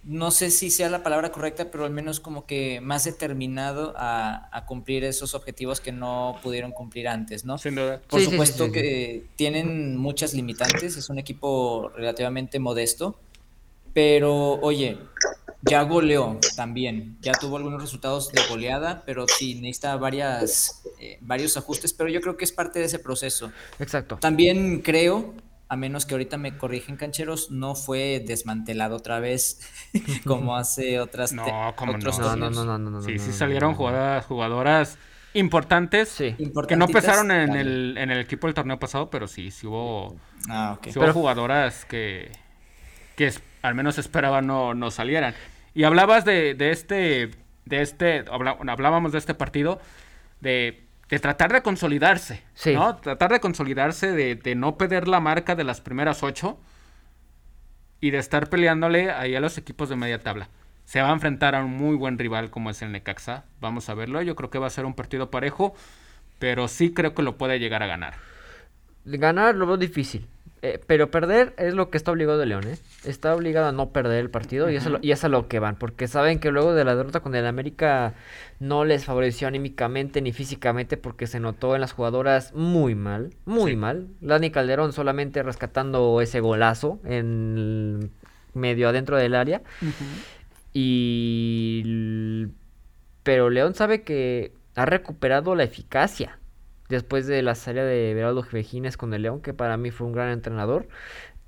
no 0.06 0.30
sé 0.30 0.50
si 0.50 0.70
sea 0.70 0.90
la 0.90 1.02
palabra 1.02 1.32
correcta, 1.32 1.70
pero 1.70 1.84
al 1.84 1.90
menos 1.90 2.20
como 2.20 2.46
que 2.46 2.80
más 2.80 3.04
determinado 3.04 3.94
a, 3.96 4.48
a 4.52 4.66
cumplir 4.66 5.04
esos 5.04 5.34
objetivos 5.34 5.80
que 5.80 5.92
no 5.92 6.38
pudieron 6.42 6.72
cumplir 6.72 7.08
antes, 7.08 7.44
¿no? 7.44 7.56
Sin 7.58 7.74
duda. 7.74 8.00
Por 8.08 8.20
Sí, 8.20 8.26
sí, 8.26 8.30
sí, 8.30 8.32
supuesto 8.32 8.64
sí, 8.66 8.70
sí. 8.70 8.72
que 8.72 9.26
tienen 9.36 9.96
muchas 9.96 10.34
limitantes, 10.34 10.96
es 10.96 11.08
un 11.08 11.18
equipo 11.18 11.90
relativamente 11.96 12.58
modesto, 12.58 13.16
pero 13.94 14.60
oye, 14.60 14.98
ya 15.62 15.82
goleó 15.82 16.38
también, 16.56 17.16
ya 17.22 17.32
tuvo 17.32 17.56
algunos 17.56 17.80
resultados 17.80 18.30
de 18.32 18.42
goleada, 18.48 19.02
pero 19.06 19.24
sí 19.26 19.54
necesita 19.54 19.96
varias, 19.96 20.82
eh, 21.00 21.16
varios 21.22 21.56
ajustes, 21.56 21.92
pero 21.94 22.10
yo 22.10 22.20
creo 22.20 22.36
que 22.36 22.44
es 22.44 22.52
parte 22.52 22.78
de 22.78 22.84
ese 22.86 22.98
proceso. 22.98 23.50
Exacto. 23.78 24.18
También 24.20 24.82
creo, 24.82 25.32
a 25.68 25.76
menos 25.76 26.06
que 26.06 26.14
ahorita 26.14 26.36
me 26.36 26.56
corrigen 26.56 26.96
cancheros, 26.96 27.50
no 27.50 27.74
fue 27.74 28.22
desmantelado 28.26 28.96
otra 28.96 29.18
vez 29.20 29.60
como 30.26 30.56
hace 30.56 31.00
otras 31.00 31.32
No, 31.32 31.44
cómo 31.76 31.94
otros 31.94 32.18
no. 32.18 32.36
No, 32.36 32.50
no, 32.50 32.64
no, 32.64 32.78
no, 32.78 32.90
no. 32.90 33.02
Sí, 33.02 33.14
no, 33.14 33.22
sí 33.22 33.32
salieron 33.32 33.72
no. 33.72 33.76
jugadoras, 33.76 34.26
jugadoras 34.26 34.98
importantes 35.32 36.10
Sí. 36.10 36.36
que 36.68 36.76
no 36.76 36.86
pesaron 36.86 37.30
en 37.32 37.56
el, 37.56 37.96
en 37.98 38.10
el 38.10 38.20
equipo 38.20 38.46
del 38.46 38.54
torneo 38.54 38.78
pasado, 38.78 39.10
pero 39.10 39.26
sí, 39.26 39.50
sí 39.50 39.66
hubo, 39.66 40.16
Ah, 40.48 40.74
ok. 40.76 40.84
sí 40.84 40.90
hubo 40.98 41.00
Pero- 41.00 41.12
jugadoras 41.14 41.84
que, 41.86 42.30
que 43.16 43.26
es- 43.28 43.42
al 43.62 43.74
menos 43.74 43.98
esperaban 43.98 44.46
no, 44.46 44.74
no 44.74 44.90
salieran. 44.90 45.34
Y 45.74 45.82
hablabas 45.84 46.24
de, 46.24 46.54
de 46.54 46.70
este, 46.70 47.30
de 47.64 47.82
este, 47.82 48.24
habla- 48.30 48.58
hablábamos 48.68 49.10
de 49.12 49.18
este 49.18 49.34
partido, 49.34 49.80
de, 50.40 50.84
de 51.14 51.20
tratar 51.20 51.52
de 51.52 51.62
consolidarse, 51.62 52.42
Sí. 52.54 52.74
¿no? 52.74 52.96
Tratar 52.96 53.30
de 53.30 53.38
consolidarse, 53.38 54.10
de, 54.10 54.34
de 54.34 54.54
no 54.56 54.76
perder 54.76 55.06
la 55.06 55.20
marca 55.20 55.54
de 55.54 55.62
las 55.62 55.80
primeras 55.80 56.24
ocho 56.24 56.58
y 58.00 58.10
de 58.10 58.18
estar 58.18 58.50
peleándole 58.50 59.12
ahí 59.12 59.36
a 59.36 59.40
los 59.40 59.56
equipos 59.56 59.88
de 59.88 59.94
media 59.94 60.18
tabla. 60.18 60.48
Se 60.84 61.00
va 61.00 61.10
a 61.10 61.12
enfrentar 61.12 61.54
a 61.54 61.62
un 61.64 61.70
muy 61.70 61.94
buen 61.94 62.18
rival 62.18 62.50
como 62.50 62.68
es 62.68 62.82
el 62.82 62.90
Necaxa. 62.90 63.44
Vamos 63.60 63.88
a 63.88 63.94
verlo. 63.94 64.22
Yo 64.22 64.34
creo 64.34 64.50
que 64.50 64.58
va 64.58 64.66
a 64.66 64.70
ser 64.70 64.86
un 64.86 64.94
partido 64.94 65.30
parejo, 65.30 65.74
pero 66.40 66.66
sí 66.66 66.92
creo 66.92 67.14
que 67.14 67.22
lo 67.22 67.38
puede 67.38 67.60
llegar 67.60 67.84
a 67.84 67.86
ganar. 67.86 68.14
Ganar 69.04 69.54
lo 69.54 69.66
veo 69.66 69.76
difícil. 69.76 70.26
Eh, 70.66 70.80
pero 70.86 71.10
perder 71.10 71.52
es 71.58 71.74
lo 71.74 71.90
que 71.90 71.98
está 71.98 72.10
obligado 72.10 72.38
de 72.38 72.46
León, 72.46 72.64
¿eh? 72.66 72.78
Está 73.04 73.34
obligado 73.34 73.66
a 73.68 73.72
no 73.72 73.90
perder 73.90 74.18
el 74.20 74.30
partido 74.30 74.70
y, 74.70 74.76
eso, 74.76 74.86
es 74.86 74.92
lo- 74.92 74.98
y 75.02 75.12
es 75.12 75.22
a 75.22 75.28
lo 75.28 75.46
que 75.46 75.58
van. 75.58 75.76
Porque 75.76 76.08
saben 76.08 76.38
que 76.40 76.50
luego 76.50 76.72
de 76.74 76.84
la 76.84 76.96
derrota 76.96 77.20
con 77.20 77.34
el 77.34 77.44
América 77.46 78.14
no 78.60 78.84
les 78.86 79.04
favoreció 79.04 79.46
anímicamente 79.46 80.22
ni 80.22 80.32
físicamente 80.32 80.96
porque 80.96 81.26
se 81.26 81.38
notó 81.38 81.74
en 81.74 81.82
las 81.82 81.92
jugadoras 81.92 82.54
muy 82.54 82.94
mal. 82.94 83.30
Muy 83.44 83.72
Sí. 83.72 83.76
mal. 83.76 84.08
Dani 84.22 84.50
Calderón 84.50 84.92
solamente 84.94 85.42
rescatando 85.42 86.20
ese 86.22 86.40
golazo 86.40 86.98
en 87.04 88.10
medio 88.54 88.88
adentro 88.88 89.16
del 89.18 89.34
área. 89.34 89.60
Y... 90.72 92.46
Pero 93.22 93.48
León 93.50 93.74
sabe 93.74 94.02
que 94.02 94.52
ha 94.76 94.84
recuperado 94.86 95.54
la 95.54 95.62
eficacia 95.64 96.38
después 96.88 97.26
de 97.26 97.42
la 97.42 97.54
salida 97.54 97.84
de 97.84 98.14
Beraldo 98.14 98.44
Vejines 98.50 98.96
con 98.96 99.14
el 99.14 99.22
León, 99.22 99.40
que 99.40 99.54
para 99.54 99.76
mí 99.76 99.90
fue 99.90 100.06
un 100.06 100.12
gran 100.12 100.30
entrenador, 100.30 100.88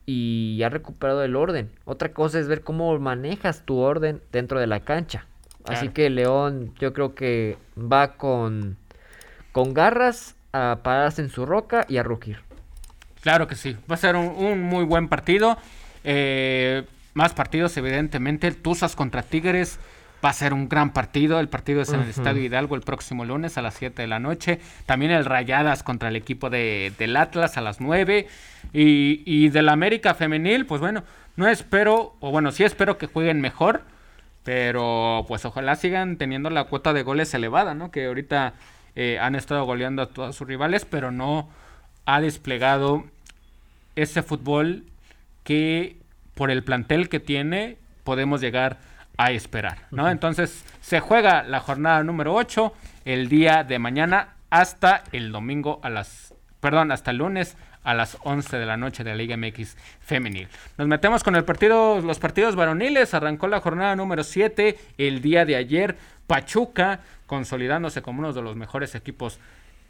y 0.06 0.62
ha 0.62 0.68
recuperado 0.68 1.24
el 1.24 1.36
orden. 1.36 1.70
Otra 1.84 2.12
cosa 2.12 2.38
es 2.38 2.48
ver 2.48 2.62
cómo 2.62 2.98
manejas 2.98 3.64
tu 3.64 3.78
orden 3.78 4.22
dentro 4.32 4.60
de 4.60 4.66
la 4.66 4.80
cancha. 4.80 5.26
Así 5.64 5.88
que 5.88 6.10
León 6.10 6.72
yo 6.78 6.92
creo 6.92 7.16
que 7.16 7.58
va 7.76 8.16
con, 8.16 8.76
con 9.50 9.74
garras 9.74 10.36
a 10.52 10.78
pararse 10.84 11.22
en 11.22 11.28
su 11.28 11.44
roca 11.44 11.84
y 11.88 11.96
a 11.96 12.04
rugir. 12.04 12.38
Claro 13.20 13.48
que 13.48 13.56
sí. 13.56 13.76
Va 13.90 13.96
a 13.96 13.98
ser 13.98 14.14
un, 14.14 14.28
un 14.28 14.62
muy 14.62 14.84
buen 14.84 15.08
partido. 15.08 15.58
Eh, 16.04 16.84
más 17.14 17.32
partidos, 17.32 17.76
evidentemente. 17.76 18.52
Tuzas 18.52 18.94
contra 18.94 19.24
Tigres 19.24 19.80
va 20.24 20.30
a 20.30 20.32
ser 20.32 20.52
un 20.52 20.68
gran 20.68 20.92
partido. 20.92 21.40
El 21.40 21.48
partido 21.48 21.82
es 21.82 21.92
en 21.92 22.00
el. 22.00 22.10
Estadio 22.10 22.42
Hidalgo 22.42 22.74
el 22.74 22.82
próximo 22.82 23.24
lunes 23.24 23.58
a 23.58 23.62
las 23.62 23.74
7 23.74 24.02
de 24.02 24.08
la 24.08 24.18
noche. 24.18 24.60
También 24.86 25.10
el 25.10 25.24
Rayadas 25.24 25.82
contra 25.82 26.08
el 26.08 26.16
equipo 26.16 26.50
de, 26.50 26.92
del 26.98 27.16
Atlas 27.16 27.56
a 27.56 27.60
las 27.60 27.80
9. 27.80 28.26
Y, 28.72 29.22
y 29.24 29.48
del 29.48 29.68
América 29.68 30.14
Femenil, 30.14 30.66
pues 30.66 30.80
bueno, 30.80 31.04
no 31.36 31.48
espero, 31.48 32.16
o 32.20 32.30
bueno, 32.30 32.50
sí 32.50 32.64
espero 32.64 32.98
que 32.98 33.06
jueguen 33.06 33.40
mejor. 33.40 33.82
Pero 34.44 35.24
pues 35.26 35.44
ojalá 35.44 35.74
sigan 35.74 36.18
teniendo 36.18 36.50
la 36.50 36.64
cuota 36.64 36.92
de 36.92 37.02
goles 37.02 37.34
elevada, 37.34 37.74
¿no? 37.74 37.90
Que 37.90 38.06
ahorita 38.06 38.54
eh, 38.94 39.18
han 39.20 39.34
estado 39.34 39.64
goleando 39.64 40.02
a 40.02 40.06
todos 40.06 40.36
sus 40.36 40.46
rivales, 40.46 40.84
pero 40.84 41.10
no 41.10 41.48
ha 42.06 42.20
desplegado 42.20 43.04
ese 43.96 44.22
fútbol 44.22 44.84
que 45.44 45.96
por 46.34 46.50
el 46.50 46.62
plantel 46.62 47.08
que 47.08 47.20
tiene 47.20 47.76
podemos 48.04 48.40
llegar 48.40 48.78
a 49.16 49.30
esperar, 49.30 49.78
¿no? 49.90 50.10
Entonces 50.10 50.64
se 50.80 51.00
juega 51.00 51.42
la 51.42 51.60
jornada 51.60 52.02
número 52.02 52.34
8 52.34 52.72
el 53.04 53.28
día 53.28 53.64
de 53.64 53.78
mañana 53.78 54.34
hasta 54.50 55.04
el 55.12 55.32
domingo 55.32 55.80
a 55.82 55.90
las, 55.90 56.34
perdón, 56.60 56.92
hasta 56.92 57.10
el 57.10 57.18
lunes 57.18 57.56
a 57.82 57.94
las 57.94 58.18
11 58.24 58.58
de 58.58 58.66
la 58.66 58.76
noche 58.76 59.04
de 59.04 59.10
la 59.10 59.16
Liga 59.16 59.36
MX 59.36 59.76
femenil. 60.00 60.48
Nos 60.76 60.88
metemos 60.88 61.22
con 61.22 61.36
el 61.36 61.44
partido, 61.44 62.00
los 62.00 62.18
partidos 62.18 62.56
varoniles, 62.56 63.14
arrancó 63.14 63.46
la 63.46 63.60
jornada 63.60 63.94
número 63.94 64.24
7 64.24 64.76
el 64.98 65.22
día 65.22 65.44
de 65.44 65.56
ayer, 65.56 65.96
Pachuca 66.26 67.00
consolidándose 67.26 68.02
como 68.02 68.20
uno 68.20 68.32
de 68.32 68.42
los 68.42 68.56
mejores 68.56 68.94
equipos 68.94 69.38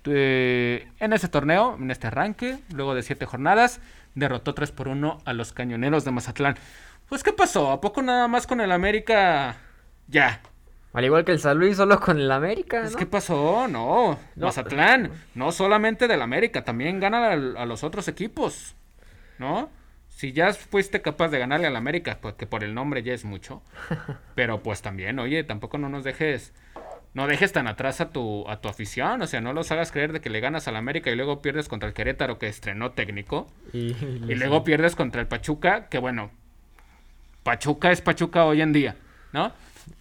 eh, 0.05 0.89
en 1.01 1.13
ese 1.13 1.29
torneo, 1.29 1.77
en 1.81 1.91
este 1.91 2.07
arranque, 2.07 2.59
luego 2.73 2.95
de 2.95 3.03
siete 3.03 3.27
jornadas, 3.27 3.81
derrotó 4.15 4.55
3 4.55 4.73
por 4.73 4.89
1 4.89 5.19
a 5.25 5.33
los 5.33 5.53
cañoneros 5.53 6.05
de 6.05 6.11
Mazatlán. 6.11 6.57
Pues, 7.09 7.23
¿qué 7.23 7.33
pasó? 7.33 7.71
¿A 7.71 7.81
poco 7.81 8.03
nada 8.03 8.29
más 8.29 8.47
con 8.47 8.61
el 8.61 8.73
América? 8.73 9.57
Ya. 10.09 10.41
Al 10.93 11.05
igual 11.05 11.25
que 11.25 11.33
el 11.33 11.39
San 11.39 11.59
Luis, 11.59 11.77
solo 11.77 12.01
con 12.01 12.19
el 12.19 12.31
América, 12.31 12.81
Pues, 12.81 12.93
¿no? 12.93 12.99
¿Qué 12.99 13.07
pasó? 13.07 13.69
No, 13.69 14.19
No. 14.35 14.47
Mazatlán, 14.47 15.11
no 15.35 15.53
solamente 15.53 16.09
del 16.09 16.23
América, 16.23 16.65
también 16.65 17.01
gana 17.01 17.29
a, 17.29 17.33
a 17.33 17.67
los 17.67 17.85
otros 17.85 18.09
equipos, 18.09 18.75
¿no? 19.39 19.69
Si 20.09 20.33
ya 20.33 20.53
fuiste 20.55 21.03
capaz 21.03 21.29
de 21.29 21.39
ganarle 21.39 21.67
al 21.67 21.77
América, 21.77 22.19
pues 22.23 22.35
que 22.35 22.47
por 22.47 22.65
el 22.65 22.75
nombre 22.75 23.03
ya 23.03 23.13
es 23.13 23.27
mucho. 23.27 23.63
pero 24.35 24.63
pues 24.63 24.81
también, 24.81 25.19
oye, 25.19 25.45
tampoco 25.45 25.77
no 25.77 25.91
nos 25.91 26.05
dejes 26.05 26.55
no 27.17 27.27
dejes 27.27 27.51
tan 27.51 27.67
atrás 27.67 28.03
a 28.03 28.11
tu, 28.11 28.47
a 28.47 28.61
tu 28.61 28.69
afición, 28.69 29.23
o 29.23 29.27
sea, 29.27 29.41
no 29.41 29.55
los 29.55 29.73
hagas 29.73 29.91
creer 29.91 30.13
de 30.13 30.21
que 30.21 30.29
le 30.29 30.41
ganas 30.41 30.69
al 30.69 30.77
América 30.77 31.11
y 31.11 31.17
luego 31.17 31.41
pierdes 31.41 31.67
contra 31.67 31.89
el 31.89 31.95
Querétaro 31.95 32.39
que 32.39 32.47
estrenó 32.47 32.91
técnico. 32.91 33.47
Y, 33.73 33.95
luego 34.35 34.65
pierdes 34.65 34.95
contra 34.95 35.23
el 35.23 35.27
Pachuca, 35.27 35.89
que 35.89 35.97
bueno, 35.97 36.31
Pachuca 37.47 37.93
es 37.93 38.01
Pachuca 38.01 38.45
hoy 38.45 38.61
en 38.61 38.73
día, 38.73 38.97
¿no? 39.33 39.53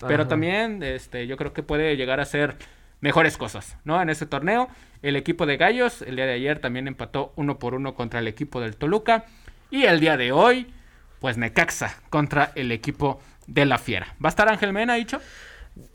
Pero 0.07 0.25
también 0.25 0.81
este, 0.81 1.27
yo 1.27 1.37
creo 1.37 1.53
que 1.53 1.61
puede 1.61 1.95
llegar 1.95 2.19
a 2.19 2.25
ser 2.25 2.55
mejores 3.01 3.37
cosas, 3.37 3.77
¿no? 3.83 4.01
En 4.01 4.09
ese 4.09 4.25
torneo, 4.25 4.67
el 5.03 5.15
equipo 5.15 5.45
de 5.45 5.55
Gallos 5.55 6.01
el 6.01 6.15
día 6.15 6.25
de 6.25 6.33
ayer 6.33 6.57
también 6.57 6.87
empató 6.87 7.33
uno 7.35 7.59
por 7.59 7.75
uno 7.75 7.93
contra 7.93 8.19
el 8.19 8.27
equipo 8.27 8.61
del 8.61 8.77
Toluca. 8.77 9.25
Y 9.69 9.83
el 9.83 9.99
día 9.99 10.17
de 10.17 10.31
hoy, 10.31 10.73
pues 11.19 11.37
Necaxa 11.37 12.01
contra 12.09 12.51
el 12.55 12.71
equipo 12.71 13.21
de 13.45 13.67
la 13.67 13.77
Fiera. 13.77 14.15
¿Va 14.23 14.29
a 14.29 14.33
estar 14.33 14.49
Ángel 14.49 14.73
Mena, 14.73 14.95
dicho? 14.95 15.21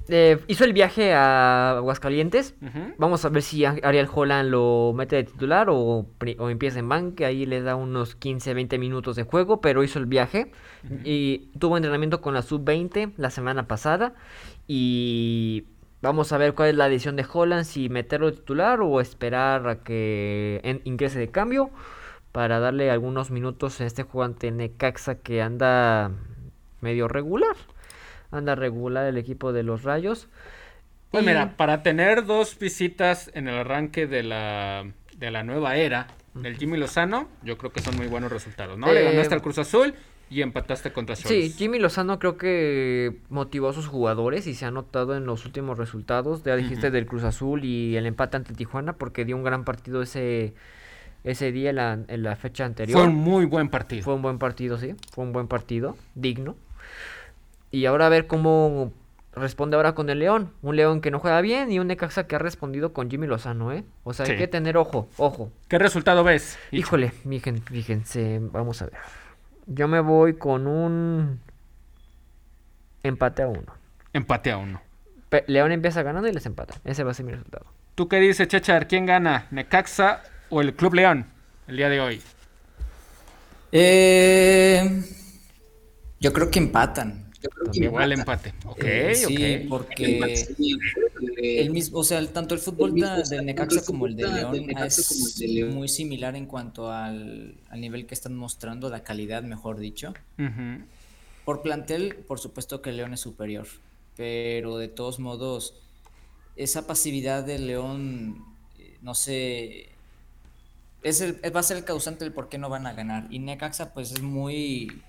Eh, 0.09 0.39
hizo 0.49 0.65
el 0.65 0.73
viaje 0.73 1.15
a 1.15 1.77
Aguascalientes. 1.77 2.55
Vamos 2.99 3.25
a 3.25 3.29
ver 3.29 3.43
si 3.43 3.65
Ariel 3.65 4.09
Holland 4.13 4.51
lo 4.51 4.93
mete 4.95 5.17
de 5.17 5.25
titular 5.25 5.69
o, 5.71 6.07
empieza 6.21 6.81
en 6.81 6.89
banque. 6.89 7.25
Ahí 7.25 7.47
le 7.47 7.63
da 7.63 7.77
unos 7.77 8.15
15, 8.17 8.55
20 8.55 8.79
minutos 8.79 9.17
de 9.17 9.23
juego, 9.23 9.61
pero 9.61 9.85
hizo 9.85 9.99
el 9.99 10.07
viaje. 10.07 10.53
Y 11.05 11.51
tuvo 11.59 11.77
entrenamiento 11.77 12.21
con 12.21 12.35
la 12.35 12.43
sub-20 12.43 13.13
la 13.17 13.31
semana 13.31 13.69
pasada. 13.69 14.15
Y 14.67 15.65
vamos 16.03 16.33
a 16.33 16.39
ver 16.39 16.55
cuál 16.55 16.71
es 16.71 16.75
la 16.75 16.89
decisión 16.89 17.17
de 17.17 17.27
Holland, 17.31 17.65
si 17.65 17.89
meterlo 17.89 18.31
de 18.31 18.37
titular 18.37 18.81
o 18.81 19.01
esperar 19.01 19.69
a 19.69 19.83
que 19.83 20.81
ingrese 20.85 21.19
de 21.19 21.31
cambio 21.31 21.71
para 22.33 22.61
darle 22.61 22.91
algunos 22.91 23.31
minutos 23.31 23.81
a 23.81 23.87
este 23.87 24.03
jugante 24.03 24.51
Necaxa 24.51 25.17
que 25.17 25.43
anda 25.43 26.13
medio 26.81 27.09
regular 27.09 27.57
anda 28.31 28.55
regular 28.55 29.07
el 29.07 29.19
equipo 29.19 29.53
de 29.53 29.63
los 29.63 29.83
Rayos. 29.83 30.29
Pues 31.11 31.25
mira, 31.25 31.57
para 31.57 31.83
tener 31.83 32.25
dos 32.25 32.59
visitas 32.59 33.31
en 33.35 33.49
el 33.49 33.57
arranque 33.57 34.07
de 34.07 34.23
la, 34.23 34.87
de 35.17 35.31
la 35.31 35.43
nueva 35.43 35.77
era 35.77 36.07
del 36.35 36.57
Jimmy 36.57 36.79
Lozano, 36.79 37.29
yo 37.43 37.59
creo 37.59 37.73
que 37.73 37.81
son 37.81 37.97
muy 37.97 38.07
buenos 38.07 38.31
resultados, 38.31 38.79
¿no? 38.79 38.93
Le 38.93 39.03
ganaste 39.03 39.35
al 39.35 39.43
Cruz 39.43 39.59
Azul 39.59 39.95
y 40.31 40.43
empataste 40.43 40.93
contra 40.93 41.17
Cholos. 41.17 41.31
Sí, 41.31 41.51
Jimmy 41.51 41.81
Lozano 41.81 42.21
creo 42.21 42.37
que 42.37 43.17
motivó 43.29 43.71
a 43.71 43.73
sus 43.73 43.89
jugadores 43.89 44.47
y 44.47 44.55
se 44.55 44.65
ha 44.65 44.71
notado 44.71 45.17
en 45.17 45.27
los 45.27 45.45
últimos 45.45 45.77
resultados. 45.77 46.45
Ya 46.45 46.55
dijiste 46.55 46.93
del 46.93 47.07
Cruz 47.07 47.25
Azul 47.25 47.65
y 47.65 47.97
el 47.97 48.07
empate 48.07 48.37
ante 48.37 48.55
Tijuana 48.55 48.93
porque 48.93 49.25
dio 49.25 49.37
un 49.37 49.43
gran 49.43 49.65
partido 49.65 50.03
ese 50.03 50.55
ese 51.25 51.53
día 51.53 51.71
en 51.71 51.77
la, 51.77 51.99
en 52.07 52.23
la 52.23 52.37
fecha 52.37 52.65
anterior. 52.65 52.99
Fue 52.99 53.09
un 53.09 53.17
muy 53.17 53.45
buen 53.45 53.69
partido. 53.69 54.03
Fue 54.05 54.15
un 54.15 54.23
buen 54.23 54.39
partido, 54.39 54.79
sí. 54.79 54.95
Fue 55.13 55.25
un 55.25 55.33
buen 55.33 55.49
partido, 55.49 55.97
digno. 56.15 56.57
Y 57.71 57.87
ahora 57.87 58.07
a 58.07 58.09
ver 58.09 58.27
cómo 58.27 58.93
responde 59.33 59.77
ahora 59.77 59.95
con 59.95 60.11
el 60.11 60.19
León. 60.19 60.53
Un 60.63 60.77
León 60.77 61.01
que 61.01 61.11
no 61.11 61.19
juega 61.19 61.41
bien 61.41 61.71
y 61.71 61.79
un 61.79 61.87
Necaxa 61.87 62.27
que 62.27 62.37
ha 62.37 62.39
respondido 62.39 62.93
con 62.93 63.11
Jimmy 63.11 63.27
Lozano, 63.27 63.73
¿eh? 63.73 63.85
O 64.05 64.13
sea, 64.13 64.27
hay 64.27 64.37
que 64.37 64.49
tener 64.49 64.77
ojo, 64.77 65.09
ojo. 65.17 65.53
¿Qué 65.69 65.79
resultado 65.79 66.25
ves? 66.25 66.59
Híjole, 66.71 67.11
fíjense, 67.11 68.41
vamos 68.41 68.83
a 68.83 68.87
ver. 68.87 68.95
Yo 69.67 69.89
me 69.89 70.01
voy 70.01 70.35
con 70.35 70.67
un 70.67 71.41
empate 73.03 73.43
a 73.43 73.49
uno. 73.49 73.75
Empate 74.13 74.51
a 74.51 74.57
uno. 74.57 74.83
León 75.47 75.71
empieza 75.71 76.03
ganando 76.03 76.29
y 76.29 76.33
les 76.33 76.45
empata. 76.47 76.75
Ese 76.85 77.05
va 77.05 77.13
a 77.13 77.15
ser 77.15 77.25
mi 77.25 77.33
resultado. 77.33 77.67
¿Tú 77.95 78.09
qué 78.09 78.19
dices, 78.19 78.49
Chechar? 78.49 78.89
¿Quién 78.89 79.07
gana? 79.07 79.47
¿Necaxa 79.51 80.23
o 80.49 80.61
el 80.61 80.75
Club 80.75 80.95
León 80.95 81.27
el 81.69 81.77
día 81.77 81.89
de 81.89 82.01
hoy? 82.01 82.23
Eh, 83.71 85.05
yo 86.19 86.33
creo 86.33 86.51
que 86.51 86.59
empatan. 86.59 87.30
Igual 87.73 88.13
empate. 88.13 88.53
Ok, 88.67 88.85
eh, 88.85 89.15
sí, 89.15 89.67
porque 89.69 90.47
el 91.39 91.71
mismo, 91.71 91.99
o 91.99 92.05
sea, 92.05 92.25
tanto 92.33 92.55
el 92.55 92.61
fútbol 92.61 92.95
del 92.95 93.47
Necaxa 93.47 93.85
como 93.85 94.07
el 94.07 94.17
de 94.17 94.29
León 94.29 94.71
es 94.85 95.43
muy 95.73 95.89
similar 95.89 96.37
en 96.37 96.47
cuanto 96.47 96.91
al, 96.91 97.57
nivel 97.75 98.07
que 98.07 98.15
están 98.15 98.37
mostrando, 98.37 98.91
la 98.91 99.03
calidad, 99.03 99.43
mejor 99.43 99.79
dicho. 99.79 100.13
Por 101.45 101.63
plantel, 101.63 102.17
por 102.27 102.39
supuesto 102.39 102.83
que 102.83 102.93
León 102.93 103.15
es 103.15 103.21
superior, 103.21 103.67
pero 104.17 104.77
de 104.77 104.89
todos 104.89 105.19
modos, 105.19 105.75
esa 106.57 106.87
pasividad 106.87 107.45
de 107.45 107.59
León, 107.59 108.45
eh, 108.79 108.99
no 109.03 109.15
sé, 109.15 109.89
es 111.03 111.23
el, 111.23 111.41
va 111.55 111.61
a 111.61 111.63
ser 111.63 111.79
el 111.79 111.85
causante 111.85 112.25
del 112.25 112.35
por 112.35 112.49
qué 112.49 112.59
no 112.59 112.69
van 112.69 112.87
a 112.87 112.93
ganar. 112.93 113.27
Y 113.31 113.39
Necaxa, 113.39 113.95
pues 113.95 114.13
es 114.13 114.21
muy 114.21 115.03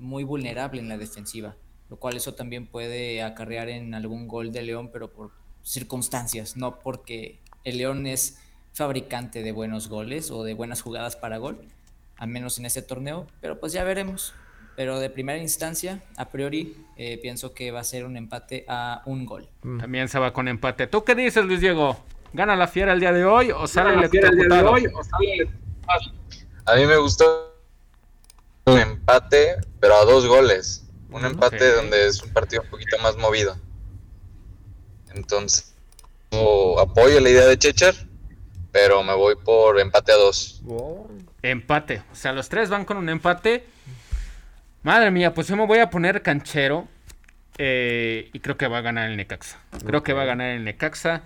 muy 0.00 0.24
vulnerable 0.24 0.80
en 0.80 0.88
la 0.88 0.98
defensiva, 0.98 1.54
lo 1.88 1.96
cual 1.96 2.16
eso 2.16 2.34
también 2.34 2.66
puede 2.66 3.22
acarrear 3.22 3.68
en 3.68 3.94
algún 3.94 4.26
gol 4.26 4.50
de 4.50 4.62
León, 4.62 4.90
pero 4.92 5.12
por 5.12 5.30
circunstancias, 5.62 6.56
no 6.56 6.78
porque 6.80 7.38
el 7.64 7.78
León 7.78 8.06
es 8.06 8.40
fabricante 8.72 9.42
de 9.42 9.52
buenos 9.52 9.88
goles 9.88 10.30
o 10.30 10.42
de 10.42 10.54
buenas 10.54 10.80
jugadas 10.80 11.16
para 11.16 11.38
gol, 11.38 11.60
al 12.16 12.28
menos 12.28 12.58
en 12.58 12.66
este 12.66 12.82
torneo, 12.82 13.26
pero 13.40 13.60
pues 13.60 13.72
ya 13.72 13.84
veremos. 13.84 14.34
Pero 14.76 14.98
de 14.98 15.10
primera 15.10 15.38
instancia, 15.38 16.02
a 16.16 16.30
priori, 16.30 16.74
eh, 16.96 17.18
pienso 17.20 17.52
que 17.52 17.70
va 17.70 17.80
a 17.80 17.84
ser 17.84 18.06
un 18.06 18.16
empate 18.16 18.64
a 18.66 19.02
un 19.04 19.26
gol. 19.26 19.48
Mm. 19.62 19.78
También 19.80 20.08
se 20.08 20.18
va 20.18 20.32
con 20.32 20.48
empate. 20.48 20.86
¿Tú 20.86 21.04
qué 21.04 21.14
dices, 21.14 21.44
Luis 21.44 21.60
Diego? 21.60 21.98
¿Gana 22.32 22.56
la 22.56 22.66
fiera 22.66 22.92
el 22.92 23.00
día 23.00 23.12
de 23.12 23.24
hoy 23.24 23.50
o 23.50 23.66
sale 23.66 23.96
la 23.96 24.08
fiera 24.08 24.28
el 24.28 24.36
día 24.36 24.48
de 24.48 24.62
hoy 24.62 24.86
o 24.86 25.02
sale 25.02 25.50
A 26.64 26.76
mí 26.76 26.86
me 26.86 26.96
gustó 26.96 27.49
empate, 28.66 29.56
pero 29.80 29.96
a 29.96 30.04
dos 30.04 30.26
goles. 30.26 30.86
Un 31.10 31.24
empate 31.24 31.72
donde 31.72 32.06
es 32.06 32.22
un 32.22 32.32
partido 32.32 32.62
un 32.62 32.68
poquito 32.68 32.98
más 32.98 33.16
movido. 33.16 33.56
Entonces, 35.14 35.74
apoyo 36.78 37.20
la 37.20 37.30
idea 37.30 37.46
de 37.46 37.58
Checher, 37.58 37.94
pero 38.72 39.02
me 39.02 39.14
voy 39.14 39.34
por 39.36 39.80
empate 39.80 40.12
a 40.12 40.16
dos. 40.16 40.62
Empate. 41.42 42.02
O 42.12 42.14
sea, 42.14 42.32
los 42.32 42.48
tres 42.48 42.68
van 42.68 42.84
con 42.84 42.96
un 42.96 43.08
empate. 43.08 43.66
Madre 44.82 45.10
mía, 45.10 45.34
pues 45.34 45.48
yo 45.48 45.56
me 45.56 45.66
voy 45.66 45.78
a 45.78 45.90
poner 45.90 46.22
canchero. 46.22 46.86
Eh, 47.58 48.30
y 48.32 48.40
creo 48.40 48.56
que 48.56 48.68
va 48.68 48.78
a 48.78 48.80
ganar 48.80 49.10
el 49.10 49.16
Necaxa. 49.16 49.58
Creo 49.84 50.02
que 50.02 50.14
va 50.14 50.22
a 50.22 50.26
ganar 50.26 50.50
el 50.50 50.64
Necaxa 50.64 51.22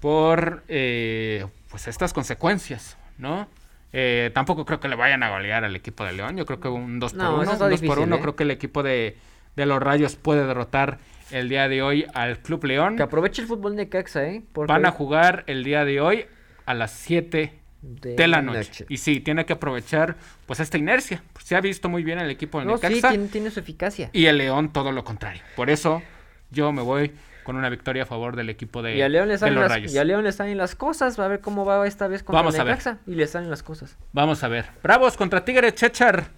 por 0.00 0.62
eh, 0.68 1.46
pues 1.70 1.88
estas 1.88 2.12
consecuencias, 2.12 2.96
¿no? 3.18 3.48
Eh, 3.96 4.32
tampoco 4.34 4.64
creo 4.66 4.80
que 4.80 4.88
le 4.88 4.96
vayan 4.96 5.22
a 5.22 5.30
golear 5.30 5.62
al 5.64 5.76
equipo 5.76 6.04
de 6.04 6.12
León. 6.12 6.36
Yo 6.36 6.44
creo 6.44 6.58
que 6.58 6.66
un 6.66 6.98
2 6.98 7.14
por 7.14 7.26
1. 7.26 7.56
2 7.56 7.82
por 7.82 7.98
1. 8.00 8.16
¿eh? 8.16 8.20
Creo 8.20 8.34
que 8.34 8.42
el 8.42 8.50
equipo 8.50 8.82
de, 8.82 9.16
los 9.54 9.80
Rayos 9.80 10.16
puede 10.16 10.44
derrotar 10.44 10.98
el 11.30 11.48
día 11.48 11.68
de 11.68 11.80
hoy 11.80 12.04
al 12.12 12.40
Club 12.40 12.64
León. 12.64 12.96
Que 12.96 13.04
aproveche 13.04 13.42
el 13.42 13.48
fútbol 13.48 13.76
de 13.76 13.88
Caxa, 13.88 14.26
¿eh? 14.26 14.42
Van 14.52 14.84
a 14.84 14.90
jugar 14.90 15.44
el 15.46 15.62
día 15.62 15.84
de 15.84 16.00
hoy 16.00 16.26
a 16.66 16.74
las 16.74 16.90
7 16.90 17.54
de, 17.82 18.28
la 18.28 18.42
noche. 18.42 18.84
Y 18.88 18.96
sí, 18.96 19.20
tiene 19.20 19.46
que 19.46 19.52
aprovechar 19.52 20.16
pues 20.46 20.58
esta 20.58 20.76
inercia. 20.76 21.22
Se 21.40 21.54
ha 21.54 21.60
visto 21.60 21.88
muy 21.88 22.02
bien 22.02 22.18
el 22.18 22.30
equipo 22.30 22.58
de 22.58 22.66
no, 22.66 22.78
Sí, 22.78 23.00
tiene 23.30 23.50
su 23.52 23.60
eficacia. 23.60 24.10
Y 24.12 24.26
el 24.26 24.38
León 24.38 24.72
todo 24.72 24.90
lo 24.90 25.04
contrario. 25.04 25.42
Por 25.54 25.70
eso 25.70 26.02
yo 26.50 26.72
me 26.72 26.82
voy 26.82 27.12
con 27.44 27.56
una 27.56 27.68
victoria 27.68 28.02
a 28.02 28.06
favor 28.06 28.34
del 28.34 28.50
equipo 28.50 28.82
de, 28.82 28.96
y 28.96 29.02
a 29.02 29.08
León 29.08 29.28
le 29.28 29.38
salen 29.38 29.54
los 29.54 29.68
Rayos. 29.68 29.92
Y 29.92 29.98
a 29.98 30.04
León 30.04 30.24
le 30.24 30.32
salen 30.32 30.58
las 30.58 30.74
cosas, 30.74 31.18
va 31.18 31.26
a 31.26 31.28
ver 31.28 31.40
cómo 31.40 31.64
va 31.64 31.86
esta 31.86 32.08
vez 32.08 32.24
contra 32.24 32.42
Vamos 32.42 32.58
a 32.58 32.64
ver. 32.64 32.78
y 33.06 33.14
le 33.14 33.26
salen 33.26 33.50
las 33.50 33.62
cosas. 33.62 33.96
Vamos 34.12 34.42
a 34.42 34.48
ver. 34.48 34.66
Bravos 34.82 35.16
contra 35.16 35.44
Tigre 35.44 35.72
Chechar. 35.72 36.28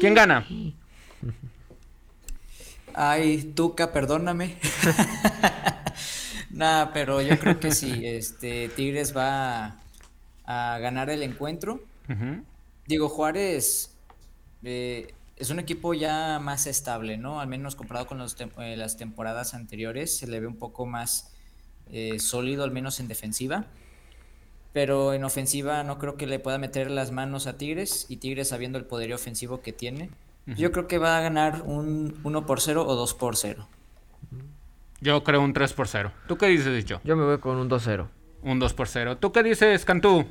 ¿Quién 0.00 0.14
gana? 0.14 0.46
Ay, 2.94 3.52
Tuca, 3.54 3.92
perdóname. 3.92 4.56
Nada, 6.50 6.92
pero 6.92 7.20
yo 7.20 7.38
creo 7.38 7.58
que 7.58 7.72
sí, 7.72 8.06
este 8.06 8.68
Tigres 8.68 9.14
va 9.14 9.76
a, 10.46 10.78
ganar 10.78 11.10
el 11.10 11.22
encuentro. 11.22 11.82
Digo, 12.86 13.08
Juárez 13.08 13.94
eh, 14.62 15.12
es 15.36 15.50
un 15.50 15.58
equipo 15.58 15.94
ya 15.94 16.38
más 16.40 16.66
estable, 16.66 17.16
¿no? 17.16 17.40
Al 17.40 17.48
menos 17.48 17.74
comparado 17.74 18.06
con 18.06 18.20
eh, 18.20 18.76
las 18.76 18.96
temporadas 18.96 19.54
anteriores, 19.54 20.16
se 20.16 20.26
le 20.26 20.40
ve 20.40 20.46
un 20.46 20.56
poco 20.56 20.86
más 20.86 21.32
eh, 21.90 22.18
sólido, 22.18 22.64
al 22.64 22.70
menos 22.70 23.00
en 23.00 23.08
defensiva. 23.08 23.66
Pero 24.72 25.14
en 25.14 25.24
ofensiva 25.24 25.82
no 25.84 25.98
creo 25.98 26.16
que 26.16 26.26
le 26.26 26.38
pueda 26.38 26.58
meter 26.58 26.90
las 26.90 27.12
manos 27.12 27.46
a 27.46 27.56
Tigres 27.56 28.06
y 28.08 28.16
Tigres 28.16 28.48
sabiendo 28.48 28.78
el 28.78 28.84
poderío 28.84 29.14
ofensivo 29.14 29.60
que 29.60 29.72
tiene. 29.72 30.10
Yo 30.46 30.72
creo 30.72 30.86
que 30.88 30.98
va 30.98 31.16
a 31.16 31.20
ganar 31.22 31.62
un 31.62 32.20
1 32.22 32.44
por 32.44 32.60
0 32.60 32.84
o 32.86 32.94
2 32.94 33.14
por 33.14 33.36
0. 33.36 33.66
Yo 35.00 35.24
creo 35.24 35.40
un 35.40 35.52
3 35.52 35.72
por 35.72 35.88
0. 35.88 36.12
¿Tú 36.26 36.36
qué 36.36 36.46
dices, 36.46 36.74
dicho? 36.74 37.00
Yo 37.04 37.16
me 37.16 37.24
voy 37.24 37.38
con 37.38 37.56
un 37.56 37.70
2-0. 37.70 38.08
Un 38.42 38.58
2 38.58 38.74
por 38.74 38.88
0. 38.88 39.16
¿Tú 39.18 39.32
qué 39.32 39.42
dices, 39.42 39.84
Cantú? 39.84 40.26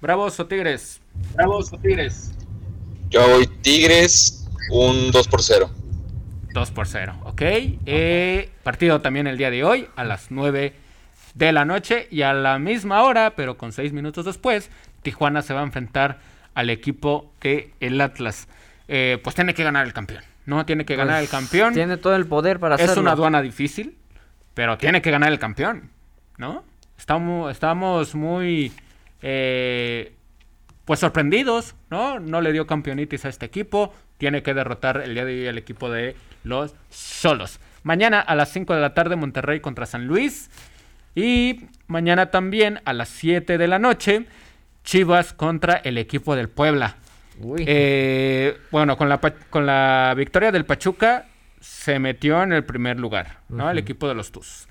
¿Bravos 0.00 0.38
o 0.38 0.46
Tigres? 0.46 1.00
Bravos 1.34 1.72
o 1.72 1.78
Tigres. 1.78 2.32
Yo 3.08 3.26
voy 3.28 3.46
Tigres 3.62 4.45
un 4.70 5.10
2 5.10 5.28
por 5.28 5.42
0. 5.42 5.70
2 6.52 6.70
por 6.70 6.86
0, 6.86 7.14
ok. 7.24 7.42
Eh, 7.42 8.50
partido 8.62 9.00
también 9.00 9.26
el 9.26 9.36
día 9.36 9.50
de 9.50 9.62
hoy 9.64 9.88
a 9.96 10.04
las 10.04 10.30
9 10.30 10.72
de 11.34 11.52
la 11.52 11.64
noche 11.64 12.08
y 12.10 12.22
a 12.22 12.32
la 12.32 12.58
misma 12.58 13.02
hora, 13.02 13.34
pero 13.36 13.58
con 13.58 13.72
6 13.72 13.92
minutos 13.92 14.24
después, 14.24 14.70
Tijuana 15.02 15.42
se 15.42 15.52
va 15.54 15.60
a 15.60 15.64
enfrentar 15.64 16.18
al 16.54 16.70
equipo 16.70 17.30
de 17.42 17.72
el 17.80 18.00
Atlas. 18.00 18.48
Eh, 18.88 19.18
pues 19.22 19.36
tiene 19.36 19.52
que 19.52 19.62
ganar 19.64 19.86
el 19.86 19.92
campeón. 19.92 20.24
No 20.46 20.64
tiene 20.64 20.84
que 20.86 20.96
ganar 20.96 21.20
el 21.20 21.28
Pues, 21.28 21.30
campeón. 21.30 21.74
Tiene 21.74 21.96
todo 21.96 22.16
el 22.16 22.26
poder 22.26 22.58
para 22.58 22.76
hacerlo. 22.76 22.92
Es 22.92 22.98
una 22.98 23.12
aduana 23.12 23.42
difícil, 23.42 23.96
pero 24.54 24.78
tiene 24.78 25.02
que 25.02 25.10
ganar 25.10 25.30
el 25.32 25.38
campeón, 25.38 25.90
¿no? 26.38 26.64
Estamos, 26.96 27.50
estamos 27.52 28.14
muy, 28.14 28.72
eh, 29.22 30.14
pues 30.86 31.00
sorprendidos, 31.00 31.74
¿no? 31.90 32.20
No 32.20 32.40
le 32.40 32.52
dio 32.52 32.66
campeonitis 32.66 33.24
a 33.24 33.28
este 33.28 33.44
equipo. 33.44 33.92
Tiene 34.18 34.42
que 34.42 34.54
derrotar 34.54 35.02
el 35.02 35.14
día 35.14 35.24
de 35.24 35.40
hoy 35.42 35.46
al 35.48 35.58
equipo 35.58 35.90
de 35.90 36.16
los 36.44 36.74
Solos. 36.90 37.58
Mañana 37.82 38.20
a 38.20 38.34
las 38.34 38.50
5 38.52 38.74
de 38.74 38.80
la 38.80 38.94
tarde 38.94 39.16
Monterrey 39.16 39.60
contra 39.60 39.86
San 39.86 40.06
Luis. 40.06 40.50
Y 41.14 41.66
mañana 41.86 42.30
también 42.30 42.80
a 42.84 42.92
las 42.92 43.08
7 43.08 43.56
de 43.58 43.68
la 43.68 43.78
noche 43.78 44.26
Chivas 44.84 45.32
contra 45.32 45.74
el 45.76 45.98
equipo 45.98 46.36
del 46.36 46.48
Puebla. 46.48 46.96
Uy. 47.40 47.64
Eh, 47.66 48.56
bueno, 48.70 48.96
con 48.96 49.08
la, 49.08 49.20
Pa- 49.20 49.34
con 49.50 49.66
la 49.66 50.14
victoria 50.16 50.52
del 50.52 50.64
Pachuca 50.64 51.26
se 51.60 51.98
metió 51.98 52.42
en 52.42 52.52
el 52.52 52.64
primer 52.64 52.98
lugar, 53.00 53.38
¿no? 53.48 53.70
El 53.70 53.78
equipo 53.78 54.08
de 54.08 54.14
los 54.14 54.30
Tus. 54.30 54.68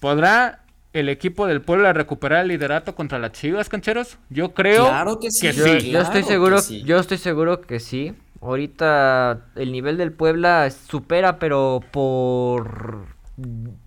¿Podrá 0.00 0.60
el 0.92 1.08
equipo 1.08 1.46
del 1.46 1.62
Puebla 1.62 1.92
recuperar 1.92 2.42
el 2.42 2.48
liderato 2.48 2.94
contra 2.94 3.18
las 3.18 3.32
Chivas, 3.32 3.68
cancheros? 3.68 4.18
Yo 4.28 4.52
creo 4.54 4.86
Claro 4.88 5.18
que 5.18 5.30
sí. 5.30 5.46
yo, 5.52 5.52
sí. 5.64 5.90
yo 5.90 6.00
estoy 6.00 6.20
claro 6.22 6.26
seguro, 6.26 6.56
que 6.56 6.62
sí. 6.62 6.82
yo 6.84 6.98
estoy 6.98 7.18
seguro 7.18 7.60
que 7.62 7.80
sí. 7.80 8.14
Ahorita 8.44 9.46
el 9.56 9.72
nivel 9.72 9.96
del 9.96 10.12
Puebla 10.12 10.70
supera, 10.70 11.38
pero 11.38 11.80
por 11.90 13.06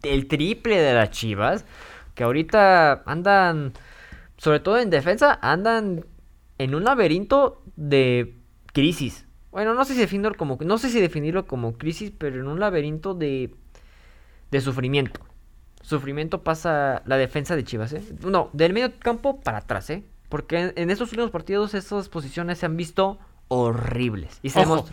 el 0.01 0.27
triple 0.27 0.77
de 0.77 0.93
las 0.95 1.11
Chivas, 1.11 1.63
que 2.15 2.23
ahorita 2.23 3.03
andan, 3.05 3.73
sobre 4.37 4.59
todo 4.59 4.79
en 4.79 4.89
defensa, 4.89 5.37
andan 5.43 6.05
en 6.57 6.73
un 6.73 6.83
laberinto 6.83 7.61
de 7.75 8.35
crisis. 8.73 9.27
Bueno, 9.51 9.75
no 9.75 9.85
sé 9.85 9.93
si 9.93 9.99
definirlo 9.99 10.35
como, 10.35 10.57
no 10.65 10.79
sé 10.79 10.89
si 10.89 10.99
definirlo 10.99 11.45
como 11.45 11.77
crisis, 11.77 12.11
pero 12.17 12.39
en 12.39 12.47
un 12.47 12.59
laberinto 12.59 13.13
de, 13.13 13.53
de 14.49 14.61
sufrimiento. 14.61 15.19
Sufrimiento 15.83 16.43
pasa 16.43 17.03
la 17.05 17.17
defensa 17.17 17.55
de 17.55 17.63
Chivas, 17.63 17.93
¿eh? 17.93 18.01
No, 18.21 18.49
del 18.53 18.73
medio 18.73 18.91
campo 18.97 19.39
para 19.39 19.59
atrás, 19.59 19.91
¿eh? 19.91 20.03
Porque 20.29 20.59
en, 20.59 20.73
en 20.75 20.89
estos 20.89 21.11
últimos 21.11 21.29
partidos 21.29 21.75
esas 21.75 22.09
posiciones 22.09 22.57
se 22.57 22.65
han 22.65 22.75
visto 22.75 23.19
horribles. 23.47 24.39
Y 24.43 24.49
se 24.49 24.59
Ojo, 24.59 24.85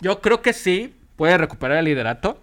yo 0.00 0.20
creo 0.20 0.42
que 0.42 0.52
sí 0.52 0.94
puede 1.16 1.38
recuperar 1.38 1.78
el 1.78 1.84
liderato, 1.86 2.40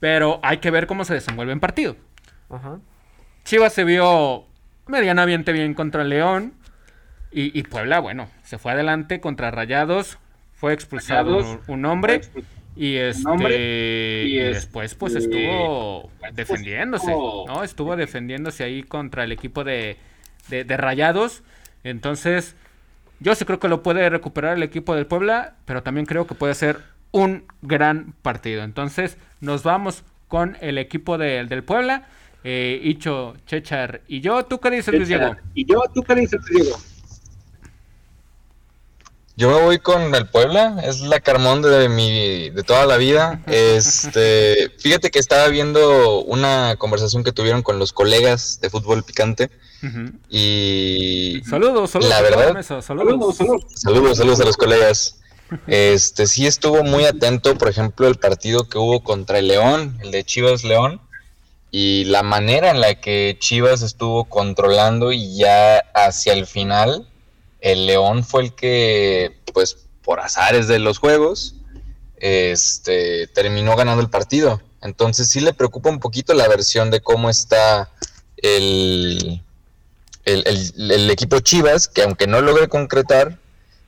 pero 0.00 0.40
hay 0.42 0.58
que 0.58 0.70
ver 0.70 0.86
cómo 0.86 1.04
se 1.04 1.14
desenvuelve 1.14 1.52
en 1.52 1.60
partido. 1.60 1.96
ajá. 2.50 2.78
Chivas 3.44 3.72
se 3.72 3.84
vio 3.84 4.44
medianamente 4.88 5.52
bien 5.52 5.74
contra 5.74 6.02
León. 6.04 6.54
Y, 7.30 7.56
y 7.58 7.62
Puebla, 7.64 8.00
bueno, 8.00 8.28
se 8.42 8.58
fue 8.58 8.72
adelante 8.72 9.20
contra 9.20 9.50
Rayados. 9.50 10.18
Fue 10.54 10.72
expulsado 10.72 11.38
un, 11.38 11.60
un 11.66 11.84
hombre. 11.84 12.22
Y 12.74 12.96
este 12.96 14.24
y 14.26 14.36
después 14.36 14.94
pues 14.94 15.14
estuvo 15.14 16.10
defendiéndose, 16.32 17.10
¿no? 17.10 17.62
Estuvo 17.62 17.96
defendiéndose 17.96 18.64
ahí 18.64 18.82
contra 18.82 19.24
el 19.24 19.32
equipo 19.32 19.64
de, 19.64 19.96
de, 20.48 20.64
de 20.64 20.76
Rayados. 20.76 21.42
Entonces, 21.84 22.56
yo 23.20 23.34
sí 23.34 23.44
creo 23.44 23.58
que 23.58 23.68
lo 23.68 23.82
puede 23.82 24.08
recuperar 24.10 24.56
el 24.56 24.62
equipo 24.62 24.94
del 24.94 25.06
Puebla, 25.06 25.54
pero 25.64 25.82
también 25.82 26.06
creo 26.06 26.26
que 26.26 26.34
puede 26.34 26.54
ser 26.54 26.80
un 27.12 27.44
gran 27.62 28.14
partido. 28.22 28.62
Entonces, 28.62 29.16
nos 29.40 29.62
vamos 29.62 30.02
con 30.28 30.56
el 30.60 30.78
equipo 30.78 31.18
de- 31.18 31.44
del 31.44 31.62
Puebla. 31.64 32.08
Eh, 32.44 32.80
Icho, 32.82 33.34
Chechar 33.46 34.02
y 34.06 34.20
yo. 34.20 34.44
¿Tú 34.44 34.60
qué 34.60 34.70
dices, 34.70 34.94
Luis 34.94 35.08
Diego? 35.08 35.34
Y 35.54 35.64
yo, 35.64 35.82
¿tú 35.94 36.02
qué 36.02 36.14
dices, 36.14 36.40
Diego? 36.46 36.76
Yo 39.38 39.50
me 39.50 39.62
voy 39.62 39.78
con 39.78 40.14
el 40.14 40.26
Puebla, 40.28 40.80
es 40.82 41.00
la 41.02 41.20
Carmón 41.20 41.60
de 41.60 41.88
mi 41.90 42.48
de 42.50 42.62
toda 42.62 42.86
la 42.86 42.96
vida. 42.96 43.42
Este, 43.46 44.70
fíjate 44.78 45.10
que 45.10 45.18
estaba 45.18 45.48
viendo 45.48 46.22
una 46.22 46.76
conversación 46.78 47.22
que 47.22 47.32
tuvieron 47.32 47.62
con 47.62 47.78
los 47.78 47.92
colegas 47.92 48.60
de 48.62 48.70
fútbol 48.70 49.02
picante 49.04 49.50
Y 50.30 51.40
Saludos, 51.48 51.90
saludos. 51.90 52.10
La 52.10 52.22
verdad- 52.22 52.54
mesa. 52.54 52.82
Saludos, 52.82 53.36
saludos. 53.36 53.62
saludos, 53.74 54.18
saludos 54.18 54.40
a 54.40 54.44
los 54.44 54.56
colegas. 54.56 55.20
Este, 55.68 56.26
sí 56.26 56.44
estuvo 56.44 56.82
muy 56.82 57.04
atento, 57.04 57.56
por 57.56 57.68
ejemplo, 57.68 58.08
el 58.08 58.16
partido 58.16 58.68
que 58.68 58.78
hubo 58.78 59.04
contra 59.04 59.38
el 59.38 59.46
León, 59.46 59.96
el 60.02 60.10
de 60.10 60.24
Chivas 60.24 60.64
León, 60.64 61.00
y 61.70 62.02
la 62.06 62.24
manera 62.24 62.72
en 62.72 62.80
la 62.80 63.00
que 63.00 63.36
Chivas 63.38 63.82
estuvo 63.82 64.24
controlando 64.24 65.12
y 65.12 65.36
ya 65.36 65.78
hacia 65.94 66.32
el 66.32 66.46
final, 66.48 67.08
el 67.60 67.86
León 67.86 68.24
fue 68.24 68.42
el 68.42 68.54
que, 68.56 69.38
pues, 69.54 69.86
por 70.02 70.18
azares 70.18 70.66
de 70.66 70.80
los 70.80 70.98
juegos, 70.98 71.54
este, 72.16 73.28
terminó 73.28 73.76
ganando 73.76 74.02
el 74.02 74.10
partido. 74.10 74.60
Entonces 74.82 75.28
sí 75.28 75.38
le 75.38 75.52
preocupa 75.52 75.90
un 75.90 76.00
poquito 76.00 76.34
la 76.34 76.48
versión 76.48 76.90
de 76.90 77.00
cómo 77.00 77.30
está 77.30 77.88
el, 78.38 79.44
el, 80.26 80.44
el- 80.46 80.90
el 80.90 81.10
equipo 81.10 81.40
Chivas, 81.40 81.88
que 81.88 82.02
aunque 82.02 82.26
no 82.26 82.40
logre 82.42 82.68
concretar, 82.68 83.38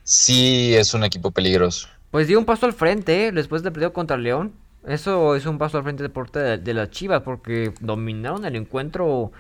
sí 0.05 0.75
es 0.75 0.95
un 0.95 1.05
equipo 1.05 1.31
peligroso. 1.31 1.89
Pues 2.11 2.27
dio 2.27 2.39
un 2.39 2.47
paso 2.47 2.65
al 2.67 2.73
frente, 2.73 3.27
¿eh? 3.27 3.33
Después 3.33 3.63
del 3.63 3.73
partido 3.73 3.93
contra 3.93 4.17
León. 4.17 4.53
Eso 4.87 5.35
es 5.37 5.45
un 5.45 5.59
paso 5.59 5.77
al 5.77 5.83
frente 5.85 6.03
de 6.03 6.09
parte 6.09 6.39
de, 6.39 6.57
de 6.59 6.73
las 6.75 6.91
Chivas, 6.91 7.23
porque 7.23 7.75
dominaron 7.81 8.47
el 8.47 8.57
encuentro 8.57 9.33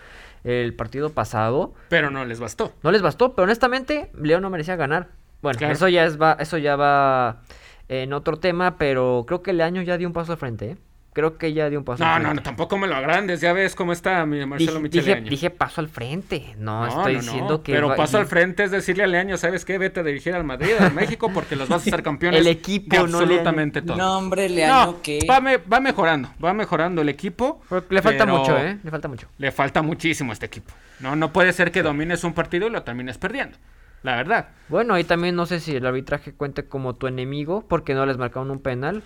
el 0.44 0.74
partido 0.74 1.10
pasado. 1.10 1.72
Pero 1.88 2.10
no 2.10 2.24
les 2.26 2.38
bastó. 2.40 2.72
No 2.82 2.90
les 2.92 3.00
bastó, 3.00 3.34
pero 3.34 3.44
honestamente, 3.44 4.10
León 4.20 4.42
no 4.42 4.50
merecía 4.50 4.76
ganar. 4.76 5.08
Bueno, 5.40 5.58
Claro. 5.58 5.72
eso 5.72 5.88
ya 5.88 6.04
es 6.04 6.20
va, 6.20 6.36
eso 6.40 6.58
ya 6.58 6.76
va 6.76 7.42
en 7.88 8.12
otro 8.12 8.38
tema, 8.38 8.76
pero 8.76 9.24
creo 9.26 9.42
que 9.42 9.52
el 9.52 9.60
año 9.62 9.80
ya 9.82 9.96
dio 9.96 10.06
un 10.08 10.12
paso 10.12 10.32
al 10.32 10.38
frente, 10.38 10.70
¿eh? 10.72 10.76
Creo 11.18 11.36
que 11.36 11.52
ya 11.52 11.68
dio 11.68 11.80
un 11.80 11.84
paso 11.84 12.04
No, 12.04 12.10
al 12.10 12.22
no, 12.22 12.28
frente. 12.28 12.40
no, 12.42 12.44
tampoco 12.44 12.78
me 12.78 12.86
lo 12.86 12.94
agrandes. 12.94 13.40
Ya 13.40 13.52
ves 13.52 13.74
cómo 13.74 13.92
está 13.92 14.24
mi 14.24 14.46
Marcelo 14.46 14.78
Dije, 14.78 15.16
dije, 15.16 15.20
dije 15.22 15.50
paso 15.50 15.80
al 15.80 15.88
frente. 15.88 16.54
No, 16.58 16.82
No, 16.82 16.86
estoy 16.86 17.16
no, 17.16 17.22
no, 17.22 17.24
diciendo 17.26 17.62
que. 17.64 17.72
Pero 17.72 17.88
va- 17.88 17.96
paso 17.96 18.18
y- 18.18 18.20
al 18.20 18.26
frente 18.28 18.62
es 18.62 18.70
decirle 18.70 19.02
a 19.02 19.08
Leaño, 19.08 19.36
¿sabes 19.36 19.64
qué? 19.64 19.78
Vete 19.78 19.98
a 19.98 20.02
dirigir 20.04 20.32
al 20.34 20.44
Madrid, 20.44 20.74
al 20.78 20.94
México, 20.94 21.28
porque 21.34 21.56
los 21.56 21.68
vas 21.68 21.84
a 21.84 21.88
hacer 21.88 22.02
campeones. 22.04 22.38
El 22.40 22.46
equipo, 22.46 22.94
de 22.94 22.98
no 22.98 23.18
absolutamente 23.18 23.82
todo. 23.82 23.96
No, 23.96 24.16
hombre, 24.18 24.48
No, 24.48 24.54
Leaño, 24.54 25.02
que... 25.02 25.26
va, 25.28 25.40
me- 25.40 25.56
va 25.56 25.80
mejorando, 25.80 26.30
va 26.44 26.54
mejorando 26.54 27.02
el 27.02 27.08
equipo. 27.08 27.60
Le 27.90 28.00
falta 28.00 28.24
pero 28.24 28.38
mucho, 28.38 28.56
¿eh? 28.56 28.78
Le 28.84 28.90
falta 28.92 29.08
mucho. 29.08 29.26
Le 29.38 29.50
falta 29.50 29.82
muchísimo 29.82 30.30
a 30.30 30.34
este 30.34 30.46
equipo. 30.46 30.72
No, 31.00 31.16
no 31.16 31.32
puede 31.32 31.52
ser 31.52 31.72
que 31.72 31.82
domines 31.82 32.22
un 32.22 32.32
partido 32.32 32.68
y 32.68 32.70
lo 32.70 32.84
termines 32.84 33.18
perdiendo. 33.18 33.58
La 34.04 34.14
verdad. 34.14 34.50
Bueno, 34.68 34.94
ahí 34.94 35.02
también 35.02 35.34
no 35.34 35.44
sé 35.46 35.58
si 35.58 35.74
el 35.74 35.84
arbitraje 35.84 36.32
cuente 36.32 36.64
como 36.68 36.94
tu 36.94 37.08
enemigo, 37.08 37.64
porque 37.68 37.94
no 37.94 38.06
les 38.06 38.16
marcaron 38.16 38.52
un 38.52 38.60
penal. 38.60 39.02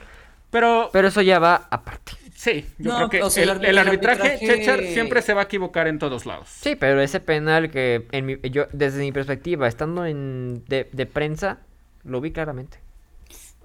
Pero, 0.53 0.91
Pero 0.93 1.09
eso 1.09 1.23
ya 1.23 1.39
va 1.41 1.67
aparte. 1.71 2.13
sí, 2.35 2.65
yo 2.79 2.91
No, 2.91 2.97
creo 2.97 3.11
que 3.11 3.23
o 3.23 3.31
sea, 3.31 3.43
el, 3.45 3.51
el 3.51 3.57
arbi- 3.57 3.65
el 3.65 3.69
el 3.71 3.79
arbitraje, 3.79 4.23
arbitraje- 4.23 4.47
Chechar, 4.47 4.85
siempre 4.85 5.23
se 5.23 5.35
va 5.35 5.43
a 5.43 5.45
equivocar 5.45 5.89
en 5.89 5.99
todos 5.99 6.27
lados. 6.27 6.49
Sí, 6.61 6.77
pero 6.77 7.01
ese 7.01 7.21
penal 7.21 7.71
que 7.71 8.07
en 8.13 8.27
mi- 8.27 8.39
yo 8.51 8.67
desde 8.73 9.01
mi 9.01 9.13
perspectiva, 9.13 9.67
estando 9.69 10.07
en 10.07 10.65
de, 10.69 10.89
de 10.93 11.07
prensa, 11.07 11.59
lo 12.05 12.21
vi 12.21 12.33
claramente. 12.33 12.79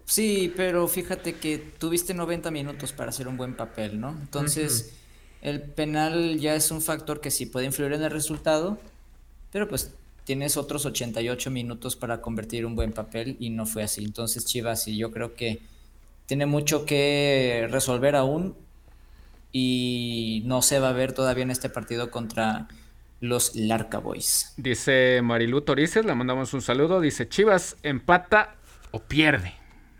Sí, 0.05 0.53
pero 0.55 0.87
fíjate 0.87 1.35
que 1.35 1.57
tuviste 1.57 2.13
90 2.13 2.49
minutos 2.51 2.93
para 2.93 3.09
hacer 3.09 3.27
un 3.27 3.35
buen 3.37 3.55
papel, 3.55 3.99
¿no? 3.99 4.11
Entonces, 4.21 4.93
el 5.41 5.61
penal 5.61 6.39
ya 6.39 6.55
es 6.55 6.71
un 6.71 6.81
factor 6.81 7.19
que 7.19 7.29
sí 7.31 7.45
puede 7.45 7.65
influir 7.65 7.93
en 7.93 8.03
el 8.03 8.11
resultado, 8.11 8.77
pero 9.51 9.67
pues 9.67 9.93
tienes 10.25 10.57
otros 10.57 10.85
88 10.85 11.51
minutos 11.51 11.95
para 11.97 12.21
convertir 12.21 12.65
un 12.65 12.75
buen 12.75 12.93
papel 12.93 13.37
y 13.39 13.49
no 13.49 13.65
fue 13.65 13.83
así. 13.83 14.05
Entonces, 14.05 14.45
Chivas, 14.45 14.83
sí, 14.83 14.97
yo 14.97 15.11
creo 15.11 15.35
que 15.35 15.59
tiene 16.27 16.45
mucho 16.45 16.85
que 16.85 17.67
resolver 17.71 18.15
aún 18.15 18.55
y 19.51 20.43
no 20.45 20.61
se 20.61 20.79
va 20.79 20.89
a 20.89 20.93
ver 20.93 21.13
todavía 21.13 21.43
en 21.43 21.51
este 21.51 21.69
partido 21.69 22.11
contra 22.11 22.67
los 23.19 23.55
Larca 23.55 23.97
Boys. 23.97 24.53
Dice 24.57 25.21
Marilu 25.23 25.61
Torices, 25.61 26.05
le 26.05 26.13
mandamos 26.13 26.53
un 26.53 26.61
saludo. 26.61 27.01
Dice, 27.01 27.27
Chivas 27.27 27.77
empata 27.81 28.55
o 28.91 28.99
pierde. 28.99 29.53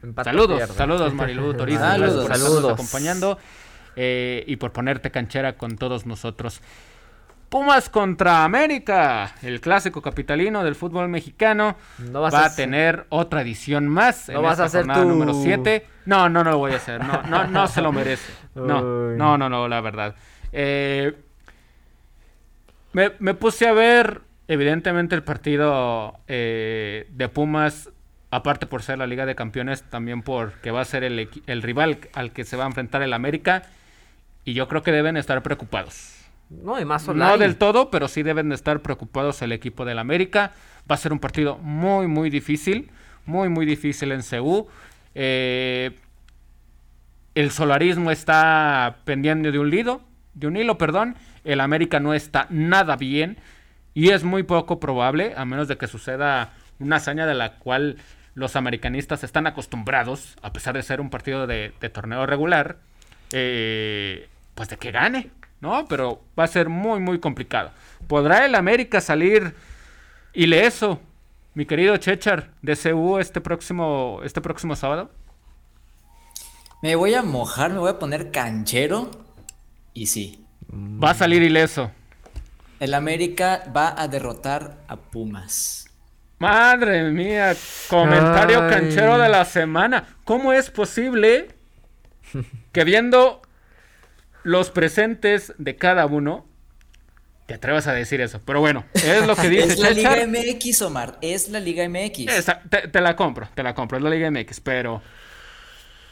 Empate 0.04 0.30
o 0.30 0.32
saludos, 0.34 0.58
pierde. 0.58 0.74
saludos 0.76 1.14
Marilu 1.14 1.54
Torices. 1.56 1.80
gracias 1.98 1.99
Saludos. 2.12 2.28
por 2.28 2.38
Saludos. 2.38 2.74
acompañando 2.74 3.38
eh, 3.95 4.44
y 4.45 4.58
por 4.58 4.74
ponerte 4.74 5.10
canchera 5.10 5.58
con 5.58 5.78
todos 5.78 6.06
nosotros. 6.06 6.62
Pumas 7.49 7.90
contra 7.90 8.44
América, 8.44 9.34
el 9.41 9.61
clásico 9.61 10.02
capitalino 10.02 10.64
del 10.65 10.76
fútbol 10.76 11.07
mexicano. 11.07 11.78
No 11.99 12.22
vas 12.22 12.34
va 12.34 12.45
a 12.45 12.56
tener 12.56 13.06
otra 13.10 13.41
edición 13.41 13.88
más 13.88 14.28
No 14.28 14.36
en 14.40 14.44
vas 14.44 14.52
esta 14.53 14.64
a 14.64 14.65
hacer 14.65 14.82
jornada 14.82 15.03
tu- 15.03 15.07
número 15.10 15.34
7. 15.34 15.86
No, 16.06 16.28
no, 16.28 16.44
no 16.44 16.52
lo 16.52 16.57
voy 16.57 16.74
a 16.74 16.76
hacer. 16.76 17.02
No, 17.03 17.22
no, 17.24 17.48
no 17.48 17.68
se 17.68 17.82
lo 17.82 17.91
merece. 17.94 18.32
No, 18.56 18.82
no, 19.15 19.38
no, 19.38 19.48
no, 19.49 19.68
la 19.68 19.80
verdad. 19.82 20.15
Eh, 20.52 21.14
me, 22.94 23.11
me 23.19 23.34
puse 23.34 23.68
a 23.68 23.74
ver, 23.74 24.22
evidentemente, 24.48 25.15
el 25.15 25.24
partido 25.24 26.19
eh, 26.28 27.07
de 27.11 27.30
Pumas, 27.30 27.90
aparte 28.30 28.65
por 28.65 28.82
ser 28.84 28.98
la 28.98 29.07
Liga 29.07 29.26
de 29.26 29.36
Campeones, 29.36 29.84
también 29.84 30.22
porque 30.22 30.72
va 30.72 30.82
a 30.82 30.86
ser 30.86 31.03
el 31.06 31.61
rival 31.61 31.99
al 32.14 32.32
que 32.34 32.44
se 32.44 32.57
va 32.57 32.65
a 32.65 32.68
enfrentar 32.68 33.02
el 33.03 33.14
América. 33.14 33.64
Y 34.44 34.53
yo 34.53 34.68
creo 34.68 34.82
que 34.82 34.91
deben 34.91 35.15
estar 35.18 35.41
preocupados. 35.44 36.16
No, 36.49 36.84
más 36.86 37.07
No 37.07 37.38
del 37.38 37.57
todo, 37.57 37.91
pero 37.91 38.07
sí 38.07 38.24
deben 38.24 38.49
de 38.49 38.56
estar 38.56 38.82
preocupados 38.82 39.41
el 39.41 39.52
equipo 39.52 39.86
del 39.86 39.99
América. 39.99 40.53
Va 40.90 40.95
a 40.95 40.98
ser 40.98 41.11
un 41.11 41.19
partido 41.19 41.57
muy, 41.57 42.07
muy 42.07 42.30
difícil. 42.30 42.90
Muy, 43.26 43.49
muy 43.49 43.65
difícil 43.65 44.11
en 44.14 44.22
CU. 44.22 44.68
Eh, 45.14 45.91
el 47.36 47.52
solarismo 47.52 48.11
está 48.11 48.99
pendiendo 49.03 49.52
de 49.52 49.60
un 49.60 49.74
hilo, 49.74 50.02
de 50.34 50.48
un 50.48 50.56
hilo, 50.56 50.78
perdón. 50.78 51.15
El 51.44 51.60
América 51.60 51.99
no 51.99 52.14
está 52.14 52.48
nada 52.49 52.95
bien. 52.95 53.38
Y 53.94 54.11
es 54.11 54.24
muy 54.24 54.44
poco 54.44 54.80
probable, 54.80 55.34
a 55.36 55.44
menos 55.44 55.68
de 55.68 55.78
que 55.78 55.88
suceda 55.88 56.53
una 56.80 56.98
hazaña 56.98 57.26
de 57.26 57.34
la 57.34 57.56
cual 57.56 57.98
los 58.36 58.56
americanistas 58.56 59.24
están 59.24 59.48
acostumbrados, 59.48 60.38
a 60.44 60.53
pesar 60.53 60.76
de 60.76 60.84
ser 60.84 61.02
un 61.02 61.10
partido 61.10 61.48
de, 61.48 61.72
torneo 61.91 62.26
regular, 62.28 62.78
eh, 63.32 64.30
pues 64.53 64.69
de 64.69 64.78
que 64.78 64.91
gane, 64.91 65.32
¿no? 65.62 65.86
Pero 65.88 66.22
va 66.38 66.44
a 66.44 66.48
ser 66.48 66.70
muy, 66.70 67.00
muy 67.00 67.20
complicado. 67.20 67.72
¿Podrá 68.08 68.46
el 68.46 68.56
América 68.56 69.02
salir 69.02 69.54
ileso, 70.34 71.00
mi 71.54 71.66
querido 71.66 71.98
Chechar, 71.98 72.52
de 72.62 72.76
CU 72.76 73.18
este 73.20 73.42
próximo, 73.42 74.22
este 74.24 74.42
próximo 74.42 74.76
sábado? 74.76 75.10
Me 76.82 76.96
voy 76.96 77.16
a 77.16 77.24
mojar, 77.24 77.72
me 77.72 77.80
voy 77.80 77.90
a 77.90 78.00
poner 78.00 78.32
canchero 78.32 79.10
y 79.94 80.08
sí. 80.08 80.46
Va 80.72 81.12
a 81.12 81.16
salir 81.16 81.42
ileso. 81.42 81.92
El 82.80 82.94
América 82.94 83.64
va 83.76 84.00
a 84.00 84.08
derrotar 84.08 84.78
a 84.88 84.96
Pumas. 84.98 85.88
Madre 86.40 87.10
mía, 87.10 87.56
comentario 87.90 88.60
canchero 88.70 89.18
de 89.18 89.28
la 89.28 89.44
semana. 89.44 90.18
¿Cómo 90.24 90.54
es 90.54 90.70
posible 90.70 91.56
que 92.72 92.84
viendo 92.84 93.42
los 94.44 94.70
presentes 94.70 95.54
de 95.58 95.76
cada 95.76 96.06
uno, 96.06 96.46
te 97.46 97.54
atrevas 97.54 97.88
a 97.88 97.94
decir 97.94 98.22
eso? 98.22 98.42
Pero 98.46 98.60
bueno, 98.60 98.86
es 98.94 99.26
lo 99.26 99.36
que 99.36 99.50
dice 99.50 99.74
Es 99.74 99.80
la 99.80 99.90
Liga 99.92 100.28
MX, 100.28 100.82
Omar, 100.84 101.18
es 101.22 101.50
la 101.50 101.60
Liga 101.60 101.88
MX. 101.88 102.26
te, 102.92 103.02
la 103.02 103.16
compro, 103.16 103.50
te 103.54 103.64
la 103.64 103.74
compro, 103.74 103.98
es 103.98 104.04
la 104.04 104.10
Liga 104.10 104.30
MX, 104.32 104.60
pero... 104.62 105.02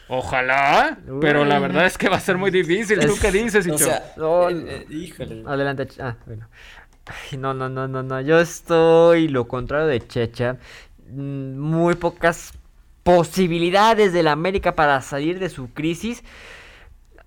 Ojalá, 0.07 0.99
pero 1.19 1.45
la 1.45 1.57
verdad 1.57 1.87
es 1.87 1.97
que 1.97 2.09
va 2.09 2.17
a 2.17 2.19
ser 2.19 2.37
muy 2.37 2.51
difícil. 2.51 2.99
¿Tú 2.99 3.15
qué 3.19 3.31
dices, 3.31 3.67
O 3.67 3.75
sea, 3.75 4.13
eh, 4.15 4.85
eh, 4.87 4.93
híjole. 4.93 5.41
Adelante. 5.47 5.87
Ah, 5.99 6.15
bueno 6.27 6.47
no, 7.37 7.53
no, 7.53 7.69
no, 7.69 7.87
no, 7.87 8.03
no. 8.03 8.21
Yo 8.21 8.39
estoy 8.39 9.27
lo 9.27 9.47
contrario 9.47 9.87
de 9.87 10.05
Checha. 10.05 10.57
Mm, 11.09 11.57
muy 11.57 11.95
pocas 11.95 12.53
posibilidades 13.03 14.13
de 14.13 14.23
la 14.23 14.31
América 14.31 14.75
para 14.75 15.01
salir 15.01 15.39
de 15.39 15.49
su 15.49 15.71
crisis. 15.73 16.23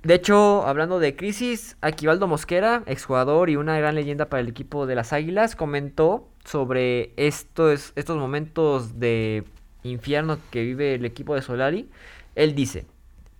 De 0.02 0.14
hecho, 0.14 0.64
hablando 0.66 1.00
de 1.00 1.16
crisis, 1.16 1.76
Aquivaldo 1.80 2.28
Mosquera, 2.28 2.84
exjugador 2.86 3.50
y 3.50 3.56
una 3.56 3.76
gran 3.78 3.96
leyenda 3.96 4.28
para 4.28 4.40
el 4.40 4.48
equipo 4.48 4.86
de 4.86 4.94
las 4.94 5.12
Águilas, 5.12 5.56
comentó 5.56 6.28
sobre 6.44 7.12
estos, 7.16 7.92
estos 7.96 8.16
momentos 8.16 9.00
de 9.00 9.44
infierno 9.82 10.38
que 10.50 10.62
vive 10.62 10.94
el 10.94 11.04
equipo 11.04 11.34
de 11.34 11.42
Solari. 11.42 11.90
Él 12.36 12.54
dice, 12.54 12.86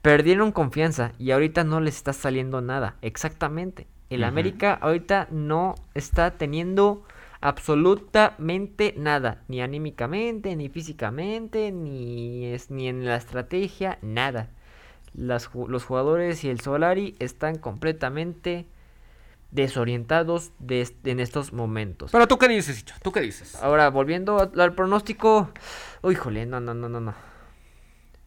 perdieron 0.02 0.50
confianza 0.50 1.12
y 1.18 1.30
ahorita 1.30 1.62
no 1.62 1.80
les 1.80 1.96
está 1.96 2.12
saliendo 2.12 2.60
nada. 2.60 2.96
Exactamente. 3.02 3.86
El 4.10 4.24
América 4.24 4.72
ahorita 4.80 5.28
no 5.30 5.74
está 5.94 6.32
teniendo 6.32 7.04
absolutamente 7.40 8.94
nada, 8.96 9.44
ni 9.48 9.60
anímicamente, 9.60 10.56
ni 10.56 10.68
físicamente, 10.68 11.70
ni, 11.70 12.46
es, 12.46 12.70
ni 12.70 12.88
en 12.88 13.04
la 13.04 13.16
estrategia, 13.16 13.98
nada. 14.02 14.48
Los 15.14 15.84
jugadores 15.84 16.44
y 16.44 16.50
el 16.50 16.60
Solari 16.60 17.16
están 17.18 17.58
completamente 17.58 18.66
desorientados 19.50 20.52
en 20.68 21.20
estos 21.20 21.52
momentos. 21.52 22.12
Pero 22.12 22.28
tú 22.28 22.38
qué 22.38 22.48
dices, 22.48 22.84
¿Tú 23.02 23.12
qué 23.12 23.20
dices? 23.20 23.56
Ahora, 23.62 23.88
volviendo 23.90 24.50
al 24.56 24.74
pronóstico, 24.74 25.50
uy, 26.02 26.14
jole, 26.14 26.46
no, 26.46 26.60
no, 26.60 26.74
no, 26.74 26.88
no, 26.88 27.00
no. 27.00 27.14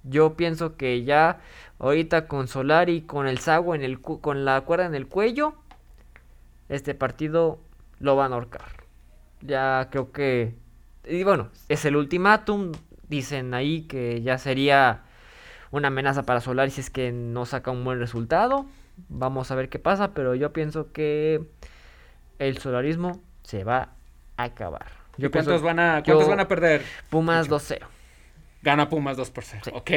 Yo 0.03 0.35
pienso 0.35 0.77
que 0.77 1.03
ya 1.03 1.39
ahorita 1.77 2.27
con 2.27 2.47
Solari, 2.47 3.01
con 3.01 3.27
el 3.27 3.37
Sago 3.37 3.75
en 3.75 3.83
el 3.83 4.01
con 4.01 4.45
la 4.45 4.61
cuerda 4.61 4.85
en 4.85 4.95
el 4.95 5.07
cuello, 5.07 5.55
este 6.69 6.95
partido 6.95 7.59
lo 7.99 8.15
van 8.15 8.31
a 8.31 8.35
ahorcar. 8.35 8.85
Ya 9.41 9.89
creo 9.91 10.11
que... 10.11 10.55
Y 11.05 11.23
bueno, 11.23 11.49
es 11.69 11.85
el 11.85 11.95
ultimátum. 11.95 12.71
Dicen 13.07 13.53
ahí 13.53 13.83
que 13.83 14.21
ya 14.21 14.37
sería 14.37 15.03
una 15.71 15.87
amenaza 15.87 16.23
para 16.23 16.41
Solari 16.41 16.71
si 16.71 16.81
es 16.81 16.89
que 16.89 17.11
no 17.11 17.45
saca 17.45 17.71
un 17.71 17.83
buen 17.83 17.99
resultado. 17.99 18.65
Vamos 19.09 19.51
a 19.51 19.55
ver 19.55 19.69
qué 19.69 19.79
pasa, 19.79 20.13
pero 20.13 20.35
yo 20.35 20.53
pienso 20.53 20.91
que 20.91 21.41
el 22.39 22.57
solarismo 22.57 23.21
se 23.43 23.63
va 23.63 23.89
a 24.37 24.43
acabar. 24.43 24.87
Yo 25.17 25.31
¿Cuántos, 25.31 25.61
van 25.61 25.79
a, 25.79 26.03
¿cuántos 26.03 26.27
van 26.27 26.39
a 26.39 26.47
perder? 26.47 26.83
Pumas 27.09 27.49
2-0. 27.49 27.79
Gana 28.61 28.89
Pumas 28.89 29.17
2 29.17 29.31
por 29.31 29.43
0. 29.43 29.63
Ok. 29.73 29.91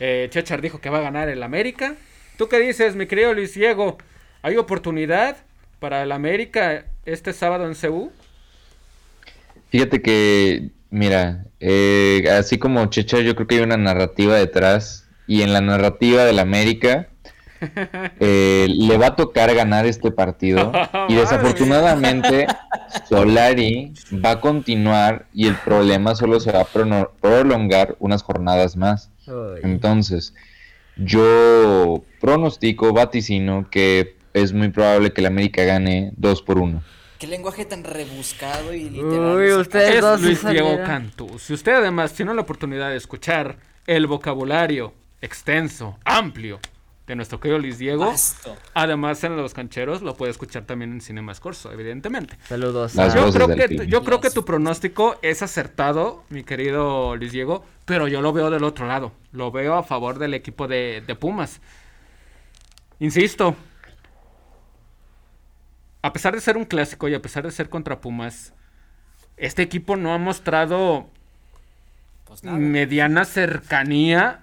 Eh, 0.00 0.28
Chechar 0.30 0.60
dijo 0.60 0.80
que 0.80 0.90
va 0.90 0.98
a 0.98 1.02
ganar 1.02 1.28
el 1.28 1.42
América. 1.42 1.94
¿Tú 2.36 2.48
qué 2.48 2.58
dices, 2.58 2.96
mi 2.96 3.06
querido 3.06 3.32
Luis 3.32 3.54
Diego? 3.54 3.98
¿Hay 4.42 4.56
oportunidad 4.56 5.36
para 5.78 6.02
el 6.02 6.12
América 6.12 6.86
este 7.04 7.32
sábado 7.32 7.66
en 7.66 7.74
Ceú? 7.74 8.12
Fíjate 9.70 10.02
que, 10.02 10.70
mira, 10.94 11.44
eh, 11.58 12.24
así 12.38 12.56
como 12.56 12.86
Checha, 12.86 13.18
yo 13.18 13.34
creo 13.34 13.48
que 13.48 13.56
hay 13.56 13.62
una 13.62 13.76
narrativa 13.76 14.36
detrás 14.36 15.08
y 15.26 15.42
en 15.42 15.52
la 15.52 15.60
narrativa 15.60 16.24
del 16.24 16.38
América 16.38 17.08
eh, 18.20 18.66
le 18.68 18.96
va 18.96 19.08
a 19.08 19.16
tocar 19.16 19.52
ganar 19.54 19.86
este 19.86 20.12
partido 20.12 20.70
y 21.08 21.14
desafortunadamente 21.14 22.46
Solari 23.08 23.92
va 24.24 24.32
a 24.32 24.40
continuar 24.40 25.26
y 25.34 25.48
el 25.48 25.56
problema 25.56 26.14
solo 26.14 26.38
se 26.38 26.52
va 26.52 26.60
a 26.60 27.08
prolongar 27.20 27.96
unas 27.98 28.22
jornadas 28.22 28.76
más. 28.76 29.10
Entonces, 29.62 30.32
yo 30.96 32.04
pronostico, 32.20 32.92
vaticino 32.92 33.68
que 33.68 34.16
es 34.32 34.52
muy 34.52 34.68
probable 34.68 35.12
que 35.12 35.22
el 35.22 35.26
América 35.26 35.64
gane 35.64 36.12
2 36.16 36.42
por 36.42 36.58
1. 36.58 36.82
Qué 37.18 37.26
lenguaje 37.26 37.64
tan 37.64 37.84
rebuscado 37.84 38.72
y 38.74 38.90
literal. 38.90 39.36
Uy, 39.36 39.52
usted 39.52 39.98
es 39.98 40.20
Luis 40.20 40.46
Diego 40.46 40.76
Cantú. 40.84 41.38
Si 41.38 41.54
usted 41.54 41.74
además 41.74 42.12
tiene 42.12 42.34
la 42.34 42.42
oportunidad 42.42 42.90
de 42.90 42.96
escuchar 42.96 43.56
el 43.86 44.06
vocabulario 44.06 44.92
extenso, 45.20 45.98
amplio 46.04 46.58
de 47.06 47.14
nuestro 47.14 47.38
querido 47.38 47.58
Luis 47.58 47.78
Diego, 47.78 48.12
además 48.72 49.22
en 49.24 49.36
Los 49.36 49.54
Cancheros 49.54 50.02
lo 50.02 50.16
puede 50.16 50.32
escuchar 50.32 50.64
también 50.64 50.92
en 50.92 51.00
Cinemas 51.00 51.38
Corso, 51.38 51.70
evidentemente. 51.70 52.36
Saludos. 52.48 52.94
yo 52.94 53.30
creo, 53.30 53.48
que, 53.48 53.86
yo 53.86 54.02
creo 54.02 54.20
que 54.20 54.30
tu 54.30 54.44
pronóstico 54.44 55.16
es 55.22 55.42
acertado, 55.42 56.24
mi 56.30 56.42
querido 56.44 57.14
Luis 57.16 57.32
Diego, 57.32 57.64
pero 57.84 58.08
yo 58.08 58.22
lo 58.22 58.32
veo 58.32 58.50
del 58.50 58.64
otro 58.64 58.86
lado. 58.86 59.12
Lo 59.32 59.52
veo 59.52 59.74
a 59.74 59.82
favor 59.82 60.18
del 60.18 60.34
equipo 60.34 60.66
de 60.66 61.16
Pumas. 61.20 61.60
Insisto, 63.00 63.54
a 66.04 66.12
pesar 66.12 66.34
de 66.34 66.42
ser 66.42 66.58
un 66.58 66.66
clásico 66.66 67.08
y 67.08 67.14
a 67.14 67.22
pesar 67.22 67.44
de 67.44 67.50
ser 67.50 67.70
contra 67.70 68.02
Pumas, 68.02 68.52
este 69.38 69.62
equipo 69.62 69.96
no 69.96 70.12
ha 70.12 70.18
mostrado 70.18 71.08
pues 72.26 72.44
mediana 72.44 73.24
cercanía 73.24 74.40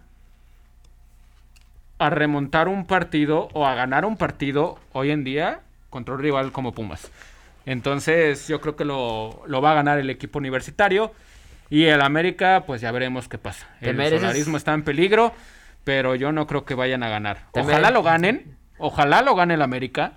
a 1.99 2.09
remontar 2.09 2.67
un 2.67 2.87
partido 2.87 3.47
o 3.53 3.67
a 3.67 3.75
ganar 3.75 4.05
un 4.05 4.17
partido 4.17 4.79
hoy 4.91 5.11
en 5.11 5.23
día 5.23 5.59
contra 5.91 6.15
un 6.15 6.21
rival 6.21 6.51
como 6.51 6.71
Pumas. 6.71 7.11
Entonces 7.67 8.47
yo 8.47 8.59
creo 8.59 8.75
que 8.75 8.83
lo, 8.83 9.43
va 9.47 9.71
a 9.71 9.75
ganar 9.75 9.99
el 9.99 10.09
equipo 10.09 10.39
universitario 10.39 11.13
y 11.69 11.83
el 11.83 12.01
América 12.01 12.63
pues 12.65 12.81
ya 12.81 12.91
veremos 12.91 13.27
qué 13.27 13.37
pasa. 13.37 13.67
El 13.81 13.97
solarismo 13.97 14.57
está 14.57 14.73
en 14.73 14.81
peligro, 14.81 15.31
pero 15.83 16.15
yo 16.15 16.31
no 16.31 16.47
creo 16.47 16.65
que 16.65 16.73
vayan 16.73 17.03
a 17.03 17.09
ganar. 17.09 17.45
Ojalá 17.51 17.91
lo 17.91 18.01
ganen, 18.01 18.57
ojalá 18.79 19.21
lo 19.21 19.35
gane 19.35 19.53
el 19.53 19.61
América 19.61 20.13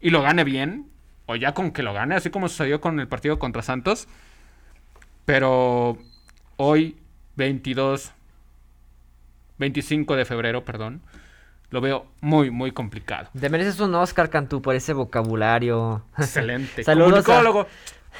y 0.00 0.10
lo 0.10 0.22
gane 0.22 0.44
bien, 0.44 0.90
o 1.26 1.36
ya 1.36 1.52
con 1.52 1.70
que 1.70 1.82
lo 1.82 1.92
gane, 1.92 2.14
así 2.14 2.30
como 2.30 2.48
sucedió 2.48 2.80
con 2.80 2.98
el 3.00 3.08
partido 3.08 3.38
contra 3.38 3.62
Santos. 3.62 4.08
Pero 5.24 5.98
hoy, 6.56 6.96
22, 7.36 8.12
25 9.58 10.16
de 10.16 10.24
febrero, 10.24 10.64
perdón, 10.64 11.02
lo 11.70 11.80
veo 11.80 12.06
muy, 12.20 12.50
muy 12.50 12.72
complicado. 12.72 13.28
Te 13.38 13.48
mereces 13.48 13.78
un 13.80 13.94
Oscar, 13.94 14.28
Cantú, 14.28 14.60
por 14.60 14.74
ese 14.74 14.92
vocabulario. 14.92 16.02
Excelente. 16.18 16.82
Saludos 16.84 17.24
comunicólogo. 17.24 17.68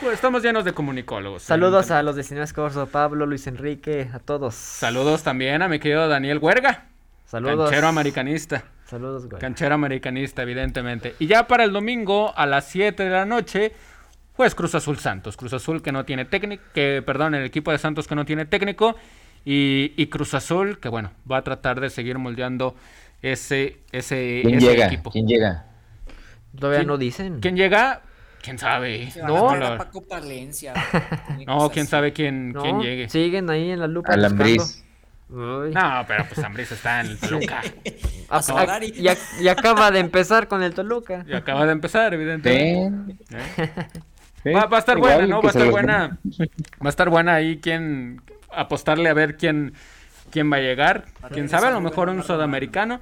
Pues 0.01 0.15
estamos 0.15 0.43
llenos 0.43 0.65
de 0.65 0.73
comunicólogos. 0.73 1.43
Saludos 1.43 1.91
a 1.91 2.03
los 2.03 2.15
de 2.15 2.23
Cinemas 2.23 2.53
Corso, 2.53 2.87
Pablo, 2.87 3.27
Luis 3.27 3.47
Enrique, 3.49 4.09
a 4.13 4.21
todos. 4.21 4.55
Saludos 4.55 5.25
también 5.25 5.63
a 5.63 5.69
mi 5.69 5.81
querido 5.81 6.09
Daniel 6.09 6.39
Huerga. 6.39 6.85
Saludos. 7.27 7.71
Canchero 7.71 7.89
americanista. 7.89 8.65
Saludos, 8.91 9.29
güey. 9.29 9.41
Canchero 9.41 9.77
americanista, 9.77 10.43
evidentemente. 10.43 11.15
Y 11.21 11.29
ya 11.29 11.47
para 11.47 11.63
el 11.63 11.73
domingo, 11.73 12.37
a 12.37 12.45
las 12.45 12.67
7 12.67 13.05
de 13.05 13.11
la 13.11 13.25
noche, 13.25 13.73
pues 14.37 14.57
Cruz 14.57 14.75
Azul 14.75 14.99
Santos. 14.99 15.37
Cruz 15.37 15.53
Azul 15.53 15.81
que 15.81 15.93
no 15.93 16.05
tiene 16.05 16.25
técnico, 16.25 16.65
que, 16.75 17.01
perdón, 17.07 17.37
el 17.37 17.45
equipo 17.45 17.71
de 17.71 17.79
Santos 17.79 18.09
que 18.09 18.17
no 18.17 18.25
tiene 18.25 18.47
técnico. 18.47 18.97
Y, 19.45 20.07
Cruz 20.09 20.35
Azul 20.35 20.81
que, 20.81 20.89
bueno, 20.89 21.13
va 21.31 21.37
a 21.37 21.45
tratar 21.45 21.81
de 21.81 21.89
seguir 21.89 22.19
moldeando 22.19 22.75
ese, 23.23 23.79
ese, 23.93 24.41
¿Quién 24.45 24.59
llega? 24.59 24.87
equipo. 24.87 25.13
¿Quién 25.13 25.29
llega? 25.29 25.67
Todavía 26.59 26.83
no 26.83 26.99
dicen. 26.99 27.39
¿Quién 27.41 27.57
llega? 27.57 28.03
quién 28.43 28.59
sabe. 28.59 29.09
No, 29.25 29.51
a 29.51 29.79
Paco 29.79 30.03
Palencia. 30.03 30.75
No, 31.47 31.71
quién 31.71 31.87
sabe 31.87 32.13
quién, 32.13 32.53
No, 32.53 32.63
quién 32.63 32.81
llegue. 32.81 33.09
Siguen 33.09 33.49
ahí 33.51 33.71
en 33.71 33.79
la 33.79 33.87
lupa. 33.87 34.13
Al 34.13 34.21
buscando. 34.21 34.43
Ambriz. 34.43 34.85
Uy. 35.33 35.71
No, 35.73 36.05
pero 36.09 36.25
pues 36.27 36.45
Ambris 36.45 36.73
está 36.73 37.01
en 37.01 37.07
el 37.09 37.19
Toluca. 37.19 37.61
A- 38.29 38.39
a- 38.39 38.85
y, 38.85 39.05
ac- 39.05 39.41
y 39.41 39.49
acaba 39.49 39.91
de 39.91 40.01
empezar 40.01 40.49
con 40.49 40.63
el 40.63 40.75
Toluca. 40.75 41.25
Y 41.27 41.35
acaba 41.35 41.67
de 41.67 41.73
empezar, 41.73 42.13
evidentemente. 42.15 43.17
Sí, 43.29 43.35
¿eh? 43.37 43.71
sí, 44.43 44.51
Va, 44.51 44.67
va 44.67 44.77
a 44.79 44.81
estar 44.81 44.97
igual 44.99 45.15
buena, 45.15 45.29
¿no? 45.29 45.43
Va 45.43 45.49
a 45.49 45.53
estar 45.53 45.71
buena. 45.71 46.19
Va 46.83 46.87
a 46.87 46.89
estar 46.89 47.09
buena 47.11 47.35
ahí 47.35 47.59
quién 47.63 48.23
apostarle 48.53 49.09
a 49.09 49.15
ver 49.15 49.37
quién, 49.37 49.75
quién 50.31 50.51
va 50.51 50.57
a 50.57 50.61
llegar. 50.61 51.05
Quién 51.33 51.49
sabe, 51.49 51.69
a 51.69 51.71
lo 51.71 51.81
mejor 51.81 52.09
un 52.09 52.23
sudamericano. 52.25 53.01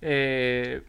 Eh, 0.00 0.82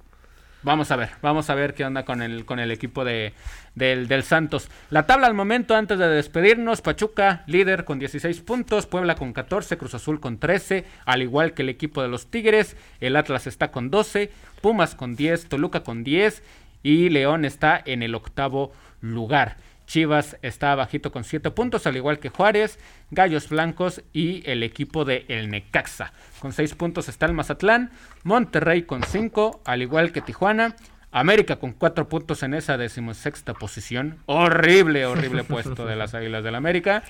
vamos 0.65 0.91
a 0.91 0.97
ver, 0.97 1.11
vamos 1.21 1.49
a 1.49 1.55
ver 1.55 1.73
qué 1.75 1.85
onda 1.85 2.03
con 2.03 2.21
el, 2.21 2.43
con 2.43 2.59
el 2.59 2.71
equipo 2.71 3.05
de, 3.05 3.33
del, 3.75 4.07
del 4.07 4.23
Santos. 4.23 4.69
La 4.89 5.05
tabla 5.05 5.27
al 5.27 5.33
momento, 5.33 5.75
antes 5.75 5.97
de 5.99 6.07
despedirnos, 6.09 6.81
Pachuca 6.81 7.43
líder 7.45 7.85
con 7.85 7.99
16 7.99 8.41
puntos, 8.41 8.87
Puebla 8.87 9.15
con 9.15 9.31
14, 9.31 9.77
Cruz 9.77 9.93
Azul 9.93 10.19
con 10.19 10.39
13, 10.39 10.83
al 11.05 11.21
igual 11.21 11.53
que 11.53 11.61
el 11.61 11.69
equipo 11.69 12.01
de 12.01 12.09
los 12.09 12.27
Tigres, 12.27 12.75
el 12.99 13.15
Atlas 13.15 13.47
está 13.47 13.71
con 13.71 13.91
12, 13.91 14.31
Pumas 14.61 14.95
con 14.95 15.15
10, 15.15 15.47
Toluca 15.47 15.83
con 15.83 16.03
10 16.03 16.43
y 16.83 17.09
León 17.09 17.45
está 17.45 17.81
en 17.85 18.03
el 18.03 18.15
octavo 18.15 18.73
lugar. 19.01 19.57
Chivas 19.85 20.37
está 20.41 20.73
bajito 20.75 21.11
con 21.11 21.23
7 21.23 21.51
puntos, 21.51 21.85
al 21.87 21.95
igual 21.95 22.19
que 22.19 22.29
Juárez, 22.29 22.79
Gallos 23.11 23.49
Blancos 23.49 24.01
y 24.13 24.49
el 24.49 24.63
equipo 24.63 25.05
de 25.05 25.25
El 25.27 25.49
Necaxa. 25.49 26.13
Con 26.39 26.53
6 26.53 26.75
puntos 26.75 27.07
está 27.07 27.25
el 27.25 27.33
Mazatlán, 27.33 27.91
Monterrey 28.23 28.83
con 28.83 29.03
5, 29.03 29.61
al 29.65 29.81
igual 29.81 30.11
que 30.11 30.21
Tijuana. 30.21 30.75
América 31.11 31.57
con 31.57 31.71
4 31.71 32.09
puntos 32.09 32.43
en 32.43 32.53
esa 32.53 32.77
decimosexta 32.77 33.53
posición. 33.53 34.17
Horrible, 34.25 35.05
horrible 35.05 35.43
puesto 35.45 35.85
de 35.85 35.95
las 35.95 36.13
Águilas 36.13 36.43
del 36.43 36.55
América. 36.55 37.03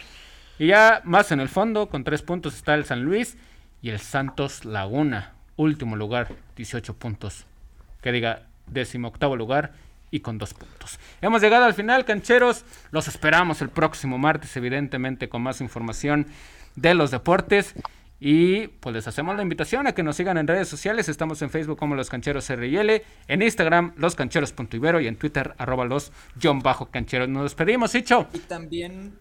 Y 0.60 0.68
ya 0.68 1.02
más 1.06 1.32
en 1.32 1.40
el 1.40 1.50
fondo, 1.50 1.90
con 1.90 2.04
3 2.04 2.22
puntos 2.22 2.56
está 2.56 2.76
el 2.76 2.86
San 2.86 3.04
Luis 3.04 3.38
y 3.82 3.90
el 3.90 4.00
Santos 4.00 4.66
Laguna. 4.66 5.34
Último 5.56 5.96
lugar, 5.96 6.28
18 6.56 6.94
puntos. 6.96 7.46
Que 8.02 8.12
diga, 8.12 8.44
décimo 8.68 9.08
octavo 9.08 9.36
lugar 9.36 9.74
y 10.12 10.20
con 10.20 10.38
dos 10.38 10.54
puntos. 10.54 11.00
Hemos 11.22 11.42
llegado 11.42 11.66
al 11.66 11.74
final, 11.74 12.06
cancheros. 12.06 12.66
Los 12.92 13.08
esperamos 13.08 13.62
el 13.62 13.70
próximo 13.70 14.18
martes, 14.18 14.56
evidentemente, 14.58 15.30
con 15.30 15.42
más 15.42 15.62
información 15.62 16.28
de 16.76 16.94
los 16.94 17.12
deportes. 17.12 17.76
Y 18.20 18.68
pues 18.68 18.96
les 18.96 19.08
hacemos 19.08 19.36
la 19.36 19.42
invitación 19.42 19.88
a 19.88 19.92
que 19.94 20.02
nos 20.02 20.16
sigan 20.16 20.38
en 20.38 20.48
redes 20.48 20.70
sociales. 20.70 21.10
Estamos 21.10 21.42
en 21.42 21.50
Facebook 21.50 21.78
como 21.78 21.96
Los 21.96 22.10
Cancheros 22.10 22.50
RL, 22.50 23.04
en 23.28 23.42
Instagram 23.42 23.94
loscancheros.ibero 23.98 25.02
y 25.02 25.08
en 25.08 25.18
Twitter 25.18 25.54
arroba 25.58 25.86
los 25.86 26.12
John 26.42 26.60
Bajo 26.60 26.86
Cancheros. 26.88 27.28
Nos 27.28 27.44
despedimos, 27.44 27.94
Hicho. 27.94 28.28
Y 28.34 28.40
también, 28.40 29.20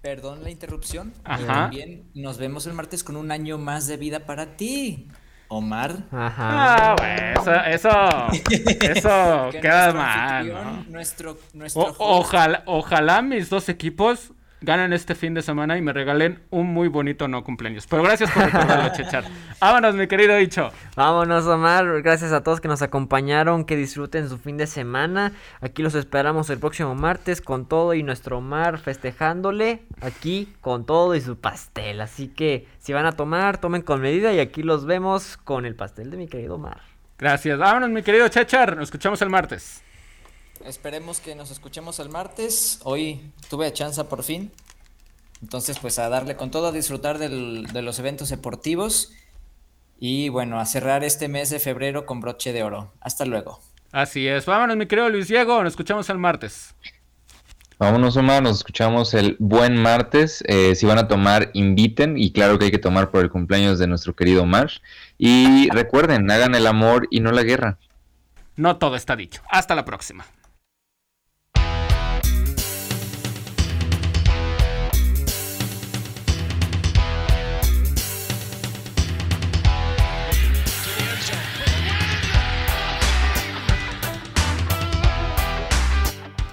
perdón 0.00 0.44
la 0.44 0.50
interrupción, 0.50 1.12
Ajá. 1.24 1.44
también 1.44 2.04
nos 2.14 2.38
vemos 2.38 2.66
el 2.66 2.74
martes 2.74 3.02
con 3.02 3.16
un 3.16 3.32
año 3.32 3.58
más 3.58 3.88
de 3.88 3.96
vida 3.96 4.20
para 4.20 4.56
ti, 4.56 5.08
Omar. 5.48 5.96
Ajá. 6.12 6.48
Ah, 6.92 6.96
güey, 6.98 7.32
eso, 7.32 7.54
eso, 7.64 7.90
eso 8.80 9.48
Que 9.52 9.60
queda 9.60 9.92
mal. 9.92 10.84
Nuestro, 10.88 11.38
nuestro 11.54 11.82
O- 11.82 11.86
host- 11.88 11.96
ojalá, 12.00 12.62
ojalá 12.66 13.22
mis 13.22 13.48
dos 13.48 13.68
equipos 13.68 14.32
ganen 14.60 14.92
este 14.92 15.14
fin 15.14 15.34
de 15.34 15.42
semana 15.42 15.76
y 15.76 15.82
me 15.82 15.92
regalen 15.92 16.42
un 16.50 16.66
muy 16.68 16.88
bonito 16.88 17.28
no 17.28 17.44
cumpleaños. 17.44 17.86
Pero 17.86 18.02
gracias 18.02 18.30
por 18.30 18.44
recordarlo, 18.44 18.92
Chechar. 18.96 19.24
Vámonos, 19.60 19.94
mi 19.94 20.06
querido 20.06 20.36
Dicho. 20.36 20.70
Vámonos, 20.94 21.46
Omar. 21.46 22.02
Gracias 22.02 22.32
a 22.32 22.42
todos 22.42 22.60
que 22.60 22.68
nos 22.68 22.82
acompañaron. 22.82 23.64
Que 23.64 23.76
disfruten 23.76 24.28
su 24.28 24.38
fin 24.38 24.56
de 24.56 24.66
semana. 24.66 25.32
Aquí 25.60 25.82
los 25.82 25.94
esperamos 25.94 26.50
el 26.50 26.58
próximo 26.58 26.94
martes 26.94 27.40
con 27.40 27.66
todo 27.66 27.94
y 27.94 28.02
nuestro 28.02 28.38
Omar 28.38 28.78
festejándole 28.78 29.82
aquí 30.00 30.52
con 30.60 30.86
todo 30.86 31.14
y 31.14 31.20
su 31.20 31.38
pastel. 31.38 32.00
Así 32.00 32.28
que 32.28 32.66
si 32.78 32.92
van 32.92 33.06
a 33.06 33.12
tomar, 33.12 33.58
tomen 33.58 33.82
con 33.82 34.00
medida 34.00 34.32
y 34.32 34.40
aquí 34.40 34.62
los 34.62 34.86
vemos 34.86 35.36
con 35.36 35.66
el 35.66 35.74
pastel 35.74 36.10
de 36.10 36.16
mi 36.16 36.26
querido 36.26 36.56
Omar. 36.56 36.80
Gracias. 37.18 37.58
Vámonos, 37.58 37.90
mi 37.90 38.02
querido 38.02 38.28
Chechar. 38.28 38.76
Nos 38.76 38.84
escuchamos 38.84 39.22
el 39.22 39.30
martes. 39.30 39.82
Esperemos 40.66 41.20
que 41.20 41.34
nos 41.34 41.50
escuchemos 41.50 42.00
el 42.00 42.08
martes. 42.08 42.80
Hoy 42.82 43.20
tuve 43.48 43.72
chance 43.72 44.02
por 44.04 44.24
fin. 44.24 44.50
Entonces, 45.42 45.78
pues 45.78 45.98
a 45.98 46.08
darle 46.08 46.36
con 46.36 46.50
todo, 46.50 46.68
a 46.68 46.72
disfrutar 46.72 47.18
del- 47.18 47.66
de 47.72 47.82
los 47.82 47.98
eventos 47.98 48.30
deportivos. 48.30 49.12
Y 49.98 50.28
bueno, 50.28 50.58
a 50.58 50.66
cerrar 50.66 51.04
este 51.04 51.28
mes 51.28 51.50
de 51.50 51.60
febrero 51.60 52.04
con 52.04 52.20
broche 52.20 52.52
de 52.52 52.62
oro. 52.64 52.92
Hasta 53.00 53.24
luego. 53.24 53.60
Así 53.92 54.26
es. 54.26 54.44
Vámonos, 54.44 54.76
mi 54.76 54.86
querido 54.86 55.08
Luis 55.08 55.28
Diego. 55.28 55.62
Nos 55.62 55.72
escuchamos 55.74 56.10
el 56.10 56.18
martes. 56.18 56.74
Vámonos, 57.78 58.16
Omar, 58.16 58.42
nos 58.42 58.56
escuchamos 58.58 59.14
el 59.14 59.36
buen 59.38 59.76
martes. 59.80 60.42
Eh, 60.48 60.74
si 60.74 60.86
van 60.86 60.98
a 60.98 61.06
tomar, 61.08 61.50
inviten. 61.52 62.18
Y 62.18 62.32
claro 62.32 62.58
que 62.58 62.66
hay 62.66 62.70
que 62.70 62.78
tomar 62.78 63.10
por 63.10 63.22
el 63.22 63.30
cumpleaños 63.30 63.78
de 63.78 63.86
nuestro 63.86 64.16
querido 64.16 64.42
Omar. 64.42 64.70
Y 65.18 65.68
recuerden, 65.70 66.28
hagan 66.30 66.54
el 66.54 66.66
amor 66.66 67.06
y 67.10 67.20
no 67.20 67.30
la 67.32 67.42
guerra. 67.42 67.78
No 68.56 68.78
todo 68.78 68.96
está 68.96 69.14
dicho. 69.16 69.42
Hasta 69.50 69.74
la 69.74 69.84
próxima. 69.84 70.24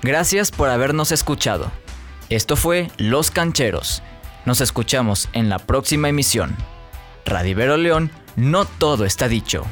Gracias 0.04 0.52
por 0.52 0.70
habernos 0.70 1.14
escuchado. 1.14 1.72
Esto 2.30 2.58
fue 2.58 2.92
Los 2.98 3.32
Cancheros. 3.32 4.04
Nos 4.46 4.60
escuchamos 4.60 5.30
en 5.32 5.48
la 5.48 5.60
próxima 5.60 6.10
emisión. 6.10 6.58
Radivero 7.26 7.78
León, 7.78 8.12
no 8.36 8.66
todo 8.66 9.06
está 9.06 9.30
dicho. 9.30 9.64